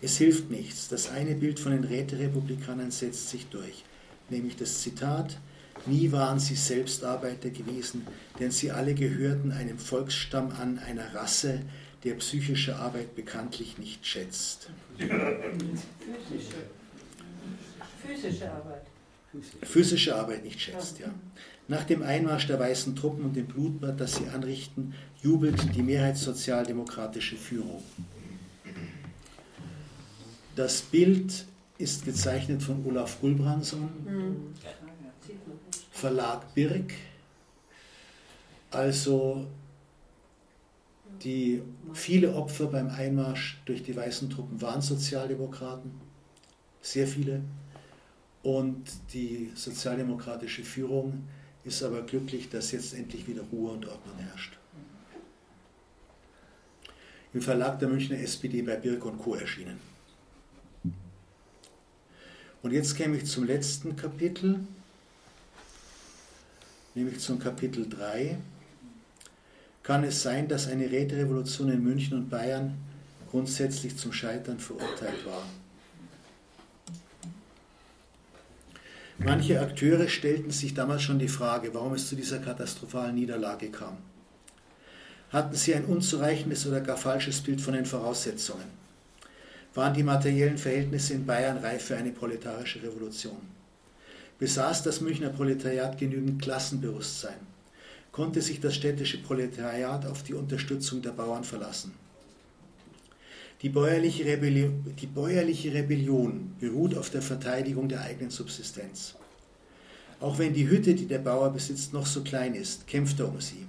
Es 0.00 0.16
hilft 0.16 0.50
nichts. 0.50 0.88
Das 0.88 1.10
eine 1.10 1.34
Bild 1.34 1.60
von 1.60 1.72
den 1.72 1.84
Räterepublikanern 1.84 2.90
setzt 2.90 3.28
sich 3.28 3.48
durch, 3.48 3.84
nämlich 4.30 4.56
das 4.56 4.80
Zitat, 4.80 5.36
nie 5.86 6.12
waren 6.12 6.38
sie 6.38 6.54
selbst 6.54 7.04
Arbeiter 7.04 7.50
gewesen, 7.50 8.06
denn 8.38 8.50
sie 8.50 8.70
alle 8.70 8.94
gehörten 8.94 9.52
einem 9.52 9.78
Volksstamm 9.78 10.50
an, 10.50 10.78
einer 10.78 11.14
Rasse, 11.14 11.60
der 12.04 12.14
psychische 12.14 12.76
Arbeit 12.76 13.14
bekanntlich 13.16 13.78
nicht 13.78 14.06
schätzt. 14.06 14.70
Physische. 14.96 16.56
Physische 18.06 18.52
Arbeit. 18.52 18.82
Physische 19.62 20.16
Arbeit 20.16 20.44
nicht 20.44 20.60
schätzt, 20.60 20.98
ja. 20.98 21.08
Nach 21.68 21.84
dem 21.84 22.02
Einmarsch 22.02 22.46
der 22.46 22.60
weißen 22.60 22.94
Truppen 22.94 23.24
und 23.24 23.34
dem 23.34 23.46
Blutbad, 23.46 24.00
das 24.00 24.14
sie 24.16 24.28
anrichten, 24.28 24.94
jubelt 25.20 25.74
die 25.74 25.82
mehrheitssozialdemokratische 25.82 27.36
Führung. 27.36 27.82
Das 30.54 30.80
Bild 30.80 31.44
ist 31.78 32.04
gezeichnet 32.04 32.62
von 32.62 32.86
Olaf 32.86 33.20
Gulbrandsson, 33.20 33.90
mhm. 34.04 34.36
Verlag 35.96 36.54
Birk. 36.54 36.92
Also 38.70 39.46
die 41.22 41.62
viele 41.94 42.34
Opfer 42.34 42.66
beim 42.66 42.90
Einmarsch 42.90 43.58
durch 43.64 43.82
die 43.82 43.96
weißen 43.96 44.28
Truppen 44.28 44.60
waren 44.60 44.82
Sozialdemokraten, 44.82 45.92
sehr 46.82 47.06
viele. 47.06 47.40
Und 48.42 48.84
die 49.14 49.50
sozialdemokratische 49.54 50.62
Führung 50.62 51.26
ist 51.64 51.82
aber 51.82 52.02
glücklich, 52.02 52.50
dass 52.50 52.72
jetzt 52.72 52.92
endlich 52.92 53.26
wieder 53.26 53.42
Ruhe 53.50 53.72
und 53.72 53.86
Ordnung 53.86 54.18
herrscht. 54.18 54.58
Im 57.32 57.40
Verlag 57.40 57.78
der 57.78 57.88
Münchner 57.88 58.18
SPD 58.18 58.60
bei 58.62 58.76
Birk 58.76 59.04
und 59.06 59.18
Co. 59.18 59.34
erschienen. 59.34 59.80
Und 62.62 62.72
jetzt 62.72 62.96
käme 62.96 63.16
ich 63.16 63.24
zum 63.24 63.44
letzten 63.44 63.96
Kapitel, 63.96 64.60
nämlich 66.96 67.20
zum 67.20 67.38
Kapitel 67.38 67.88
3. 67.88 68.36
Kann 69.82 70.02
es 70.02 70.22
sein, 70.22 70.48
dass 70.48 70.66
eine 70.66 70.90
Räterevolution 70.90 71.70
in 71.70 71.84
München 71.84 72.16
und 72.16 72.28
Bayern 72.28 72.74
grundsätzlich 73.30 73.96
zum 73.96 74.12
Scheitern 74.12 74.58
verurteilt 74.58 75.24
war? 75.24 75.44
Manche 79.18 79.60
Akteure 79.60 80.08
stellten 80.08 80.50
sich 80.50 80.74
damals 80.74 81.02
schon 81.02 81.18
die 81.18 81.28
Frage, 81.28 81.72
warum 81.72 81.94
es 81.94 82.08
zu 82.08 82.16
dieser 82.16 82.38
katastrophalen 82.38 83.14
Niederlage 83.14 83.70
kam. 83.70 83.98
Hatten 85.30 85.54
sie 85.54 85.74
ein 85.74 85.84
unzureichendes 85.84 86.66
oder 86.66 86.80
gar 86.80 86.96
falsches 86.96 87.40
Bild 87.40 87.60
von 87.60 87.74
den 87.74 87.86
Voraussetzungen? 87.86 88.76
waren 89.76 89.94
die 89.94 90.02
materiellen 90.02 90.58
Verhältnisse 90.58 91.14
in 91.14 91.26
Bayern 91.26 91.58
reif 91.58 91.84
für 91.84 91.96
eine 91.96 92.10
proletarische 92.10 92.82
Revolution. 92.82 93.55
Besaß 94.38 94.82
das 94.82 95.00
Münchner 95.00 95.30
Proletariat 95.30 95.96
genügend 95.96 96.42
Klassenbewusstsein? 96.42 97.38
Konnte 98.12 98.42
sich 98.42 98.60
das 98.60 98.74
städtische 98.74 99.22
Proletariat 99.22 100.04
auf 100.04 100.22
die 100.22 100.34
Unterstützung 100.34 101.00
der 101.00 101.10
Bauern 101.10 101.44
verlassen? 101.44 101.92
Die 103.62 103.70
bäuerliche, 103.70 104.26
Rebellion, 104.26 104.84
die 105.00 105.06
bäuerliche 105.06 105.72
Rebellion 105.72 106.54
beruht 106.60 106.94
auf 106.94 107.08
der 107.08 107.22
Verteidigung 107.22 107.88
der 107.88 108.02
eigenen 108.02 108.30
Subsistenz. 108.30 109.14
Auch 110.20 110.38
wenn 110.38 110.52
die 110.52 110.68
Hütte, 110.68 110.94
die 110.94 111.06
der 111.06 111.18
Bauer 111.18 111.50
besitzt, 111.50 111.94
noch 111.94 112.06
so 112.06 112.22
klein 112.22 112.54
ist, 112.54 112.86
kämpft 112.86 113.18
er 113.20 113.28
um 113.28 113.40
sie. 113.40 113.66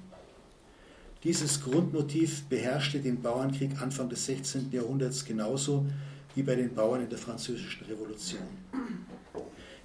Dieses 1.24 1.62
Grundmotiv 1.62 2.44
beherrschte 2.46 3.00
den 3.00 3.22
Bauernkrieg 3.22 3.82
Anfang 3.82 4.10
des 4.10 4.26
16. 4.26 4.72
Jahrhunderts 4.72 5.24
genauso 5.24 5.86
wie 6.36 6.44
bei 6.44 6.56
den 6.56 6.74
Bauern 6.74 7.04
in 7.04 7.10
der 7.10 7.18
Französischen 7.18 7.86
Revolution. 7.86 8.48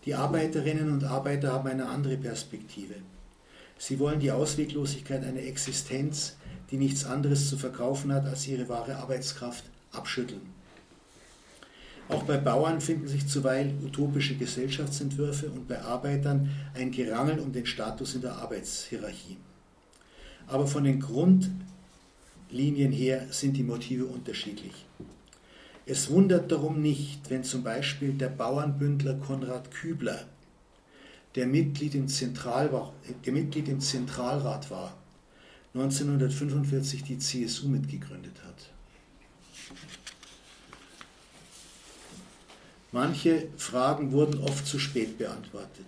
Die 0.04 0.14
Arbeiterinnen 0.14 0.90
und 0.90 1.04
Arbeiter 1.04 1.52
haben 1.52 1.68
eine 1.68 1.88
andere 1.88 2.16
Perspektive. 2.16 2.94
Sie 3.78 3.98
wollen 3.98 4.20
die 4.20 4.32
Ausweglosigkeit 4.32 5.24
einer 5.24 5.42
Existenz, 5.42 6.36
die 6.70 6.76
nichts 6.76 7.04
anderes 7.04 7.48
zu 7.48 7.56
verkaufen 7.56 8.12
hat 8.12 8.26
als 8.26 8.46
ihre 8.48 8.68
wahre 8.68 8.96
Arbeitskraft, 8.96 9.64
abschütteln. 9.92 10.40
Auch 12.08 12.24
bei 12.24 12.36
Bauern 12.36 12.80
finden 12.80 13.06
sich 13.06 13.28
zuweilen 13.28 13.78
utopische 13.84 14.36
Gesellschaftsentwürfe 14.36 15.46
und 15.50 15.68
bei 15.68 15.80
Arbeitern 15.80 16.50
ein 16.74 16.90
Gerangel 16.90 17.38
um 17.38 17.52
den 17.52 17.66
Status 17.66 18.14
in 18.14 18.22
der 18.22 18.36
Arbeitshierarchie. 18.36 19.36
Aber 20.46 20.66
von 20.66 20.84
den 20.84 21.00
Grundlinien 21.00 22.92
her 22.92 23.26
sind 23.30 23.56
die 23.56 23.62
Motive 23.62 24.06
unterschiedlich. 24.06 24.84
Es 25.84 26.10
wundert 26.10 26.52
darum 26.52 26.80
nicht, 26.80 27.28
wenn 27.28 27.42
zum 27.42 27.62
Beispiel 27.64 28.12
der 28.12 28.28
Bauernbündler 28.28 29.14
Konrad 29.14 29.70
Kübler, 29.70 30.26
der 31.34 31.46
Mitglied 31.46 31.94
im, 31.94 32.06
der 32.06 33.32
Mitglied 33.32 33.68
im 33.68 33.80
Zentralrat 33.80 34.70
war, 34.70 34.96
1945 35.74 37.02
die 37.02 37.18
CSU 37.18 37.68
mitgegründet 37.68 38.36
hat. 38.44 38.70
Manche 42.92 43.48
Fragen 43.56 44.12
wurden 44.12 44.40
oft 44.42 44.66
zu 44.66 44.78
spät 44.78 45.16
beantwortet. 45.16 45.86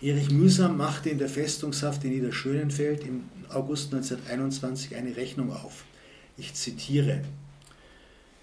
Erich 0.00 0.30
Mühsam 0.30 0.76
machte 0.76 1.10
in 1.10 1.18
der 1.18 1.28
Festungshaft 1.28 2.04
in 2.04 2.10
Niederschönenfeld 2.10 3.02
im 3.04 3.24
August 3.48 3.92
1921 3.92 4.94
eine 4.94 5.16
Rechnung 5.16 5.52
auf. 5.52 5.84
Ich 6.36 6.54
zitiere. 6.54 7.24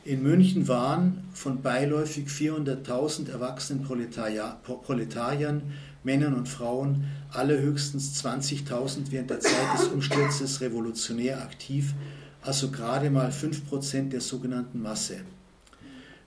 In 0.05 0.21
München 0.21 0.67
waren 0.67 1.23
von 1.34 1.61
beiläufig 1.61 2.27
400.000 2.27 3.30
erwachsenen 3.30 3.84
Proletariern, 3.84 5.61
Männern 6.03 6.34
und 6.34 6.49
Frauen 6.49 7.05
allerhöchstens 7.31 8.21
20.000 8.21 9.11
während 9.11 9.30
der 9.30 9.39
Zeit 9.39 9.80
des 9.80 9.88
Umsturzes 9.88 10.59
revolutionär 10.59 11.41
aktiv, 11.41 11.93
also 12.41 12.69
gerade 12.69 13.09
mal 13.09 13.30
5% 13.30 14.09
der 14.09 14.19
sogenannten 14.19 14.81
Masse. 14.81 15.21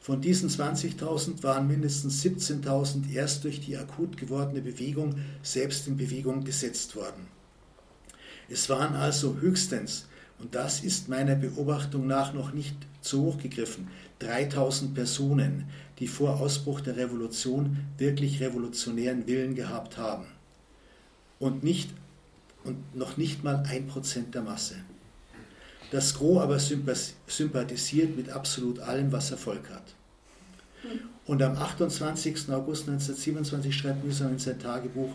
Von 0.01 0.23
diesen 0.23 0.49
20.000 0.49 1.43
waren 1.43 1.67
mindestens 1.67 2.25
17.000 2.25 3.13
erst 3.13 3.45
durch 3.45 3.61
die 3.61 3.77
akut 3.77 4.17
gewordene 4.17 4.63
Bewegung 4.63 5.17
selbst 5.43 5.87
in 5.87 5.99
Bewegung 5.99 6.45
gesetzt 6.45 6.97
worden. 6.97 7.27
Es 8.49 8.71
waren 8.71 8.95
also 8.95 9.37
höchstens, 9.39 10.07
und 10.39 10.55
das 10.55 10.81
ist 10.83 11.11
meiner 11.11 11.35
Beobachtung 11.35 12.07
nach 12.07 12.33
noch 12.33 12.55
nicht 12.55 12.75
zu 13.07 13.23
hoch 13.23 13.39
gegriffen, 13.39 13.89
3000 14.19 14.95
Personen, 14.95 15.69
die 15.99 16.09
vor 16.09 16.41
Ausbruch 16.41 16.81
der 16.81 16.97
Revolution 16.97 17.79
wirklich 17.99 18.41
revolutionären 18.41 19.27
Willen 19.27 19.55
gehabt 19.55 19.97
haben. 19.97 20.27
Und, 21.39 21.65
nicht, 21.65 21.91
und 22.65 22.97
noch 22.97 23.17
nicht 23.17 23.45
mal 23.45 23.63
ein 23.67 23.87
Prozent 23.87 24.35
der 24.35 24.43
Masse. 24.43 24.77
Das 25.91 26.15
Gros 26.15 26.43
aber 26.43 26.59
sympathisiert 26.59 28.17
mit 28.17 28.31
absolut 28.31 28.81
allem, 28.81 29.13
was 29.13 29.31
Erfolg 29.31 29.71
hat. 29.71 29.95
Und 31.27 31.43
am 31.43 31.57
28. 31.57 32.51
August 32.51 32.89
1927 32.89 33.77
schreibt 33.77 34.05
Mühsam 34.05 34.33
in 34.33 34.39
sein 34.39 34.59
Tagebuch, 34.59 35.15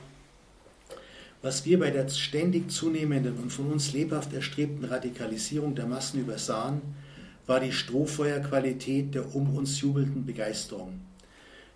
was 1.42 1.66
wir 1.66 1.80
bei 1.80 1.90
der 1.90 2.08
ständig 2.10 2.70
zunehmenden 2.72 3.38
und 3.38 3.52
von 3.52 3.72
uns 3.72 3.94
lebhaft 3.94 4.34
erstrebten 4.34 4.86
Radikalisierung 4.86 5.74
der 5.74 5.88
Massen 5.88 6.20
übersahen, 6.20 6.82
war 7.48 7.60
die 7.60 7.72
Strohfeuerqualität 7.72 9.16
der 9.16 9.36
um 9.36 9.56
uns 9.56 9.82
jubelnden 9.82 10.26
Begeisterung. 10.26 11.02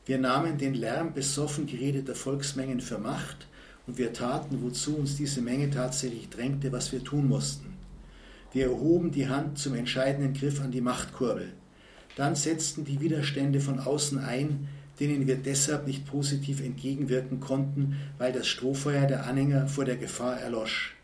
Wir 0.05 0.19
nahmen 0.19 0.57
den 0.57 0.75
Lärm 0.75 1.13
besoffen 1.13 1.65
geredeter 1.65 2.15
Volksmengen 2.15 2.79
für 2.79 2.99
Macht 2.99 3.47
und 3.87 3.97
wir 3.97 4.13
taten, 4.13 4.61
wozu 4.61 4.97
uns 4.97 5.17
diese 5.17 5.41
Menge 5.41 5.69
tatsächlich 5.69 6.29
drängte, 6.29 6.71
was 6.71 6.91
wir 6.91 7.03
tun 7.03 7.27
mussten. 7.27 7.73
Wir 8.53 8.67
erhoben 8.67 9.11
die 9.11 9.27
Hand 9.27 9.57
zum 9.57 9.73
entscheidenden 9.75 10.33
Griff 10.33 10.61
an 10.61 10.71
die 10.71 10.81
Machtkurbel. 10.81 11.51
Dann 12.15 12.35
setzten 12.35 12.85
die 12.85 13.01
Widerstände 13.01 13.59
von 13.59 13.79
außen 13.79 14.19
ein, 14.19 14.69
denen 14.99 15.27
wir 15.27 15.35
deshalb 15.35 15.87
nicht 15.87 16.05
positiv 16.05 16.61
entgegenwirken 16.61 17.41
konnten, 17.41 17.97
weil 18.17 18.31
das 18.31 18.47
Strohfeuer 18.47 19.07
der 19.07 19.25
Anhänger 19.25 19.67
vor 19.67 19.83
der 19.83 19.97
Gefahr 19.97 20.39
erlosch. 20.39 20.95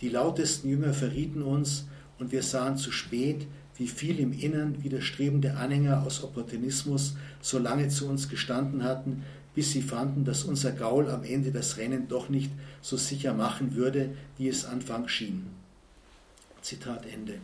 Die 0.00 0.08
lautesten 0.08 0.68
Jünger 0.68 0.94
verrieten 0.94 1.42
uns, 1.42 1.86
und 2.20 2.32
wir 2.32 2.42
sahen 2.42 2.76
zu 2.76 2.92
spät, 2.92 3.46
wie 3.78 3.88
viel 3.88 4.18
im 4.18 4.32
Innern 4.32 4.82
widerstrebende 4.82 5.54
Anhänger 5.54 6.02
aus 6.04 6.22
Opportunismus 6.22 7.16
so 7.40 7.58
lange 7.58 7.88
zu 7.88 8.08
uns 8.08 8.28
gestanden 8.28 8.82
hatten, 8.82 9.24
bis 9.54 9.72
sie 9.72 9.82
fanden, 9.82 10.24
dass 10.24 10.44
unser 10.44 10.72
Gaul 10.72 11.08
am 11.08 11.24
Ende 11.24 11.52
das 11.52 11.78
Rennen 11.78 12.08
doch 12.08 12.28
nicht 12.28 12.50
so 12.82 12.96
sicher 12.96 13.34
machen 13.34 13.74
würde, 13.74 14.10
wie 14.36 14.48
es 14.48 14.64
anfangs 14.64 15.12
schien. 15.12 15.46
Zitat 16.60 17.06
Ende. 17.12 17.34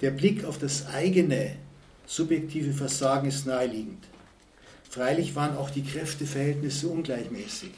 Der 0.00 0.10
Blick 0.10 0.44
auf 0.44 0.58
das 0.58 0.86
eigene 0.86 1.52
subjektive 2.06 2.72
Versagen 2.72 3.28
ist 3.28 3.46
naheliegend. 3.46 4.04
Freilich 4.90 5.34
waren 5.34 5.56
auch 5.56 5.70
die 5.70 5.82
Kräfteverhältnisse 5.82 6.88
ungleichmäßig. 6.88 7.70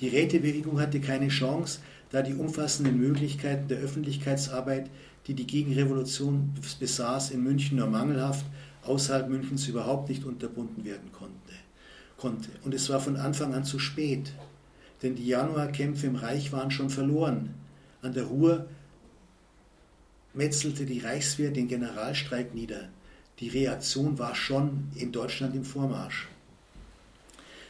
Die 0.00 0.08
Rätebewegung 0.08 0.80
hatte 0.80 1.00
keine 1.00 1.28
Chance, 1.28 1.80
da 2.10 2.22
die 2.22 2.34
umfassenden 2.34 2.98
Möglichkeiten 2.98 3.68
der 3.68 3.78
Öffentlichkeitsarbeit, 3.78 4.90
die 5.26 5.34
die 5.34 5.46
Gegenrevolution 5.46 6.52
besaß, 6.80 7.30
in 7.30 7.42
München 7.42 7.78
nur 7.78 7.86
mangelhaft, 7.86 8.44
außerhalb 8.84 9.28
Münchens 9.28 9.68
überhaupt 9.68 10.08
nicht 10.08 10.24
unterbunden 10.24 10.84
werden 10.84 11.10
konnte. 11.12 12.50
Und 12.64 12.74
es 12.74 12.88
war 12.88 13.00
von 13.00 13.16
Anfang 13.16 13.54
an 13.54 13.64
zu 13.64 13.78
spät, 13.78 14.32
denn 15.02 15.16
die 15.16 15.26
Januarkämpfe 15.26 16.06
im 16.06 16.16
Reich 16.16 16.52
waren 16.52 16.70
schon 16.70 16.90
verloren. 16.90 17.54
An 18.00 18.12
der 18.12 18.24
Ruhr 18.24 18.66
metzelte 20.34 20.86
die 20.86 21.00
Reichswehr 21.00 21.50
den 21.50 21.68
Generalstreik 21.68 22.54
nieder. 22.54 22.88
Die 23.40 23.48
Reaktion 23.48 24.18
war 24.18 24.34
schon 24.34 24.88
in 24.94 25.10
Deutschland 25.10 25.56
im 25.56 25.64
Vormarsch. 25.64 26.28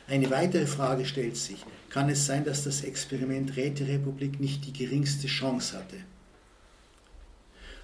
Eine 0.07 0.31
weitere 0.31 0.67
Frage 0.67 1.07
stellt 1.07 1.37
sich, 1.37 1.65
kann 1.89 2.11
es 2.11 2.27
sein, 2.27 2.45
dass 2.45 2.65
das 2.65 2.83
Experiment 2.83 3.57
Räterepublik 3.57 4.41
nicht 4.41 4.67
die 4.67 4.73
geringste 4.73 5.29
Chance 5.29 5.79
hatte? 5.79 5.97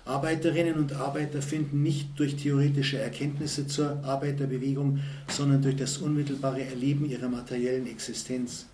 Arbeiterinnen 0.08 0.76
und 0.76 0.94
Arbeiter 0.94 1.42
finden 1.42 1.82
nicht 1.82 2.18
durch 2.18 2.36
theoretische 2.36 2.98
Erkenntnisse 2.98 3.66
zur 3.66 4.02
Arbeiterbewegung, 4.04 5.00
sondern 5.28 5.60
durch 5.60 5.76
das 5.76 5.98
unmittelbare 5.98 6.64
Erleben 6.64 7.04
ihrer 7.04 7.28
materiellen 7.28 7.86
Existenz. 7.86 8.66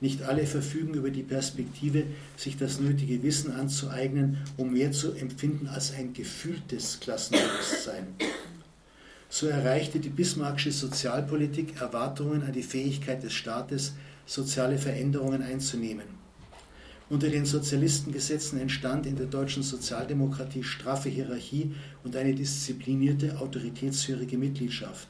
Nicht 0.00 0.22
alle 0.22 0.46
verfügen 0.46 0.94
über 0.94 1.10
die 1.10 1.24
Perspektive, 1.24 2.04
sich 2.38 2.56
das 2.56 2.80
nötige 2.80 3.22
Wissen 3.22 3.52
anzueignen, 3.52 4.38
um 4.56 4.72
mehr 4.72 4.90
zu 4.92 5.12
empfinden 5.12 5.66
als 5.66 5.92
ein 5.92 6.14
gefühltes 6.14 7.00
Klassenbewusstsein. 7.00 8.06
So 9.28 9.46
erreichte 9.46 10.00
die 10.00 10.08
bismarckische 10.08 10.72
Sozialpolitik 10.72 11.82
Erwartungen 11.82 12.44
an 12.44 12.52
die 12.52 12.62
Fähigkeit 12.62 13.22
des 13.22 13.34
Staates, 13.34 13.92
soziale 14.24 14.78
Veränderungen 14.78 15.42
einzunehmen. 15.42 16.27
Unter 17.10 17.30
den 17.30 17.46
Sozialistengesetzen 17.46 18.60
entstand 18.60 19.06
in 19.06 19.16
der 19.16 19.26
deutschen 19.26 19.62
Sozialdemokratie 19.62 20.62
straffe 20.62 21.08
Hierarchie 21.08 21.74
und 22.04 22.14
eine 22.14 22.34
disziplinierte, 22.34 23.38
autoritätshörige 23.40 24.36
Mitgliedschaft. 24.36 25.08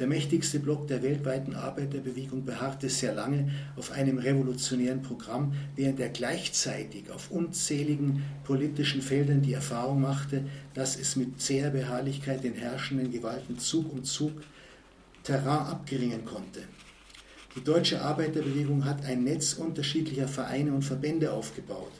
Der 0.00 0.08
mächtigste 0.08 0.58
Block 0.58 0.88
der 0.88 1.04
weltweiten 1.04 1.54
Arbeiterbewegung 1.54 2.44
beharrte 2.44 2.88
sehr 2.88 3.14
lange 3.14 3.52
auf 3.76 3.92
einem 3.92 4.18
revolutionären 4.18 5.02
Programm, 5.02 5.54
während 5.76 6.00
er 6.00 6.08
gleichzeitig 6.08 7.08
auf 7.12 7.30
unzähligen 7.30 8.24
politischen 8.42 9.00
Feldern 9.00 9.42
die 9.42 9.52
Erfahrung 9.52 10.00
machte, 10.00 10.42
dass 10.74 10.98
es 10.98 11.14
mit 11.14 11.40
zäher 11.40 11.70
Beharrlichkeit 11.70 12.42
den 12.42 12.54
herrschenden 12.54 13.12
Gewalten 13.12 13.56
Zug 13.60 13.92
um 13.92 14.02
Zug 14.02 14.32
Terrain 15.22 15.66
abgeringen 15.66 16.24
konnte. 16.24 16.62
Die 17.56 17.62
deutsche 17.62 18.02
Arbeiterbewegung 18.02 18.84
hat 18.84 19.04
ein 19.04 19.22
Netz 19.22 19.54
unterschiedlicher 19.54 20.26
Vereine 20.26 20.72
und 20.72 20.82
Verbände 20.82 21.32
aufgebaut. 21.32 21.92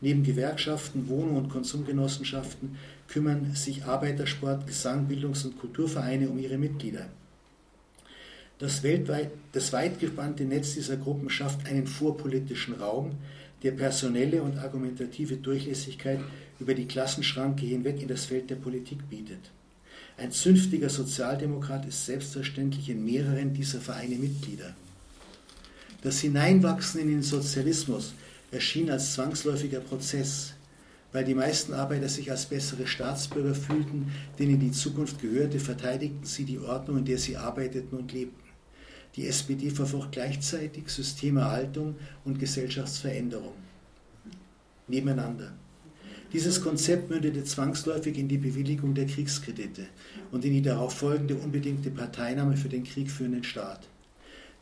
Neben 0.00 0.24
Gewerkschaften, 0.24 1.08
Wohnung- 1.08 1.36
und 1.36 1.48
Konsumgenossenschaften 1.48 2.76
kümmern 3.06 3.54
sich 3.54 3.84
Arbeitersport, 3.84 4.66
Gesang, 4.66 5.06
Bildungs- 5.06 5.44
und 5.44 5.58
Kulturvereine 5.58 6.28
um 6.28 6.38
ihre 6.38 6.58
Mitglieder. 6.58 7.06
Das, 8.58 8.82
weltweit, 8.82 9.30
das 9.52 9.72
weit 9.72 10.00
gespannte 10.00 10.44
Netz 10.44 10.74
dieser 10.74 10.96
Gruppen 10.96 11.30
schafft 11.30 11.66
einen 11.66 11.86
vorpolitischen 11.86 12.74
Raum, 12.74 13.12
der 13.62 13.72
personelle 13.72 14.42
und 14.42 14.58
argumentative 14.58 15.36
Durchlässigkeit 15.36 16.20
über 16.58 16.74
die 16.74 16.86
Klassenschranke 16.86 17.64
hinweg 17.64 18.02
in 18.02 18.08
das 18.08 18.24
Feld 18.24 18.50
der 18.50 18.56
Politik 18.56 19.08
bietet. 19.08 19.50
Ein 20.16 20.32
zünftiger 20.32 20.88
Sozialdemokrat 20.88 21.86
ist 21.86 22.06
selbstverständlich 22.06 22.88
in 22.88 23.04
mehreren 23.04 23.52
dieser 23.52 23.80
Vereine 23.80 24.16
Mitglieder. 24.16 24.74
Das 26.06 26.20
Hineinwachsen 26.20 27.00
in 27.00 27.08
den 27.08 27.22
Sozialismus 27.24 28.14
erschien 28.52 28.90
als 28.90 29.14
zwangsläufiger 29.14 29.80
Prozess, 29.80 30.54
weil 31.10 31.24
die 31.24 31.34
meisten 31.34 31.72
Arbeiter 31.72 32.08
sich 32.08 32.30
als 32.30 32.46
bessere 32.46 32.86
Staatsbürger 32.86 33.56
fühlten, 33.56 34.12
denen 34.38 34.60
die 34.60 34.70
Zukunft 34.70 35.20
gehörte, 35.20 35.58
verteidigten 35.58 36.24
sie 36.24 36.44
die 36.44 36.60
Ordnung, 36.60 36.98
in 36.98 37.04
der 37.06 37.18
sie 37.18 37.36
arbeiteten 37.36 37.96
und 37.96 38.12
lebten. 38.12 38.48
Die 39.16 39.26
SPD 39.26 39.68
verfocht 39.68 40.12
gleichzeitig 40.12 40.90
Systemerhaltung 40.90 41.96
und 42.24 42.38
Gesellschaftsveränderung 42.38 43.54
nebeneinander. 44.86 45.54
Dieses 46.32 46.62
Konzept 46.62 47.10
mündete 47.10 47.42
zwangsläufig 47.42 48.16
in 48.16 48.28
die 48.28 48.38
Bewilligung 48.38 48.94
der 48.94 49.06
Kriegskredite 49.06 49.88
und 50.30 50.44
in 50.44 50.52
die 50.52 50.62
darauf 50.62 50.94
folgende 50.94 51.34
unbedingte 51.34 51.90
Parteinahme 51.90 52.56
für 52.56 52.68
den 52.68 52.84
kriegführenden 52.84 53.42
Staat. 53.42 53.88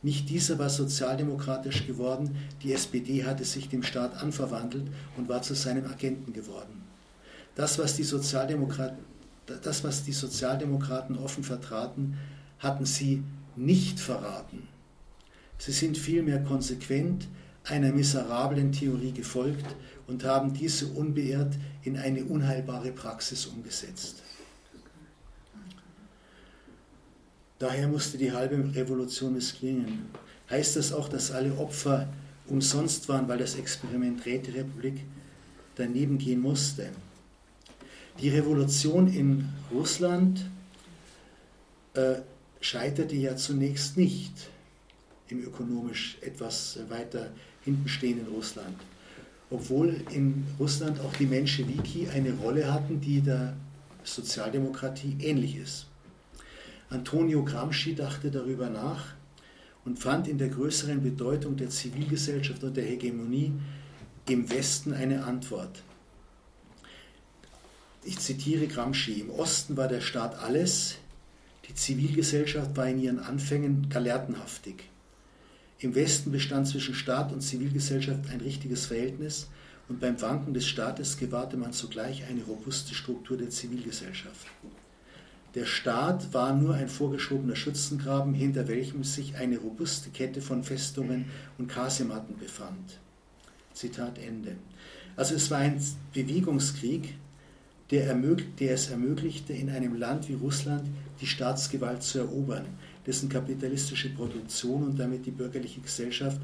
Nicht 0.05 0.29
dieser 0.29 0.59
war 0.59 0.69
sozialdemokratisch 0.69 1.87
geworden, 1.87 2.37
die 2.63 2.75
SPD 2.75 3.25
hatte 3.25 3.43
sich 3.43 3.71
dem 3.71 3.83
Staat 3.83 4.23
anverwandelt 4.23 4.87
und 5.17 5.31
war 5.31 5.41
zu 5.41 5.55
seinem 5.55 5.87
Agenten 5.87 6.35
geworden. 6.35 6.85
Das, 7.55 7.79
was 7.79 7.97
die, 7.97 8.03
Sozialdemokrat 8.03 8.99
das, 9.47 9.83
was 9.83 10.05
die 10.05 10.13
Sozialdemokraten 10.13 11.17
offen 11.17 11.43
vertraten, 11.43 12.19
hatten 12.59 12.85
sie 12.85 13.23
nicht 13.57 13.99
verraten. 13.99 14.69
Sie 15.57 15.73
sind 15.73 15.97
vielmehr 15.97 16.43
konsequent 16.43 17.27
einer 17.65 17.91
miserablen 17.91 18.73
Theorie 18.73 19.13
gefolgt 19.13 19.65
und 20.07 20.23
haben 20.23 20.53
diese 20.53 20.87
unbeirrt 20.89 21.55
in 21.83 21.97
eine 21.97 22.27
unheilbare 22.27 22.93
Praxis 22.93 23.47
umgesetzt. 23.47 24.24
Daher 27.65 27.89
musste 27.89 28.19
die 28.19 28.31
halbe 28.31 28.63
Revolution 28.75 29.33
missklingen. 29.33 30.11
Heißt 30.51 30.77
das 30.77 30.93
auch, 30.93 31.09
dass 31.09 31.31
alle 31.31 31.57
Opfer 31.57 32.13
umsonst 32.47 33.09
waren, 33.09 33.27
weil 33.27 33.39
das 33.39 33.55
Experiment 33.55 34.27
Räterepublik 34.27 35.01
daneben 35.75 36.19
gehen 36.19 36.43
musste? 36.43 36.91
Die 38.21 38.29
Revolution 38.29 39.09
in 39.09 39.49
Russland 39.73 40.45
äh, 41.95 42.17
scheiterte 42.61 43.17
ja 43.17 43.35
zunächst 43.35 43.97
nicht 43.97 44.35
im 45.29 45.43
ökonomisch 45.43 46.19
etwas 46.21 46.79
weiter 46.91 47.31
hinten 47.63 47.89
stehenden 47.89 48.27
Russland. 48.27 48.77
Obwohl 49.49 50.03
in 50.11 50.45
Russland 50.61 51.01
auch 51.01 51.15
die 51.15 51.25
Menschewiki 51.25 52.09
eine 52.11 52.35
Rolle 52.35 52.71
hatten, 52.71 53.01
die 53.01 53.23
der 53.23 53.57
Sozialdemokratie 54.03 55.17
ähnlich 55.19 55.57
ist. 55.57 55.87
Antonio 56.91 57.45
Gramsci 57.45 57.95
dachte 57.95 58.31
darüber 58.31 58.71
nach 58.71 59.15
und 59.85 59.99
fand 59.99 60.29
in 60.29 60.39
der 60.39 60.49
größeren 60.49 61.03
Bedeutung 61.03 61.57
der 61.57 61.71
Zivilgesellschaft 61.71 62.63
und 62.63 62.77
der 62.77 62.85
Hegemonie 62.85 63.53
im 64.29 64.51
Westen 64.51 64.93
eine 64.93 65.25
Antwort. 65.25 65.83
Ich 68.05 68.19
zitiere 68.19 68.67
Gramsci, 68.67 69.21
im 69.21 69.31
Osten 69.31 69.77
war 69.77 69.89
der 69.89 70.01
Staat 70.01 70.39
alles, 70.39 70.97
die 71.69 71.75
Zivilgesellschaft 71.75 72.77
war 72.77 72.89
in 72.89 73.01
ihren 73.01 73.19
Anfängen 73.19 73.89
galertenhaftig. 73.89 74.91
Im 75.79 75.95
Westen 75.95 76.31
bestand 76.31 76.69
zwischen 76.69 76.95
Staat 76.95 77.33
und 77.33 77.41
Zivilgesellschaft 77.41 78.31
ein 78.31 78.41
richtiges 78.41 78.87
Verhältnis 78.87 79.49
und 79.89 80.01
beim 80.01 80.21
Wanken 80.21 80.55
des 80.55 80.67
Staates 80.67 81.17
gewahrte 81.17 81.57
man 81.57 81.73
zugleich 81.73 82.25
eine 82.25 82.43
robuste 82.45 82.95
Struktur 82.95 83.37
der 83.37 83.51
Zivilgesellschaft. 83.51 84.47
Der 85.55 85.67
Staat 85.67 86.35
war 86.35 86.53
nur 86.53 86.75
ein 86.75 86.89
vorgeschobener 86.89 87.55
Schützengraben, 87.55 88.35
hinter 88.35 88.67
welchem 88.67 89.05
sich 89.05 89.37
eine 89.37 89.59
robuste 89.59 90.11
Kette 90.11 90.43
von 90.43 90.65
Festungen 90.65 91.27
und 91.59 91.69
Kasematten 91.69 92.37
befand. 92.37 92.99
Zitat 93.73 94.19
Ende. 94.19 94.57
Also 95.17 95.37
es 95.37 95.51
war 95.53 95.59
ein 95.59 95.81
Bewegungskrieg, 96.13 97.15
der, 97.91 98.15
der 98.15 98.75
es 98.75 98.91
ermöglichte, 98.91 99.53
in 99.53 99.71
einem 99.71 99.97
Land 99.97 100.29
wie 100.29 100.35
Russland 100.35 100.89
die 101.21 101.27
Staatsgewalt 101.27 102.03
zu 102.03 102.19
erobern, 102.19 102.67
dessen 103.07 103.29
kapitalistische 103.29 104.09
Produktion 104.09 104.83
und 104.83 104.99
damit 104.99 105.25
die 105.25 105.31
bürgerliche 105.31 105.81
Gesellschaft, 105.81 106.41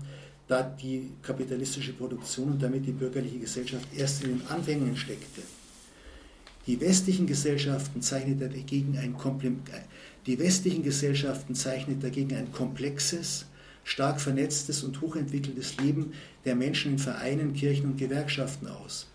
da 0.47 0.63
die 0.63 1.11
kapitalistische 1.23 1.95
Produktion 1.95 2.53
und 2.53 2.63
damit 2.63 2.87
die 2.87 2.93
bürgerliche 2.93 3.39
Gesellschaft 3.39 3.87
erst 3.97 4.23
in 4.23 4.39
den 4.39 4.47
Anfängen 4.49 4.97
steckte. 4.97 5.43
Die 6.71 6.81
westlichen 6.81 7.27
Gesellschaften 7.27 8.01
zeichnet 8.01 8.41
dagegen 8.41 8.97
ein 8.97 9.17
die 10.27 10.39
westlichen 10.39 10.85
Gesellschaften 10.85 11.57
zeichnet 11.57 12.05
dagegen 12.05 12.37
ein 12.37 12.53
komplexes, 12.53 13.47
stark 13.83 14.21
vernetztes 14.21 14.85
und 14.85 15.01
hochentwickeltes 15.01 15.79
Leben 15.79 16.13
der 16.45 16.55
Menschen 16.55 16.93
in 16.93 16.99
Vereinen, 17.01 17.55
Kirchen 17.55 17.87
und 17.87 17.99
Gewerkschaften 17.99 18.69
aus 18.69 19.09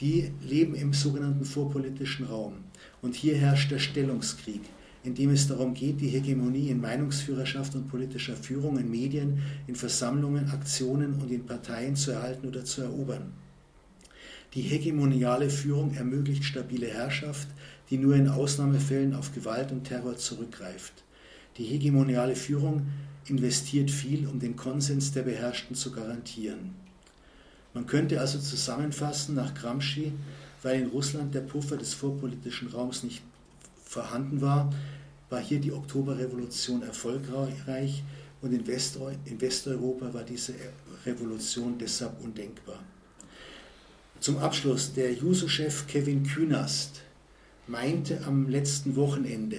die 0.00 0.30
leben 0.42 0.74
im 0.74 0.92
sogenannten 0.92 1.44
vorpolitischen 1.44 2.26
Raum. 2.26 2.54
Und 3.02 3.14
hier 3.14 3.36
herrscht 3.36 3.70
der 3.70 3.78
Stellungskrieg, 3.78 4.60
in 5.04 5.14
dem 5.14 5.30
es 5.30 5.48
darum 5.48 5.74
geht, 5.74 6.00
die 6.00 6.08
Hegemonie 6.08 6.68
in 6.68 6.80
Meinungsführerschaft 6.80 7.74
und 7.74 7.88
politischer 7.88 8.36
Führung, 8.36 8.78
in 8.78 8.90
Medien, 8.90 9.42
in 9.66 9.74
Versammlungen, 9.74 10.50
Aktionen 10.50 11.14
und 11.14 11.30
in 11.30 11.46
Parteien 11.46 11.96
zu 11.96 12.12
erhalten 12.12 12.46
oder 12.46 12.64
zu 12.64 12.82
erobern. 12.82 13.32
Die 14.54 14.62
hegemoniale 14.62 15.50
Führung 15.50 15.94
ermöglicht 15.94 16.44
stabile 16.44 16.86
Herrschaft, 16.86 17.48
die 17.90 17.98
nur 17.98 18.14
in 18.14 18.28
Ausnahmefällen 18.28 19.14
auf 19.14 19.34
Gewalt 19.34 19.72
und 19.72 19.84
Terror 19.84 20.16
zurückgreift. 20.16 20.92
Die 21.58 21.64
hegemoniale 21.64 22.34
Führung 22.34 22.86
investiert 23.26 23.90
viel, 23.90 24.26
um 24.26 24.40
den 24.40 24.56
Konsens 24.56 25.12
der 25.12 25.22
Beherrschten 25.22 25.74
zu 25.76 25.90
garantieren. 25.90 26.74
Man 27.74 27.86
könnte 27.86 28.20
also 28.20 28.38
zusammenfassen 28.38 29.34
nach 29.34 29.54
Gramsci, 29.54 30.12
weil 30.62 30.80
in 30.80 30.88
Russland 30.88 31.34
der 31.34 31.42
Puffer 31.42 31.76
des 31.76 31.94
vorpolitischen 31.94 32.68
Raums 32.68 33.02
nicht 33.02 33.22
vorhanden 33.84 34.40
war, 34.40 34.72
war 35.30 35.40
hier 35.40 35.60
die 35.60 35.72
Oktoberrevolution 35.72 36.82
erfolgreich 36.82 38.02
und 38.40 38.52
in, 38.52 38.66
Westeuropa 38.66 40.14
war 40.14 40.24
diese 40.24 40.54
Revolution 41.04 41.76
deshalb 41.78 42.20
undenkbar. 42.22 42.80
Zum 44.20 44.38
Abschluss, 44.38 44.92
der 44.94 45.12
Juso-Chef 45.12 45.86
Kevin 45.86 46.24
Künast 46.24 47.02
meinte 47.66 48.20
am 48.26 48.48
letzten 48.48 48.96
Wochenende, 48.96 49.58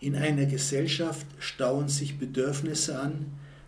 in 0.00 0.16
einer 0.16 0.46
Gesellschaft 0.46 1.26
stauen 1.38 1.88
sich 1.88 2.18
Bedürfnisse 2.18 2.98
an, 2.98 3.26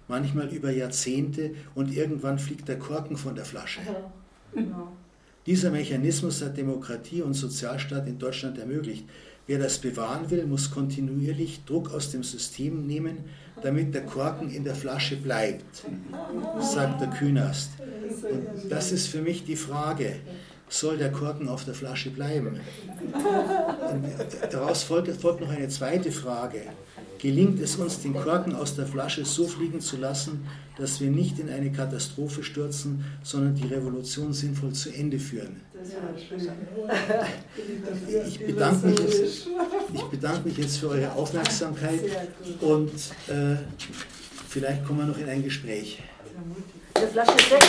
manchmal 0.08 0.48
über 0.48 0.70
Jahrzehnte 0.70 1.54
und 1.74 1.92
irgendwann 1.92 2.38
fliegt 2.38 2.68
der 2.68 2.78
Korken 2.78 3.18
von 3.18 3.34
der 3.34 3.44
Flasche. 3.44 3.80
Genau. 4.54 4.92
Dieser 5.44 5.70
Mechanismus 5.70 6.40
hat 6.40 6.56
Demokratie 6.56 7.20
und 7.20 7.34
Sozialstaat 7.34 8.06
in 8.06 8.18
Deutschland 8.18 8.58
ermöglicht. 8.58 9.04
Wer 9.46 9.58
das 9.58 9.78
bewahren 9.78 10.30
will, 10.30 10.46
muss 10.46 10.70
kontinuierlich 10.70 11.64
Druck 11.64 11.92
aus 11.92 12.10
dem 12.12 12.22
System 12.22 12.86
nehmen, 12.86 13.24
damit 13.62 13.94
der 13.94 14.02
Korken 14.02 14.50
in 14.50 14.64
der 14.64 14.74
Flasche 14.74 15.16
bleibt, 15.16 15.84
sagt 16.60 17.00
der 17.00 17.08
Künast. 17.08 17.70
Und 18.30 18.70
das 18.70 18.92
ist 18.92 19.08
für 19.08 19.22
mich 19.22 19.44
die 19.44 19.56
Frage, 19.56 20.16
soll 20.68 20.96
der 20.96 21.12
Korken 21.12 21.48
auf 21.48 21.64
der 21.64 21.74
Flasche 21.74 22.10
bleiben? 22.10 22.60
Und 23.12 24.04
daraus 24.52 24.82
folgt, 24.82 25.20
folgt 25.20 25.40
noch 25.40 25.50
eine 25.50 25.68
zweite 25.68 26.10
Frage 26.10 26.62
gelingt 27.22 27.60
es 27.60 27.76
uns, 27.76 28.02
den 28.02 28.14
Korken 28.14 28.54
aus 28.54 28.74
der 28.74 28.84
Flasche 28.84 29.24
so 29.24 29.46
fliegen 29.46 29.80
zu 29.80 29.96
lassen, 29.96 30.44
dass 30.82 31.00
wir 31.00 31.10
nicht 31.10 31.38
in 31.38 31.48
eine 31.48 31.70
Katastrophe 31.70 32.42
stürzen, 32.42 33.04
sondern 33.22 33.54
die 33.54 33.68
Revolution 33.72 34.32
sinnvoll 34.32 34.72
zu 34.72 34.90
Ende 34.90 35.16
führen. 35.16 35.60
Ich 38.26 38.44
bedanke 38.44 38.88
mich 38.88 38.98
jetzt, 38.98 39.46
ich 39.94 40.02
bedanke 40.02 40.48
mich 40.48 40.58
jetzt 40.58 40.78
für 40.78 40.88
eure 40.88 41.12
Aufmerksamkeit 41.12 42.00
und 42.60 42.90
äh, 43.28 43.58
vielleicht 44.48 44.84
kommen 44.84 44.98
wir 44.98 45.06
noch 45.06 45.18
in 45.18 45.28
ein 45.28 45.44
Gespräch. 45.44 46.02
Eine 46.94 47.06
Flasche 47.06 47.32
Sekt 47.48 47.68